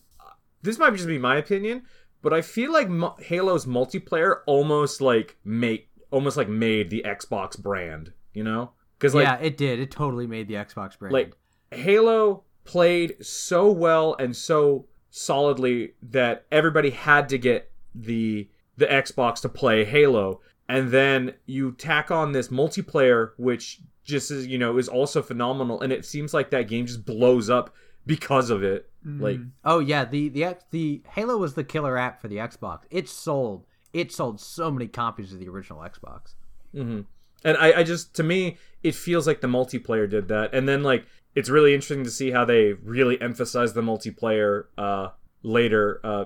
this 0.61 0.79
might 0.79 0.93
just 0.93 1.07
be 1.07 1.17
my 1.17 1.37
opinion, 1.37 1.83
but 2.21 2.33
I 2.33 2.41
feel 2.41 2.71
like 2.71 2.89
mu- 2.89 3.15
Halo's 3.23 3.65
multiplayer 3.65 4.37
almost 4.47 5.01
like 5.01 5.37
make 5.43 5.89
almost 6.11 6.37
like 6.37 6.49
made 6.49 6.89
the 6.89 7.03
Xbox 7.05 7.59
brand, 7.61 8.13
you 8.33 8.43
know? 8.43 8.71
Because 8.97 9.13
like 9.13 9.27
yeah, 9.27 9.35
it 9.37 9.57
did. 9.57 9.79
It 9.79 9.91
totally 9.91 10.25
made 10.27 10.47
the 10.47 10.55
Xbox 10.55 10.97
brand. 10.97 11.13
like 11.13 11.35
Halo 11.71 12.43
played 12.63 13.23
so 13.23 13.71
well 13.71 14.15
and 14.17 14.35
so 14.35 14.87
solidly 15.11 15.93
that 16.01 16.45
everybody 16.51 16.89
had 16.89 17.29
to 17.29 17.37
get 17.37 17.71
the 17.93 18.49
the 18.77 18.85
Xbox 18.87 19.41
to 19.41 19.49
play 19.49 19.85
Halo 19.85 20.41
and 20.67 20.91
then 20.91 21.33
you 21.45 21.71
tack 21.73 22.11
on 22.11 22.31
this 22.31 22.49
multiplayer 22.49 23.31
which 23.37 23.79
just 24.03 24.31
is 24.31 24.45
you 24.47 24.57
know 24.57 24.77
is 24.77 24.87
also 24.87 25.21
phenomenal 25.21 25.81
and 25.81 25.91
it 25.91 26.05
seems 26.05 26.33
like 26.33 26.49
that 26.51 26.67
game 26.67 26.85
just 26.85 27.05
blows 27.05 27.49
up 27.49 27.73
because 28.05 28.49
of 28.49 28.63
it 28.63 28.89
like 29.05 29.39
oh 29.63 29.79
yeah, 29.79 30.03
the 30.03 30.29
the 30.29 30.57
the 30.71 31.01
Halo 31.11 31.37
was 31.37 31.53
the 31.53 31.63
killer 31.63 31.97
app 31.97 32.21
for 32.21 32.27
the 32.27 32.37
Xbox. 32.37 32.81
It 32.89 33.07
sold. 33.07 33.65
It 33.93 34.11
sold 34.11 34.41
so 34.41 34.71
many 34.71 34.87
copies 34.87 35.31
of 35.31 35.39
the 35.39 35.47
original 35.47 35.79
Xbox. 35.81 36.33
hmm 36.73 37.01
And 37.43 37.57
I, 37.57 37.79
I 37.79 37.83
just 37.83 38.15
to 38.15 38.23
me 38.23 38.57
it 38.81 38.95
feels 38.95 39.27
like 39.27 39.41
the 39.41 39.47
multiplayer 39.47 40.09
did 40.09 40.27
that, 40.29 40.53
and 40.53 40.67
then 40.67 40.81
like 40.81 41.05
it's 41.35 41.49
really 41.49 41.73
interesting 41.75 42.03
to 42.03 42.09
see 42.09 42.31
how 42.31 42.45
they 42.45 42.73
really 42.73 43.21
emphasize 43.21 43.73
the 43.73 43.81
multiplayer 43.81 44.65
uh, 44.77 45.09
later. 45.43 46.01
Uh, 46.03 46.25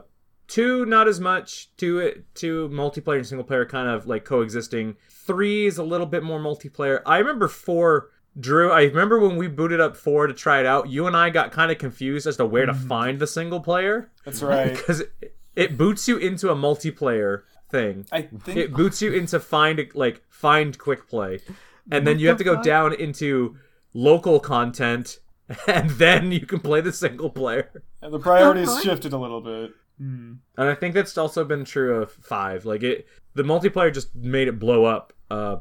two 0.49 0.85
not 0.85 1.07
as 1.07 1.19
much. 1.19 1.69
Two 1.77 2.23
two 2.33 2.69
multiplayer 2.69 3.17
and 3.17 3.27
single 3.27 3.45
player 3.45 3.65
kind 3.65 3.87
of 3.87 4.07
like 4.07 4.25
coexisting. 4.25 4.97
Three 5.09 5.65
is 5.65 5.77
a 5.77 5.83
little 5.83 6.07
bit 6.07 6.23
more 6.23 6.39
multiplayer. 6.39 7.01
I 7.05 7.19
remember 7.19 7.47
four. 7.47 8.09
Drew, 8.39 8.71
I 8.71 8.83
remember 8.83 9.19
when 9.19 9.37
we 9.37 9.47
booted 9.47 9.81
up 9.81 9.97
four 9.97 10.27
to 10.27 10.33
try 10.33 10.59
it 10.59 10.65
out. 10.65 10.87
You 10.87 11.07
and 11.07 11.17
I 11.17 11.29
got 11.29 11.51
kind 11.51 11.71
of 11.71 11.77
confused 11.77 12.27
as 12.27 12.37
to 12.37 12.45
where 12.45 12.65
to 12.65 12.73
find 12.73 13.19
the 13.19 13.27
single 13.27 13.59
player 13.59 14.11
that's 14.23 14.41
right 14.41 14.71
because 14.77 15.01
it, 15.01 15.35
it 15.55 15.77
boots 15.77 16.07
you 16.07 16.17
into 16.17 16.49
a 16.49 16.55
multiplayer 16.55 17.43
thing 17.69 18.05
i 18.11 18.21
think 18.21 18.57
it 18.57 18.73
boots 18.73 19.01
you 19.01 19.11
into 19.13 19.39
find 19.39 19.79
like 19.93 20.23
find 20.29 20.77
quick 20.79 21.07
play 21.07 21.39
and 21.91 22.07
then 22.07 22.17
you 22.17 22.27
have 22.27 22.37
to 22.37 22.43
go 22.43 22.61
down 22.61 22.93
into 22.93 23.55
local 23.93 24.39
content 24.39 25.19
and 25.67 25.89
then 25.91 26.31
you 26.31 26.45
can 26.45 26.59
play 26.59 26.81
the 26.81 26.93
single 26.93 27.29
player 27.29 27.83
And 28.01 28.13
the 28.13 28.19
priorities 28.19 28.81
shifted 28.81 29.13
a 29.13 29.17
little 29.17 29.41
bit 29.41 29.71
Hmm. 29.99 30.33
and 30.57 30.69
i 30.69 30.75
think 30.75 30.93
that's 30.95 31.17
also 31.17 31.43
been 31.43 31.65
true 31.65 31.97
of 32.01 32.11
five 32.13 32.63
like 32.65 32.83
it 32.83 33.05
the 33.35 33.43
multiplayer 33.43 33.93
just 33.93 34.15
made 34.15 34.47
it 34.47 34.57
blow 34.57 34.85
up 34.85 35.11
uh 35.29 35.57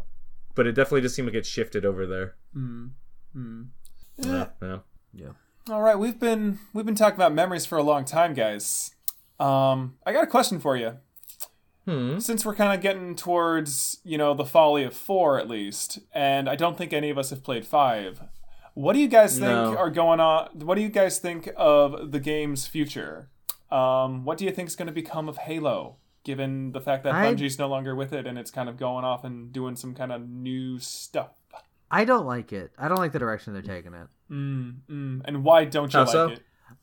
but 0.55 0.67
it 0.67 0.73
definitely 0.73 1.01
just 1.03 1.15
seemed 1.17 1.27
like 1.27 1.35
it 1.35 1.45
shifted 1.47 1.85
over 1.85 2.07
there 2.07 2.37
Mhm. 2.57 3.67
yeah, 4.17 4.47
yeah. 5.13 5.29
All 5.71 5.83
right, 5.83 5.99
we've 5.99 6.19
been 6.19 6.59
we've 6.73 6.87
been 6.87 6.95
talking 6.95 7.17
about 7.17 7.35
memories 7.35 7.67
for 7.67 7.77
a 7.79 7.83
long 7.83 8.05
time, 8.05 8.33
guys. 8.35 8.95
Um, 9.39 9.97
I 10.07 10.13
got 10.13 10.25
a 10.25 10.29
question 10.29 10.59
for 10.61 10.77
you. 10.77 10.97
Hmm. 11.85 12.19
Since 12.19 12.45
we're 12.47 12.55
kind 12.55 12.75
of 12.75 12.81
getting 12.81 13.15
towards 13.15 13.99
you 14.03 14.17
know 14.19 14.35
the 14.35 14.45
folly 14.47 14.83
of 14.85 14.95
four 14.95 15.39
at 15.39 15.49
least, 15.49 15.99
and 16.13 16.49
I 16.49 16.57
don't 16.57 16.77
think 16.79 16.93
any 16.93 17.11
of 17.11 17.19
us 17.19 17.31
have 17.31 17.43
played 17.45 17.67
five. 17.67 18.21
What 18.75 18.93
do 18.95 18.99
you 19.01 19.09
guys 19.09 19.33
think 19.39 19.43
No. 19.51 19.77
are 19.77 19.91
going 19.91 20.21
on? 20.21 20.49
What 20.61 20.77
do 20.77 20.81
you 20.83 20.89
guys 20.89 21.19
think 21.19 21.51
of 21.57 22.13
the 22.13 22.21
game's 22.21 22.67
future? 22.67 23.29
Um, 23.71 24.25
what 24.25 24.39
do 24.39 24.45
you 24.45 24.51
think 24.51 24.69
is 24.69 24.77
going 24.77 24.87
to 24.87 24.93
become 24.93 25.29
of 25.29 25.37
Halo, 25.39 25.97
given 26.25 26.73
the 26.73 26.81
fact 26.81 27.05
that 27.05 27.15
I- 27.15 27.33
Bungie's 27.33 27.59
no 27.59 27.69
longer 27.69 27.95
with 27.95 28.13
it 28.13 28.27
and 28.27 28.39
it's 28.39 28.51
kind 28.51 28.69
of 28.69 28.77
going 28.77 29.05
off 29.05 29.25
and 29.25 29.53
doing 29.53 29.77
some 29.77 29.95
kind 29.95 30.13
of 30.13 30.29
new 30.29 30.79
stuff? 30.79 31.33
I 31.91 32.05
don't 32.05 32.27
like 32.27 32.53
it. 32.53 32.73
I 32.79 32.89
don't 32.89 32.99
like 32.99 33.13
the 33.13 33.19
direction 33.19 33.55
they're 33.55 33.63
taking 33.63 33.95
it. 33.95 34.09
Mm, 34.31 34.77
mm. 34.91 35.23
And 35.25 35.43
why 35.43 35.65
don't 35.65 35.93
you 35.93 36.01
How 36.01 36.05
like 36.05 36.13
so? 36.13 36.29
it? 36.29 36.41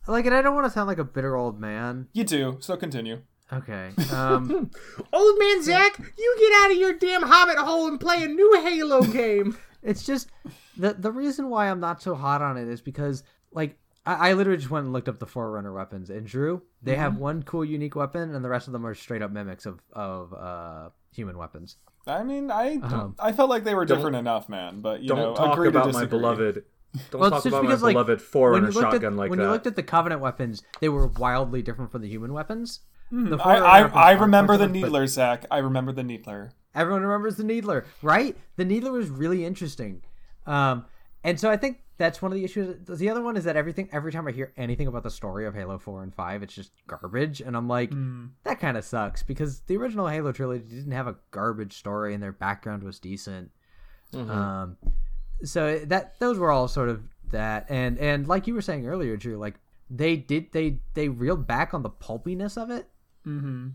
Like, 0.07 0.25
and 0.25 0.33
I 0.33 0.41
don't 0.41 0.55
want 0.55 0.65
to 0.65 0.71
sound 0.71 0.87
like 0.87 0.97
a 0.97 1.03
bitter 1.03 1.35
old 1.35 1.59
man. 1.59 2.07
You 2.13 2.23
do. 2.23 2.57
So 2.59 2.75
continue. 2.75 3.21
Okay. 3.53 3.91
Um, 4.11 4.71
old 5.13 5.39
man 5.39 5.63
zach 5.63 5.99
you 6.17 6.35
get 6.39 6.63
out 6.63 6.71
of 6.71 6.77
your 6.77 6.93
damn 6.93 7.21
hobbit 7.23 7.57
hole 7.57 7.87
and 7.87 7.99
play 7.99 8.23
a 8.23 8.27
new 8.27 8.61
halo 8.63 9.01
game 9.01 9.57
it's 9.83 10.05
just 10.05 10.29
the 10.77 10.93
the 10.93 11.11
reason 11.11 11.49
why 11.49 11.69
I'm 11.69 11.79
not 11.79 12.01
so 12.01 12.15
hot 12.15 12.41
on 12.41 12.57
it 12.57 12.67
is 12.67 12.81
because 12.81 13.23
like 13.51 13.77
I, 14.05 14.29
I 14.29 14.33
literally 14.33 14.57
just 14.57 14.69
went 14.71 14.85
and 14.85 14.93
looked 14.93 15.09
up 15.09 15.19
the 15.19 15.25
Forerunner 15.25 15.73
weapons. 15.73 16.09
And 16.09 16.25
Drew, 16.25 16.61
they 16.85 16.93
Mm-hmm. 16.93 17.01
have 17.01 17.17
one 17.17 17.43
cool, 17.43 17.65
unique 17.65 17.95
weapon, 17.95 18.33
and 18.35 18.45
the 18.45 18.49
rest 18.49 18.67
of 18.67 18.73
them 18.73 18.85
are 18.85 18.95
straight 18.95 19.21
up 19.21 19.31
mimics 19.31 19.65
of 19.65 19.81
of 19.93 20.33
uh, 20.33 20.89
human 21.11 21.37
weapons. 21.37 21.77
I 22.07 22.23
mean, 22.23 22.51
I 22.51 22.75
Um, 22.81 23.15
I 23.19 23.31
felt 23.31 23.49
like 23.49 23.63
they 23.63 23.73
were 23.75 23.85
different 23.85 24.15
enough, 24.15 24.47
man. 24.47 24.81
But 24.81 25.01
you 25.01 25.09
Don't 25.09 25.17
know, 25.17 25.35
talk 25.35 25.53
agree 25.53 25.71
to 25.71 25.77
about 25.79 25.93
my 25.93 26.05
beloved. 26.05 26.63
Don't 27.11 27.19
Well, 27.19 27.29
talk 27.31 27.43
just 27.43 27.47
about 27.47 27.63
my 27.65 27.75
like, 27.75 27.93
beloved 27.93 28.19
when 28.19 28.19
Forerunner 28.19 28.67
you 28.67 28.71
shotgun 28.79 29.13
at 29.13 29.17
like 29.17 29.29
when 29.29 29.39
that. 29.39 29.45
you 29.45 29.51
looked 29.51 29.67
at 29.67 29.75
the 29.75 29.83
Covenant 29.83 30.21
weapons, 30.21 30.63
they 30.79 30.87
were 30.89 31.07
wildly 31.07 31.61
different 31.61 31.91
from 31.91 32.01
the 32.01 32.07
human 32.09 32.31
weapons. 32.33 32.81
The 33.11 33.37
Hmm, 33.37 33.41
I 33.41 33.57
I, 33.57 33.81
I 33.87 34.11
remember 34.13 34.57
the 34.57 34.67
much 34.67 34.81
but 34.81 34.87
Needler, 34.87 35.07
Zach. 35.07 35.45
I 35.51 35.57
remember 35.59 35.91
the 35.91 36.03
Needler. 36.03 36.51
Everyone 36.73 37.01
remembers 37.03 37.35
the 37.37 37.43
Needler, 37.43 37.85
right? 38.01 38.35
The 38.57 38.65
Needler 38.65 38.91
was 38.91 39.09
really 39.09 39.45
interesting, 39.45 40.01
um, 40.45 40.85
and 41.23 41.39
so 41.39 41.49
I 41.49 41.57
think 41.57 41.81
that's 41.97 42.21
one 42.21 42.31
of 42.31 42.35
the 42.37 42.43
issues. 42.43 42.75
The 42.87 43.09
other 43.09 43.21
one 43.21 43.37
is 43.37 43.43
that 43.45 43.55
everything 43.55 43.89
every 43.91 44.11
time 44.11 44.27
I 44.27 44.31
hear 44.31 44.51
anything 44.57 44.87
about 44.87 45.03
the 45.03 45.09
story 45.11 45.45
of 45.45 45.53
Halo 45.55 45.77
Four 45.77 46.03
and 46.03 46.13
Five, 46.13 46.43
it's 46.43 46.53
just 46.53 46.71
garbage, 46.87 47.41
and 47.41 47.55
I'm 47.55 47.67
like, 47.67 47.91
that 48.43 48.59
kind 48.59 48.77
of 48.77 48.83
sucks 48.83 49.23
because 49.23 49.61
the 49.61 49.77
original 49.77 50.07
Halo 50.07 50.31
trilogy 50.31 50.67
didn't 50.67 50.91
have 50.91 51.07
a 51.07 51.15
garbage 51.31 51.73
story, 51.73 52.13
and 52.13 52.21
their 52.21 52.31
background 52.33 52.83
was 52.83 52.99
decent. 52.99 53.51
Um, 54.13 54.77
so 55.43 55.79
that 55.85 56.19
those 56.19 56.37
were 56.37 56.51
all 56.51 56.67
sort 56.67 56.89
of 56.89 57.03
that, 57.31 57.65
and 57.69 57.97
and 57.97 58.27
like 58.27 58.47
you 58.47 58.53
were 58.53 58.61
saying 58.61 58.87
earlier, 58.87 59.17
Drew, 59.17 59.37
like 59.37 59.55
they 59.89 60.15
did 60.15 60.51
they 60.51 60.79
they 60.95 61.09
reeled 61.09 61.45
back 61.47 61.73
on 61.73 61.83
the 61.83 61.89
pulpiness 61.89 62.57
of 62.57 62.69
it, 62.71 62.87
Mm-hmm. 63.25 63.69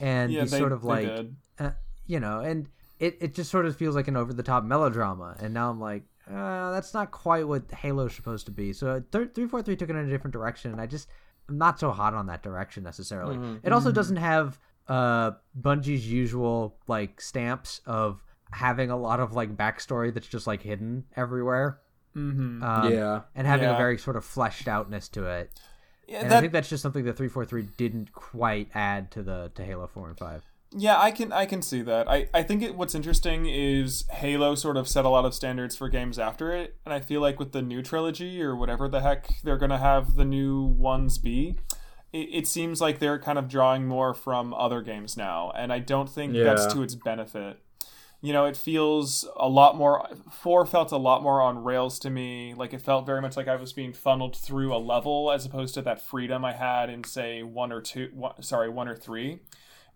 and 0.00 0.32
Yeah, 0.32 0.44
the 0.44 0.50
they, 0.50 0.58
sort 0.58 0.72
of 0.72 0.84
like 0.84 1.26
uh, 1.58 1.70
you 2.06 2.20
know, 2.20 2.40
and 2.40 2.68
it, 2.98 3.16
it 3.20 3.34
just 3.34 3.50
sort 3.50 3.64
of 3.66 3.76
feels 3.76 3.94
like 3.94 4.08
an 4.08 4.16
over 4.16 4.32
the 4.32 4.42
top 4.42 4.64
melodrama. 4.64 5.36
And 5.40 5.54
now 5.54 5.70
I'm 5.70 5.80
like, 5.80 6.02
uh, 6.30 6.72
that's 6.72 6.92
not 6.94 7.10
quite 7.10 7.46
what 7.48 7.70
Halo's 7.70 8.14
supposed 8.14 8.46
to 8.46 8.52
be. 8.52 8.72
So 8.72 8.94
th- 9.00 9.32
343 9.34 9.76
took 9.76 9.90
it 9.90 9.96
in 9.96 10.06
a 10.06 10.10
different 10.10 10.32
direction, 10.32 10.72
and 10.72 10.80
I 10.80 10.86
just, 10.86 11.08
I'm 11.48 11.58
not 11.58 11.78
so 11.80 11.90
hot 11.90 12.14
on 12.14 12.26
that 12.26 12.42
direction 12.42 12.82
necessarily. 12.84 13.36
Mm-hmm. 13.36 13.66
It 13.66 13.72
also 13.72 13.92
doesn't 13.92 14.16
have 14.16 14.58
uh, 14.88 15.32
Bungie's 15.60 16.10
usual, 16.10 16.76
like, 16.86 17.20
stamps 17.20 17.80
of 17.86 18.22
having 18.50 18.90
a 18.90 18.96
lot 18.96 19.20
of, 19.20 19.32
like, 19.34 19.56
backstory 19.56 20.12
that's 20.12 20.26
just, 20.28 20.46
like, 20.46 20.62
hidden 20.62 21.04
everywhere. 21.16 21.78
Mm-hmm. 22.16 22.62
Um, 22.62 22.92
yeah. 22.92 23.20
And 23.34 23.46
having 23.46 23.68
Yeah. 23.68 23.74
a 23.74 23.78
very 23.78 23.98
sort 23.98 24.16
of 24.16 24.24
fleshed 24.24 24.66
outness 24.68 25.08
to 25.10 25.26
it. 25.26 25.50
Yeah, 26.06 26.20
And 26.24 26.32
I 26.32 26.40
think 26.40 26.54
that's 26.54 26.70
just 26.70 26.82
something 26.82 27.04
that 27.04 27.18
343 27.18 27.68
didn't 27.76 28.12
quite 28.12 28.70
add 28.74 29.10
to 29.10 29.22
the 29.22 29.52
to 29.56 29.62
Halo 29.62 29.86
4 29.86 30.08
and 30.08 30.18
5. 30.18 30.42
Yeah, 30.72 31.00
I 31.00 31.10
can 31.10 31.32
I 31.32 31.46
can 31.46 31.62
see 31.62 31.82
that. 31.82 32.08
I 32.08 32.28
I 32.34 32.42
think 32.42 32.62
it, 32.62 32.74
what's 32.74 32.94
interesting 32.94 33.46
is 33.46 34.04
Halo 34.10 34.54
sort 34.54 34.76
of 34.76 34.86
set 34.88 35.04
a 35.04 35.08
lot 35.08 35.24
of 35.24 35.34
standards 35.34 35.76
for 35.76 35.88
games 35.88 36.18
after 36.18 36.52
it, 36.52 36.76
and 36.84 36.92
I 36.92 37.00
feel 37.00 37.20
like 37.20 37.38
with 37.38 37.52
the 37.52 37.62
new 37.62 37.82
trilogy 37.82 38.42
or 38.42 38.54
whatever 38.54 38.88
the 38.88 39.00
heck 39.00 39.28
they're 39.42 39.56
gonna 39.58 39.78
have 39.78 40.14
the 40.16 40.24
new 40.24 40.62
ones 40.62 41.18
be. 41.18 41.56
It, 42.12 42.28
it 42.32 42.46
seems 42.46 42.80
like 42.80 42.98
they're 42.98 43.18
kind 43.18 43.38
of 43.38 43.48
drawing 43.48 43.86
more 43.86 44.14
from 44.14 44.54
other 44.54 44.82
games 44.82 45.16
now, 45.16 45.52
and 45.56 45.72
I 45.72 45.78
don't 45.78 46.08
think 46.08 46.34
that's 46.44 46.66
to 46.74 46.82
its 46.82 46.94
benefit. 46.94 47.58
you 48.20 48.32
know, 48.32 48.46
it 48.46 48.56
feels 48.56 49.26
a 49.36 49.48
lot 49.48 49.76
more. 49.76 50.08
Four 50.30 50.66
felt 50.66 50.90
a 50.92 50.96
lot 50.96 51.22
more 51.22 51.40
on 51.40 51.62
rails 51.62 51.98
to 52.00 52.10
me. 52.10 52.52
Like 52.54 52.74
it 52.74 52.80
felt 52.82 53.06
very 53.06 53.20
much 53.22 53.36
like 53.36 53.46
I 53.48 53.56
was 53.56 53.72
being 53.72 53.92
funneled 53.92 54.36
through 54.36 54.74
a 54.74 54.78
level, 54.78 55.30
as 55.30 55.46
opposed 55.46 55.74
to 55.74 55.82
that 55.82 56.00
freedom 56.02 56.44
I 56.44 56.52
had 56.54 56.90
in 56.90 57.04
say 57.04 57.42
one 57.42 57.72
or 57.72 57.80
two. 57.80 58.10
One, 58.12 58.42
sorry, 58.42 58.68
one 58.70 58.88
or 58.88 58.96
three, 58.96 59.40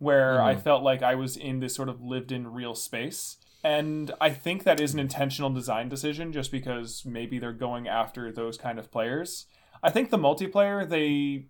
where 0.02 0.42
I 0.42 0.56
felt 0.56 0.82
like 0.82 1.02
I 1.02 1.14
was 1.14 1.36
in 1.36 1.60
this 1.60 1.74
sort 1.74 1.88
of 1.88 2.02
lived-in 2.02 2.52
real 2.52 2.74
space. 2.74 3.36
And 3.64 4.10
I 4.20 4.30
think 4.30 4.64
that 4.64 4.80
is 4.80 4.92
an 4.92 4.98
intentional 4.98 5.50
design 5.50 5.88
decision, 5.88 6.32
just 6.32 6.50
because 6.50 7.04
maybe 7.06 7.38
they're 7.38 7.52
going 7.52 7.86
after 7.86 8.32
those 8.32 8.58
kind 8.58 8.78
of 8.78 8.90
players. 8.90 9.46
I 9.82 9.90
think 9.90 10.10
the 10.10 10.18
multiplayer, 10.18 10.88
they, 10.88 11.46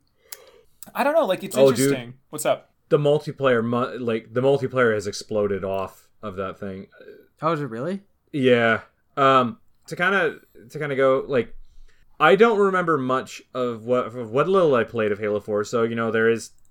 I 0.94 1.02
don't 1.04 1.14
know, 1.14 1.24
like 1.24 1.42
it's 1.42 1.56
Oh, 1.56 1.70
dude. 1.70 1.78
interesting. 1.80 2.14
What's 2.30 2.44
up? 2.44 2.70
The 2.90 2.98
multiplayer, 2.98 3.62
like 4.00 4.34
the 4.34 4.42
multiplayer, 4.42 4.92
has 4.92 5.06
exploded 5.06 5.64
off 5.64 6.08
of 6.22 6.36
that 6.36 6.58
thing. 6.60 6.88
Oh, 7.40 7.52
is 7.52 7.60
it 7.60 7.70
really? 7.70 8.02
Yeah. 8.32 8.82
Um. 9.16 9.58
To 9.88 9.96
kind 9.96 10.14
of 10.14 10.70
to 10.70 10.78
kind 10.78 10.92
of 10.92 10.98
go 10.98 11.24
like, 11.26 11.54
I 12.20 12.36
don't 12.36 12.58
remember 12.58 12.96
much 12.98 13.42
of 13.54 13.84
what 13.84 14.06
of 14.06 14.30
what 14.30 14.46
little 14.48 14.74
I 14.74 14.84
played 14.84 15.10
of 15.10 15.18
Halo 15.18 15.40
Four. 15.40 15.64
So 15.64 15.82
you 15.82 15.94
know 15.96 16.10
there 16.10 16.28
is 16.30 16.50
pl- 16.50 16.61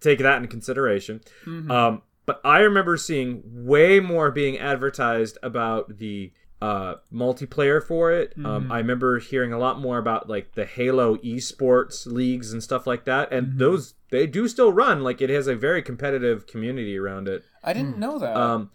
take 0.00 0.18
that 0.18 0.36
into 0.36 0.48
consideration. 0.48 1.20
Um. 1.46 2.02
But 2.26 2.40
I 2.42 2.60
remember 2.60 2.96
seeing 2.96 3.42
way 3.44 4.00
more 4.00 4.30
being 4.30 4.56
advertised 4.58 5.36
about 5.42 5.98
the 5.98 6.32
uh 6.62 6.94
multiplayer 7.12 7.82
for 7.86 8.12
it. 8.12 8.32
Um. 8.42 8.72
I 8.72 8.78
remember 8.78 9.18
hearing 9.18 9.52
a 9.52 9.58
lot 9.58 9.78
more 9.80 9.98
about 9.98 10.28
like 10.28 10.54
the 10.54 10.64
Halo 10.64 11.16
esports 11.16 12.06
leagues 12.06 12.52
and 12.52 12.62
stuff 12.62 12.86
like 12.86 13.04
that. 13.04 13.30
And 13.32 13.58
those 13.58 13.94
they 14.10 14.26
do 14.26 14.48
still 14.48 14.72
run. 14.72 15.02
Like 15.02 15.20
it 15.20 15.28
has 15.30 15.46
a 15.46 15.54
very 15.54 15.82
competitive 15.82 16.46
community 16.46 16.96
around 16.96 17.28
it. 17.28 17.44
I 17.62 17.72
didn't 17.72 17.98
know 17.98 18.18
that. 18.18 18.36
Um. 18.36 18.70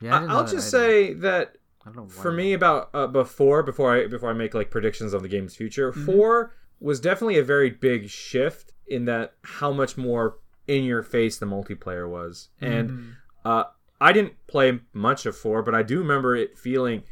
Yeah, 0.00 0.14
I 0.14 0.18
I, 0.22 0.26
know 0.26 0.28
I'll 0.34 0.42
just 0.42 0.74
either. 0.74 0.84
say 0.84 1.12
that 1.14 1.56
I 1.86 1.90
don't 1.90 1.96
know 1.96 2.08
for 2.08 2.32
me 2.32 2.52
about 2.52 2.90
uh, 2.94 3.06
before 3.06 3.62
before 3.62 3.94
I 3.94 4.06
before 4.08 4.30
I 4.30 4.32
make 4.32 4.54
like 4.54 4.70
predictions 4.70 5.12
of 5.14 5.22
the 5.22 5.28
game's 5.28 5.54
future, 5.56 5.92
Mm-hmm. 5.92 6.06
four 6.06 6.54
was 6.80 7.00
definitely 7.00 7.38
a 7.38 7.44
very 7.44 7.70
big 7.70 8.08
shift 8.08 8.72
in 8.90 9.04
that 9.06 9.34
how 9.42 9.72
much 9.72 9.96
more 9.96 10.38
in 10.66 10.84
your 10.84 11.02
face 11.02 11.38
the 11.38 11.46
multiplayer 11.46 12.08
was, 12.08 12.48
and 12.60 12.90
Mm-hmm. 12.90 13.10
uh, 13.44 13.64
I 14.00 14.12
didn't 14.12 14.34
play 14.46 14.78
much 14.92 15.26
of 15.26 15.36
four, 15.36 15.62
but 15.62 15.74
I 15.74 15.82
do 15.82 15.98
remember 15.98 16.36
it 16.36 16.56
feeling, 16.58 17.02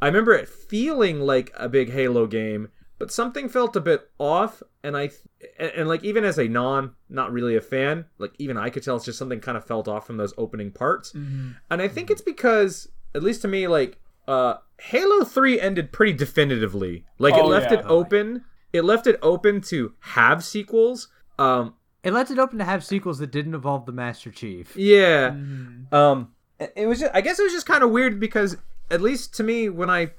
I 0.00 0.06
remember 0.06 0.32
it 0.32 0.48
feeling 0.48 1.20
like 1.20 1.52
a 1.56 1.68
big 1.68 1.90
Halo 1.92 2.26
game, 2.26 2.68
but 2.98 3.12
something 3.12 3.48
felt 3.48 3.76
a 3.76 3.80
bit 3.80 4.10
off, 4.18 4.62
and 4.82 4.96
I 4.96 5.10
and, 5.58 5.70
and 5.76 5.88
like 5.88 6.02
even 6.02 6.24
as 6.24 6.38
a 6.38 6.48
non 6.48 6.94
not 7.08 7.32
really 7.32 7.54
a 7.56 7.60
fan, 7.60 8.06
like 8.18 8.32
even 8.38 8.56
I 8.56 8.70
could 8.70 8.82
tell 8.82 8.96
it's 8.96 9.04
just 9.04 9.18
something 9.18 9.40
kind 9.40 9.56
of 9.56 9.64
felt 9.64 9.86
off 9.88 10.06
from 10.06 10.16
those 10.16 10.34
opening 10.38 10.72
parts. 10.72 11.12
And 11.14 11.54
I 11.82 11.86
think 11.88 12.10
it's 12.10 12.22
because, 12.22 12.88
at 13.14 13.22
least 13.22 13.42
to 13.42 13.48
me, 13.48 13.68
like 13.68 13.98
uh 14.26 14.54
Halo 14.80 15.24
3 15.24 15.60
ended 15.60 15.92
pretty 15.92 16.12
definitively. 16.12 17.04
Like 17.18 17.34
it 17.34 17.42
Oh, 17.42 17.46
left 17.48 17.70
yeah. 17.70 17.78
it 17.80 17.84
open. 17.86 18.44
It 18.72 18.82
left 18.84 19.06
it 19.06 19.18
open 19.22 19.60
to 19.62 19.92
have 20.00 20.42
sequels. 20.42 21.08
Um 21.42 21.74
it 22.04 22.12
left 22.12 22.30
it 22.30 22.38
open 22.38 22.58
to 22.58 22.64
have 22.64 22.84
sequels 22.84 23.18
that 23.20 23.30
didn't 23.30 23.54
involve 23.54 23.86
the 23.86 23.92
Master 23.92 24.30
Chief. 24.30 24.76
yeah. 24.76 25.30
Mm-hmm. 25.30 25.94
Um 25.94 26.32
it 26.76 26.86
was 26.86 27.00
just 27.00 27.14
I 27.14 27.20
guess 27.20 27.38
it 27.38 27.42
was 27.44 27.52
just 27.52 27.66
kind 27.66 27.82
of 27.82 27.90
weird 27.90 28.20
because 28.20 28.56
at 28.90 29.00
least 29.00 29.34
to 29.36 29.42
me 29.42 29.68
when 29.68 29.90
I 29.90 30.10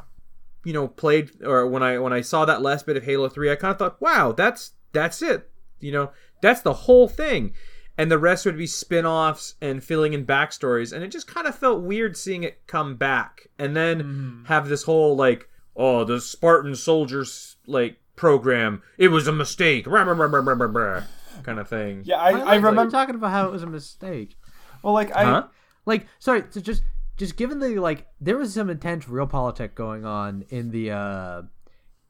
you 0.66 0.74
know 0.74 0.88
played 0.88 1.32
or 1.44 1.68
when 1.68 1.84
I 1.84 1.98
when 2.00 2.14
I 2.14 2.22
saw 2.22 2.46
that 2.46 2.62
last 2.62 2.86
bit 2.86 2.98
of 2.98 3.04
Halo 3.04 3.30
3 3.30 3.52
I 3.52 3.56
kind 3.56 3.72
of 3.72 3.78
thought, 3.80 4.02
"Wow, 4.02 4.32
that's 4.32 4.72
that's 4.92 5.22
it." 5.22 5.50
You 5.80 5.92
know, 5.92 6.12
that's 6.42 6.62
the 6.62 6.74
whole 6.74 7.08
thing. 7.08 7.54
And 7.98 8.10
the 8.10 8.18
rest 8.18 8.46
would 8.46 8.58
be 8.58 8.66
spin-offs 8.66 9.54
and 9.62 9.84
filling 9.84 10.14
in 10.14 10.26
backstories 10.26 10.92
and 10.94 11.04
it 11.04 11.10
just 11.10 11.28
kind 11.28 11.46
of 11.48 11.54
felt 11.56 11.84
weird 11.84 12.16
seeing 12.18 12.44
it 12.44 12.66
come 12.66 12.96
back 12.96 13.50
and 13.60 13.76
then 13.76 14.00
Mm-hmm. 14.02 14.46
have 14.46 14.68
this 14.70 14.84
whole 14.84 15.16
like, 15.16 15.48
"Oh, 15.76 16.04
the 16.04 16.20
Spartan 16.22 16.76
soldiers 16.76 17.58
like 17.68 17.98
program, 18.16 18.82
it 18.98 19.10
was 19.10 19.28
a 19.28 19.32
mistake." 19.32 19.88
Rah, 19.88 20.04
rah, 20.04 20.14
rah, 20.14 20.26
rah, 20.26 20.40
rah, 20.40 20.54
rah, 20.54 20.66
rah, 20.68 21.04
kind 21.44 21.60
of 21.60 21.68
thing. 21.68 22.04
yeah, 22.06 22.18
I, 22.18 22.30
I 22.30 22.32
like 22.32 22.46
that 22.46 22.54
you're 22.56 22.62
remember. 22.70 22.92
talking 22.92 23.16
about 23.16 23.32
how 23.32 23.48
it 23.48 23.52
was 23.52 23.64
a 23.64 23.68
mistake. 23.68 24.36
Well, 24.82 24.94
like 24.94 25.16
I, 25.16 25.24
Huh? 25.24 25.48
Like, 25.86 26.08
sorry, 26.20 26.44
so 26.50 26.62
just 26.62 26.84
just 27.18 27.36
given 27.38 27.60
the 27.60 27.80
like, 27.80 28.08
there 28.20 28.38
was 28.38 28.54
some 28.54 28.70
intense 28.70 29.06
realpolitik 29.06 29.76
going 29.76 30.06
on 30.06 30.46
in 30.50 30.72
the 30.72 30.92
uh, 30.92 31.42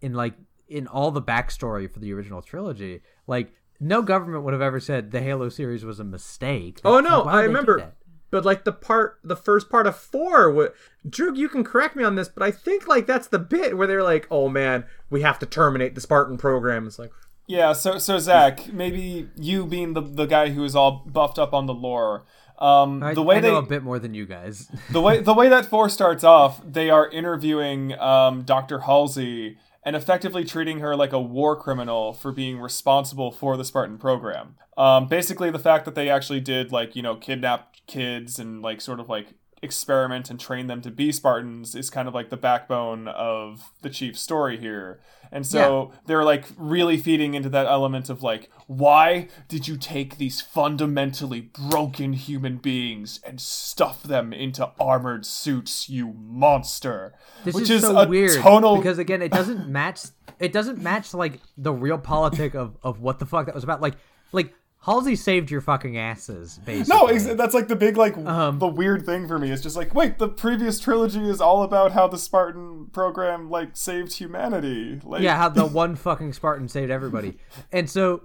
in 0.01 0.13
like 0.13 0.33
in 0.67 0.87
all 0.87 1.11
the 1.11 1.21
backstory 1.21 1.91
for 1.91 1.99
the 1.99 2.13
original 2.13 2.41
trilogy. 2.41 3.01
Like, 3.27 3.53
no 3.79 4.01
government 4.01 4.43
would 4.43 4.53
have 4.53 4.61
ever 4.61 4.79
said 4.79 5.11
the 5.11 5.21
Halo 5.21 5.49
series 5.49 5.83
was 5.83 5.99
a 5.99 6.03
mistake. 6.03 6.79
Oh 6.85 6.99
no, 6.99 7.23
I 7.25 7.37
they 7.37 7.41
do 7.43 7.47
remember. 7.47 7.93
That? 8.33 8.37
But 8.39 8.45
like 8.45 8.63
the 8.63 8.71
part, 8.71 9.19
the 9.23 9.35
first 9.35 9.69
part 9.69 9.87
of 9.87 9.95
four, 9.95 10.51
what 10.51 10.75
Drew, 11.07 11.35
you 11.35 11.49
can 11.49 11.63
correct 11.63 11.95
me 11.95 12.03
on 12.03 12.15
this, 12.15 12.27
but 12.27 12.43
I 12.43 12.51
think 12.51 12.87
like 12.87 13.07
that's 13.07 13.27
the 13.27 13.39
bit 13.39 13.77
where 13.77 13.87
they're 13.87 14.03
like, 14.03 14.27
"Oh 14.29 14.49
man, 14.49 14.85
we 15.09 15.21
have 15.21 15.39
to 15.39 15.45
terminate 15.45 15.95
the 15.95 16.01
Spartan 16.01 16.37
program." 16.37 16.87
It's 16.87 16.99
like, 16.99 17.11
yeah. 17.47 17.73
So, 17.73 17.97
so 17.97 18.19
Zach, 18.19 18.71
maybe 18.73 19.29
you 19.35 19.65
being 19.65 19.93
the 19.93 20.01
the 20.01 20.25
guy 20.25 20.49
who 20.49 20.63
is 20.63 20.75
all 20.75 21.03
buffed 21.05 21.39
up 21.39 21.53
on 21.53 21.65
the 21.65 21.73
lore. 21.73 22.25
Um, 22.59 23.03
I, 23.03 23.13
the 23.13 23.23
way 23.23 23.37
I 23.37 23.39
know 23.41 23.61
they 23.61 23.65
a 23.65 23.69
bit 23.69 23.83
more 23.83 23.99
than 23.99 24.13
you 24.13 24.25
guys. 24.25 24.69
the 24.91 25.01
way 25.01 25.21
the 25.21 25.33
way 25.33 25.49
that 25.49 25.65
four 25.65 25.89
starts 25.89 26.23
off, 26.23 26.61
they 26.65 26.89
are 26.89 27.09
interviewing 27.09 27.97
um, 27.99 28.43
Dr. 28.43 28.79
Halsey 28.79 29.57
and 29.85 29.95
effectively 29.95 30.45
treating 30.45 30.79
her 30.79 30.95
like 30.95 31.11
a 31.11 31.19
war 31.19 31.55
criminal 31.55 32.13
for 32.13 32.31
being 32.31 32.59
responsible 32.59 33.31
for 33.31 33.57
the 33.57 33.65
Spartan 33.65 33.97
program. 33.97 34.55
Um, 34.77 35.07
basically, 35.07 35.51
the 35.51 35.59
fact 35.59 35.85
that 35.85 35.95
they 35.95 36.09
actually 36.09 36.39
did 36.39 36.71
like 36.71 36.95
you 36.95 37.01
know 37.01 37.15
kidnap 37.15 37.72
kids 37.87 38.39
and 38.39 38.61
like 38.61 38.81
sort 38.81 38.99
of 38.99 39.09
like 39.09 39.33
experiment 39.63 40.29
and 40.29 40.39
train 40.39 40.67
them 40.67 40.81
to 40.81 40.91
be 40.91 41.11
Spartans 41.11 41.73
is 41.73 41.89
kind 41.89 42.07
of 42.07 42.13
like 42.13 42.29
the 42.29 42.37
backbone 42.37 43.07
of 43.07 43.71
the 43.81 43.89
chief's 43.89 44.19
story 44.19 44.57
here. 44.57 44.99
And 45.31 45.47
so 45.47 45.91
they're 46.05 46.23
like 46.23 46.45
really 46.57 46.97
feeding 46.97 47.33
into 47.33 47.49
that 47.49 47.65
element 47.65 48.09
of 48.09 48.21
like, 48.21 48.51
why 48.67 49.29
did 49.47 49.67
you 49.67 49.77
take 49.77 50.17
these 50.17 50.41
fundamentally 50.41 51.41
broken 51.41 52.13
human 52.13 52.57
beings 52.57 53.19
and 53.25 53.41
stuff 53.41 54.03
them 54.03 54.31
into 54.33 54.69
armored 54.79 55.25
suits, 55.25 55.89
you 55.89 56.13
monster? 56.13 57.13
This 57.45 57.55
Which 57.55 57.69
is, 57.69 57.81
so 57.81 57.97
a 57.97 58.07
weird 58.07 58.41
tonal 58.41 58.77
because 58.77 58.99
again, 58.99 59.21
it 59.21 59.31
doesn't 59.31 59.67
match 59.71 60.01
it 60.39 60.51
doesn't 60.51 60.79
match 60.81 61.13
like 61.13 61.39
the 61.57 61.73
realpolitik 61.73 62.53
of 62.53 62.77
of 62.83 62.99
what 62.99 63.19
the 63.19 63.25
fuck 63.25 63.45
that 63.45 63.55
was 63.55 63.63
about. 63.63 63.81
Like 63.81 63.95
like 64.33 64.53
Halsey 64.85 65.15
saved 65.15 65.49
your 65.49 65.61
fucking 65.61 65.97
asses, 65.97 66.59
basically. 66.65 66.93
No, 66.93 67.07
ex- 67.07 67.23
that's 67.23 67.53
like 67.53 67.69
the 67.69 67.75
big 67.75 67.95
like 67.95 68.17
Um, 68.17 68.59
the 68.59 68.67
weird 68.67 69.05
thing 69.05 69.29
for 69.29 69.39
me. 69.39 69.49
It's 69.49 69.61
just 69.61 69.77
like, 69.77 69.95
wait, 69.95 70.17
the 70.17 70.27
previous 70.27 70.77
trilogy 70.77 71.29
is 71.29 71.39
all 71.39 71.63
about 71.63 71.93
how 71.93 72.09
the 72.09 72.17
Spartan 72.17 72.87
program 72.91 73.49
like 73.49 73.77
saved 73.77 74.11
humanity. 74.11 74.99
Like, 75.01 75.21
yeah, 75.21 75.37
how 75.37 75.47
the 75.47 75.65
one 75.81 75.95
fucking 75.95 76.33
Spartan 76.33 76.67
saved 76.67 76.91
everybody. 76.91 77.37
And 77.71 77.89
so 77.89 78.23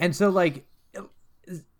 and 0.00 0.16
so 0.16 0.30
like 0.30 0.64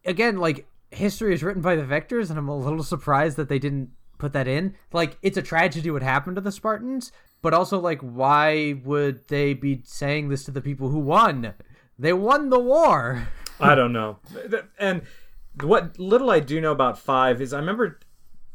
again, 0.05 0.37
like 0.37 0.67
history 0.91 1.33
is 1.33 1.43
written 1.43 1.63
by 1.63 1.75
the 1.75 1.85
victors 1.87 2.29
and 2.29 2.39
I'm 2.39 2.49
a 2.49 2.57
little 2.57 2.83
surprised 2.85 3.39
that 3.39 3.49
they 3.49 3.59
didn't 3.59 3.89
put 4.19 4.35
that 4.35 4.47
in. 4.47 4.75
Like 4.93 5.17
it's 5.23 5.39
a 5.39 5.43
tragedy 5.43 5.91
what 5.91 6.03
happened 6.03 6.37
to 6.37 6.43
the 6.43 6.53
Spartans, 6.53 7.11
but 7.41 7.55
also 7.55 7.79
like 7.79 8.01
why 8.03 8.83
would 8.85 9.29
they 9.29 9.55
be 9.55 9.81
saying 9.87 10.29
this 10.29 10.45
to 10.45 10.51
the 10.51 10.61
people 10.61 10.91
who 10.91 10.99
won? 10.99 11.55
They 11.99 12.13
won 12.13 12.51
the 12.51 12.61
war. 12.61 13.29
I 13.65 13.74
don't 13.74 13.93
know. 13.93 14.19
And 14.78 15.03
what 15.62 15.99
little 15.99 16.31
I 16.31 16.41
do 16.41 16.61
know 16.61 16.73
about 16.73 16.99
five 16.99 17.41
is 17.41 17.53
I 17.53 17.59
remember 17.59 18.01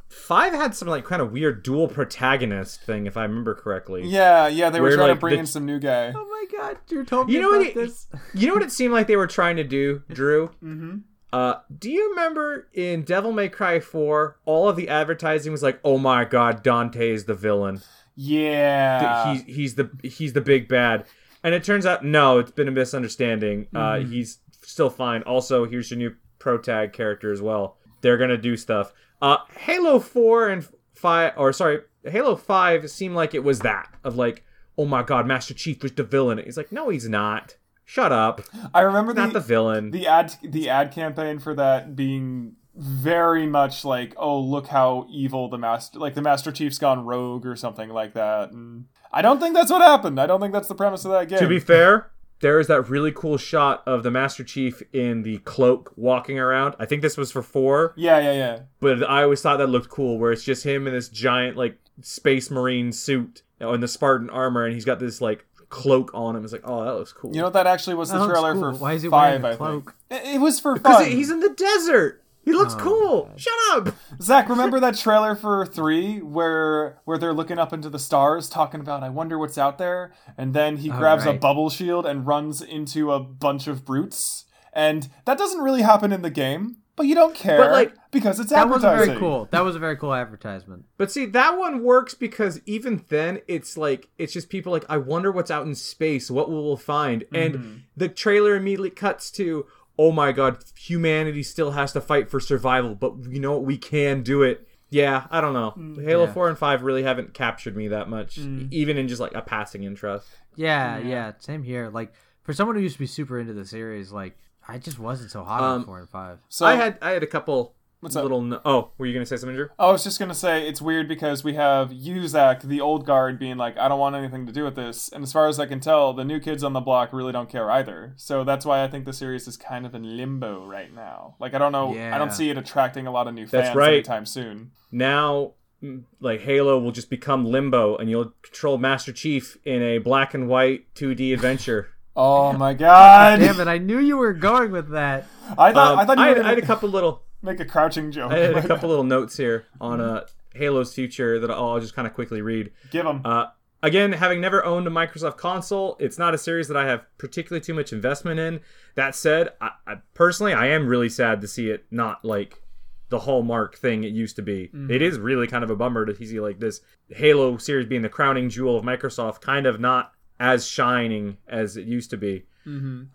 five 0.07 0.53
had 0.53 0.75
some 0.75 0.87
like 0.87 1.05
kind 1.05 1.21
of 1.21 1.31
weird 1.31 1.63
dual 1.63 1.87
protagonist 1.87 2.81
thing, 2.81 3.05
if 3.05 3.15
I 3.17 3.23
remember 3.23 3.55
correctly. 3.55 4.03
yeah, 4.05 4.47
yeah. 4.47 4.69
They 4.69 4.79
were 4.79 4.87
Where, 4.87 4.97
trying 4.97 5.07
like, 5.09 5.17
to 5.17 5.19
bring 5.21 5.33
the- 5.35 5.39
in 5.41 5.45
some 5.45 5.65
new 5.65 5.79
guy. 5.79 6.11
Oh 6.15 6.27
my 6.27 6.45
god, 6.57 6.77
Drew 6.87 7.05
told 7.05 7.27
me 7.27 7.33
You 7.33 7.41
know 7.41 7.49
about 7.49 7.59
what? 7.59 7.67
It, 7.67 7.75
this. 7.75 8.07
you 8.33 8.47
know 8.47 8.53
what 8.53 8.63
it 8.63 8.71
seemed 8.71 8.93
like 8.93 9.07
they 9.07 9.15
were 9.15 9.27
trying 9.27 9.55
to 9.57 9.63
do, 9.63 10.03
Drew. 10.11 10.47
mm-hmm. 10.63 10.97
Uh, 11.31 11.59
do 11.77 11.91
you 11.91 12.09
remember 12.09 12.67
in 12.73 13.03
Devil 13.03 13.31
May 13.31 13.49
Cry 13.49 13.79
4, 13.79 14.39
all 14.45 14.67
of 14.67 14.75
the 14.75 14.89
advertising 14.89 15.51
was 15.51 15.61
like, 15.61 15.79
"Oh 15.83 15.99
my 15.99 16.25
God, 16.25 16.63
Dante 16.63 17.11
is 17.11 17.25
the 17.25 17.35
villain. 17.35 17.81
Yeah, 18.15 19.33
he's 19.33 19.43
he's 19.43 19.75
the 19.75 19.91
he's 20.03 20.33
the 20.33 20.41
big 20.41 20.67
bad." 20.67 21.05
And 21.43 21.53
it 21.55 21.63
turns 21.63 21.85
out, 21.85 22.03
no, 22.03 22.39
it's 22.39 22.51
been 22.51 22.67
a 22.67 22.71
misunderstanding. 22.71 23.67
Uh, 23.73 23.99
he's 23.99 24.39
still 24.69 24.89
fine. 24.89 25.23
Also, 25.23 25.65
here's 25.65 25.89
your 25.91 25.97
new 25.97 26.15
pro 26.37 26.57
tag 26.57 26.93
character 26.93 27.31
as 27.31 27.41
well. 27.41 27.77
They're 28.01 28.17
gonna 28.17 28.37
do 28.37 28.55
stuff. 28.55 28.93
Uh, 29.21 29.37
Halo 29.57 29.99
4 29.99 30.47
and 30.47 30.67
5, 30.93 31.33
or 31.37 31.51
sorry, 31.51 31.79
Halo 32.03 32.35
5 32.35 32.89
seemed 32.89 33.15
like 33.15 33.33
it 33.33 33.43
was 33.43 33.59
that 33.59 33.93
of 34.03 34.15
like, 34.15 34.45
"Oh 34.77 34.85
my 34.85 35.03
God, 35.03 35.27
Master 35.27 35.53
Chief 35.53 35.81
was 35.83 35.91
the 35.91 36.03
villain." 36.03 36.37
He's 36.37 36.55
like, 36.57 36.71
"No, 36.71 36.89
he's 36.89 37.09
not. 37.09 37.57
Shut 37.83 38.11
up." 38.11 38.41
I 38.73 38.81
remember 38.81 39.13
not 39.13 39.33
the 39.33 39.39
the 39.39 39.45
villain. 39.45 39.91
the 39.91 40.07
ad 40.07 40.35
the 40.41 40.69
ad 40.69 40.91
campaign 40.91 41.39
for 41.39 41.53
that 41.55 41.95
being 41.95 42.55
very 42.75 43.45
much 43.45 43.83
like, 43.83 44.13
oh, 44.15 44.39
look 44.39 44.67
how 44.67 45.05
evil 45.09 45.49
the 45.49 45.57
master 45.57 45.99
like 45.99 46.13
the 46.13 46.21
Master 46.21 46.51
Chief's 46.51 46.77
gone 46.77 47.03
rogue 47.03 47.45
or 47.45 47.57
something 47.57 47.89
like 47.89 48.13
that. 48.13 48.51
And 48.51 48.85
I 49.11 49.21
don't 49.21 49.39
think 49.41 49.53
that's 49.53 49.71
what 49.71 49.81
happened. 49.81 50.17
I 50.21 50.27
don't 50.27 50.39
think 50.39 50.53
that's 50.53 50.69
the 50.69 50.75
premise 50.75 51.03
of 51.03 51.11
that 51.11 51.27
game. 51.27 51.39
to 51.39 51.47
be 51.47 51.59
fair, 51.59 52.11
there 52.41 52.59
is 52.59 52.67
that 52.67 52.89
really 52.89 53.11
cool 53.11 53.37
shot 53.37 53.83
of 53.85 54.03
the 54.03 54.11
Master 54.11 54.43
Chief 54.43 54.81
in 54.93 55.23
the 55.23 55.39
cloak 55.39 55.91
walking 55.95 56.39
around. 56.39 56.75
I 56.79 56.85
think 56.85 57.01
this 57.01 57.17
was 57.17 57.31
for 57.31 57.41
four, 57.41 57.93
yeah, 57.95 58.19
yeah, 58.19 58.33
yeah. 58.33 58.59
but 58.79 59.03
I 59.09 59.23
always 59.23 59.41
thought 59.41 59.57
that 59.57 59.67
looked 59.67 59.89
cool, 59.89 60.17
where 60.17 60.31
it's 60.31 60.43
just 60.43 60.65
him 60.65 60.87
in 60.87 60.93
this 60.93 61.09
giant 61.09 61.57
like 61.57 61.77
space 62.01 62.49
marine 62.49 62.91
suit 62.91 63.43
you 63.59 63.65
know, 63.65 63.73
in 63.73 63.81
the 63.81 63.87
Spartan 63.87 64.29
armor, 64.29 64.65
and 64.65 64.73
he's 64.73 64.85
got 64.85 64.99
this 64.99 65.19
like 65.21 65.45
cloak 65.69 66.11
on 66.13 66.35
him. 66.35 66.43
It's 66.43 66.53
like, 66.53 66.63
oh, 66.65 66.83
that 66.85 66.93
looks 66.95 67.13
cool. 67.13 67.31
You 67.31 67.39
know 67.39 67.45
what 67.45 67.53
that 67.53 67.67
actually 67.67 67.95
was 67.95 68.09
the 68.09 68.15
That 68.17 68.21
looks 68.25 68.33
trailer 68.39 68.53
cool. 68.53 68.73
for 68.73 68.77
Why 68.79 68.93
is 68.93 69.03
he 69.03 69.09
five, 69.09 69.41
wearing 69.41 69.43
a 69.43 69.47
I 69.47 69.49
think. 69.51 69.85
cloak? 69.85 69.95
It, 70.09 70.35
it 70.35 70.41
was 70.41 70.59
for 70.59 70.73
because 70.75 71.03
fun. 71.03 71.11
he's 71.11 71.29
in 71.29 71.39
the 71.41 71.49
desert. 71.49 72.23
He 72.49 72.55
looks 72.55 72.73
Oh, 72.73 72.79
cool. 72.79 73.31
Shut 73.35 73.53
up. 73.71 73.95
Zach, 74.21 74.49
remember 74.49 74.79
that 74.79 74.97
trailer 74.97 75.35
for 75.35 75.67
three 75.67 76.19
where 76.19 76.99
where 77.05 77.19
they're 77.19 77.33
looking 77.33 77.59
up 77.59 77.73
into 77.73 77.89
the 77.89 77.99
stars, 77.99 78.49
talking 78.49 78.79
about 78.79 79.03
I 79.03 79.09
wonder 79.09 79.37
what's 79.37 79.57
out 79.57 79.77
there, 79.77 80.13
and 80.35 80.55
then 80.55 80.77
he 80.77 80.89
oh, 80.89 80.97
grabs 80.97 81.27
a 81.27 81.33
bubble 81.33 81.69
shield 81.69 82.07
and 82.07 82.25
runs 82.25 82.61
into 82.61 83.11
a 83.11 83.19
bunch 83.19 83.67
of 83.67 83.85
brutes, 83.85 84.45
and 84.73 85.09
that 85.25 85.37
doesn't 85.37 85.61
really 85.61 85.83
happen 85.83 86.11
in 86.11 86.23
the 86.23 86.31
game, 86.31 86.77
but 86.99 87.07
you 87.07 87.15
don't 87.15 87.33
care, 87.33 87.57
But, 87.57 87.71
like, 87.71 87.93
because 88.11 88.41
it's 88.41 88.49
That 88.49 88.67
was 88.67 88.81
very 88.81 89.17
cool. 89.17 89.47
That 89.51 89.63
was 89.63 89.73
a 89.73 89.79
very 89.79 89.95
cool 89.95 90.13
advertisement. 90.13 90.83
But 90.97 91.09
see, 91.09 91.25
that 91.27 91.57
one 91.57 91.81
works 91.81 92.13
because 92.13 92.59
even 92.65 93.05
then, 93.07 93.39
it's 93.47 93.77
like 93.77 94.09
it's 94.17 94.33
just 94.33 94.49
people 94.49 94.73
like, 94.73 94.83
I 94.89 94.97
wonder 94.97 95.31
what's 95.31 95.49
out 95.49 95.65
in 95.65 95.75
space. 95.75 96.29
What 96.29 96.49
we 96.49 96.55
will 96.55 96.75
we 96.75 96.81
find? 96.81 97.23
And 97.33 97.53
mm-hmm. 97.55 97.73
the 97.95 98.09
trailer 98.09 98.53
immediately 98.53 98.89
cuts 98.89 99.31
to, 99.31 99.65
oh 100.01 100.13
my 100.13 100.31
god, 100.31 100.63
humanity 100.77 101.43
still 101.43 101.71
has 101.71 101.91
to 101.91 101.99
fight 101.99 102.29
for 102.31 102.39
survival, 102.39 102.95
but 102.95 103.13
you 103.29 103.39
know 103.41 103.51
what? 103.51 103.65
We 103.65 103.77
can 103.77 104.23
do 104.23 104.43
it. 104.43 104.65
Yeah, 104.89 105.27
I 105.29 105.41
don't 105.41 105.53
know. 105.53 105.71
Halo 106.01 106.23
Yeah. 106.25 106.33
Four 106.33 106.47
and 106.47 106.57
Five 106.57 106.81
really 106.83 107.03
haven't 107.03 107.33
captured 107.33 107.75
me 107.75 107.89
that 107.89 108.09
much, 108.09 108.37
even 108.71 108.97
in 108.97 109.07
just 109.09 109.19
like 109.19 109.35
a 109.35 109.41
passing 109.41 109.83
interest. 109.83 110.27
Yeah, 110.55 110.97
yeah, 110.97 111.33
same 111.39 111.63
here. 111.63 111.89
Like 111.89 112.13
for 112.43 112.53
someone 112.53 112.75
who 112.77 112.81
used 112.81 112.95
to 112.95 112.99
be 112.99 113.05
super 113.05 113.39
into 113.39 113.53
the 113.53 113.65
series, 113.65 114.11
like 114.11 114.37
I 114.67 114.77
just 114.77 114.97
wasn't 114.97 115.31
so 115.31 115.43
hot 115.43 115.61
on 115.61 115.75
Um, 115.81 115.85
four 115.85 115.99
and 115.99 116.09
five. 116.09 116.39
So 116.47 116.65
I 116.65 116.75
had 116.75 116.97
I 117.01 117.11
had 117.11 117.21
a 117.21 117.27
couple 117.27 117.75
What's 118.01 118.15
up? 118.15 118.23
little. 118.23 118.41
No- 118.41 118.61
oh, 118.63 118.91
were 118.97 119.05
you 119.07 119.13
gonna 119.13 119.25
say 119.25 119.35
something, 119.35 119.57
Drew? 119.57 119.67
I 119.77 119.91
was 119.91 120.05
just 120.05 120.19
gonna 120.19 120.33
say 120.33 120.65
it's 120.65 120.81
weird 120.81 121.09
because 121.09 121.43
we 121.43 121.55
have 121.55 121.91
you, 121.91 122.25
Zach, 122.29 122.61
the 122.61 122.79
old 122.79 123.05
guard, 123.05 123.37
being 123.37 123.57
like, 123.57 123.77
I 123.77 123.89
don't 123.89 123.99
want 123.99 124.15
anything 124.15 124.45
to 124.47 124.53
do 124.53 124.63
with 124.63 124.75
this, 124.75 125.09
and 125.09 125.21
as 125.21 125.33
far 125.33 125.47
as 125.49 125.59
I 125.59 125.65
can 125.65 125.81
tell, 125.81 126.13
the 126.13 126.23
new 126.23 126.39
kids 126.39 126.63
on 126.63 126.71
the 126.71 126.79
block 126.79 127.11
really 127.11 127.33
don't 127.33 127.49
care 127.49 127.69
either. 127.69 128.13
So 128.15 128.45
that's 128.45 128.65
why 128.65 128.83
I 128.85 128.87
think 128.87 129.03
the 129.03 129.11
series 129.11 129.47
is 129.49 129.57
kind 129.57 129.85
of 129.85 129.93
in 129.93 130.15
limbo 130.15 130.65
right 130.65 130.93
now. 130.95 131.35
Like 131.39 131.53
I 131.53 131.57
don't 131.57 131.73
know, 131.73 131.93
I 131.93 132.17
don't 132.17 132.31
see 132.31 132.49
it 132.49 132.57
attracting 132.57 133.05
a 133.05 133.11
lot 133.11 133.27
of 133.27 133.33
new 133.33 133.45
That's 133.45 133.67
fans 133.67 133.75
right. 133.75 133.93
anytime 133.95 134.25
soon. 134.25 134.71
now 134.93 135.55
mm, 135.83 136.03
like 136.21 136.39
Halo 136.41 136.79
will 136.79 136.93
just 136.93 137.09
become 137.09 137.43
Limbo, 137.43 137.97
and 137.97 138.09
you'll 138.09 138.31
control 138.43 138.77
Master 138.77 139.11
Chief 139.11 139.57
in 139.65 139.81
a 139.83 139.97
black 139.97 140.33
and 140.33 140.47
white 140.47 140.85
2D 140.95 141.33
adventure. 141.33 141.89
Oh 142.15 142.53
my 142.53 142.73
god! 142.73 143.39
Damn 143.41 143.59
it! 143.59 143.67
I 143.67 143.77
knew 143.77 143.99
you 143.99 144.15
were 144.15 144.31
going 144.33 144.71
with 144.71 144.89
that. 144.91 145.27
I 145.57 145.73
thought 145.73 145.93
Um, 145.93 145.99
I 145.99 146.05
thought 146.05 146.17
you 146.17 146.23
I 146.23 146.27
had, 146.29 146.37
gonna 146.37 146.47
I 146.47 146.51
had 146.51 146.59
a 146.59 146.65
couple 146.65 146.87
little 146.87 147.23
make 147.41 147.59
a 147.59 147.65
crouching 147.65 148.11
joke. 148.11 148.31
I 148.31 148.39
had 148.39 148.57
a 148.57 148.67
couple 148.67 148.89
little 148.89 149.03
notes 149.03 149.37
here 149.37 149.65
on 149.79 150.01
uh, 150.01 150.25
Halo's 150.55 150.93
future 150.93 151.39
that 151.39 151.51
I'll 151.51 151.79
just 151.79 151.95
kind 151.95 152.07
of 152.07 152.13
quickly 152.13 152.41
read. 152.41 152.71
Give 152.91 153.05
them. 153.05 153.21
Uh, 153.23 153.47
again, 153.81 154.13
having 154.13 154.41
never 154.41 154.63
owned 154.65 154.87
a 154.87 154.91
Microsoft 154.91 155.37
console, 155.37 155.95
it's 155.99 156.17
not 156.17 156.33
a 156.33 156.37
series 156.37 156.67
that 156.67 156.77
I 156.77 156.85
have 156.87 157.05
particularly 157.17 157.63
too 157.63 157.73
much 157.73 157.93
investment 157.93 158.39
in. 158.39 158.59
That 158.95 159.15
said, 159.15 159.49
I, 159.61 159.71
I 159.87 159.95
personally 160.13 160.53
I 160.53 160.67
am 160.67 160.87
really 160.87 161.09
sad 161.09 161.41
to 161.41 161.47
see 161.47 161.69
it 161.69 161.85
not 161.91 162.23
like 162.25 162.61
the 163.09 163.19
hallmark 163.19 163.75
thing 163.75 164.03
it 164.03 164.11
used 164.11 164.35
to 164.35 164.43
be. 164.43 164.69
It 164.91 165.01
is 165.01 165.17
really 165.17 165.47
kind 165.47 165.63
of 165.63 165.71
a 165.71 165.75
bummer 165.75 166.05
to 166.05 166.15
see 166.15 166.39
like 166.39 166.59
this 166.59 166.81
Halo 167.09 167.57
series 167.57 167.87
being 167.87 168.03
the 168.03 168.09
crowning 168.09 168.49
jewel 168.49 168.77
of 168.77 168.83
Microsoft, 168.83 169.41
kind 169.41 169.65
of 169.65 169.79
not 169.79 170.11
as 170.39 170.67
shining 170.67 171.37
as 171.47 171.75
it 171.75 171.85
used 171.85 172.11
to 172.11 172.17
be. 172.17 172.45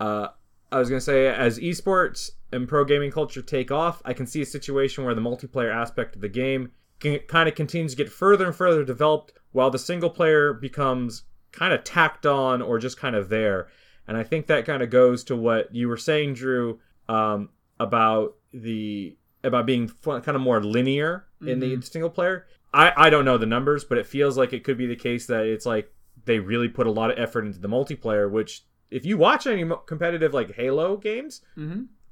Uh, 0.01 0.29
I 0.73 0.79
was 0.79 0.89
gonna 0.89 1.01
say, 1.01 1.29
as 1.29 1.61
esports 1.61 2.33
and 2.55 2.69
pro 2.69 2.85
gaming 2.85 3.11
culture 3.11 3.43
take 3.43 3.71
off, 3.71 4.01
I 4.05 4.13
can 4.13 4.27
see 4.27 4.41
a 4.41 4.47
situation 4.47 5.05
where 5.05 5.15
the 5.15 5.21
multiplayer 5.21 5.75
aspect 5.75 6.15
of 6.15 6.23
the 6.23 6.29
game 6.29 6.73
can, 7.01 7.19
kind 7.27 7.49
of 7.49 7.55
continues 7.55 7.93
to 7.93 7.97
get 7.97 8.11
further 8.11 8.47
and 8.47 8.55
further 8.55 8.85
developed, 8.85 9.33
while 9.53 9.71
the 9.71 9.79
single 9.79 10.11
player 10.11 10.53
becomes 10.53 11.25
kind 11.53 11.73
of 11.73 11.85
tacked 11.85 12.27
on 12.27 12.63
or 12.63 12.79
just 12.79 12.99
kind 12.99 13.15
of 13.15 13.29
there. 13.29 13.69
And 14.07 14.17
I 14.17 14.23
think 14.23 14.47
that 14.47 14.67
kind 14.67 14.83
of 14.83 14.91
goes 14.91 15.25
to 15.25 15.37
what 15.37 15.75
you 15.75 15.89
were 15.89 15.97
saying, 15.97 16.35
Drew, 16.35 16.81
um, 17.09 17.51
about 17.81 18.37
the 18.53 19.17
about 19.43 19.67
being 19.67 19.91
kind 20.03 20.29
of 20.29 20.41
more 20.41 20.63
linear 20.63 21.27
in 21.47 21.61
the 21.61 21.81
single 21.83 22.11
player. 22.11 22.47
I 22.73 22.93
I 22.97 23.11
don't 23.11 23.25
know 23.25 23.39
the 23.39 23.47
numbers, 23.47 23.85
but 23.85 23.99
it 23.99 24.07
feels 24.07 24.39
like 24.39 24.53
it 24.53 24.65
could 24.65 24.79
be 24.79 24.87
the 24.87 24.97
case 24.97 25.27
that 25.27 25.45
it's 25.47 25.67
like 25.67 25.93
they 26.25 26.39
really 26.39 26.69
put 26.69 26.87
a 26.87 26.91
lot 26.91 27.11
of 27.11 27.19
effort 27.19 27.45
into 27.45 27.59
the 27.59 27.69
multiplayer, 27.69 28.31
which 28.31 28.65
if 28.91 29.05
you 29.05 29.19
watch 29.19 29.47
any 29.47 29.69
competitive 29.87 30.33
like 30.33 30.55
Halo 30.55 30.97
games, 30.97 31.43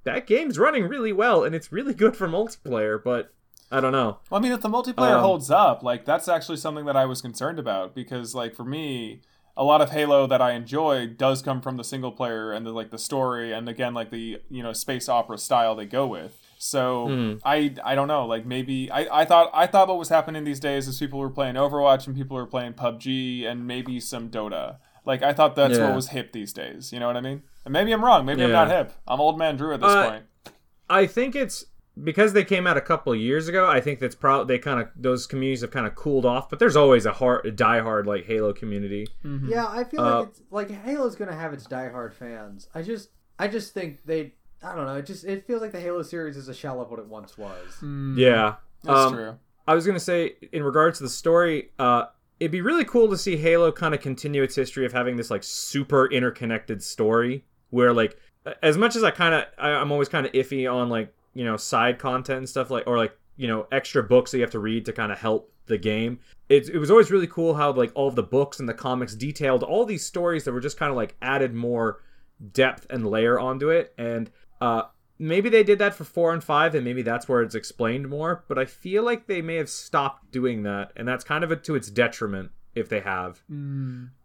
that 0.04 0.26
game's 0.26 0.58
running 0.58 0.84
really 0.88 1.12
well 1.12 1.44
and 1.44 1.54
it's 1.54 1.72
really 1.72 1.94
good 1.94 2.16
for 2.16 2.28
multiplayer. 2.28 3.02
But 3.02 3.32
I 3.70 3.80
don't 3.80 3.92
know. 3.92 4.18
Well, 4.30 4.38
I 4.38 4.42
mean, 4.42 4.52
if 4.52 4.60
the 4.60 4.68
multiplayer 4.68 5.14
Um, 5.16 5.22
holds 5.22 5.50
up, 5.50 5.82
like 5.82 6.04
that's 6.04 6.28
actually 6.28 6.58
something 6.58 6.84
that 6.86 6.96
I 6.96 7.04
was 7.06 7.22
concerned 7.22 7.58
about 7.58 7.94
because, 7.94 8.34
like, 8.34 8.54
for 8.54 8.64
me, 8.64 9.20
a 9.56 9.64
lot 9.64 9.80
of 9.80 9.90
Halo 9.90 10.26
that 10.26 10.40
I 10.42 10.52
enjoy 10.52 11.06
does 11.06 11.42
come 11.42 11.60
from 11.60 11.76
the 11.76 11.84
single 11.84 12.12
player 12.12 12.52
and 12.52 12.64
the 12.66 12.70
like 12.72 12.90
the 12.90 12.98
story, 12.98 13.52
and 13.52 13.68
again, 13.68 13.94
like 13.94 14.10
the 14.10 14.40
you 14.50 14.62
know 14.62 14.72
space 14.72 15.08
opera 15.08 15.38
style 15.38 15.74
they 15.74 15.86
go 15.86 16.06
with. 16.06 16.38
So 16.58 17.06
Hmm. 17.08 17.32
I 17.44 17.74
I 17.84 17.94
don't 17.94 18.08
know, 18.08 18.24
like 18.26 18.46
maybe 18.46 18.90
I, 18.90 19.22
I 19.22 19.24
thought 19.24 19.50
I 19.52 19.66
thought 19.66 19.88
what 19.88 19.98
was 19.98 20.08
happening 20.10 20.44
these 20.44 20.60
days 20.60 20.86
is 20.88 20.98
people 20.98 21.18
were 21.18 21.28
playing 21.30 21.56
Overwatch 21.56 22.06
and 22.06 22.14
people 22.16 22.36
were 22.36 22.46
playing 22.46 22.74
PUBG 22.74 23.44
and 23.46 23.66
maybe 23.66 24.00
some 24.00 24.28
Dota. 24.30 24.76
Like 25.04 25.22
I 25.22 25.32
thought 25.32 25.56
that's 25.56 25.78
Yeah. 25.78 25.86
what 25.86 25.96
was 25.96 26.08
hip 26.08 26.32
these 26.32 26.52
days. 26.52 26.92
You 26.92 27.00
know 27.00 27.06
what 27.06 27.16
I 27.16 27.20
mean? 27.20 27.42
And 27.64 27.72
maybe 27.72 27.92
I'm 27.92 28.04
wrong. 28.04 28.24
Maybe 28.26 28.44
I'm 28.44 28.52
not 28.52 28.68
hip. 28.68 28.92
I'm 29.06 29.20
old 29.20 29.38
man 29.38 29.56
Drew 29.56 29.74
at 29.74 29.80
this 29.80 29.90
Uh, 29.90 30.10
point. 30.10 30.24
I 30.90 31.06
think 31.06 31.34
it's 31.34 31.66
because 32.02 32.32
they 32.32 32.44
came 32.44 32.66
out 32.66 32.76
a 32.76 32.80
couple 32.80 33.12
of 33.12 33.18
years 33.18 33.48
ago. 33.48 33.68
I 33.68 33.80
think 33.80 33.98
that's 34.00 34.14
probably 34.14 34.54
they 34.56 34.58
kind 34.62 34.80
of 34.80 34.88
those 34.96 35.26
communities 35.26 35.60
have 35.62 35.70
kind 35.70 35.86
of 35.86 35.94
cooled 35.94 36.24
off. 36.24 36.48
But 36.48 36.58
there's 36.58 36.76
always 36.76 37.04
a 37.06 37.12
hard, 37.12 37.44
a 37.46 37.52
diehard 37.52 38.06
like 38.06 38.24
Halo 38.26 38.52
community. 38.52 39.06
Yeah, 39.24 39.66
I 39.68 39.84
feel 39.84 40.00
Uh, 40.00 40.18
like 40.20 40.28
it's 40.28 40.42
like 40.50 40.70
Halo's 40.70 41.16
gonna 41.16 41.34
have 41.34 41.52
its 41.52 41.66
diehard 41.66 42.12
fans. 42.14 42.68
I 42.74 42.82
just, 42.82 43.10
I 43.38 43.48
just 43.48 43.74
think 43.74 44.04
they, 44.04 44.34
I 44.62 44.74
don't 44.74 44.86
know. 44.86 44.96
It 44.96 45.06
just, 45.06 45.24
it 45.24 45.46
feels 45.46 45.60
like 45.60 45.72
the 45.72 45.80
Halo 45.80 46.02
series 46.02 46.36
is 46.36 46.48
a 46.48 46.54
shell 46.54 46.80
of 46.80 46.90
what 46.90 46.98
it 47.00 47.06
once 47.06 47.36
was. 47.36 47.82
Yeah, 48.16 48.54
That's 48.84 48.98
Um, 48.98 49.14
true. 49.14 49.34
I 49.66 49.74
was 49.74 49.86
gonna 49.86 50.00
say 50.00 50.36
in 50.52 50.62
regards 50.64 50.98
to 50.98 51.04
the 51.04 51.10
story, 51.10 51.70
uh, 51.78 52.06
it'd 52.42 52.50
be 52.50 52.60
really 52.60 52.84
cool 52.84 53.08
to 53.08 53.16
see 53.16 53.36
Halo 53.36 53.70
kind 53.70 53.94
of 53.94 54.00
continue 54.00 54.42
its 54.42 54.56
history 54.56 54.84
of 54.84 54.92
having 54.92 55.16
this 55.16 55.30
like 55.30 55.44
super 55.44 56.10
interconnected 56.10 56.82
story 56.82 57.44
where 57.70 57.92
like 57.92 58.18
as 58.64 58.76
much 58.76 58.96
as 58.96 59.04
I 59.04 59.12
kind 59.12 59.32
of 59.32 59.44
I'm 59.58 59.92
always 59.92 60.08
kind 60.08 60.26
of 60.26 60.32
iffy 60.32 60.70
on 60.70 60.88
like 60.88 61.14
you 61.34 61.44
know 61.44 61.56
side 61.56 62.00
content 62.00 62.38
and 62.38 62.48
stuff 62.48 62.68
like 62.68 62.82
or 62.88 62.96
like 62.96 63.16
you 63.36 63.46
know 63.46 63.68
extra 63.70 64.02
books 64.02 64.32
that 64.32 64.38
you 64.38 64.42
have 64.42 64.50
to 64.50 64.58
read 64.58 64.84
to 64.86 64.92
kind 64.92 65.12
of 65.12 65.20
help 65.20 65.52
the 65.66 65.78
game. 65.78 66.18
It, 66.48 66.68
it 66.68 66.78
was 66.78 66.90
always 66.90 67.12
really 67.12 67.28
cool 67.28 67.54
how 67.54 67.70
like 67.74 67.92
all 67.94 68.08
of 68.08 68.16
the 68.16 68.24
books 68.24 68.58
and 68.58 68.68
the 68.68 68.74
comics 68.74 69.14
detailed 69.14 69.62
all 69.62 69.86
these 69.86 70.04
stories 70.04 70.42
that 70.42 70.52
were 70.52 70.58
just 70.58 70.76
kind 70.76 70.90
of 70.90 70.96
like 70.96 71.14
added 71.22 71.54
more 71.54 72.00
depth 72.52 72.88
and 72.90 73.06
layer 73.06 73.38
onto 73.38 73.68
it 73.70 73.94
and 73.96 74.32
uh 74.60 74.82
maybe 75.22 75.48
they 75.48 75.62
did 75.62 75.78
that 75.78 75.94
for 75.94 76.04
four 76.04 76.32
and 76.32 76.42
five 76.42 76.74
and 76.74 76.84
maybe 76.84 77.02
that's 77.02 77.28
where 77.28 77.42
it's 77.42 77.54
explained 77.54 78.08
more 78.08 78.44
but 78.48 78.58
i 78.58 78.64
feel 78.64 79.02
like 79.04 79.26
they 79.26 79.40
may 79.40 79.54
have 79.56 79.68
stopped 79.70 80.30
doing 80.32 80.64
that 80.64 80.90
and 80.96 81.06
that's 81.06 81.24
kind 81.24 81.44
of 81.44 81.52
a, 81.52 81.56
to 81.56 81.74
its 81.74 81.88
detriment 81.88 82.50
if 82.74 82.88
they 82.88 83.00
have 83.00 83.42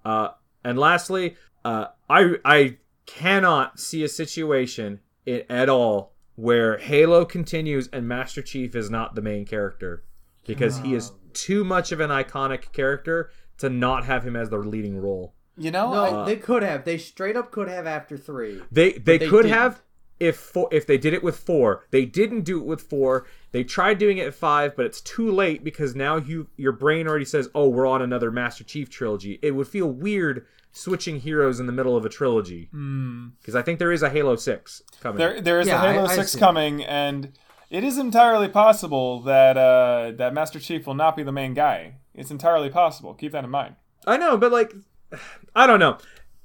uh 0.04 0.30
and 0.64 0.80
lastly 0.80 1.36
uh 1.64 1.86
i 2.10 2.36
i 2.44 2.78
cannot 3.06 3.80
see 3.80 4.04
a 4.04 4.10
situation 4.10 5.00
in, 5.26 5.44
at 5.50 5.70
all 5.70 6.14
where 6.36 6.78
halo 6.80 7.24
continues 7.26 7.88
and 7.94 8.08
master 8.08 8.42
chief 8.42 8.76
is 8.76 8.90
not 8.90 9.14
the 9.16 9.22
main 9.22 9.46
character 9.46 10.04
because 10.46 10.80
he 10.80 10.94
is 10.96 11.12
too 11.34 11.64
much 11.64 11.92
of 11.92 12.00
an 12.00 12.10
iconic 12.10 12.72
character 12.72 13.30
to 13.58 13.70
not 13.70 14.06
have 14.06 14.26
him 14.26 14.36
as 14.36 14.50
the 14.50 14.58
leading 14.58 14.98
role 14.98 15.34
You 15.60 15.72
know, 15.72 15.92
No, 15.92 16.22
I, 16.22 16.26
they 16.26 16.36
could 16.36 16.62
have. 16.62 16.86
They 16.86 17.00
straight 17.00 17.36
up 17.36 17.50
could 17.52 17.68
have 17.68 17.88
after 17.88 18.16
three. 18.16 18.62
They 18.72 18.92
they, 18.92 19.18
they 19.18 19.28
could 19.28 19.44
didn't. 19.44 19.58
have 19.58 19.82
if 20.20 20.36
four, 20.38 20.68
if 20.72 20.86
they 20.88 20.98
did 20.98 21.14
it 21.14 21.24
with 21.24 21.38
four. 21.38 21.86
They 21.92 22.06
didn't 22.06 22.42
do 22.42 22.60
it 22.60 22.66
with 22.66 22.82
four. 22.82 23.26
They 23.52 23.64
tried 23.64 23.98
doing 24.00 24.18
it 24.18 24.28
at 24.28 24.34
five, 24.34 24.76
but 24.76 24.86
it's 24.86 25.02
too 25.02 25.32
late 25.32 25.64
because 25.64 25.96
now 25.96 26.18
you 26.18 26.48
your 26.58 26.72
brain 26.72 27.08
already 27.08 27.26
says, 27.26 27.50
"Oh, 27.56 27.70
we're 27.70 27.88
on 27.88 28.02
another 28.02 28.32
Master 28.32 28.64
Chief 28.64 28.90
trilogy." 28.90 29.40
It 29.42 29.52
would 29.52 29.68
feel 29.68 29.88
weird 29.88 30.46
switching 30.74 31.20
heroes 31.20 31.60
in 31.60 31.66
the 31.66 31.72
middle 31.72 31.98
of 31.98 32.06
a 32.06 32.10
trilogy 32.10 32.70
because 32.72 33.56
I 33.56 33.62
think 33.64 33.80
there 33.80 33.92
is 33.92 34.04
a 34.04 34.10
Halo 34.10 34.36
Six 34.36 34.82
coming. 35.02 35.18
there 35.18 35.42
there 35.42 35.60
is 35.60 35.68
Yeah, 35.68 35.84
a 35.84 35.92
Halo 35.94 36.06
I- 36.06 36.12
I 36.12 36.16
Six 36.16 36.32
see. 36.34 36.40
coming, 36.40 36.84
and 36.84 37.32
it 37.70 37.84
is 37.84 37.98
entirely 37.98 38.48
possible 38.48 39.22
that 39.22 39.58
uh, 39.58 40.12
that 40.18 40.34
Master 40.34 40.60
Chief 40.60 40.86
will 40.88 40.94
not 40.96 41.16
be 41.16 41.24
the 41.24 41.32
main 41.32 41.54
guy. 41.54 41.96
It's 42.16 42.32
entirely 42.32 42.70
possible. 42.70 43.14
Keep 43.14 43.32
that 43.34 43.44
in 43.44 43.50
mind. 43.50 43.76
I 44.06 44.18
know, 44.18 44.38
but 44.38 44.52
like, 44.52 44.74
I 45.56 45.68
don't 45.68 45.80
know. 45.80 45.98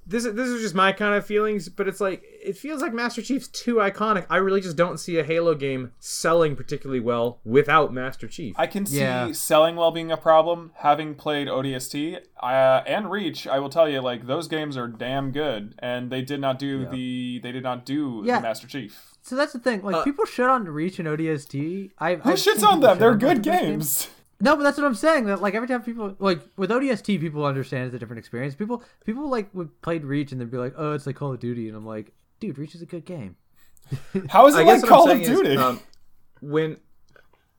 This 0.04 0.24
is 0.24 0.34
this 0.34 0.48
is 0.48 0.60
just 0.62 0.74
my 0.74 0.90
kind 0.92 1.14
of 1.14 1.24
feelings, 1.24 1.68
but 1.68 1.86
it's 1.86 2.00
like 2.00 2.22
it 2.24 2.56
feels 2.56 2.82
like 2.82 2.92
Master 2.92 3.22
Chief's 3.22 3.46
too 3.46 3.76
iconic. 3.76 4.26
I 4.28 4.38
really 4.38 4.60
just 4.60 4.76
don't 4.76 4.98
see 4.98 5.16
a 5.18 5.22
Halo 5.24 5.54
game 5.54 5.92
selling 6.00 6.56
particularly 6.56 6.98
well 6.98 7.38
without 7.44 7.92
Master 7.94 8.26
Chief. 8.26 8.54
I 8.58 8.66
can 8.66 8.84
see 8.84 8.98
Yeah. 8.98 9.30
selling 9.32 9.76
well 9.76 9.92
being 9.92 10.10
a 10.10 10.16
problem. 10.16 10.72
Having 10.78 11.14
played 11.14 11.46
ODST 11.46 12.18
uh, 12.42 12.82
and 12.84 13.10
Reach, 13.12 13.46
I 13.46 13.60
will 13.60 13.68
tell 13.70 13.88
you, 13.88 14.00
like 14.00 14.26
those 14.26 14.48
games 14.48 14.76
are 14.76 14.88
damn 14.88 15.30
good, 15.30 15.76
and 15.78 16.10
they 16.10 16.22
did 16.22 16.40
not 16.40 16.58
do 16.58 16.84
the 16.86 17.38
they 17.42 17.52
did 17.52 17.62
not 17.62 17.86
do 17.86 18.22
Yeah. 18.24 18.36
the 18.38 18.42
Master 18.42 18.66
Chief. 18.66 19.08
So 19.22 19.36
that's 19.36 19.52
the 19.52 19.60
thing. 19.60 19.82
Like 19.82 19.94
Uh, 19.94 20.02
people 20.04 20.24
shit 20.24 20.46
on 20.46 20.64
Reach 20.64 20.98
and 20.98 21.06
ODST. 21.06 21.92
I 22.00 22.16
Who 22.16 22.32
shits 22.32 22.66
on 22.66 22.80
them? 22.80 22.98
They're 22.98 23.14
good 23.14 23.42
games. 23.42 24.08
No, 24.42 24.56
but 24.56 24.64
that's 24.64 24.76
what 24.76 24.84
I'm 24.84 24.94
saying. 24.96 25.26
That 25.26 25.40
like 25.40 25.54
every 25.54 25.68
time 25.68 25.82
people 25.82 26.16
like 26.18 26.40
with 26.56 26.70
ODST, 26.70 27.20
people 27.20 27.44
understand 27.44 27.86
it's 27.86 27.94
a 27.94 27.98
different 27.98 28.18
experience. 28.18 28.56
People 28.56 28.82
people 29.06 29.28
like 29.28 29.48
would 29.54 29.80
played 29.82 30.04
Reach 30.04 30.32
and 30.32 30.40
they'd 30.40 30.50
be 30.50 30.56
like, 30.56 30.74
oh, 30.76 30.94
it's 30.94 31.06
like 31.06 31.14
Call 31.14 31.32
of 31.32 31.38
Duty, 31.38 31.68
and 31.68 31.76
I'm 31.76 31.86
like, 31.86 32.12
dude, 32.40 32.58
Reach 32.58 32.74
is 32.74 32.82
a 32.82 32.86
good 32.86 33.04
game. 33.04 33.36
How 34.28 34.48
is 34.48 34.56
it 34.56 34.66
like 34.66 34.82
Call 34.82 35.08
of 35.08 35.22
Duty? 35.22 35.50
is, 35.50 35.60
um, 35.60 35.80
when 36.40 36.78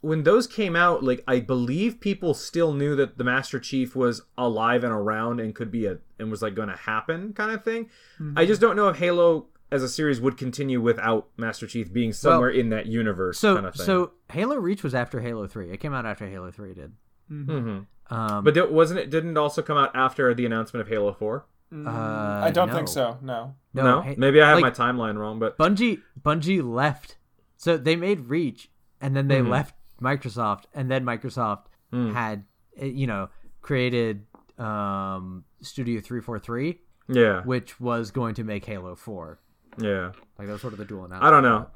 when 0.01 0.23
those 0.23 0.45
came 0.45 0.75
out, 0.75 1.05
like 1.05 1.23
I 1.25 1.39
believe 1.39 2.01
people 2.01 2.33
still 2.33 2.73
knew 2.73 2.97
that 2.97 3.17
the 3.17 3.23
Master 3.23 3.61
Chief 3.61 3.95
was 3.95 4.21
alive 4.37 4.83
and 4.83 4.91
around 4.91 5.39
and 5.39 5.55
could 5.55 5.71
be 5.71 5.85
a 5.85 5.99
and 6.19 6.29
was 6.29 6.41
like 6.41 6.53
going 6.53 6.67
to 6.67 6.75
happen 6.75 7.31
kind 7.31 7.51
of 7.51 7.63
thing. 7.63 7.85
Mm-hmm. 8.19 8.37
I 8.37 8.45
just 8.45 8.59
don't 8.59 8.75
know 8.75 8.89
if 8.89 8.97
Halo 8.97 9.47
as 9.73 9.83
a 9.83 9.89
series 9.89 10.21
would 10.21 10.37
continue 10.37 10.79
without 10.79 11.27
Master 11.37 11.65
Chief 11.67 11.91
being 11.91 12.13
somewhere 12.13 12.49
in 12.49 12.69
that 12.69 12.85
universe 12.85 13.39
So 13.39 13.55
kind 13.55 13.65
of 13.65 13.73
thing. 13.75 13.85
so 13.85 14.11
Halo 14.31 14.55
Reach 14.57 14.83
was 14.83 14.93
after 14.95 15.19
Halo 15.21 15.47
Three. 15.47 15.71
It 15.71 15.79
came 15.79 15.93
out 15.93 16.05
after 16.05 16.27
Halo 16.29 16.51
Three 16.51 16.73
did. 16.73 16.93
Mhm. 17.31 17.87
Um, 18.09 18.43
but 18.43 18.55
it 18.55 18.71
wasn't 18.71 18.99
it 18.99 19.09
didn't 19.09 19.31
it 19.31 19.37
also 19.37 19.61
come 19.61 19.77
out 19.77 19.91
after 19.95 20.33
the 20.33 20.45
announcement 20.45 20.81
of 20.81 20.87
Halo 20.87 21.13
4? 21.13 21.45
uh, 21.73 21.89
I 21.89 22.51
don't 22.53 22.67
no. 22.67 22.75
think 22.75 22.87
so. 22.87 23.17
No. 23.21 23.55
No, 23.73 24.01
Ha- 24.01 24.13
maybe 24.17 24.39
I 24.41 24.49
have 24.49 24.59
like, 24.61 24.77
my 24.77 24.85
timeline 24.85 25.17
wrong, 25.17 25.39
but 25.39 25.57
Bungie 25.57 26.01
Bungie 26.21 26.61
left. 26.63 27.17
So 27.57 27.77
they 27.77 27.95
made 27.95 28.29
Reach 28.29 28.69
and 29.01 29.15
then 29.15 29.27
they 29.27 29.39
Mm-hmm. 29.39 29.49
left 29.49 29.75
Microsoft 30.01 30.65
and 30.75 30.91
then 30.91 31.03
Microsoft 31.05 31.65
Mm. 31.91 32.13
had 32.13 32.43
uh, 32.81 32.85
you 32.85 33.07
know 33.07 33.29
created 33.61 34.25
um 34.59 35.45
Studio 35.61 35.99
343 36.01 36.79
yeah, 37.09 37.41
which 37.43 37.79
was 37.79 38.11
going 38.11 38.33
to 38.35 38.43
make 38.43 38.65
Halo 38.65 38.95
4. 38.95 39.39
Yeah. 39.77 40.11
Like 40.37 40.47
that 40.47 40.53
was 40.53 40.61
sort 40.61 40.73
of 40.73 40.79
the 40.79 40.85
dual 40.85 41.05
announcement. 41.05 41.23
I 41.23 41.29
don't 41.31 41.43
know. 41.43 41.67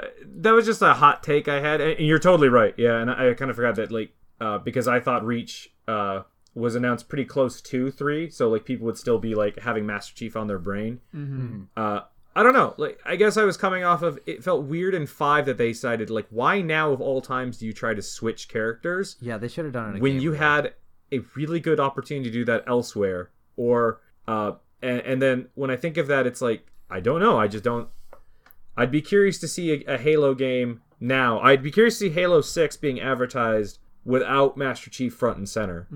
That 0.42 0.52
was 0.52 0.66
just 0.66 0.82
a 0.82 0.94
hot 0.94 1.24
take 1.24 1.48
I 1.48 1.60
had, 1.62 1.80
and 1.82 2.00
you're 2.06 2.20
totally 2.20 2.50
right. 2.50 2.74
Yeah, 2.78 2.98
and 3.00 3.10
I, 3.12 3.30
I 3.30 3.34
kind 3.34 3.50
of 3.52 3.56
forgot 3.56 3.76
that, 3.76 3.92
like, 3.92 4.12
uh, 4.42 4.58
because 4.58 4.88
I 4.88 5.00
thought 5.00 5.26
Reach 5.26 5.70
uh, 5.88 6.24
was 6.56 6.76
announced 6.76 7.08
pretty 7.08 7.26
close 7.26 7.62
to 7.62 7.92
three, 7.92 8.30
so 8.30 8.50
like 8.50 8.66
people 8.66 8.86
would 8.88 8.98
still 8.98 9.20
be 9.20 9.36
like 9.36 9.60
having 9.60 9.86
Master 9.86 10.16
Chief 10.16 10.36
on 10.36 10.48
their 10.48 10.60
brain. 10.60 11.00
Mm-hmm. 11.16 11.64
Uh, 11.76 12.02
I 12.36 12.44
don't 12.44 12.54
know. 12.54 12.76
Like, 12.78 13.00
I 13.06 13.16
guess 13.16 13.36
I 13.38 13.44
was 13.46 13.58
coming 13.58 13.84
off 13.84 14.04
of 14.04 14.20
it 14.28 14.44
felt 14.44 14.66
weird 14.66 14.94
in 14.94 15.08
five 15.08 15.46
that 15.48 15.58
they 15.58 15.70
decided 15.70 16.10
like, 16.12 16.28
why 16.30 16.62
now 16.62 16.92
of 16.92 17.02
all 17.02 17.20
times 17.20 17.58
do 17.58 17.66
you 17.66 17.74
try 17.74 17.96
to 17.96 18.02
switch 18.02 18.48
characters 18.48 19.16
Yeah, 19.20 19.38
they 19.38 19.48
should 19.48 19.66
have 19.66 19.74
done 19.74 19.96
it. 19.96 20.02
when 20.02 20.14
game 20.14 20.22
you 20.22 20.30
mode. 20.32 20.40
had 20.40 20.74
a 21.12 21.20
really 21.36 21.60
good 21.60 21.80
opportunity 21.80 22.30
to 22.30 22.34
do 22.34 22.46
that 22.46 22.64
elsewhere, 22.68 23.32
or 23.56 24.02
uh, 24.28 24.52
and, 24.84 25.00
and 25.02 25.22
then 25.22 25.48
when 25.56 25.72
I 25.72 25.78
think 25.78 25.98
of 25.98 26.08
that, 26.08 26.28
it's 26.28 26.42
like 26.42 26.68
I 26.90 27.00
don't 27.00 27.20
know. 27.20 27.40
I 27.40 27.48
just 27.48 27.64
don't. 27.64 27.90
I'd 28.76 28.92
be 28.92 29.02
curious 29.02 29.40
to 29.40 29.48
see 29.48 29.84
a, 29.86 29.96
a 29.96 29.98
Halo 29.98 30.34
game 30.34 30.82
now. 31.00 31.40
I'd 31.40 31.64
be 31.64 31.72
curious 31.72 31.96
to 32.00 32.06
see 32.06 32.10
Halo 32.10 32.42
Six 32.42 32.78
being 32.78 33.00
advertised 33.00 33.80
without 34.06 34.56
Master 34.58 34.90
Chief 34.90 35.14
front 35.14 35.38
and 35.38 35.50
center. 35.50 35.88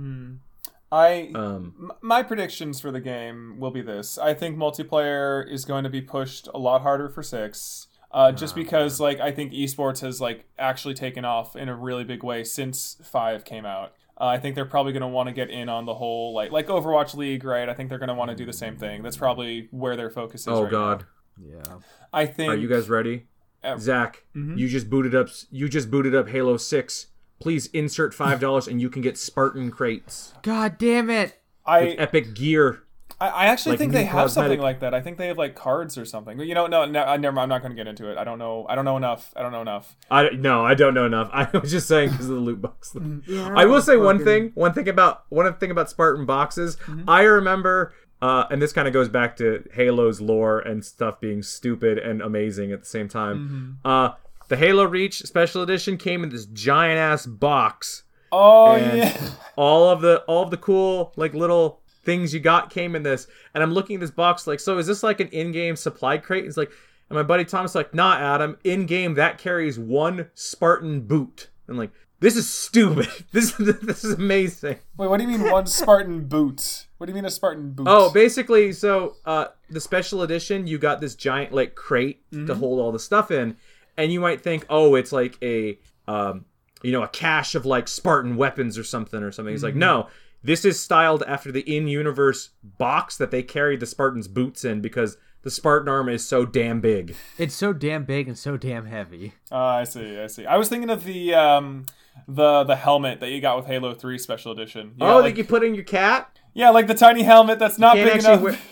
I 0.91 1.31
Um, 1.33 1.93
my 2.01 2.21
predictions 2.23 2.81
for 2.81 2.91
the 2.91 2.99
game 2.99 3.59
will 3.59 3.71
be 3.71 3.81
this. 3.81 4.17
I 4.17 4.33
think 4.33 4.57
multiplayer 4.57 5.49
is 5.49 5.63
going 5.63 5.85
to 5.85 5.89
be 5.89 6.01
pushed 6.01 6.47
a 6.53 6.57
lot 6.57 6.81
harder 6.81 7.07
for 7.07 7.23
six. 7.23 7.87
Uh, 8.13 8.29
just 8.33 8.55
because, 8.55 8.99
like, 8.99 9.21
I 9.21 9.31
think 9.31 9.53
esports 9.53 10.01
has 10.01 10.19
like 10.19 10.43
actually 10.59 10.95
taken 10.95 11.23
off 11.23 11.55
in 11.55 11.69
a 11.69 11.75
really 11.75 12.03
big 12.03 12.23
way 12.23 12.43
since 12.43 12.97
five 13.03 13.45
came 13.45 13.65
out. 13.65 13.93
Uh, 14.21 14.27
I 14.27 14.37
think 14.37 14.53
they're 14.53 14.65
probably 14.65 14.93
going 14.93 15.01
to 15.01 15.07
want 15.07 15.29
to 15.29 15.33
get 15.33 15.49
in 15.49 15.67
on 15.67 15.85
the 15.85 15.95
whole 15.95 16.31
like 16.35 16.51
like 16.51 16.67
Overwatch 16.67 17.15
League, 17.15 17.43
right? 17.43 17.67
I 17.67 17.73
think 17.73 17.89
they're 17.89 17.97
going 17.97 18.07
to 18.09 18.13
want 18.13 18.29
to 18.29 18.35
do 18.35 18.45
the 18.45 18.53
same 18.53 18.77
thing. 18.77 19.01
That's 19.01 19.17
probably 19.17 19.67
where 19.71 19.97
their 19.97 20.11
focus 20.11 20.41
is. 20.41 20.47
oh 20.47 20.63
right 20.63 20.71
God, 20.71 21.05
now. 21.39 21.55
Yeah. 21.55 21.77
I 22.13 22.27
think. 22.27 22.53
are 22.53 22.55
you 22.55 22.67
guys 22.67 22.87
ready? 22.87 23.25
Uh, 23.63 23.77
Zach, 23.77 24.25
mhm. 24.35 24.59
you 24.59 24.67
just 24.67 24.91
booted 24.91 25.15
up. 25.15 25.29
You 25.49 25.67
just 25.67 25.89
booted 25.89 26.13
up 26.13 26.29
Halo 26.29 26.57
Six. 26.57 27.07
Please 27.39 27.65
insert 27.67 28.13
five 28.13 28.39
dollars 28.39 28.67
and 28.67 28.79
you 28.79 28.91
can 28.91 29.01
get 29.01 29.17
Spartan 29.17 29.71
crates, 29.71 30.35
God 30.43 30.77
damn 30.77 31.09
it. 31.09 31.41
I 31.65 31.87
epic 31.89 32.35
gear. 32.35 32.83
I, 33.21 33.27
I 33.27 33.45
actually 33.45 33.73
Like 33.73 33.79
think 33.79 33.91
they 33.91 34.03
new 34.03 34.09
have 34.09 34.31
something 34.31 34.59
like 34.59 34.79
that. 34.79 34.95
I 34.95 35.01
think 35.01 35.19
they 35.19 35.27
have 35.27 35.37
like 35.37 35.55
cards 35.55 35.95
or 35.95 36.05
something. 36.05 36.39
You 36.39 36.55
know, 36.55 36.65
no, 36.65 36.85
no, 36.85 37.03
I 37.03 37.17
never. 37.17 37.39
I'm 37.39 37.49
not 37.49 37.61
going 37.61 37.71
to 37.71 37.75
get 37.75 37.87
into 37.87 38.11
it. 38.11 38.17
I 38.17 38.23
don't 38.23 38.39
know. 38.39 38.65
I 38.67 38.73
don't 38.73 38.83
know 38.83 38.97
enough. 38.97 39.31
I 39.35 39.43
don't 39.43 39.51
know 39.51 39.61
enough. 39.61 39.95
I 40.09 40.29
no, 40.29 40.65
I 40.65 40.73
don't 40.73 40.95
know 40.95 41.05
enough. 41.05 41.29
I 41.33 41.47
was 41.55 41.69
just 41.69 41.87
saying 41.87 42.09
because 42.09 42.29
of 42.29 42.35
the 42.35 42.41
loot 42.41 42.61
box. 42.61 42.95
Yeah, 43.27 43.53
I 43.55 43.65
will 43.65 43.81
say 43.81 43.95
one 43.95 44.23
thing. 44.23 44.51
One 44.55 44.73
thing 44.73 44.89
about 44.89 45.25
one 45.29 45.53
thing 45.57 45.69
about 45.69 45.89
Spartan 45.89 46.25
boxes. 46.25 46.77
I 47.07 47.21
remember, 47.21 47.93
uh, 48.21 48.45
and 48.49 48.59
this 48.59 48.73
kind 48.73 48.87
of 48.87 48.93
goes 48.93 49.07
back 49.09 49.37
to 49.37 49.63
Halo's 49.75 50.19
lore 50.19 50.59
and 50.59 50.83
stuff 50.83 51.19
being 51.19 51.43
stupid 51.43 51.99
and 51.99 52.21
amazing 52.21 52.71
at 52.71 52.79
the 52.79 52.85
same 52.87 53.07
time. 53.07 53.79
Uh, 53.85 54.13
the 54.47 54.57
Halo 54.57 54.85
Reach 54.85 55.19
Special 55.19 55.61
Edition 55.61 55.97
came 55.97 56.23
in 56.23 56.29
this 56.29 56.47
giant 56.47 56.97
ass 56.97 57.25
box. 57.27 58.03
Oh 58.31 58.75
And 58.75 58.97
yeah. 58.97 59.29
all 59.55 59.89
of 59.89 60.01
the 60.01 60.21
all 60.21 60.43
of 60.43 60.51
the 60.51 60.57
cool 60.57 61.13
like 61.15 61.33
little 61.33 61.80
things 62.03 62.33
you 62.33 62.39
got 62.39 62.69
came 62.69 62.95
in 62.95 63.03
this. 63.03 63.27
And 63.53 63.63
I'm 63.63 63.73
looking 63.73 63.95
at 63.95 64.01
this 64.01 64.11
box 64.11 64.47
like, 64.47 64.59
so 64.59 64.77
is 64.77 64.87
this 64.87 65.03
like 65.03 65.19
an 65.19 65.27
in-game 65.29 65.75
supply 65.75 66.17
crate? 66.17 66.45
It's 66.45 66.57
like, 66.57 66.71
and 67.09 67.17
my 67.17 67.23
buddy 67.23 67.45
Tom's 67.45 67.75
like, 67.75 67.93
nah, 67.93 68.15
Adam, 68.15 68.57
in-game 68.63 69.15
that 69.15 69.37
carries 69.37 69.77
one 69.77 70.29
Spartan 70.33 71.01
boot. 71.01 71.49
And 71.67 71.77
like, 71.77 71.91
this 72.19 72.35
is 72.35 72.49
stupid. 72.49 73.07
This 73.31 73.53
this 73.53 74.03
is 74.03 74.13
amazing. 74.13 74.77
Wait, 74.97 75.07
what 75.07 75.17
do 75.17 75.23
you 75.23 75.29
mean 75.29 75.49
one 75.49 75.65
Spartan 75.65 76.27
boot? 76.27 76.85
What 76.97 77.07
do 77.07 77.11
you 77.11 77.15
mean 77.15 77.25
a 77.25 77.31
Spartan 77.31 77.71
boot? 77.71 77.87
Oh, 77.89 78.11
basically, 78.11 78.73
so 78.73 79.15
uh, 79.25 79.47
the 79.69 79.81
special 79.81 80.21
edition, 80.21 80.67
you 80.67 80.77
got 80.77 81.01
this 81.01 81.15
giant 81.15 81.53
like 81.53 81.73
crate 81.73 82.21
to 82.31 82.53
hold 82.53 82.79
all 82.79 82.91
the 82.91 82.99
stuff 82.99 83.31
in, 83.31 83.57
and 83.97 84.11
you 84.11 84.19
might 84.19 84.41
think, 84.41 84.65
oh, 84.69 84.95
it's 84.95 85.11
like 85.11 85.37
a 85.41 85.79
um, 86.07 86.45
you 86.83 86.91
know, 86.91 87.03
a 87.03 87.07
cache 87.07 87.55
of 87.55 87.65
like 87.65 87.87
Spartan 87.87 88.35
weapons 88.35 88.77
or 88.77 88.83
something 88.83 89.21
or 89.21 89.31
something. 89.31 89.53
He's 89.53 89.63
like, 89.63 89.75
no, 89.75 90.07
this 90.43 90.65
is 90.65 90.79
styled 90.79 91.23
after 91.23 91.51
the 91.51 91.61
in-universe 91.61 92.49
box 92.63 93.17
that 93.17 93.31
they 93.31 93.43
carried 93.43 93.79
the 93.79 93.85
Spartans' 93.85 94.27
boots 94.27 94.65
in 94.65 94.81
because 94.81 95.17
the 95.43 95.51
Spartan 95.51 95.89
armor 95.89 96.11
is 96.11 96.27
so 96.27 96.45
damn 96.45 96.81
big. 96.81 97.15
It's 97.37 97.55
so 97.55 97.73
damn 97.73 98.05
big 98.05 98.27
and 98.27 98.37
so 98.37 98.57
damn 98.57 98.85
heavy. 98.85 99.33
Uh, 99.51 99.57
I 99.57 99.83
see. 99.83 100.19
I 100.19 100.27
see. 100.27 100.45
I 100.45 100.57
was 100.57 100.69
thinking 100.69 100.89
of 100.89 101.03
the 101.03 101.33
um, 101.33 101.85
the 102.27 102.63
the 102.63 102.75
helmet 102.75 103.19
that 103.19 103.29
you 103.29 103.41
got 103.41 103.57
with 103.57 103.65
Halo 103.65 103.93
Three 103.93 104.17
Special 104.17 104.51
Edition. 104.51 104.93
You 104.97 105.05
oh, 105.05 105.07
got, 105.07 105.17
that 105.17 105.23
like, 105.23 105.37
you 105.37 105.43
put 105.43 105.63
in 105.63 105.75
your 105.75 105.83
cat? 105.83 106.39
yeah, 106.53 106.69
like 106.69 106.87
the 106.87 106.93
tiny 106.93 107.23
helmet 107.23 107.59
that's 107.59 107.79
not 107.79 107.95
big 107.95 108.19
enough. 108.19 108.41
wear. 108.41 108.57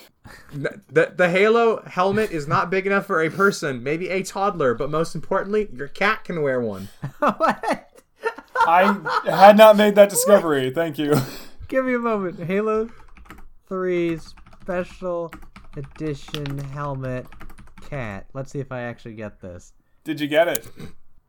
The, 0.54 1.12
the 1.16 1.28
Halo 1.28 1.82
helmet 1.88 2.30
is 2.30 2.48
not 2.48 2.70
big 2.70 2.86
enough 2.86 3.08
for 3.08 3.24
a 3.24 3.32
person, 3.32 3.82
maybe 3.82 4.10
a 4.10 4.22
toddler, 4.22 4.76
but 4.76 4.92
most 4.92 5.16
importantly, 5.16 5.68
your 5.74 5.88
cat 5.88 6.24
can 6.24 6.44
wear 6.44 6.62
one. 6.62 6.90
what? 7.20 7.90
I 8.56 8.96
had 9.26 9.58
not 9.58 9.76
made 9.76 9.96
that 9.96 10.10
discovery. 10.10 10.70
Thank 10.70 11.00
you. 11.00 11.16
Give 11.70 11.86
me 11.86 11.94
a 11.94 12.00
moment. 12.00 12.40
Halo 12.40 12.90
3 13.68 14.18
Special 14.62 15.32
Edition 15.78 16.58
Helmet 16.58 17.28
Cat. 17.88 18.26
Let's 18.34 18.52
see 18.52 18.60
if 18.60 18.72
I 18.72 18.82
actually 18.82 19.14
get 19.14 19.40
this. 19.40 19.74
Did 20.04 20.20
you 20.20 20.28
get 20.28 20.48
it? 20.48 20.68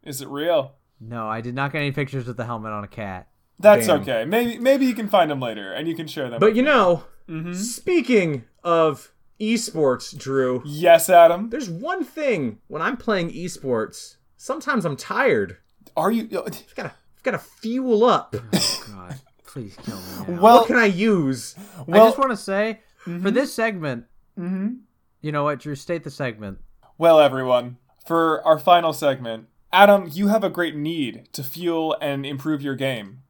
Is 0.02 0.22
it 0.22 0.28
real? 0.28 0.72
No, 0.98 1.28
I 1.28 1.40
did 1.40 1.54
not 1.54 1.72
get 1.72 1.78
any 1.80 1.92
pictures 1.92 2.26
with 2.26 2.36
the 2.36 2.44
helmet 2.46 2.72
on 2.72 2.84
a 2.84 2.88
cat. 2.88 3.28
That's 3.58 3.86
Damn. 3.86 4.00
okay. 4.00 4.24
Maybe 4.24 4.58
maybe 4.58 4.86
you 4.86 4.94
can 4.94 5.08
find 5.08 5.30
them 5.30 5.40
later 5.40 5.72
and 5.72 5.86
you 5.86 5.94
can 5.94 6.06
share 6.06 6.30
them. 6.30 6.40
But 6.40 6.54
you 6.56 6.62
me. 6.62 6.68
know, 6.70 7.04
Mm-hmm. 7.28 7.52
speaking 7.52 8.44
of 8.64 9.12
esports, 9.40 10.16
Drew, 10.18 10.62
yes, 10.66 11.08
Adam. 11.08 11.48
there's 11.50 11.70
one 11.70 12.02
thing 12.02 12.58
when 12.66 12.82
I'm 12.82 12.96
playing 12.96 13.30
esports, 13.30 14.16
sometimes 14.36 14.84
I'm 14.84 14.96
tired. 14.96 15.58
Are 15.96 16.10
you? 16.10 16.22
I've 16.24 16.74
gotta, 16.74 16.92
I've 17.16 17.22
gotta 17.22 17.38
fuel 17.38 18.04
up. 18.04 18.34
Oh, 18.52 18.84
God. 18.88 19.20
Please 19.52 19.76
kill 19.82 19.96
me 19.96 20.02
now. 20.34 20.40
Well, 20.42 20.58
what 20.58 20.66
can 20.68 20.76
I 20.76 20.86
use? 20.86 21.54
well, 21.86 22.04
I 22.04 22.06
just 22.08 22.18
want 22.18 22.30
to 22.30 22.36
say, 22.36 22.80
for 23.04 23.30
this 23.30 23.52
segment, 23.52 24.04
you 24.36 25.32
know 25.32 25.44
what, 25.44 25.58
Drew? 25.60 25.74
State 25.74 26.04
the 26.04 26.10
segment. 26.10 26.58
well, 26.98 27.20
everyone. 27.20 27.76
For 28.06 28.42
our 28.46 28.58
final 28.58 28.92
segment, 28.92 29.46
Adam, 29.72 30.08
you 30.10 30.28
have 30.28 30.42
a 30.42 30.50
great 30.50 30.74
need 30.76 31.28
to 31.32 31.42
fuel 31.44 31.96
and 32.00 32.24
improve 32.26 32.62
your 32.62 32.74
game. 32.74 33.22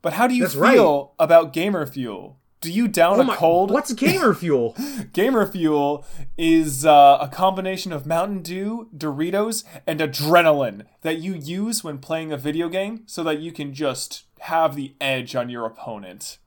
But 0.00 0.14
how 0.14 0.26
do 0.26 0.34
you 0.34 0.42
That's 0.44 0.54
right. 0.54 0.74
feel 0.74 1.12
about 1.18 1.52
Gamer 1.52 1.86
Fuel? 1.86 2.38
Do 2.60 2.70
you 2.70 2.86
down 2.86 3.18
Oh 3.18 3.22
a 3.22 3.24
my, 3.24 3.36
cold? 3.36 3.72
what's 3.72 3.92
gamer 3.92 4.32
fuel? 4.42 4.76
Gamer 5.12 5.46
Fuel 5.48 6.04
is 6.38 6.86
uh, 6.86 7.18
a 7.20 7.26
combination 7.28 7.92
of 7.92 8.06
Mountain 8.06 8.42
Dew, 8.42 8.88
Doritos, 8.96 9.64
and 9.84 9.98
adrenaline 9.98 10.84
that 11.00 11.18
you 11.18 11.34
use 11.34 11.82
when 11.82 11.98
playing 11.98 12.32
a 12.32 12.36
video 12.36 12.68
game 12.68 13.02
so 13.06 13.24
that 13.24 13.40
you 13.40 13.50
can 13.50 13.74
just 13.74 14.22
have 14.42 14.74
the 14.76 14.94
edge 15.00 15.34
on 15.36 15.48
your 15.48 15.66
opponent. 15.66 16.38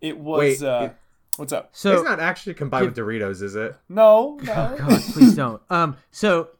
It 0.00 0.18
was. 0.18 0.38
Wait, 0.38 0.62
uh, 0.62 0.88
it- 0.90 0.96
what's 1.36 1.52
up? 1.52 1.70
So, 1.72 1.92
it's 1.94 2.02
not 2.04 2.20
actually 2.20 2.54
combined 2.54 2.86
with 2.86 2.96
Doritos, 2.96 3.42
is 3.42 3.54
it? 3.56 3.74
No, 3.88 4.38
no. 4.42 4.74
God, 4.78 5.00
please 5.12 5.34
don't. 5.34 5.60
Um, 5.70 5.96
so 6.10 6.50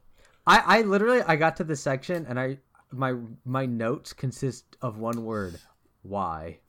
I, 0.46 0.78
I 0.78 0.82
literally, 0.82 1.22
I 1.22 1.36
got 1.36 1.56
to 1.58 1.64
this 1.64 1.80
section 1.82 2.26
and 2.28 2.38
I, 2.40 2.58
my, 2.90 3.14
my 3.44 3.66
notes 3.66 4.12
consist 4.12 4.76
of 4.82 4.98
one 4.98 5.24
word. 5.24 5.58
Why? 6.02 6.58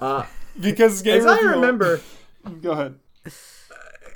Uh, 0.00 0.24
because 0.60 1.02
Gamer 1.02 1.18
as 1.18 1.26
I 1.26 1.38
Fuel. 1.38 1.52
remember, 1.54 2.00
Go 2.62 2.70
ahead. 2.70 2.94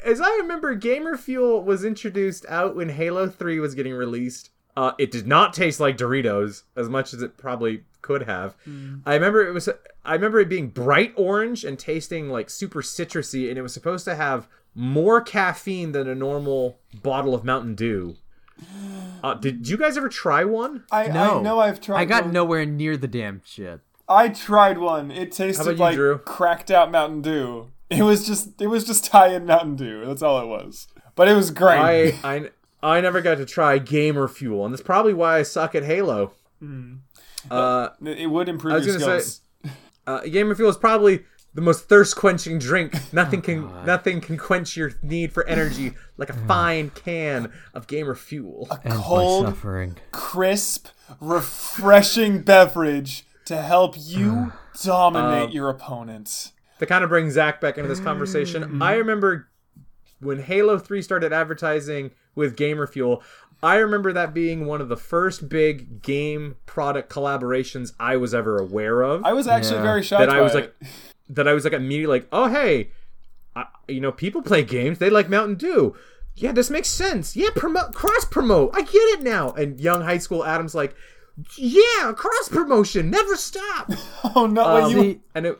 as 0.04 0.20
I 0.20 0.30
remember, 0.36 0.76
Gamer 0.76 1.16
Fuel 1.16 1.60
was 1.64 1.84
introduced 1.84 2.46
out 2.48 2.76
when 2.76 2.90
Halo 2.90 3.28
3 3.28 3.58
was 3.58 3.74
getting 3.74 3.92
released. 3.92 4.50
Uh, 4.76 4.92
it 4.98 5.10
did 5.10 5.26
not 5.26 5.52
taste 5.52 5.80
like 5.80 5.96
Doritos 5.96 6.62
as 6.76 6.88
much 6.88 7.12
as 7.12 7.22
it 7.22 7.36
probably 7.36 7.84
could 8.00 8.22
have. 8.22 8.54
I 9.06 9.14
remember 9.14 9.46
it 9.46 9.52
was. 9.52 9.68
I 10.04 10.14
remember 10.14 10.40
it 10.40 10.48
being 10.48 10.68
bright 10.68 11.12
orange 11.16 11.64
and 11.64 11.78
tasting 11.78 12.28
like 12.30 12.50
super 12.50 12.82
citrusy, 12.82 13.48
and 13.48 13.58
it 13.58 13.62
was 13.62 13.74
supposed 13.74 14.04
to 14.06 14.14
have 14.14 14.48
more 14.74 15.20
caffeine 15.20 15.92
than 15.92 16.08
a 16.08 16.14
normal 16.14 16.78
bottle 17.02 17.34
of 17.34 17.44
Mountain 17.44 17.74
Dew. 17.74 18.16
Uh, 19.22 19.34
did 19.34 19.68
you 19.68 19.76
guys 19.76 19.96
ever 19.96 20.08
try 20.08 20.44
one? 20.44 20.84
I, 20.90 21.08
No. 21.08 21.38
I 21.38 21.42
know 21.42 21.60
I've 21.60 21.80
tried. 21.80 22.00
I 22.00 22.04
got 22.04 22.24
one. 22.24 22.32
nowhere 22.32 22.66
near 22.66 22.96
the 22.96 23.08
damn 23.08 23.42
shit. 23.44 23.80
I 24.08 24.28
tried 24.28 24.78
one. 24.78 25.10
It 25.10 25.32
tasted 25.32 25.72
you, 25.72 25.76
like 25.76 25.94
Drew? 25.94 26.18
cracked 26.18 26.70
out 26.70 26.90
Mountain 26.90 27.22
Dew. 27.22 27.70
It 27.88 28.02
was 28.02 28.26
just 28.26 28.60
it 28.60 28.68
was 28.68 28.84
just 28.84 29.08
high 29.08 29.34
in 29.34 29.46
Mountain 29.46 29.76
Dew. 29.76 30.04
That's 30.06 30.22
all 30.22 30.40
it 30.40 30.46
was. 30.46 30.88
But 31.14 31.28
it 31.28 31.34
was 31.34 31.50
great. 31.50 31.78
I, 32.24 32.36
I 32.36 32.50
I 32.82 33.00
never 33.00 33.20
got 33.20 33.36
to 33.38 33.46
try 33.46 33.78
Gamer 33.78 34.26
Fuel, 34.28 34.64
and 34.64 34.74
that's 34.74 34.82
probably 34.82 35.14
why 35.14 35.38
I 35.38 35.42
suck 35.42 35.74
at 35.74 35.84
Halo. 35.84 36.32
Uh, 37.50 37.88
it 38.04 38.30
would 38.30 38.48
improve 38.48 38.72
I 38.74 38.76
was 38.76 38.86
your 38.86 38.98
gonna 38.98 39.20
skills. 39.20 39.40
say- 39.64 39.70
uh, 40.06 40.20
Gamer 40.22 40.54
Fuel 40.54 40.68
is 40.70 40.76
probably 40.76 41.24
the 41.54 41.60
most 41.60 41.88
thirst 41.88 42.16
quenching 42.16 42.58
drink. 42.58 42.94
Nothing 43.12 43.42
can 43.42 43.70
nothing 43.84 44.20
can 44.20 44.36
quench 44.36 44.76
your 44.76 44.92
need 45.02 45.32
for 45.32 45.46
energy 45.46 45.92
like 46.16 46.30
a 46.30 46.32
fine 46.32 46.90
can 46.90 47.52
of 47.74 47.86
Gamer 47.86 48.14
Fuel. 48.14 48.68
Ends 48.84 48.96
my 48.96 49.02
Cold, 49.02 49.46
suffering. 49.46 49.96
crisp, 50.12 50.88
refreshing 51.20 52.42
beverage 52.42 53.26
to 53.44 53.60
help 53.60 53.94
you 53.98 54.52
dominate 54.82 55.48
Um, 55.48 55.50
your 55.50 55.68
opponent. 55.68 56.52
To 56.78 56.86
kind 56.86 57.04
of 57.04 57.10
bring 57.10 57.30
Zach 57.30 57.60
back 57.60 57.76
into 57.78 57.88
this 57.88 58.00
conversation, 58.00 58.82
I 58.82 58.94
remember 58.94 59.48
when 60.22 60.40
Halo 60.40 60.78
3 60.78 61.02
started 61.02 61.32
advertising 61.32 62.12
with 62.34 62.56
Gamer 62.56 62.86
Fuel, 62.86 63.22
I 63.62 63.76
remember 63.76 64.12
that 64.12 64.32
being 64.34 64.66
one 64.66 64.80
of 64.80 64.88
the 64.88 64.96
first 64.96 65.48
big 65.48 66.02
game 66.02 66.56
product 66.66 67.10
collaborations 67.12 67.92
I 68.00 68.16
was 68.16 68.34
ever 68.34 68.56
aware 68.58 69.02
of. 69.02 69.24
I 69.24 69.32
was 69.32 69.46
actually 69.46 69.76
Yeah. 69.76 69.82
very 69.82 70.02
shocked 70.02 70.20
that 70.20 70.30
I 70.30 70.36
by 70.38 70.40
was 70.42 70.54
it. 70.54 70.74
like 70.80 70.90
that 71.28 71.46
I 71.48 71.52
was 71.52 71.64
like 71.64 71.72
immediately 71.72 72.20
like, 72.20 72.28
"Oh, 72.32 72.48
hey, 72.48 72.90
I, 73.54 73.66
you 73.88 74.00
know, 74.00 74.10
people 74.12 74.42
play 74.42 74.62
games. 74.64 74.98
They 74.98 75.10
like 75.10 75.28
Mountain 75.28 75.56
Dew. 75.56 75.94
Yeah, 76.34 76.52
this 76.52 76.70
makes 76.70 76.88
sense. 76.88 77.36
Yeah, 77.36 77.50
promote 77.54 77.94
cross 77.94 78.24
promote. 78.24 78.70
I 78.74 78.82
get 78.82 78.94
it 78.94 79.22
now." 79.22 79.50
And 79.52 79.78
young 79.80 80.02
high 80.02 80.18
school 80.18 80.44
Adam's 80.44 80.74
like, 80.74 80.94
"Yeah, 81.56 82.12
cross 82.16 82.48
promotion. 82.48 83.10
Never 83.10 83.36
stop." 83.36 83.90
oh 84.34 84.46
no, 84.46 84.64
Um, 84.64 84.84
wait, 84.84 84.90
you 84.96 85.02
See, 85.02 85.20
and 85.34 85.46
it 85.46 85.58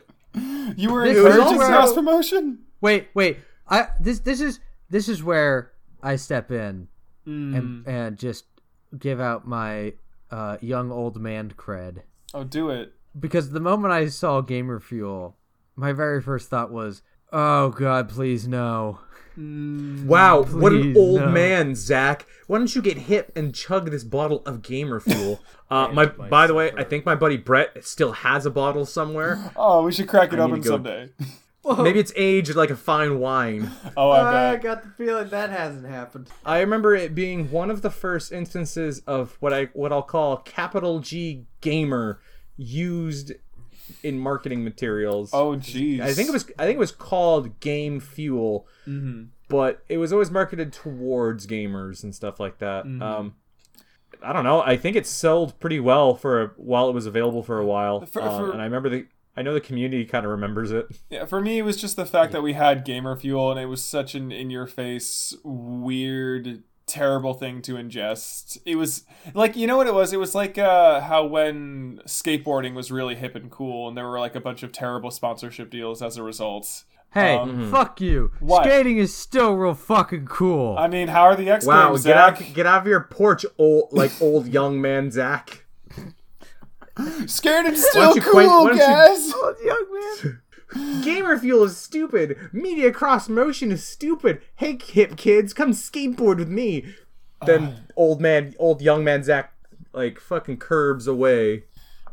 you 0.75 0.91
were 0.91 1.05
this 1.07 1.15
is 1.17 1.23
encouraging 1.25 1.57
cross 1.59 1.93
promotion? 1.93 2.59
wait, 2.81 3.07
wait. 3.13 3.37
I 3.67 3.87
this 3.99 4.19
this 4.19 4.41
is 4.41 4.59
this 4.89 5.07
is 5.09 5.23
where 5.23 5.71
I 6.01 6.15
step 6.17 6.51
in 6.51 6.87
Hmm. 7.25 7.55
and 7.55 7.87
and 7.87 8.17
just 8.17 8.45
give 8.99 9.21
out 9.21 9.47
my 9.47 9.93
uh, 10.29 10.57
young 10.61 10.91
old 10.91 11.19
man 11.21 11.53
cred. 11.57 12.01
Oh, 12.33 12.43
do 12.43 12.69
it. 12.69 12.93
because 13.17 13.51
the 13.51 13.59
moment 13.61 13.93
I 13.93 14.07
saw 14.07 14.41
Gamer 14.41 14.79
Fuel, 14.79 15.37
my 15.75 15.93
very 15.93 16.21
first 16.21 16.49
thought 16.49 16.71
was, 16.71 17.01
"Oh 17.31 17.69
God, 17.69 18.09
please 18.09 18.47
no." 18.47 18.99
wow, 19.37 20.43
what 20.43 20.73
an 20.73 20.95
old 20.95 21.21
no. 21.21 21.29
man, 21.29 21.75
Zach. 21.75 22.25
Why 22.47 22.57
don't 22.59 22.75
you 22.75 22.81
get 22.81 22.97
hip 22.97 23.31
and 23.35 23.55
chug 23.55 23.89
this 23.89 24.03
bottle 24.03 24.43
of 24.45 24.61
Gamer 24.61 24.99
Fuel? 24.99 25.39
Uh, 25.71 25.87
my 25.91 26.05
by 26.05 26.45
the 26.45 26.53
way, 26.53 26.71
I 26.77 26.83
think 26.83 27.03
my 27.03 27.15
buddy 27.15 27.35
Brett 27.35 27.83
still 27.83 28.11
has 28.11 28.45
a 28.45 28.51
bottle 28.51 28.85
somewhere. 28.85 29.51
Oh, 29.55 29.81
we 29.81 29.91
should 29.91 30.07
crack 30.07 30.31
it 30.31 30.37
I 30.37 30.45
need 30.45 30.67
open 30.67 30.83
to 30.83 31.09
go- 31.63 31.69
someday. 31.75 31.83
Maybe 31.83 31.99
it's 31.99 32.13
aged 32.15 32.55
like 32.55 32.69
a 32.69 32.75
fine 32.75 33.19
wine. 33.19 33.71
Oh, 33.97 34.09
I 34.09 34.19
I 34.19 34.51
bet. 34.53 34.63
got 34.63 34.83
the 34.83 34.89
feeling 34.89 35.29
that 35.29 35.49
hasn't 35.49 35.85
happened. 35.87 36.29
I 36.45 36.59
remember 36.59 36.95
it 36.95 37.13
being 37.15 37.49
one 37.51 37.69
of 37.71 37.81
the 37.81 37.89
first 37.89 38.31
instances 38.31 39.01
of 39.07 39.37
what 39.39 39.53
I 39.53 39.65
what 39.73 39.91
I'll 39.91 40.01
call 40.03 40.37
capital 40.37 40.99
G 40.99 41.45
gamer 41.61 42.19
used 42.57 43.31
in 44.01 44.17
marketing 44.19 44.63
materials. 44.63 45.31
Oh, 45.33 45.51
jeez. 45.57 45.99
I 46.01 46.13
think 46.13 46.29
it 46.29 46.31
was 46.31 46.45
I 46.59 46.65
think 46.65 46.75
it 46.75 46.79
was 46.79 46.91
called 46.91 47.59
Game 47.59 47.99
Fuel, 47.99 48.67
but 49.49 49.83
it 49.89 49.97
was 49.97 50.13
always 50.13 50.31
marketed 50.31 50.71
towards 50.73 51.45
gamers 51.47 52.03
and 52.03 52.13
stuff 52.15 52.39
like 52.39 52.59
that. 52.59 52.85
Um, 52.85 53.35
I 54.21 54.31
don't 54.31 54.45
know. 54.45 54.61
I 54.61 54.77
think 54.77 54.95
it 54.95 55.05
sold 55.05 55.59
pretty 55.59 55.79
well 55.81 56.15
for 56.15 56.41
a, 56.41 56.47
while 56.55 56.87
it 56.87 56.93
was 56.93 57.05
available 57.05 57.43
for 57.43 57.59
a 57.59 57.65
while, 57.65 58.05
For- 58.05 58.21
Um, 58.21 58.45
for- 58.45 58.51
and 58.53 58.61
I 58.61 58.65
remember 58.65 58.87
the 58.89 59.05
I 59.35 59.41
know 59.41 59.53
the 59.53 59.61
community 59.61 60.05
kind 60.05 60.25
of 60.25 60.31
remembers 60.31 60.71
it. 60.71 60.85
Yeah, 61.09 61.25
for 61.25 61.41
me, 61.41 61.57
it 61.57 61.63
was 61.63 61.77
just 61.77 61.95
the 61.95 62.05
fact 62.05 62.31
that 62.33 62.43
we 62.43 62.53
had 62.53 62.85
Gamer 62.85 63.15
Fuel, 63.15 63.49
and 63.51 63.59
it 63.59 63.65
was 63.65 63.83
such 63.83 64.13
an 64.13 64.31
in-your-face, 64.31 65.35
weird, 65.43 66.63
terrible 66.85 67.33
thing 67.33 67.61
to 67.63 67.73
ingest. 67.73 68.57
It 68.65 68.75
was 68.75 69.05
like 69.33 69.55
you 69.55 69.65
know 69.67 69.77
what 69.77 69.87
it 69.87 69.93
was. 69.93 70.13
It 70.13 70.19
was 70.19 70.35
like 70.35 70.57
uh, 70.57 71.01
how 71.01 71.25
when 71.25 71.99
skateboarding 72.05 72.73
was 72.75 72.91
really 72.91 73.15
hip 73.15 73.35
and 73.35 73.49
cool, 73.49 73.87
and 73.87 73.97
there 73.97 74.07
were 74.07 74.19
like 74.19 74.35
a 74.35 74.41
bunch 74.41 74.63
of 74.63 74.71
terrible 74.71 75.11
sponsorship 75.11 75.69
deals 75.71 76.01
as 76.01 76.17
a 76.17 76.23
result. 76.23 76.83
Hey, 77.13 77.35
Um, 77.35 77.69
fuck 77.69 78.01
you. 78.01 78.31
what? 78.39 78.63
Skating 78.65 78.97
is 78.97 79.15
still 79.15 79.53
real 79.53 79.75
fucking 79.75 80.25
cool. 80.25 80.75
I 80.79 80.87
mean, 80.87 81.09
how 81.09 81.23
are 81.23 81.35
the 81.35 81.49
X 81.49 81.63
Wow, 81.65 81.89
Games, 81.89 82.03
get 82.05 82.17
out 82.17 82.41
get 82.53 82.65
out 82.65 82.81
of 82.81 82.87
your 82.87 83.01
porch, 83.01 83.45
old 83.57 83.89
like 83.91 84.11
old 84.21 84.47
young 84.47 84.81
man 84.81 85.11
Zach. 85.11 85.62
Scared 87.27 87.65
and 87.65 87.75
Why 87.75 87.81
still 87.81 88.01
don't 88.13 88.15
you 88.15 88.21
quit- 88.21 88.35
why 88.35 88.43
cool, 88.45 88.67
don't 88.67 88.73
you- 88.75 88.79
guys. 88.79 89.31
Oh, 89.35 89.55
young 89.63 90.31
man. 90.81 91.03
Gamer 91.03 91.37
Fuel 91.37 91.63
is 91.65 91.77
stupid. 91.77 92.37
Media 92.51 92.91
Cross 92.91 93.29
Motion 93.29 93.71
is 93.71 93.83
stupid. 93.83 94.41
Hey, 94.55 94.79
hip 94.83 95.15
kids, 95.17 95.53
come 95.53 95.71
skateboard 95.71 96.37
with 96.37 96.49
me. 96.49 96.95
Then 97.45 97.85
old 97.95 98.21
man, 98.21 98.55
old 98.57 98.81
young 98.81 99.03
man 99.03 99.23
Zach, 99.23 99.53
like 99.93 100.19
fucking 100.19 100.57
curbs 100.57 101.07
away. 101.07 101.65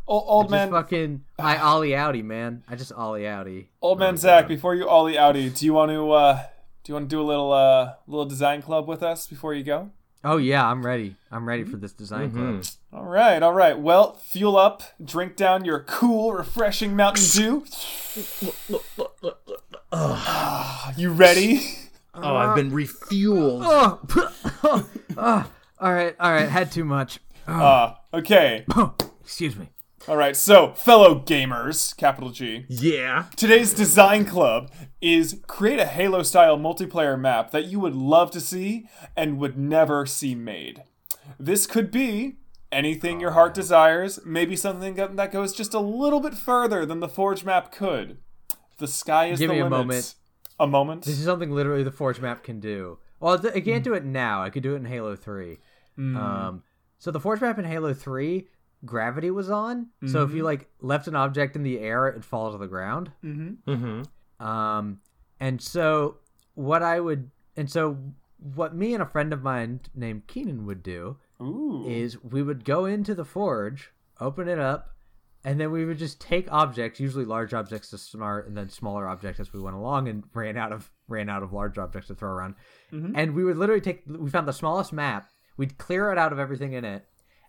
O- 0.08 0.20
old 0.20 0.46
Just 0.46 0.50
man, 0.50 0.70
fucking, 0.70 1.24
I 1.38 1.56
ollie 1.56 1.90
outie, 1.90 2.24
man. 2.24 2.64
I 2.68 2.74
just 2.74 2.92
ollie 2.92 3.22
outie. 3.22 3.66
old 3.80 3.98
man 4.00 4.16
Zach. 4.16 4.48
Before 4.48 4.74
you 4.74 4.88
ollie 4.88 5.14
outie, 5.14 5.56
do 5.56 5.64
you 5.64 5.72
want 5.72 5.92
to 5.92 6.10
uh, 6.10 6.42
Do 6.82 6.90
you 6.90 6.94
want 6.94 7.08
to 7.08 7.14
do 7.16 7.20
a 7.20 7.24
little 7.24 7.52
uh 7.52 7.94
little 8.08 8.24
design 8.26 8.60
club 8.60 8.88
with 8.88 9.02
us 9.02 9.26
before 9.28 9.54
you 9.54 9.62
go? 9.62 9.90
Oh 10.22 10.36
yeah, 10.36 10.66
I'm 10.66 10.84
ready. 10.84 11.16
I'm 11.30 11.48
ready 11.48 11.64
for 11.64 11.76
this 11.76 11.92
design 11.92 12.30
club. 12.32 12.64
All 12.92 13.06
right, 13.06 13.42
all 13.42 13.54
right. 13.54 13.78
Well, 13.78 14.14
fuel 14.16 14.56
up, 14.58 14.82
drink 15.02 15.34
down 15.36 15.64
your 15.64 15.80
cool, 15.80 16.34
refreshing 16.34 16.94
Mountain 16.94 17.24
Dew. 17.32 17.64
Ah, 19.92 20.92
you 20.96 21.10
ready? 21.10 21.60
Oh, 22.14 22.36
I've 22.36 22.54
been 22.54 22.70
refueled. 22.70 23.62
Oh, 23.64 24.86
oh, 25.16 25.50
all 25.80 25.92
right, 25.92 26.14
all 26.20 26.32
right. 26.32 26.48
Had 26.48 26.70
too 26.70 26.84
much. 26.84 27.18
Uh, 27.46 27.94
okay. 28.12 28.66
Excuse 29.22 29.56
me. 29.56 29.70
All 30.10 30.16
right. 30.16 30.36
So, 30.36 30.72
fellow 30.72 31.20
gamers, 31.20 31.96
capital 31.96 32.30
G. 32.30 32.64
Yeah. 32.68 33.26
Today's 33.36 33.72
design 33.72 34.24
club 34.24 34.72
is 35.00 35.40
create 35.46 35.78
a 35.78 35.86
Halo 35.86 36.24
style 36.24 36.58
multiplayer 36.58 37.16
map 37.16 37.52
that 37.52 37.66
you 37.66 37.78
would 37.78 37.94
love 37.94 38.32
to 38.32 38.40
see 38.40 38.88
and 39.16 39.38
would 39.38 39.56
never 39.56 40.06
see 40.06 40.34
made. 40.34 40.82
This 41.38 41.64
could 41.64 41.92
be 41.92 42.38
anything 42.72 43.20
your 43.20 43.30
heart 43.30 43.54
desires, 43.54 44.18
maybe 44.26 44.56
something 44.56 44.96
that 44.96 45.30
goes 45.30 45.52
just 45.52 45.74
a 45.74 45.78
little 45.78 46.18
bit 46.18 46.34
further 46.34 46.84
than 46.84 46.98
the 46.98 47.08
Forge 47.08 47.44
map 47.44 47.70
could. 47.70 48.18
The 48.78 48.88
sky 48.88 49.26
is 49.26 49.38
Give 49.38 49.48
the 49.48 49.54
me 49.54 49.60
a 49.60 49.62
limit. 49.62 49.78
moment. 49.78 50.14
A 50.58 50.66
moment? 50.66 51.04
This 51.04 51.20
is 51.20 51.24
something 51.24 51.52
literally 51.52 51.84
the 51.84 51.92
Forge 51.92 52.18
map 52.18 52.42
can 52.42 52.58
do. 52.58 52.98
Well, 53.20 53.40
I 53.54 53.60
can't 53.60 53.84
do 53.84 53.94
it 53.94 54.04
now. 54.04 54.42
I 54.42 54.50
could 54.50 54.64
do 54.64 54.72
it 54.72 54.78
in 54.78 54.86
Halo 54.86 55.14
3. 55.14 55.58
Um, 55.96 56.64
so 56.98 57.12
the 57.12 57.20
Forge 57.20 57.40
map 57.40 57.60
in 57.60 57.64
Halo 57.64 57.94
3, 57.94 58.48
gravity 58.84 59.30
was 59.30 59.50
on. 59.50 59.88
So 60.06 60.22
if 60.24 60.32
you 60.32 60.42
like 60.42 60.68
left 60.80 61.06
an 61.06 61.16
object 61.16 61.56
in 61.56 61.62
the 61.62 61.78
air, 61.78 62.08
it'd 62.08 62.24
fall 62.24 62.52
to 62.52 62.58
the 62.58 62.66
ground. 62.66 63.10
Mm-hmm. 63.24 64.44
Um, 64.44 65.00
and 65.38 65.60
so 65.60 66.16
what 66.54 66.82
I 66.82 67.00
would, 67.00 67.30
and 67.56 67.70
so 67.70 67.98
what 68.38 68.74
me 68.74 68.94
and 68.94 69.02
a 69.02 69.06
friend 69.06 69.32
of 69.32 69.42
mine 69.42 69.80
named 69.94 70.26
Keenan 70.26 70.66
would 70.66 70.82
do 70.82 71.16
Ooh. 71.42 71.84
is 71.86 72.22
we 72.22 72.42
would 72.42 72.64
go 72.64 72.86
into 72.86 73.14
the 73.14 73.24
forge, 73.24 73.90
open 74.18 74.48
it 74.48 74.58
up, 74.58 74.94
and 75.44 75.58
then 75.58 75.70
we 75.70 75.84
would 75.84 75.98
just 75.98 76.20
take 76.20 76.50
objects, 76.52 77.00
usually 77.00 77.24
large 77.24 77.54
objects 77.54 77.90
to 77.90 77.98
start, 77.98 78.46
and 78.46 78.56
then 78.56 78.68
smaller 78.68 79.08
objects 79.08 79.40
as 79.40 79.52
we 79.52 79.60
went 79.60 79.76
along, 79.76 80.08
and 80.08 80.24
ran 80.34 80.56
out 80.56 80.72
of 80.72 80.90
ran 81.08 81.28
out 81.28 81.42
of 81.42 81.52
large 81.52 81.78
objects 81.78 82.08
to 82.08 82.14
throw 82.14 82.30
around. 82.30 82.54
And 83.16 83.34
we 83.34 83.44
would 83.44 83.56
literally 83.56 83.80
take. 83.80 84.02
We 84.06 84.30
found 84.30 84.46
the 84.48 84.52
smallest 84.52 84.92
map. 84.92 85.30
We'd 85.56 85.78
clear 85.78 86.12
it 86.12 86.18
out 86.18 86.32
of 86.32 86.38
everything 86.38 86.74
in 86.74 86.84
it, 86.84 87.06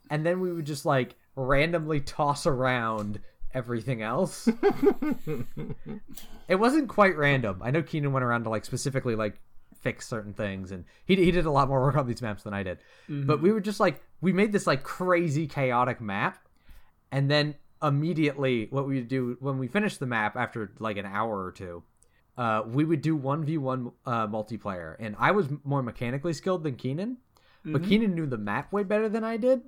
and 0.10 0.26
then 0.26 0.40
we 0.40 0.54
would 0.54 0.66
just 0.66 0.86
like 0.86 1.16
randomly 1.36 2.02
toss 2.02 2.46
around 2.46 3.20
everything 3.54 4.02
else. 4.02 4.48
it 6.48 6.56
wasn't 6.56 6.90
quite 6.90 7.18
random. 7.18 7.62
I 7.64 7.72
know 7.72 7.84
Keenan 7.84 8.14
went 8.14 8.24
around 8.24 8.44
to 8.44 8.50
like 8.50 8.66
specifically 8.66 9.16
like 9.16 9.40
fix 9.82 10.08
certain 10.08 10.34
things, 10.34 10.72
and 10.72 10.86
he 11.06 11.16
he 11.16 11.32
did 11.32 11.46
a 11.46 11.52
lot 11.52 11.68
more 11.68 11.82
work 11.82 11.96
on 11.96 12.08
these 12.08 12.22
maps 12.22 12.44
than 12.44 12.54
I 12.54 12.64
did. 12.64 12.80
But 13.26 13.42
we 13.42 13.52
were 13.52 13.62
just 13.62 13.80
like 13.80 14.02
we 14.22 14.32
made 14.32 14.52
this 14.52 14.68
like 14.68 14.84
crazy 14.84 15.48
chaotic 15.48 16.02
map, 16.02 16.48
and 17.12 17.30
then 17.30 17.56
immediately 17.84 18.68
what 18.70 18.88
we 18.88 18.96
would 18.96 19.08
do 19.08 19.38
when 19.40 19.58
we 19.58 19.68
finished 19.68 20.00
the 20.00 20.06
map 20.06 20.36
after 20.36 20.72
like 20.80 20.98
an 20.98 21.06
hour 21.06 21.44
or 21.44 21.52
two. 21.52 21.84
Uh, 22.38 22.64
we 22.66 22.86
would 22.86 23.02
do 23.02 23.18
1v1 23.18 23.92
uh, 24.06 24.28
multiplayer, 24.28 24.96
and 25.00 25.16
I 25.20 25.32
was 25.32 25.48
more 25.64 25.84
mechanically 25.84 26.34
skilled 26.34 26.64
than 26.64 26.76
Keenan, 26.76 27.18
but 27.64 27.84
Keenan 27.84 28.16
knew 28.16 28.26
the 28.26 28.38
map 28.38 28.72
way 28.72 28.84
better 28.84 29.10
than 29.10 29.24
I 29.24 29.38
did. 29.38 29.62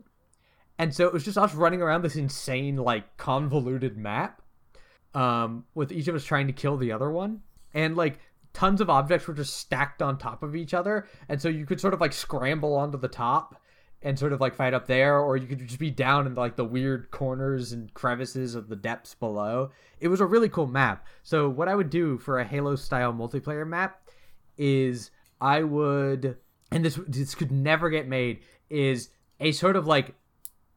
And 0.80 0.94
so 0.94 1.06
it 1.06 1.14
was 1.14 1.24
just 1.24 1.38
us 1.38 1.54
running 1.54 1.82
around 1.82 2.02
this 2.02 2.16
insane, 2.16 2.78
like, 2.78 3.18
convoluted 3.18 3.98
map, 3.98 4.42
um, 5.14 5.66
with 5.76 5.92
each 5.92 6.08
of 6.08 6.16
us 6.16 6.24
trying 6.24 6.48
to 6.48 6.54
kill 6.54 6.78
the 6.78 6.92
other 6.92 7.12
one. 7.12 7.42
And, 7.74 7.96
like, 7.96 8.20
tons 8.54 8.82
of 8.82 8.90
objects 8.90 9.28
were 9.28 9.34
just 9.34 9.58
stacked 9.58 10.02
on 10.02 10.18
top 10.18 10.44
of 10.44 10.56
each 10.56 10.74
other. 10.74 11.08
And 11.30 11.42
so 11.42 11.50
you 11.50 11.66
could 11.66 11.80
sort 11.80 11.94
of, 11.94 12.02
like, 12.02 12.14
scramble 12.14 12.76
onto 12.76 12.98
the 12.98 13.08
top 13.08 13.62
and 14.02 14.18
sort 14.18 14.34
of, 14.34 14.42
like, 14.42 14.56
fight 14.56 14.74
up 14.74 14.88
there, 14.88 15.20
or 15.20 15.38
you 15.38 15.48
could 15.48 15.60
just 15.60 15.80
be 15.80 15.92
down 15.92 16.28
in, 16.28 16.36
like, 16.36 16.56
the 16.56 16.66
weird 16.66 17.12
corners 17.12 17.72
and 17.72 17.94
crevices 17.94 18.56
of 18.56 18.68
the 18.68 18.76
depths 18.76 19.16
below. 19.16 19.72
It 20.00 20.08
was 20.08 20.22
a 20.22 20.26
really 20.26 20.50
cool 20.50 20.68
map. 20.68 21.08
So, 21.22 21.50
what 21.50 21.68
I 21.68 21.76
would 21.76 21.90
do 21.90 22.18
for 22.18 22.40
a 22.40 22.44
Halo 22.44 22.76
style 22.76 23.14
multiplayer 23.14 23.66
map 23.66 24.10
is 24.58 25.12
I 25.40 25.64
would, 25.64 26.38
and 26.72 26.84
this 26.84 27.00
this 27.08 27.36
could 27.36 27.52
never 27.52 27.90
get 27.90 28.08
made, 28.08 28.42
is 28.70 29.10
a 29.40 29.52
sort 29.52 29.76
of 29.76 29.88
like 29.88 30.16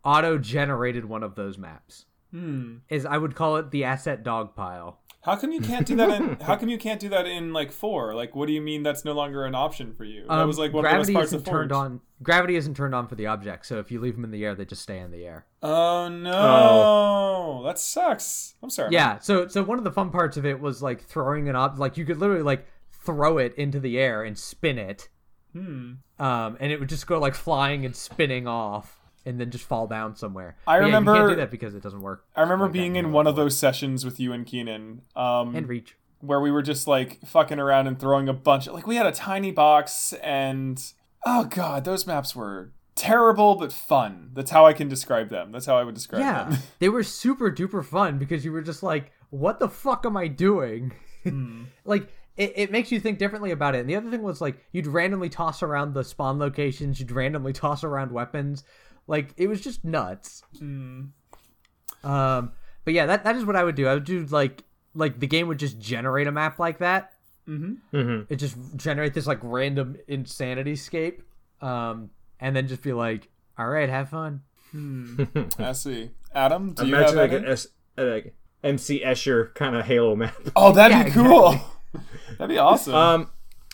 auto 0.06 0.38
generated 0.38 1.04
one 1.04 1.22
of 1.22 1.34
those 1.34 1.58
maps. 1.58 2.06
Hmm. 2.30 2.76
Is 2.88 3.04
I 3.04 3.18
would 3.18 3.34
call 3.34 3.56
it 3.56 3.70
the 3.70 3.84
asset 3.84 4.22
dog 4.22 4.54
pile. 4.54 5.00
How 5.22 5.34
come 5.34 5.50
you 5.50 5.60
can't 5.60 5.84
do 5.86 5.96
that 5.96 6.10
in 6.10 6.36
How 6.40 6.54
come 6.54 6.68
you 6.68 6.78
can't 6.78 7.00
do 7.00 7.08
that 7.08 7.26
in 7.26 7.52
like 7.52 7.72
4? 7.72 8.14
Like 8.14 8.36
what 8.36 8.46
do 8.46 8.52
you 8.52 8.60
mean 8.60 8.82
that's 8.84 9.04
no 9.04 9.12
longer 9.12 9.44
an 9.44 9.54
option 9.56 9.92
for 9.92 10.04
you? 10.04 10.22
that 10.22 10.30
Um, 10.32 10.46
was 10.46 10.58
like 10.58 10.72
one 10.72 10.84
of 10.84 10.90
the 10.90 10.96
best 10.98 11.06
gravity 11.06 11.12
parts 11.14 11.28
isn't 11.28 11.38
of 11.40 11.44
turned 11.44 11.72
on. 11.72 12.00
Gravity 12.22 12.54
isn't 12.56 12.74
turned 12.76 12.94
on 12.94 13.08
for 13.08 13.16
the 13.16 13.26
object, 13.26 13.66
so 13.66 13.78
if 13.80 13.90
you 13.90 14.00
leave 14.00 14.14
them 14.14 14.24
in 14.24 14.30
the 14.30 14.44
air, 14.44 14.54
they 14.54 14.64
just 14.64 14.82
stay 14.82 14.98
in 15.00 15.10
the 15.10 15.24
air. 15.24 15.46
Oh 15.62 16.08
no. 16.08 17.62
That 17.64 17.78
sucks. 17.78 18.54
I'm 18.62 18.70
sorry. 18.70 18.90
Yeah. 18.92 19.18
So 19.18 19.48
so 19.48 19.62
one 19.62 19.78
of 19.78 19.84
the 19.84 19.90
fun 19.92 20.10
parts 20.10 20.36
of 20.36 20.46
it 20.46 20.60
was 20.60 20.82
like 20.82 21.02
throwing 21.02 21.48
an 21.48 21.56
ob 21.56 21.78
like 21.78 21.96
you 21.96 22.04
could 22.04 22.18
literally 22.18 22.42
like 22.42 22.66
throw 23.04 23.38
it 23.38 23.54
into 23.56 23.80
the 23.80 23.98
air 23.98 24.22
and 24.22 24.38
spin 24.38 24.78
it. 24.78 25.08
Hmm. 25.52 25.94
Um, 26.18 26.56
and 26.60 26.70
it 26.72 26.78
would 26.80 26.88
just 26.88 27.06
go 27.06 27.18
like 27.18 27.34
flying 27.34 27.84
and 27.84 27.96
spinning 27.96 28.46
off, 28.46 29.00
and 29.26 29.38
then 29.40 29.50
just 29.50 29.64
fall 29.64 29.86
down 29.86 30.16
somewhere. 30.16 30.56
I 30.66 30.66
But 30.66 30.72
yeah, 30.72 30.78
you 30.78 30.84
remember- 30.86 31.14
can't 31.14 31.28
do 31.30 31.36
that 31.36 31.50
because 31.50 31.74
it 31.74 31.82
doesn't 31.82 32.00
work. 32.02 32.24
I 32.34 32.40
remember 32.42 32.64
like 32.66 32.72
being 32.72 32.96
in 32.96 33.12
one 33.12 33.26
of 33.26 33.36
those 33.36 33.58
sessions 33.58 34.04
with 34.04 34.18
you 34.20 34.32
and 34.32 34.46
Keenan. 34.46 35.02
Um 35.14 35.54
and 35.54 35.68
reach. 35.68 35.96
where 36.20 36.40
we 36.40 36.50
were 36.50 36.62
just 36.62 36.86
like 36.88 37.20
fucking 37.26 37.58
around 37.58 37.86
and 37.88 37.98
throwing 38.00 38.28
a 38.28 38.32
bunch 38.32 38.66
like 38.68 38.86
we 38.86 38.96
had 38.96 39.06
a 39.06 39.12
tiny 39.12 39.50
box 39.50 40.14
and 40.22 40.92
oh 41.26 41.44
god, 41.44 41.84
those 41.84 42.06
maps 42.06 42.34
were 42.34 42.72
terrible 42.94 43.56
but 43.56 43.72
fun. 43.72 44.30
That's 44.32 44.50
how 44.50 44.64
I 44.64 44.72
can 44.72 44.88
describe 44.88 45.28
them. 45.28 45.52
That's 45.52 45.66
how 45.66 45.76
I 45.76 45.84
would 45.84 45.94
describe 45.94 46.20
Yeah, 46.20 46.44
them. 46.48 46.58
they 46.78 46.88
were 46.88 47.02
super 47.02 47.50
duper 47.50 47.84
fun 47.84 48.18
because 48.18 48.44
you 48.44 48.52
were 48.52 48.62
just 48.62 48.82
like, 48.82 49.12
"What 49.30 49.58
the 49.60 49.68
fuck 49.68 50.06
am 50.06 50.16
I 50.16 50.28
doing?" 50.28 50.92
like 51.84 52.08
it, 52.36 52.52
it 52.56 52.70
makes 52.70 52.92
you 52.92 53.00
think 53.00 53.18
differently 53.18 53.50
about 53.50 53.74
it. 53.74 53.80
And 53.80 53.88
the 53.90 53.96
other 53.96 54.10
thing 54.10 54.22
was 54.22 54.40
like 54.40 54.56
you'd 54.72 54.86
randomly 54.86 55.28
toss 55.28 55.62
around 55.62 55.94
the 55.94 56.04
spawn 56.04 56.38
locations, 56.38 57.00
you'd 57.00 57.10
randomly 57.10 57.52
toss 57.52 57.84
around 57.84 58.12
weapons, 58.12 58.64
like 59.06 59.32
it 59.36 59.46
was 59.48 59.60
just 59.60 59.84
nuts. 59.84 60.42
Um, 60.60 62.52
but 62.84 62.94
yeah, 62.94 63.06
that 63.06 63.24
that 63.24 63.36
is 63.36 63.44
what 63.44 63.56
I 63.56 63.64
would 63.64 63.74
do. 63.74 63.86
I 63.86 63.94
would 63.94 64.04
do 64.04 64.24
like 64.26 64.62
like 64.94 65.18
the 65.20 65.26
game 65.26 65.48
would 65.48 65.58
just 65.58 65.78
generate 65.78 66.26
a 66.26 66.32
map 66.32 66.58
like 66.58 66.78
that. 66.78 67.12
Mm-hmm. 67.48 68.22
It 68.28 68.36
just 68.36 68.56
generate 68.76 69.14
this 69.14 69.26
like 69.26 69.38
random 69.42 69.96
insanity 70.08 70.76
scape, 70.76 71.22
um, 71.60 72.10
and 72.40 72.54
then 72.56 72.66
just 72.68 72.82
be 72.82 72.92
like, 72.92 73.28
"All 73.58 73.68
right, 73.68 73.88
have 73.88 74.08
fun." 74.10 74.42
I 75.58 75.72
see. 75.72 76.10
Adam, 76.34 76.72
do 76.74 76.86
you 76.86 76.94
Imagine 76.94 77.16
have 77.18 77.30
like 77.30 77.32
any? 77.32 77.46
an 77.46 77.52
S, 77.52 77.68
uh, 77.96 78.04
like 78.04 78.34
MC 78.62 79.00
Escher 79.00 79.54
kind 79.54 79.76
of 79.76 79.84
Halo 79.86 80.16
map. 80.16 80.36
Oh, 80.56 80.72
that'd 80.72 80.96
Yeah, 80.96 81.04
be 81.04 81.10
cool. 81.12 81.54
that'd 82.38 82.48
be 82.48 82.58
awesome. 82.58 82.94
Um, 82.94 83.30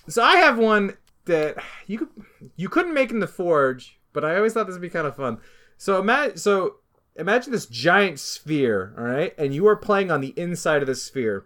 so 0.09 0.23
I 0.23 0.37
have 0.37 0.59
one 0.59 0.97
that 1.25 1.57
you 1.87 1.99
could 1.99 2.09
you 2.57 2.69
couldn't 2.69 2.95
make 2.95 3.11
in 3.11 3.21
the 3.21 3.27
Forge, 3.27 3.99
but 4.13 4.25
I 4.25 4.37
always 4.37 4.53
thought 4.53 4.67
this 4.67 4.75
would 4.75 4.83
be 4.83 4.89
kind 4.91 5.07
of 5.07 5.17
fun. 5.17 5.39
So 5.77 5.99
imagine 6.01 6.37
so 6.37 6.77
imagine 7.17 7.53
this 7.53 7.67
giant 7.67 8.19
sphere, 8.19 8.95
all 8.97 9.05
right, 9.05 9.35
and 9.39 9.55
you 9.55 9.67
are 9.67 9.77
playing 9.77 10.11
on 10.11 10.21
the 10.21 10.33
inside 10.37 10.83
of 10.83 10.87
the 10.87 10.95
sphere, 10.95 11.45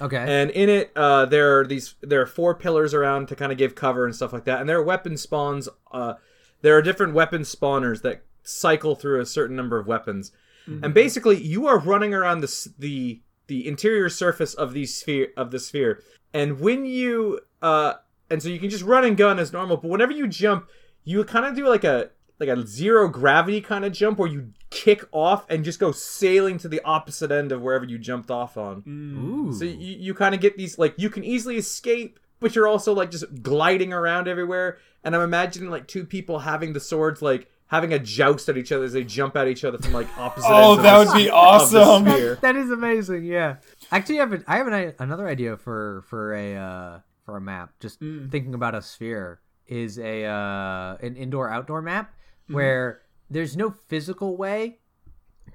Okay. 0.00 0.16
and 0.16 0.50
in 0.50 0.68
it 0.68 0.92
uh, 0.96 1.26
there 1.26 1.58
are 1.60 1.66
these 1.66 1.94
there 2.00 2.20
are 2.22 2.26
four 2.26 2.54
pillars 2.54 2.94
around 2.94 3.28
to 3.28 3.36
kind 3.36 3.52
of 3.52 3.58
give 3.58 3.74
cover 3.74 4.04
and 4.06 4.14
stuff 4.14 4.32
like 4.32 4.44
that, 4.44 4.60
and 4.60 4.68
there 4.68 4.78
are 4.78 4.82
weapon 4.82 5.16
spawns. 5.16 5.68
Uh, 5.92 6.14
there 6.62 6.76
are 6.76 6.82
different 6.82 7.14
weapon 7.14 7.42
spawners 7.42 8.02
that 8.02 8.22
cycle 8.42 8.94
through 8.94 9.20
a 9.20 9.26
certain 9.26 9.56
number 9.56 9.78
of 9.78 9.86
weapons, 9.86 10.32
and 10.66 10.94
basically 10.94 11.36
you 11.40 11.66
are 11.66 11.78
running 11.78 12.14
around 12.14 12.40
the 12.40 12.68
the 12.78 13.20
the 13.48 13.66
interior 13.66 14.08
surface 14.08 14.54
of 14.54 14.72
the 14.72 14.86
sphere 14.86 15.28
of 15.36 15.50
the 15.50 15.58
sphere, 15.58 16.02
and 16.32 16.60
when 16.60 16.84
you 16.86 17.40
uh, 17.60 17.94
and 18.30 18.42
so 18.42 18.48
you 18.48 18.58
can 18.58 18.70
just 18.70 18.84
run 18.84 19.04
and 19.04 19.16
gun 19.16 19.38
as 19.38 19.52
normal, 19.52 19.76
but 19.76 19.88
whenever 19.88 20.12
you 20.12 20.26
jump, 20.28 20.68
you 21.04 21.22
kind 21.24 21.44
of 21.46 21.54
do 21.54 21.68
like 21.68 21.84
a 21.84 22.10
like 22.38 22.48
a 22.48 22.66
zero 22.66 23.06
gravity 23.08 23.60
kind 23.60 23.84
of 23.84 23.92
jump 23.92 24.18
where 24.18 24.28
you 24.28 24.48
kick 24.70 25.04
off 25.12 25.44
and 25.50 25.64
just 25.64 25.78
go 25.78 25.92
sailing 25.92 26.56
to 26.58 26.68
the 26.68 26.80
opposite 26.84 27.30
end 27.30 27.52
of 27.52 27.60
wherever 27.60 27.84
you 27.84 27.98
jumped 27.98 28.30
off 28.30 28.56
on. 28.56 28.82
Ooh. 28.88 29.52
So 29.52 29.64
you, 29.64 29.96
you 29.98 30.14
kind 30.14 30.34
of 30.34 30.40
get 30.40 30.56
these 30.56 30.78
like 30.78 30.94
you 30.96 31.10
can 31.10 31.22
easily 31.22 31.56
escape, 31.56 32.18
but 32.40 32.54
you're 32.54 32.66
also 32.68 32.92
like 32.94 33.10
just 33.10 33.42
gliding 33.42 33.92
around 33.92 34.26
everywhere. 34.28 34.78
And 35.04 35.14
I'm 35.14 35.22
imagining 35.22 35.70
like 35.70 35.86
two 35.86 36.04
people 36.06 36.38
having 36.40 36.72
the 36.72 36.80
swords 36.80 37.20
like 37.20 37.50
having 37.66 37.92
a 37.92 37.98
joust 37.98 38.48
at 38.48 38.56
each 38.56 38.72
other 38.72 38.84
as 38.84 38.92
they 38.94 39.04
jump 39.04 39.36
at 39.36 39.46
each 39.46 39.64
other 39.64 39.76
from 39.78 39.92
like 39.92 40.08
opposite. 40.18 40.48
Oh, 40.50 40.72
ends 40.72 40.78
of 40.78 40.82
that 40.84 40.98
the- 40.98 41.12
would 41.12 41.18
be 41.24 41.30
awesome. 41.30 42.06
sphere. 42.08 42.38
that 42.40 42.56
is 42.56 42.70
amazing. 42.70 43.24
Yeah. 43.24 43.56
Actually, 43.92 44.16
I 44.20 44.20
have 44.20 44.32
a, 44.32 44.44
I 44.48 44.56
have 44.56 44.66
an, 44.66 44.94
another 44.98 45.28
idea 45.28 45.56
for 45.58 46.04
for 46.08 46.32
a 46.34 46.56
uh, 46.56 46.98
for 47.26 47.36
a 47.36 47.40
map. 47.40 47.72
Just 47.80 47.98
thinking 47.98 48.54
about 48.54 48.74
a 48.74 48.80
sphere 48.82 49.40
is 49.70 49.98
a 49.98 50.24
uh, 50.24 50.96
an 51.00 51.16
indoor 51.16 51.48
outdoor 51.48 51.80
map 51.80 52.12
where 52.48 53.02
there's 53.30 53.56
no 53.56 53.70
physical 53.70 54.36
way 54.36 54.78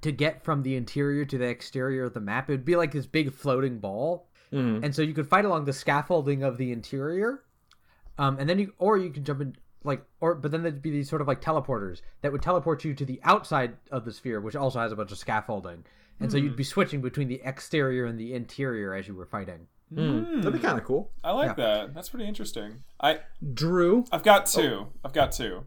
to 0.02 0.12
get 0.12 0.44
from 0.44 0.64
the 0.64 0.76
interior 0.76 1.26
to 1.26 1.38
the 1.38 1.46
exterior 1.46 2.06
of 2.06 2.14
the 2.14 2.20
map. 2.22 2.50
It 2.50 2.54
would 2.54 2.66
be 2.66 2.76
like 2.78 2.92
this 2.92 3.06
big 3.06 3.34
floating 3.34 3.80
ball. 3.80 4.30
and 4.84 4.96
so 4.96 5.02
you 5.02 5.14
could 5.14 5.28
fight 5.28 5.44
along 5.44 5.66
the 5.66 5.74
scaffolding 5.74 6.42
of 6.44 6.58
the 6.58 6.72
interior, 6.72 7.44
um, 8.18 8.38
and 8.40 8.50
then 8.50 8.58
you 8.60 8.74
or 8.78 8.98
you 8.98 9.10
could 9.10 9.26
jump 9.26 9.42
in 9.42 9.56
like 9.84 10.04
or 10.22 10.34
but 10.36 10.52
then 10.52 10.64
there'd 10.64 10.82
be 10.82 10.92
these 10.92 11.10
sort 11.10 11.22
of 11.22 11.28
like 11.28 11.42
teleporters 11.42 12.02
that 12.22 12.32
would 12.32 12.42
teleport 12.42 12.86
you 12.86 12.94
to 12.94 13.06
the 13.06 13.20
outside 13.24 13.76
of 13.92 14.06
the 14.06 14.14
sphere, 14.14 14.40
which 14.40 14.56
also 14.56 14.80
has 14.80 14.92
a 14.92 14.96
bunch 14.96 15.12
of 15.12 15.18
scaffolding, 15.18 15.84
and 16.22 16.32
so 16.32 16.38
you'd 16.38 16.56
be 16.56 16.64
switching 16.64 17.02
between 17.02 17.28
the 17.28 17.42
exterior 17.44 18.06
and 18.06 18.18
the 18.18 18.34
interior 18.34 18.94
as 18.94 19.08
you 19.08 19.16
were 19.16 19.26
fighting. 19.26 19.68
That'd 19.92 20.54
be 20.54 20.60
kind 20.60 20.78
of 20.78 20.84
cool. 20.84 21.12
I 21.24 21.32
like 21.32 21.56
that. 21.58 21.94
That's 21.94 22.10
pretty 22.10 22.28
interesting. 22.28 22.84
I 23.00 23.20
Drew. 23.54 24.06
I've 24.12 24.24
got 24.24 24.46
two. 24.46 24.88
I've 25.04 25.14
got 25.14 25.32
two. 25.32 25.66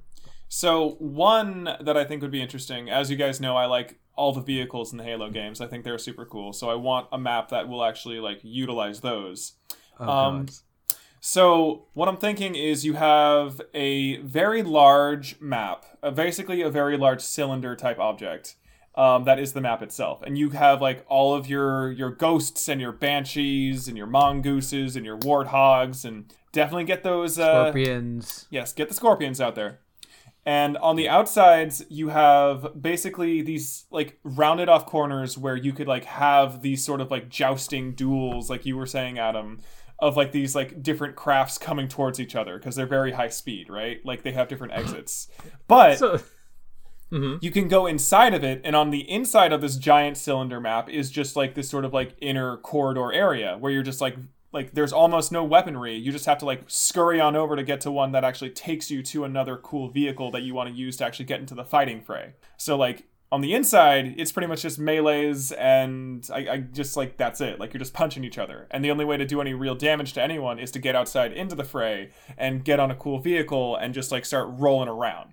So 0.48 0.96
one 0.98 1.64
that 1.80 1.96
I 1.96 2.04
think 2.04 2.22
would 2.22 2.30
be 2.30 2.40
interesting, 2.42 2.88
as 2.90 3.10
you 3.10 3.16
guys 3.16 3.40
know, 3.40 3.56
I 3.56 3.66
like 3.66 3.98
all 4.14 4.32
the 4.32 4.40
vehicles 4.40 4.92
in 4.92 4.98
the 4.98 5.04
Halo 5.04 5.30
games. 5.30 5.60
I 5.60 5.66
think 5.66 5.84
they're 5.84 5.98
super 5.98 6.24
cool. 6.24 6.52
So 6.52 6.68
I 6.70 6.74
want 6.74 7.06
a 7.12 7.18
map 7.18 7.50
that 7.50 7.68
will 7.68 7.84
actually 7.84 8.18
like 8.18 8.40
utilize 8.42 9.00
those. 9.00 9.54
Oh, 10.00 10.08
Um, 10.08 10.46
God. 10.46 10.54
So 11.20 11.86
what 11.94 12.08
I'm 12.08 12.16
thinking 12.16 12.54
is 12.54 12.84
you 12.84 12.94
have 12.94 13.60
a 13.74 14.18
very 14.18 14.62
large 14.62 15.40
map, 15.40 15.84
uh, 16.02 16.10
basically 16.10 16.62
a 16.62 16.70
very 16.70 16.96
large 16.96 17.20
cylinder 17.20 17.74
type 17.76 17.98
object. 17.98 18.56
Um, 18.98 19.22
that 19.24 19.38
is 19.38 19.52
the 19.52 19.60
map 19.60 19.80
itself, 19.80 20.22
and 20.22 20.36
you 20.36 20.50
have 20.50 20.82
like 20.82 21.06
all 21.08 21.32
of 21.32 21.46
your 21.48 21.92
your 21.92 22.10
ghosts 22.10 22.68
and 22.68 22.80
your 22.80 22.90
banshees 22.90 23.86
and 23.86 23.96
your 23.96 24.08
mongooses 24.08 24.96
and 24.96 25.06
your 25.06 25.16
warthogs, 25.18 26.04
and 26.04 26.34
definitely 26.50 26.82
get 26.82 27.04
those 27.04 27.38
uh, 27.38 27.70
Scorpions. 27.70 28.46
Yes, 28.50 28.72
get 28.72 28.88
the 28.88 28.94
scorpions 28.94 29.40
out 29.40 29.54
there. 29.54 29.78
And 30.44 30.76
on 30.78 30.96
the 30.96 31.08
outsides, 31.08 31.84
you 31.88 32.08
have 32.08 32.80
basically 32.80 33.42
these 33.42 33.84
like 33.90 34.18
rounded 34.24 34.68
off 34.68 34.86
corners 34.86 35.36
where 35.38 35.56
you 35.56 35.72
could 35.72 35.86
like 35.86 36.06
have 36.06 36.62
these 36.62 36.84
sort 36.84 37.00
of 37.00 37.10
like 37.10 37.28
jousting 37.28 37.92
duels, 37.92 38.48
like 38.48 38.64
you 38.64 38.76
were 38.76 38.86
saying, 38.86 39.18
Adam, 39.18 39.60
of 39.98 40.16
like 40.16 40.32
these 40.32 40.54
like 40.54 40.82
different 40.82 41.16
crafts 41.16 41.58
coming 41.58 41.86
towards 41.86 42.18
each 42.18 42.34
other 42.34 42.58
because 42.58 42.76
they're 42.76 42.86
very 42.86 43.12
high 43.12 43.28
speed, 43.28 43.68
right? 43.68 44.00
Like 44.04 44.22
they 44.22 44.32
have 44.32 44.48
different 44.48 44.72
exits. 44.76 45.28
But 45.68 45.98
So 45.98 46.20
Mm-hmm. 47.10 47.36
you 47.40 47.50
can 47.50 47.68
go 47.68 47.86
inside 47.86 48.34
of 48.34 48.44
it 48.44 48.60
and 48.64 48.76
on 48.76 48.90
the 48.90 49.10
inside 49.10 49.50
of 49.52 49.62
this 49.62 49.76
giant 49.76 50.18
cylinder 50.18 50.60
map 50.60 50.90
is 50.90 51.10
just 51.10 51.36
like 51.36 51.54
this 51.54 51.70
sort 51.70 51.86
of 51.86 51.94
like 51.94 52.14
inner 52.20 52.58
corridor 52.58 53.10
area 53.12 53.56
where 53.58 53.72
you're 53.72 53.82
just 53.82 54.00
like 54.02 54.16
like 54.52 54.72
there's 54.72 54.92
almost 54.92 55.30
no 55.30 55.44
weaponry. 55.44 55.94
You 55.94 56.10
just 56.12 56.26
have 56.26 56.38
to 56.38 56.44
like 56.46 56.62
scurry 56.66 57.20
on 57.20 57.36
over 57.36 57.54
to 57.56 57.62
get 57.62 57.80
to 57.82 57.90
one 57.90 58.12
that 58.12 58.24
actually 58.24 58.50
takes 58.50 58.90
you 58.90 59.02
to 59.04 59.24
another 59.24 59.56
cool 59.56 59.88
vehicle 59.88 60.30
that 60.32 60.42
you 60.42 60.54
want 60.54 60.70
to 60.70 60.74
use 60.74 60.96
to 60.98 61.04
actually 61.04 61.26
get 61.26 61.40
into 61.40 61.54
the 61.54 61.64
fighting 61.64 62.00
fray. 62.00 62.32
So 62.56 62.76
like 62.76 63.04
on 63.30 63.42
the 63.42 63.52
inside 63.54 64.14
it's 64.16 64.32
pretty 64.32 64.46
much 64.46 64.62
just 64.62 64.78
melees 64.78 65.52
and 65.52 66.26
I, 66.32 66.38
I 66.48 66.56
just 66.58 66.96
like 66.96 67.16
that's 67.18 67.40
it. 67.40 67.58
Like 67.60 67.72
you're 67.74 67.78
just 67.78 67.92
punching 67.94 68.24
each 68.24 68.38
other. 68.38 68.66
And 68.70 68.84
the 68.84 68.90
only 68.90 69.04
way 69.04 69.16
to 69.18 69.24
do 69.26 69.40
any 69.40 69.54
real 69.54 69.74
damage 69.74 70.12
to 70.14 70.22
anyone 70.22 70.58
is 70.58 70.70
to 70.72 70.78
get 70.78 70.94
outside 70.96 71.32
into 71.32 71.54
the 71.54 71.64
fray 71.64 72.10
and 72.36 72.64
get 72.64 72.80
on 72.80 72.90
a 72.90 72.94
cool 72.94 73.18
vehicle 73.18 73.76
and 73.76 73.92
just 73.94 74.10
like 74.12 74.24
start 74.24 74.48
rolling 74.52 74.88
around. 74.88 75.32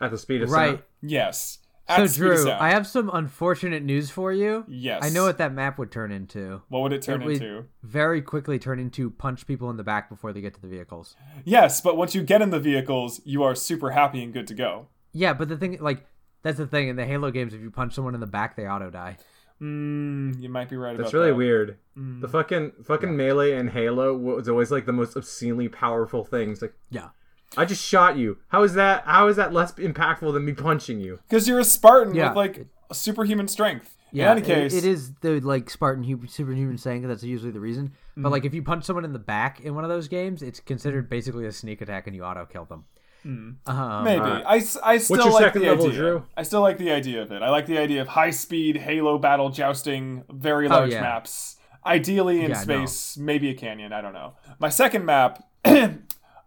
At 0.00 0.12
the 0.12 0.18
speed 0.18 0.42
of 0.42 0.50
Right. 0.50 0.70
sound. 0.70 0.82
Yes 1.02 1.58
So 1.88 1.94
At 2.02 2.10
speed 2.10 2.18
Drew, 2.18 2.36
sound. 2.36 2.50
I 2.60 2.70
have 2.70 2.86
some 2.86 3.10
unfortunate 3.12 3.82
news 3.82 4.10
for 4.10 4.30
you. 4.32 4.64
Yes. 4.68 5.02
I 5.02 5.08
know 5.08 5.24
what 5.24 5.38
that 5.38 5.52
map 5.54 5.78
would 5.78 5.90
turn 5.90 6.12
into. 6.12 6.60
What 6.68 6.80
would 6.82 6.92
it 6.92 7.00
turn 7.02 7.22
It 7.22 7.24
would 7.24 7.34
into? 7.42 7.64
very 7.82 8.20
quickly 8.20 8.58
turn 8.58 8.78
into 8.78 9.10
punch 9.10 9.46
people 9.46 9.70
in 9.70 9.76
the 9.78 9.84
back 9.84 10.08
before 10.10 10.32
they 10.34 10.40
get 10.42 10.52
to 10.54 10.60
the 10.60 10.68
vehicles. 10.68 11.16
Yes, 11.44 11.80
but 11.80 11.96
once 11.96 12.14
you 12.14 12.22
get 12.22 12.42
in 12.42 12.50
the 12.50 12.60
vehicles, 12.60 13.20
you 13.24 13.42
are 13.42 13.54
super 13.54 13.90
happy 13.92 14.22
and 14.22 14.32
good 14.34 14.46
to 14.48 14.54
go. 14.54 14.88
Yeah, 15.12 15.32
but 15.32 15.48
the 15.48 15.56
thing, 15.56 15.78
like, 15.80 16.04
that's 16.42 16.58
the 16.58 16.66
thing 16.66 16.88
in 16.88 16.96
the 16.96 17.06
Halo 17.06 17.30
games. 17.30 17.54
If 17.54 17.62
you 17.62 17.70
punch 17.70 17.94
someone 17.94 18.14
in 18.14 18.20
the 18.20 18.26
back, 18.26 18.54
they 18.56 18.66
auto 18.68 18.90
die. 18.90 19.16
Mm, 19.60 20.40
you 20.40 20.48
might 20.48 20.68
be 20.68 20.76
right 20.76 20.96
That's 20.96 21.08
about 21.10 21.18
really 21.18 21.30
that. 21.30 21.36
weird. 21.36 21.78
Mm. 21.98 22.20
The 22.20 22.28
fucking 22.28 22.72
fucking 22.84 23.16
melee 23.16 23.56
in 23.56 23.68
Halo 23.68 24.16
was 24.16 24.48
always 24.48 24.70
like 24.70 24.86
the 24.86 24.92
most 24.92 25.16
obscenely 25.16 25.68
powerful 25.68 26.24
things. 26.24 26.62
Like 26.62 26.74
Yeah. 26.90 27.08
I 27.56 27.64
just 27.64 27.82
shot 27.84 28.16
you. 28.16 28.38
How 28.48 28.62
is 28.62 28.74
that? 28.74 29.04
How 29.06 29.28
is 29.28 29.36
that 29.36 29.52
less 29.52 29.72
impactful 29.72 30.32
than 30.32 30.44
me 30.44 30.52
punching 30.52 31.00
you? 31.00 31.18
Because 31.28 31.48
you're 31.48 31.58
a 31.60 31.64
Spartan 31.64 32.14
Yeah. 32.14 32.28
with 32.28 32.36
like 32.36 32.66
superhuman 32.92 33.48
strength. 33.48 33.96
Yeah, 34.10 34.32
in 34.32 34.38
any 34.38 34.40
it- 34.40 34.54
case, 34.54 34.74
it 34.74 34.84
is 34.84 35.12
the 35.20 35.40
like 35.40 35.68
Spartan 35.70 36.04
hu- 36.04 36.26
superhuman 36.26 36.78
saying 36.78 37.06
that's 37.06 37.22
usually 37.22 37.50
the 37.50 37.60
reason. 37.60 37.88
Mm-hmm. 37.88 38.22
But 38.22 38.32
like 38.32 38.44
if 38.44 38.54
you 38.54 38.62
punch 38.62 38.84
someone 38.84 39.04
in 39.04 39.12
the 39.12 39.18
back 39.18 39.60
in 39.60 39.74
one 39.74 39.84
of 39.84 39.90
those 39.90 40.08
games, 40.08 40.42
it's 40.42 40.60
considered 40.60 41.08
basically 41.10 41.46
a 41.46 41.52
sneak 41.52 41.80
attack 41.80 42.06
and 42.06 42.14
you 42.16 42.24
auto 42.24 42.44
kill 42.46 42.64
them. 42.64 42.84
Um, 43.24 44.04
Maybe 44.04 44.20
Alright. 44.20 44.44
I, 44.46 44.56
s- 44.58 44.78
I 44.82 44.96
still 44.98 45.30
like 45.32 45.52
the 45.52 45.60
level, 45.60 45.86
idea. 45.88 45.98
Drew? 45.98 46.24
I 46.36 46.42
still 46.44 46.62
like 46.62 46.78
the 46.78 46.90
idea 46.90 47.20
of 47.20 47.32
it. 47.32 47.42
I 47.42 47.50
like 47.50 47.66
the 47.66 47.76
idea 47.76 48.00
of 48.00 48.08
high 48.08 48.30
speed 48.30 48.76
Halo 48.76 49.18
battle 49.18 49.50
jousting, 49.50 50.24
very 50.30 50.68
large 50.68 50.92
Oh, 50.92 50.94
yeah. 50.94 51.00
maps. 51.02 51.56
Ideally 51.84 52.36
in 52.42 52.50
Yeah, 52.50 52.56
no. 52.56 52.62
space, 52.86 53.18
maybe 53.18 53.50
a 53.50 53.54
canyon. 53.54 53.92
I 53.92 54.00
don't 54.00 54.14
know. 54.14 54.34
My 54.58 54.68
second 54.70 55.04
map. 55.04 55.44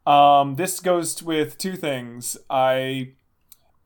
um, 0.06 0.56
this 0.56 0.80
goes 0.80 1.22
with 1.22 1.58
two 1.58 1.76
things. 1.76 2.38
I 2.50 3.14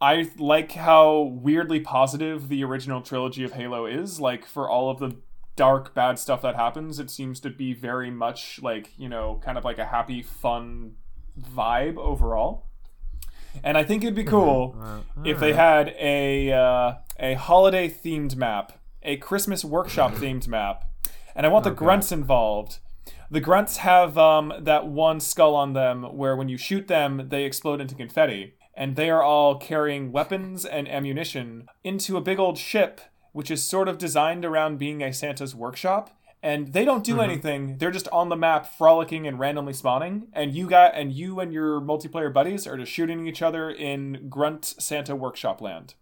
I 0.02 0.30
like 0.38 0.74
how 0.74 1.22
weirdly 1.22 1.80
positive 1.80 2.48
the 2.50 2.64
original 2.64 3.02
trilogy 3.02 3.44
of 3.44 3.54
Halo 3.54 3.86
is. 3.86 4.20
Like 4.20 4.46
for 4.46 4.70
all 4.70 4.90
of 4.90 5.00
the 5.00 5.18
dark, 5.56 5.94
bad 5.94 6.20
stuff 6.20 6.42
that 6.42 6.56
happens, 6.56 7.00
it 7.00 7.10
seems 7.10 7.40
to 7.42 7.50
be 7.50 7.74
very 7.74 8.12
much 8.12 8.60
like 8.62 8.92
you 8.98 9.10
know, 9.10 9.42
kind 9.44 9.58
of 9.58 9.64
like 9.66 9.78
a 9.78 9.86
happy, 9.86 10.22
fun 10.22 10.96
vibe 11.40 11.98
overall. 11.98 12.66
And 13.64 13.78
I 13.78 13.84
think 13.84 14.04
it'd 14.04 14.16
be 14.16 14.26
cool 14.26 14.76
if 15.24 15.40
they 15.40 15.54
had 15.54 15.96
a 16.00 16.52
uh, 16.52 16.94
a 17.20 17.34
holiday 17.36 17.90
themed 17.90 18.36
map, 18.36 18.74
a 19.02 19.18
Christmas 19.18 19.64
workshop 19.64 20.14
themed 20.14 20.48
map, 20.48 20.84
and 21.36 21.46
I 21.46 21.50
want 21.50 21.64
the 21.64 21.72
grunts 21.72 22.12
involved. 22.12 22.80
The 23.31 23.39
grunts 23.39 23.77
have 23.77 24.18
um, 24.18 24.53
that 24.60 24.88
one 24.88 25.19
skull 25.19 25.56
on 25.56 25.73
them 25.73 26.03
where 26.15 26.35
when 26.35 26.47
you 26.49 26.57
shoot 26.57 26.88
them, 26.88 27.27
they 27.30 27.43
explode 27.43 27.81
into 27.81 27.95
confetti, 27.95 28.53
and 28.76 28.95
they 28.95 29.10
are 29.10 29.23
all 29.23 29.57
carrying 29.57 30.11
weapons 30.11 30.64
and 30.65 30.88
ammunition 30.88 31.68
into 31.84 32.18
a 32.18 32.22
big 32.22 32.39
old 32.39 32.57
ship, 32.57 33.02
which 33.31 33.49
is 33.49 33.64
sort 33.64 33.88
of 33.88 33.97
designed 33.97 34.45
around 34.45 34.77
being 34.77 35.02
a 35.02 35.11
Santa's 35.11 35.56
workshop. 35.56 36.11
And 36.43 36.73
they 36.73 36.85
don't 36.85 37.03
do 37.03 37.22
anything; 37.22 37.77
they're 37.80 37.89
just 37.89 38.07
on 38.10 38.30
the 38.30 38.35
map, 38.35 38.68
frolicking 38.68 39.26
and 39.26 39.39
randomly 39.39 39.73
spawning. 39.73 40.27
And 40.31 40.53
you 40.53 40.68
got 40.68 40.93
and 40.93 41.11
you 41.11 41.39
and 41.39 41.52
your 41.52 41.81
multiplayer 41.81 42.31
buddies 42.31 42.68
are 42.68 42.77
just 42.77 42.91
shooting 42.91 43.26
each 43.26 43.41
other 43.41 43.72
in 43.72 44.30
Grunt 44.30 44.64
Santa 44.77 45.15
Workshop 45.15 45.60
Land, 45.60 45.95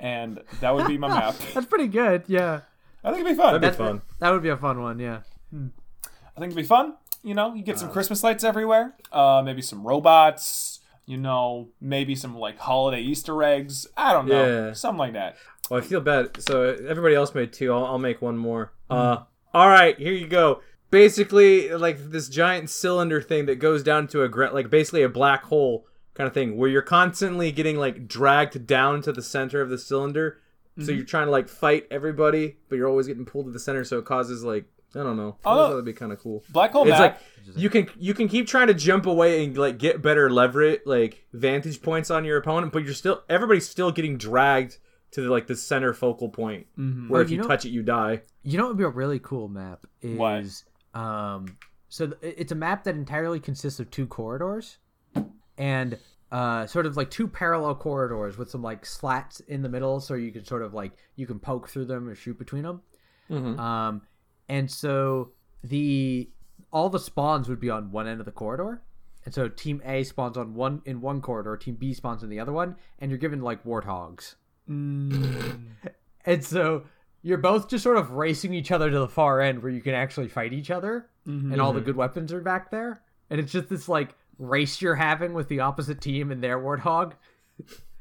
and 0.00 0.42
that 0.60 0.74
would 0.74 0.88
be 0.88 0.98
my 0.98 1.06
map. 1.20 1.36
That's 1.54 1.66
pretty 1.66 1.86
good. 1.86 2.24
Yeah, 2.26 2.62
I 3.04 3.12
think 3.12 3.24
it'd 3.24 3.36
be 3.36 3.40
fun. 3.40 3.60
That'd 3.60 3.78
be 3.78 3.84
fun. 3.84 4.02
that 4.18 4.30
would 4.30 4.42
be 4.42 4.48
a 4.48 4.56
fun 4.56 4.82
one. 4.82 4.98
Yeah. 4.98 5.20
I 6.36 6.40
think 6.40 6.50
it'd 6.52 6.56
be 6.62 6.66
fun. 6.66 6.94
You 7.22 7.34
know, 7.34 7.54
you 7.54 7.62
get 7.62 7.78
some 7.78 7.90
Christmas 7.90 8.22
lights 8.22 8.44
everywhere. 8.44 8.94
Uh, 9.12 9.42
maybe 9.44 9.62
some 9.62 9.86
robots. 9.86 10.80
You 11.06 11.16
know, 11.18 11.68
maybe 11.80 12.14
some 12.14 12.36
like 12.36 12.58
holiday 12.58 13.00
Easter 13.02 13.42
eggs. 13.42 13.86
I 13.96 14.12
don't 14.12 14.26
know, 14.26 14.66
Yeah. 14.68 14.72
something 14.72 14.98
like 14.98 15.12
that. 15.12 15.36
Well, 15.70 15.80
I 15.80 15.82
feel 15.82 16.00
bad. 16.00 16.42
So 16.42 16.62
everybody 16.88 17.14
else 17.14 17.34
made 17.34 17.52
two. 17.52 17.72
I'll, 17.72 17.84
I'll 17.84 17.98
make 17.98 18.22
one 18.22 18.38
more. 18.38 18.72
Uh, 18.88 19.18
all 19.52 19.68
right, 19.68 19.98
here 19.98 20.12
you 20.14 20.26
go. 20.26 20.60
Basically, 20.90 21.68
like 21.70 22.10
this 22.10 22.28
giant 22.28 22.70
cylinder 22.70 23.20
thing 23.20 23.46
that 23.46 23.56
goes 23.56 23.82
down 23.82 24.06
to 24.08 24.22
a 24.22 24.28
gra- 24.28 24.52
like 24.52 24.70
basically 24.70 25.02
a 25.02 25.08
black 25.08 25.44
hole 25.44 25.86
kind 26.14 26.26
of 26.26 26.32
thing, 26.32 26.56
where 26.56 26.70
you're 26.70 26.82
constantly 26.82 27.50
getting 27.52 27.76
like 27.76 28.06
dragged 28.08 28.66
down 28.66 29.02
to 29.02 29.12
the 29.12 29.22
center 29.22 29.60
of 29.60 29.68
the 29.70 29.78
cylinder. 29.78 30.38
So 30.82 30.90
you're 30.90 31.04
trying 31.04 31.26
to 31.26 31.30
like 31.30 31.48
fight 31.48 31.86
everybody, 31.90 32.56
but 32.68 32.76
you're 32.76 32.88
always 32.88 33.06
getting 33.06 33.24
pulled 33.24 33.46
to 33.46 33.52
the 33.52 33.60
center. 33.60 33.84
So 33.84 33.98
it 33.98 34.04
causes 34.06 34.42
like 34.42 34.64
I 34.96 35.02
don't 35.02 35.16
know. 35.16 35.36
I 35.44 35.52
Oh. 35.52 35.56
thought 35.56 35.68
that'd 35.70 35.84
be 35.84 35.92
kind 35.92 36.12
of 36.12 36.20
cool. 36.20 36.44
Black 36.50 36.72
hole 36.72 36.82
It's 36.82 36.90
map. 36.98 37.20
like 37.46 37.56
you 37.56 37.68
can 37.70 37.88
you 37.98 38.14
can 38.14 38.28
keep 38.28 38.46
trying 38.46 38.68
to 38.68 38.74
jump 38.74 39.06
away 39.06 39.44
and 39.44 39.56
like 39.56 39.78
get 39.78 40.02
better 40.02 40.30
leverage 40.30 40.80
like 40.86 41.26
vantage 41.32 41.82
points 41.82 42.10
on 42.10 42.24
your 42.24 42.36
opponent, 42.38 42.72
but 42.72 42.84
you're 42.84 42.94
still 42.94 43.22
everybody's 43.28 43.68
still 43.68 43.90
getting 43.90 44.16
dragged 44.16 44.78
to 45.12 45.20
the, 45.22 45.30
like 45.30 45.46
the 45.46 45.54
center 45.56 45.94
focal 45.94 46.28
point 46.28 46.66
where 46.76 47.20
Oh, 47.20 47.22
if 47.22 47.30
you, 47.30 47.36
you 47.36 47.42
know- 47.42 47.48
touch 47.48 47.64
it 47.64 47.70
you 47.70 47.82
die. 47.82 48.22
You 48.42 48.58
know 48.58 48.64
what 48.64 48.70
would 48.70 48.78
be 48.78 48.84
a 48.84 48.88
really 48.88 49.18
cool 49.20 49.48
map 49.48 49.86
is 50.02 50.18
What? 50.18 51.00
um 51.00 51.56
so 51.88 52.08
th- 52.08 52.34
it's 52.38 52.50
a 52.52 52.56
map 52.56 52.84
that 52.84 52.94
entirely 52.96 53.38
consists 53.40 53.78
of 53.80 53.90
two 53.90 54.06
corridors 54.06 54.78
and 55.56 55.98
uh 56.32 56.66
sort 56.66 56.86
of 56.86 56.96
like 56.96 57.10
two 57.10 57.28
parallel 57.28 57.74
corridors 57.76 58.36
with 58.36 58.50
some 58.50 58.62
like 58.62 58.84
slats 58.84 59.40
in 59.40 59.62
the 59.62 59.68
middle 59.68 60.00
so 60.00 60.14
you 60.14 60.32
can 60.32 60.44
sort 60.44 60.62
of 60.62 60.74
like 60.74 60.92
you 61.16 61.26
can 61.26 61.38
poke 61.38 61.68
through 61.68 61.84
them 61.84 62.08
or 62.08 62.14
shoot 62.14 62.38
between 62.38 62.62
them. 62.62 62.80
Um 63.58 64.02
and 64.48 64.70
so 64.70 65.32
the 65.62 66.30
all 66.72 66.88
the 66.88 66.98
spawns 66.98 67.48
would 67.48 67.60
be 67.60 67.70
on 67.70 67.90
one 67.90 68.08
end 68.08 68.20
of 68.20 68.26
the 68.26 68.32
corridor. 68.32 68.82
And 69.24 69.32
so 69.32 69.48
team 69.48 69.80
A 69.86 70.04
spawns 70.04 70.36
on 70.36 70.54
one 70.54 70.82
in 70.84 71.00
one 71.00 71.22
corridor, 71.22 71.56
team 71.56 71.76
B 71.76 71.94
spawns 71.94 72.22
in 72.22 72.28
the 72.28 72.40
other 72.40 72.52
one, 72.52 72.76
and 72.98 73.10
you're 73.10 73.18
given 73.18 73.40
like 73.40 73.64
warthogs. 73.64 74.34
Mm. 74.68 75.66
And 76.26 76.42
so 76.42 76.84
you're 77.22 77.38
both 77.38 77.68
just 77.68 77.82
sort 77.82 77.96
of 77.96 78.12
racing 78.12 78.54
each 78.54 78.70
other 78.70 78.90
to 78.90 78.98
the 78.98 79.08
far 79.08 79.40
end 79.40 79.62
where 79.62 79.72
you 79.72 79.80
can 79.80 79.94
actually 79.94 80.28
fight 80.28 80.52
each 80.52 80.70
other 80.70 81.08
mm-hmm. 81.26 81.52
and 81.52 81.60
all 81.60 81.72
the 81.72 81.80
mm-hmm. 81.80 81.86
good 81.86 81.96
weapons 81.96 82.32
are 82.32 82.40
back 82.40 82.70
there. 82.70 83.02
And 83.30 83.40
it's 83.40 83.52
just 83.52 83.68
this 83.68 83.88
like 83.88 84.14
race 84.38 84.80
you're 84.80 84.94
having 84.94 85.32
with 85.34 85.48
the 85.48 85.60
opposite 85.60 86.00
team 86.00 86.30
and 86.30 86.42
their 86.42 86.58
warthog. 86.58 87.12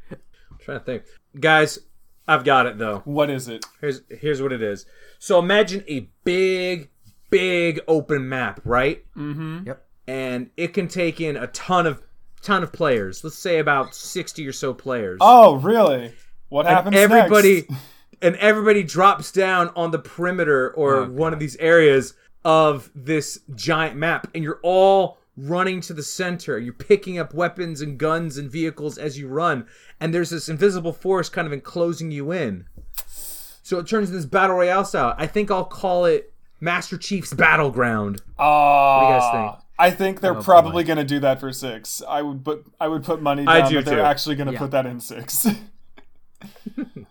I'm 0.10 0.18
trying 0.60 0.80
to 0.80 0.86
think. 0.86 1.04
Guys, 1.40 1.80
I've 2.28 2.44
got 2.44 2.66
it 2.66 2.78
though. 2.78 3.02
what 3.06 3.30
is 3.30 3.48
it? 3.48 3.66
Here's 3.82 4.02
here's 4.10 4.42
what 4.42 4.52
it 4.52 4.62
is. 4.62 4.86
So 5.20 5.40
imagine 5.40 5.84
a 5.88 6.10
big, 6.24 6.90
big 7.30 7.82
open 7.88 8.28
map, 8.30 8.62
right? 8.64 9.04
Mm-hmm. 9.16 9.68
Yep. 9.68 9.86
And 10.08 10.50
it 10.58 10.74
can 10.74 10.88
take 10.88 11.22
in 11.22 11.38
a 11.38 11.48
ton 11.48 11.86
of 11.88 12.02
ton 12.42 12.64
of 12.64 12.72
players. 12.74 13.24
Let's 13.24 13.38
say 13.38 13.60
about 13.60 13.94
sixty 13.96 14.48
or 14.48 14.52
so 14.54 14.74
players. 14.74 15.18
Oh, 15.22 15.56
really? 15.56 16.14
What 16.50 16.66
and 16.66 16.76
happens 16.76 16.96
everybody 16.96 17.66
next? 17.70 17.84
and 18.22 18.36
everybody 18.38 18.84
drops 18.84 19.32
down 19.32 19.70
on 19.76 19.92
the 19.92 20.00
perimeter 20.00 20.72
or 20.72 20.96
Oh, 20.98 21.10
one 21.10 21.34
of 21.34 21.40
these 21.40 21.56
areas 21.58 22.14
of 22.46 22.92
this 22.94 23.40
giant 23.56 23.96
map 23.96 24.28
and 24.36 24.44
you're 24.44 24.60
all 24.64 25.18
running 25.36 25.82
to 25.82 25.94
the 25.94 26.04
center 26.04 26.60
you're 26.60 26.72
picking 26.74 27.18
up 27.18 27.34
weapons 27.34 27.82
and 27.82 27.98
guns 27.98 28.38
and 28.38 28.52
vehicles 28.52 28.98
as 29.00 29.18
you 29.18 29.28
run 29.28 29.66
and 30.00 30.14
there's 30.14 30.30
this 30.30 30.48
invisible 30.48 30.94
force 30.94 31.28
kind 31.28 31.48
of 31.48 31.52
enclosing 31.54 32.12
you 32.12 32.32
in 32.32 32.66
so 33.06 33.80
it 33.80 33.88
turns 33.88 34.10
into 34.10 34.18
this 34.18 34.28
battle 34.28 34.56
royale 34.58 34.86
style 34.86 35.16
i 35.18 35.26
think 35.26 35.50
i'll 35.50 35.66
call 35.66 36.06
it 36.06 36.32
master 36.60 36.98
chief's 37.00 37.34
battleground 37.34 38.22
Ah, 38.38 39.00
do 39.00 39.06
you 39.06 39.20
guys 39.20 39.32
think? 39.56 39.64
I 39.80 39.90
think 39.90 40.22
they're 40.22 40.38
Oh, 40.38 40.44
probably 40.44 40.84
going 40.84 40.98
to 40.98 41.04
do 41.04 41.20
that 41.22 41.40
for 41.40 41.52
six. 41.52 42.02
I 42.08 42.22
would 42.22 42.46
put 42.46 42.64
I 42.80 42.88
would 42.88 43.04
put 43.04 43.24
money 43.24 43.44
I 43.48 43.62
down 43.62 43.70
do 43.72 43.76
that 43.78 43.86
they're 43.86 43.98
too. 43.98 44.02
actually 44.04 44.36
going 44.36 44.46
to 44.48 44.54
Yeah. 44.54 44.60
put 44.60 44.72
that 44.72 44.86
in 44.86 45.00
six. 45.00 45.48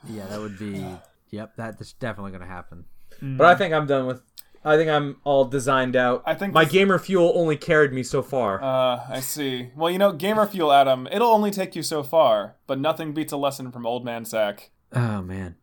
Yeah, 0.09 0.27
that 0.27 0.41
would 0.41 0.59
be. 0.59 0.85
Yep, 1.31 1.55
that's 1.57 1.93
definitely 1.95 2.33
gonna 2.33 2.47
happen. 2.47 2.85
but 3.21 3.47
i 3.47 3.55
think 3.55 3.73
i'm 3.75 3.87
done 3.87 4.07
with 4.07 4.23
i 4.65 4.77
think 4.77 4.89
i'm 4.91 5.17
all 5.25 5.45
designed 5.45 5.97
out 5.97 6.23
I 6.27 6.35
think 6.35 6.53
my 6.53 6.65
this- 6.65 6.73
gamer 6.73 6.99
fuel 6.99 7.33
only 7.35 7.57
carried 7.57 7.93
me 7.93 8.03
so 8.03 8.23
far 8.23 8.63
uh, 8.63 9.05
I 9.09 9.21
see. 9.21 9.71
Well, 9.77 9.91
you 9.91 9.99
know, 9.99 10.13
gamer 10.13 10.47
fuel, 10.47 10.73
Adam. 10.73 11.09
It'll 11.11 11.31
only 11.31 11.51
take 11.51 11.75
you 11.77 11.83
so 11.83 12.03
far, 12.03 12.57
but 12.67 12.79
nothing 12.79 13.13
beats 13.13 13.33
a 13.33 13.37
lesson 13.37 13.73
from 13.73 13.87
old 13.87 14.05
man 14.05 14.25
Zach. 14.25 14.71
Oh 14.93 15.23
man. 15.23 15.57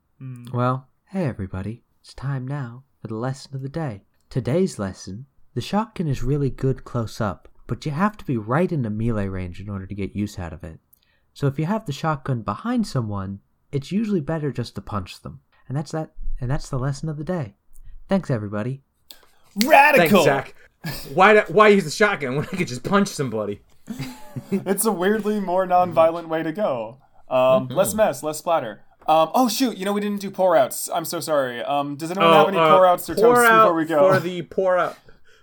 Well, 0.54 0.88
hey 1.08 1.26
everybody. 1.26 1.84
It's 2.02 2.14
time 2.14 2.48
now 2.48 2.84
for 3.02 3.08
the 3.08 3.16
lesson 3.16 3.56
of 3.56 3.62
the 3.62 3.70
day. 3.70 4.04
Today's 4.30 4.78
lesson: 4.78 5.26
the 5.54 5.62
shotgun 5.62 6.08
is 6.08 6.24
really 6.24 6.50
good 6.50 6.84
close 6.84 7.22
up, 7.22 7.48
but 7.68 7.86
you 7.86 7.92
have 7.92 8.18
to 8.18 8.26
be 8.26 8.38
right 8.38 8.72
in 8.72 8.82
the 8.82 8.90
melee 8.90 9.28
range 9.28 9.60
in 9.62 9.70
order 9.70 9.86
to 9.88 9.96
get 9.96 10.16
use 10.16 10.38
out 10.38 10.54
of 10.54 10.64
it. 10.64 10.80
So 11.34 11.48
if 11.48 11.58
you 11.58 11.66
have 11.66 11.86
the 11.86 11.94
shotgun 11.94 12.42
behind 12.42 12.86
someone, 12.86 13.40
it's 13.72 13.92
usually 13.92 14.20
better 14.22 14.52
just 14.52 14.76
to 14.76 14.82
punch 14.82 15.22
them. 15.22 15.40
And 15.68 15.78
that's 15.78 15.92
that. 15.92 16.12
And 16.42 16.50
that's 16.52 16.70
the 16.70 16.80
lesson 16.80 17.08
of 17.10 17.18
the 17.18 17.24
day. 17.24 17.56
Thanks 18.08 18.30
everybody. 18.30 18.82
Radical. 19.66 20.24
Thanks, 20.24 20.52
Zach. 20.84 21.14
Why 21.14 21.34
do- 21.34 21.54
why 21.54 21.68
use 21.70 21.84
the 21.84 21.90
shotgun 21.92 22.36
when 22.36 22.46
I 22.46 22.56
could 22.56 22.68
just 22.68 22.84
punch 22.84 23.08
somebody? 23.10 23.62
It's 24.52 24.86
a 24.86 24.92
weirdly 24.92 25.40
more 25.40 25.66
non-violent 25.66 26.30
way 26.30 26.44
to 26.44 26.52
go. 26.52 27.00
Um, 27.30 27.68
Mm-hmm. 27.68 27.74
Less 27.74 27.94
mess, 27.96 28.24
less 28.24 28.38
splatter. 28.38 28.82
Um, 29.08 29.32
oh 29.34 29.50
shoot! 29.50 29.76
You 29.76 29.86
know 29.86 29.94
we 29.94 30.02
didn't 30.02 30.22
do 30.22 30.30
pour 30.32 30.56
outs. 30.56 30.88
I'm 30.94 31.04
so 31.06 31.20
sorry. 31.20 31.62
Um, 31.64 31.96
does 31.96 32.12
anyone 32.12 32.30
Oh, 32.30 32.34
have 32.34 32.48
any 32.50 32.58
uh, 32.58 32.70
pour 32.76 32.86
outs 32.86 33.10
or 33.10 33.16
pour 33.16 33.36
toasts 33.36 33.50
out 33.50 33.64
before 33.64 33.76
we 33.76 33.86
go? 33.86 34.14
For 34.14 34.20
the 34.20 34.44
pour 34.44 34.78
out, 34.78 34.98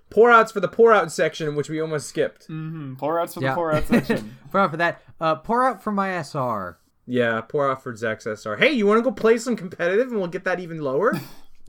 pour 0.09 0.31
outs 0.31 0.53
for 0.53 0.61
the 0.61 0.69
pour 0.69 0.93
out 0.93 1.11
section, 1.13 1.57
which 1.57 1.69
we 1.69 1.81
almost 1.81 2.07
skipped. 2.09 2.49
Mm, 2.49 2.97
pour 2.97 3.19
outs 3.21 3.35
for 3.35 3.41
Yeah. 3.43 3.51
the 3.51 3.55
pour 3.57 3.73
out 3.73 3.87
section. 3.89 4.37
pour 4.53 4.61
out 4.61 4.71
for 4.71 4.77
that. 4.77 5.03
Uh, 5.21 5.35
pour 5.35 5.65
out 5.65 5.83
for 5.83 5.91
my 5.91 6.11
SR. 6.23 6.79
Yeah, 7.07 7.41
pour 7.43 7.69
out 7.71 7.83
for 7.83 7.95
Zach's 7.97 8.25
SR. 8.27 8.57
Hey, 8.57 8.71
you 8.73 8.87
want 8.87 8.99
to 8.99 9.03
go 9.03 9.11
play 9.13 9.37
some 9.39 9.57
competitive, 9.57 10.09
and 10.09 10.19
we'll 10.19 10.29
get 10.29 10.45
that 10.45 10.61
even 10.61 10.79
lower? 10.79 11.13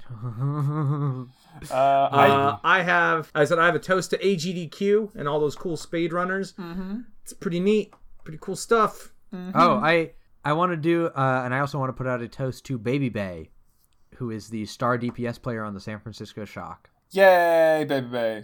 Uh, 1.72 2.10
I 2.64 2.80
I 2.80 2.84
have, 2.84 3.32
I 3.36 3.46
said, 3.46 3.60
I 3.60 3.66
have 3.66 3.76
a 3.76 3.80
toast 3.80 4.12
to 4.12 4.18
AGDQ 4.18 5.16
and 5.16 5.28
all 5.28 5.40
those 5.40 5.56
cool 5.56 5.78
speed 5.78 6.14
runners. 6.14 6.54
Mm-hmm. 6.54 7.00
It's 7.24 7.34
pretty 7.34 7.60
neat, 7.60 7.94
pretty 8.24 8.40
cool 8.42 8.56
stuff. 8.56 9.14
Oh, 9.34 9.76
I 9.78 10.12
I 10.46 10.54
want 10.54 10.72
to 10.72 10.78
do, 10.78 11.08
uh, 11.08 11.42
and 11.44 11.54
I 11.54 11.60
also 11.60 11.78
want 11.78 11.90
to 11.90 11.94
put 11.94 12.08
out 12.08 12.22
a 12.22 12.28
toast 12.28 12.66
to 12.66 12.78
Baby 12.78 13.10
Bay, 13.10 13.52
who 14.16 14.32
is 14.32 14.50
the 14.50 14.66
star 14.66 14.98
DPS 14.98 15.42
player 15.42 15.64
on 15.64 15.74
the 15.74 15.82
San 15.82 16.00
Francisco 16.00 16.46
Shock. 16.46 16.90
yay, 17.12 17.86
baby 17.88 18.08
bay. 18.08 18.44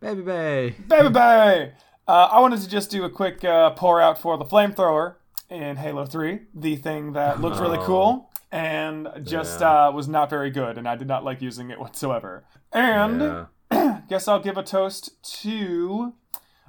Baby 0.00 0.22
Bay. 0.22 0.74
Baby 0.88 1.10
Bay! 1.10 1.72
Uh, 2.08 2.28
I 2.32 2.40
wanted 2.40 2.60
to 2.60 2.68
just 2.68 2.90
do 2.90 3.04
a 3.04 3.10
quick 3.10 3.44
uh, 3.44 3.70
pour 3.70 4.00
out 4.00 4.18
for 4.18 4.36
the 4.36 4.44
flamethrower 4.44 5.14
in 5.48 5.76
Halo 5.76 6.06
3, 6.06 6.40
the 6.54 6.74
thing 6.76 7.12
that 7.12 7.40
looks 7.40 7.60
really 7.60 7.78
cool 7.82 8.31
and 8.52 9.08
just 9.24 9.60
Yeah. 9.60 9.88
uh, 9.88 9.90
was 9.92 10.06
not 10.06 10.30
very 10.30 10.50
good, 10.50 10.78
and 10.78 10.86
I 10.88 10.94
did 10.94 11.08
not 11.08 11.24
like 11.24 11.40
using 11.42 11.70
it 11.70 11.80
whatsoever. 11.80 12.44
And 12.72 13.46
Yeah. 13.72 14.00
guess 14.08 14.28
I'll 14.28 14.38
give 14.40 14.56
a 14.58 14.62
toast 14.62 15.20
to 15.42 16.12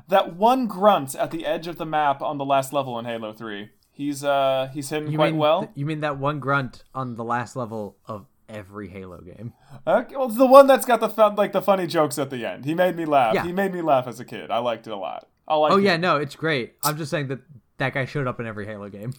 that 0.07 0.35
one 0.35 0.67
grunt 0.67 1.13
at 1.15 1.31
the 1.31 1.45
edge 1.45 1.67
of 1.67 1.77
the 1.77 1.85
map 1.85 2.21
on 2.21 2.37
the 2.37 2.45
last 2.45 2.73
level 2.73 2.97
in 2.97 3.05
Halo 3.05 3.33
3. 3.33 3.69
He's 3.91 4.23
uh 4.23 4.69
he's 4.73 4.89
hidden 4.89 5.11
You 5.11 5.17
quite 5.17 5.31
mean 5.33 5.39
well. 5.39 5.59
th- 5.61 5.71
you 5.75 5.85
mean 5.85 5.99
that 5.99 6.17
one 6.17 6.39
grunt 6.39 6.83
on 6.95 7.15
the 7.15 7.23
last 7.23 7.55
level 7.55 7.97
of 8.07 8.25
every 8.49 8.89
Halo 8.89 9.21
game? 9.21 9.53
Okay, 9.85 10.15
well, 10.15 10.27
it's 10.27 10.37
the 10.37 10.45
one 10.47 10.65
that's 10.67 10.85
got 10.85 10.99
the 10.99 11.09
fun, 11.09 11.35
like 11.35 11.51
the 11.51 11.61
funny 11.61 11.85
jokes 11.85 12.17
at 12.17 12.29
the 12.31 12.43
end. 12.45 12.65
He 12.65 12.73
made 12.73 12.95
me 12.95 13.05
laugh. 13.05 13.35
Yeah. 13.35 13.43
He 13.43 13.51
made 13.51 13.71
me 13.73 13.81
laugh 13.81 14.07
as 14.07 14.19
a 14.19 14.25
kid. 14.25 14.49
I 14.49 14.57
liked 14.59 14.87
it 14.87 14.91
a 14.93 14.95
lot. 14.97 15.27
I 15.47 15.55
like 15.55 15.73
Oh 15.73 15.77
him. 15.77 15.83
yeah, 15.83 15.97
no, 15.97 16.17
it's 16.17 16.35
great. 16.35 16.73
I'm 16.83 16.97
just 16.97 17.11
saying 17.11 17.27
that 17.27 17.39
that 17.77 17.93
guy 17.93 18.05
showed 18.05 18.27
up 18.27 18.39
in 18.39 18.47
every 18.47 18.65
Halo 18.65 18.89
game. 18.89 19.13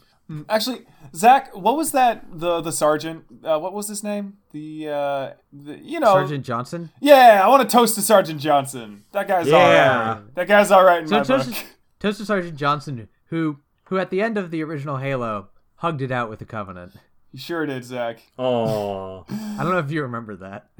Actually, 0.48 0.80
Zach, 1.14 1.54
what 1.54 1.76
was 1.76 1.92
that? 1.92 2.24
The 2.32 2.60
the 2.62 2.72
sergeant. 2.72 3.24
Uh, 3.44 3.58
what 3.58 3.72
was 3.74 3.88
his 3.88 4.02
name? 4.02 4.38
The, 4.52 4.88
uh, 4.88 5.30
the 5.52 5.78
you 5.78 6.00
know. 6.00 6.14
Sergeant 6.14 6.44
Johnson. 6.46 6.90
Yeah, 7.00 7.42
I 7.44 7.48
want 7.48 7.68
to 7.68 7.76
toast 7.76 7.94
to 7.96 8.00
Sergeant 8.02 8.40
Johnson. 8.40 9.04
That 9.12 9.28
guy's 9.28 9.46
Yeah. 9.48 9.56
all 9.56 10.14
right. 10.14 10.34
That 10.34 10.48
guy's 10.48 10.70
all 10.70 10.84
right 10.84 11.02
in 11.02 11.08
So 11.08 11.18
my 11.18 11.24
toast, 11.24 11.48
book. 11.50 11.58
to, 11.58 11.64
toast 12.00 12.18
to 12.18 12.24
Sergeant 12.24 12.56
Johnson, 12.56 13.08
who 13.26 13.58
who 13.84 13.98
at 13.98 14.08
the 14.10 14.22
end 14.22 14.38
of 14.38 14.50
the 14.50 14.62
original 14.64 14.96
Halo 14.96 15.48
hugged 15.76 16.00
it 16.00 16.10
out 16.10 16.30
with 16.30 16.38
the 16.38 16.46
Covenant. 16.46 16.92
You 17.32 17.38
sure 17.40 17.66
did, 17.66 17.84
Zach. 17.84 18.20
Oh, 18.38 19.26
I 19.30 19.56
don't 19.62 19.72
know 19.72 19.78
if 19.78 19.90
you 19.90 20.02
remember 20.02 20.36
that. 20.36 20.70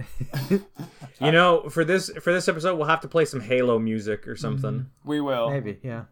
you 0.50 1.32
know, 1.32 1.68
for 1.68 1.84
this 1.84 2.08
for 2.22 2.32
this 2.32 2.48
episode, 2.48 2.76
we'll 2.76 2.86
have 2.86 3.00
to 3.02 3.08
play 3.08 3.24
some 3.24 3.40
Halo 3.40 3.78
music 3.78 4.26
or 4.28 4.36
something. 4.36 4.86
We 5.04 5.20
will. 5.20 5.50
Maybe, 5.50 5.78
yeah. 5.82 6.04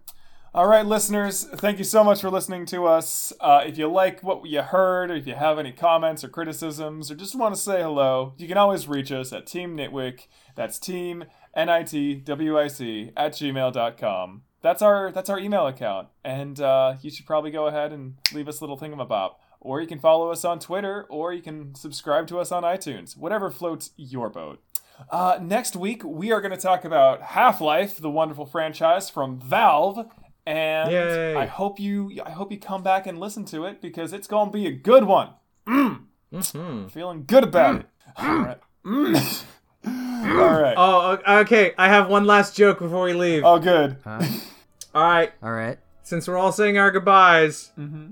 All 0.55 0.67
right, 0.69 0.85
listeners, 0.85 1.45
thank 1.45 1.79
you 1.79 1.85
so 1.85 2.05
much 2.05 2.21
for 2.21 2.29
listening 2.29 2.67
to 2.67 2.85
us. 2.85 3.33
Uh, 3.41 3.63
if 3.65 3.79
you 3.79 3.91
like 3.91 4.23
what 4.23 4.47
you 4.47 4.61
heard, 4.61 5.11
or 5.11 5.15
if 5.15 5.27
you 5.27 5.35
have 5.35 5.59
any 5.59 5.73
comments 5.73 6.23
or 6.23 6.29
criticisms, 6.29 7.11
or 7.11 7.15
just 7.15 7.35
want 7.35 7.55
to 7.55 7.61
say 7.61 7.81
hello, 7.81 8.35
you 8.37 8.47
can 8.47 8.59
always 8.59 8.87
reach 8.87 9.11
us 9.11 9.33
at 9.33 9.47
Team 9.47 9.75
Nitwick. 9.75 10.27
That's 10.55 10.79
Team 10.79 11.25
N 11.57 11.71
I 11.71 11.85
T 11.85 12.17
W 12.17 12.59
I 12.59 12.69
C 12.69 13.13
at 13.17 13.33
gmail.com. 13.33 14.43
That's 14.61 14.83
our 14.83 15.11
that's 15.11 15.31
our 15.31 15.39
email 15.39 15.67
account, 15.67 16.09
and 16.23 16.61
uh, 16.61 16.97
you 17.01 17.11
should 17.11 17.25
probably 17.25 17.51
go 17.51 17.67
ahead 17.67 17.91
and 17.91 18.17
leave 18.35 18.47
us 18.47 18.61
a 18.61 18.63
little 18.63 18.79
thingamabop. 18.79 19.37
Or 19.59 19.81
you 19.81 19.87
can 19.87 20.01
follow 20.01 20.31
us 20.31 20.45
on 20.45 20.59
Twitter, 20.59 21.07
or 21.09 21.33
you 21.33 21.41
can 21.41 21.75
subscribe 21.75 22.27
to 22.27 22.39
us 22.39 22.53
on 22.53 22.63
iTunes. 22.63 23.17
Whatever 23.17 23.51
floats 23.51 23.93
your 23.97 24.29
boat. 24.29 24.63
Uh, 25.11 25.39
next 25.41 25.77
week, 25.77 26.03
we 26.05 26.31
are 26.31 26.41
going 26.41 26.55
to 26.55 26.61
talk 26.61 26.85
about 26.85 27.23
Half 27.23 27.61
Life, 27.61 27.97
the 27.97 28.11
wonderful 28.11 28.47
franchise 28.47 29.11
from 29.11 29.41
Valve, 29.41 30.07
and 30.47 30.91
Yay. 30.93 31.37
I 31.37 31.47
hope 31.47 31.79
you 31.81 32.11
I 32.25 32.31
hope 32.31 32.51
you 32.53 32.59
come 32.59 32.83
back 32.83 33.07
and 33.07 33.19
listen 33.19 33.45
to 33.47 33.65
it 33.67 33.81
because 33.81 34.13
it's 34.13 34.27
going 34.27 34.49
to 34.49 34.53
be 34.53 34.67
a 34.67 34.73
good 34.73 35.05
one. 35.05 35.31
hmm 35.67 36.87
Feeling 36.89 37.25
good 37.27 37.45
about 37.45 37.77
it. 37.81 37.87
All 38.17 38.39
right. 38.39 38.59
Mm. 38.85 39.45
All 39.87 40.61
right. 40.61 40.75
Oh, 40.77 41.19
okay. 41.41 41.73
I 41.79 41.89
have 41.89 42.09
one 42.09 42.25
last 42.25 42.57
joke 42.57 42.79
before 42.81 43.05
we 43.05 43.13
leave. 43.13 43.45
Oh, 43.45 43.59
good. 43.59 43.97
Uh, 44.05 44.25
All 44.95 45.03
right, 45.05 45.33
all 45.43 45.53
right. 45.53 45.79
since 46.03 46.29
we're 46.29 46.37
all 46.37 46.53
saying 46.53 46.77
our 46.77 46.91
goodbyes 46.91 47.71
Mm-hmm. 47.79 48.09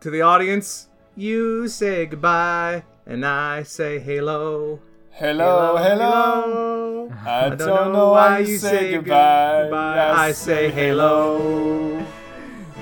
to 0.00 0.10
the 0.10 0.20
audience, 0.22 0.86
you 1.16 1.66
say 1.66 2.06
goodbye, 2.06 2.84
and 3.04 3.26
I 3.26 3.64
say 3.64 3.98
hello. 3.98 4.80
Hello, 5.14 5.76
hello. 5.76 7.12
I, 7.22 7.50
don't, 7.50 7.92
know 7.92 8.12
why 8.12 8.38
you 8.38 8.56
say 8.56 8.92
goodbye. 8.92 9.68
I 9.70 10.32
say 10.32 10.70
hello. 10.70 12.02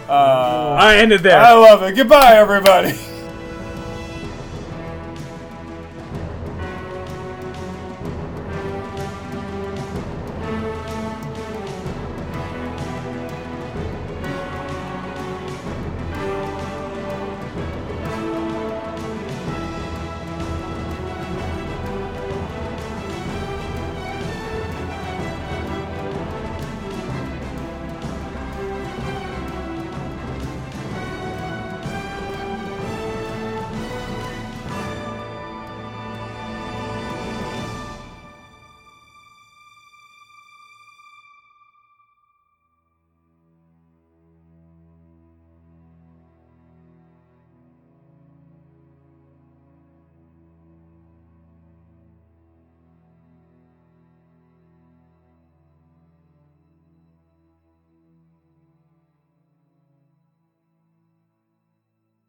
Uh, 0.09 0.77
I 0.78 0.98
ended 0.98 1.24
there. 1.24 1.40
I 1.40 1.55
love 1.55 1.82
it. 1.82 1.97
Goodbye, 1.97 2.36
everybody. 2.36 2.97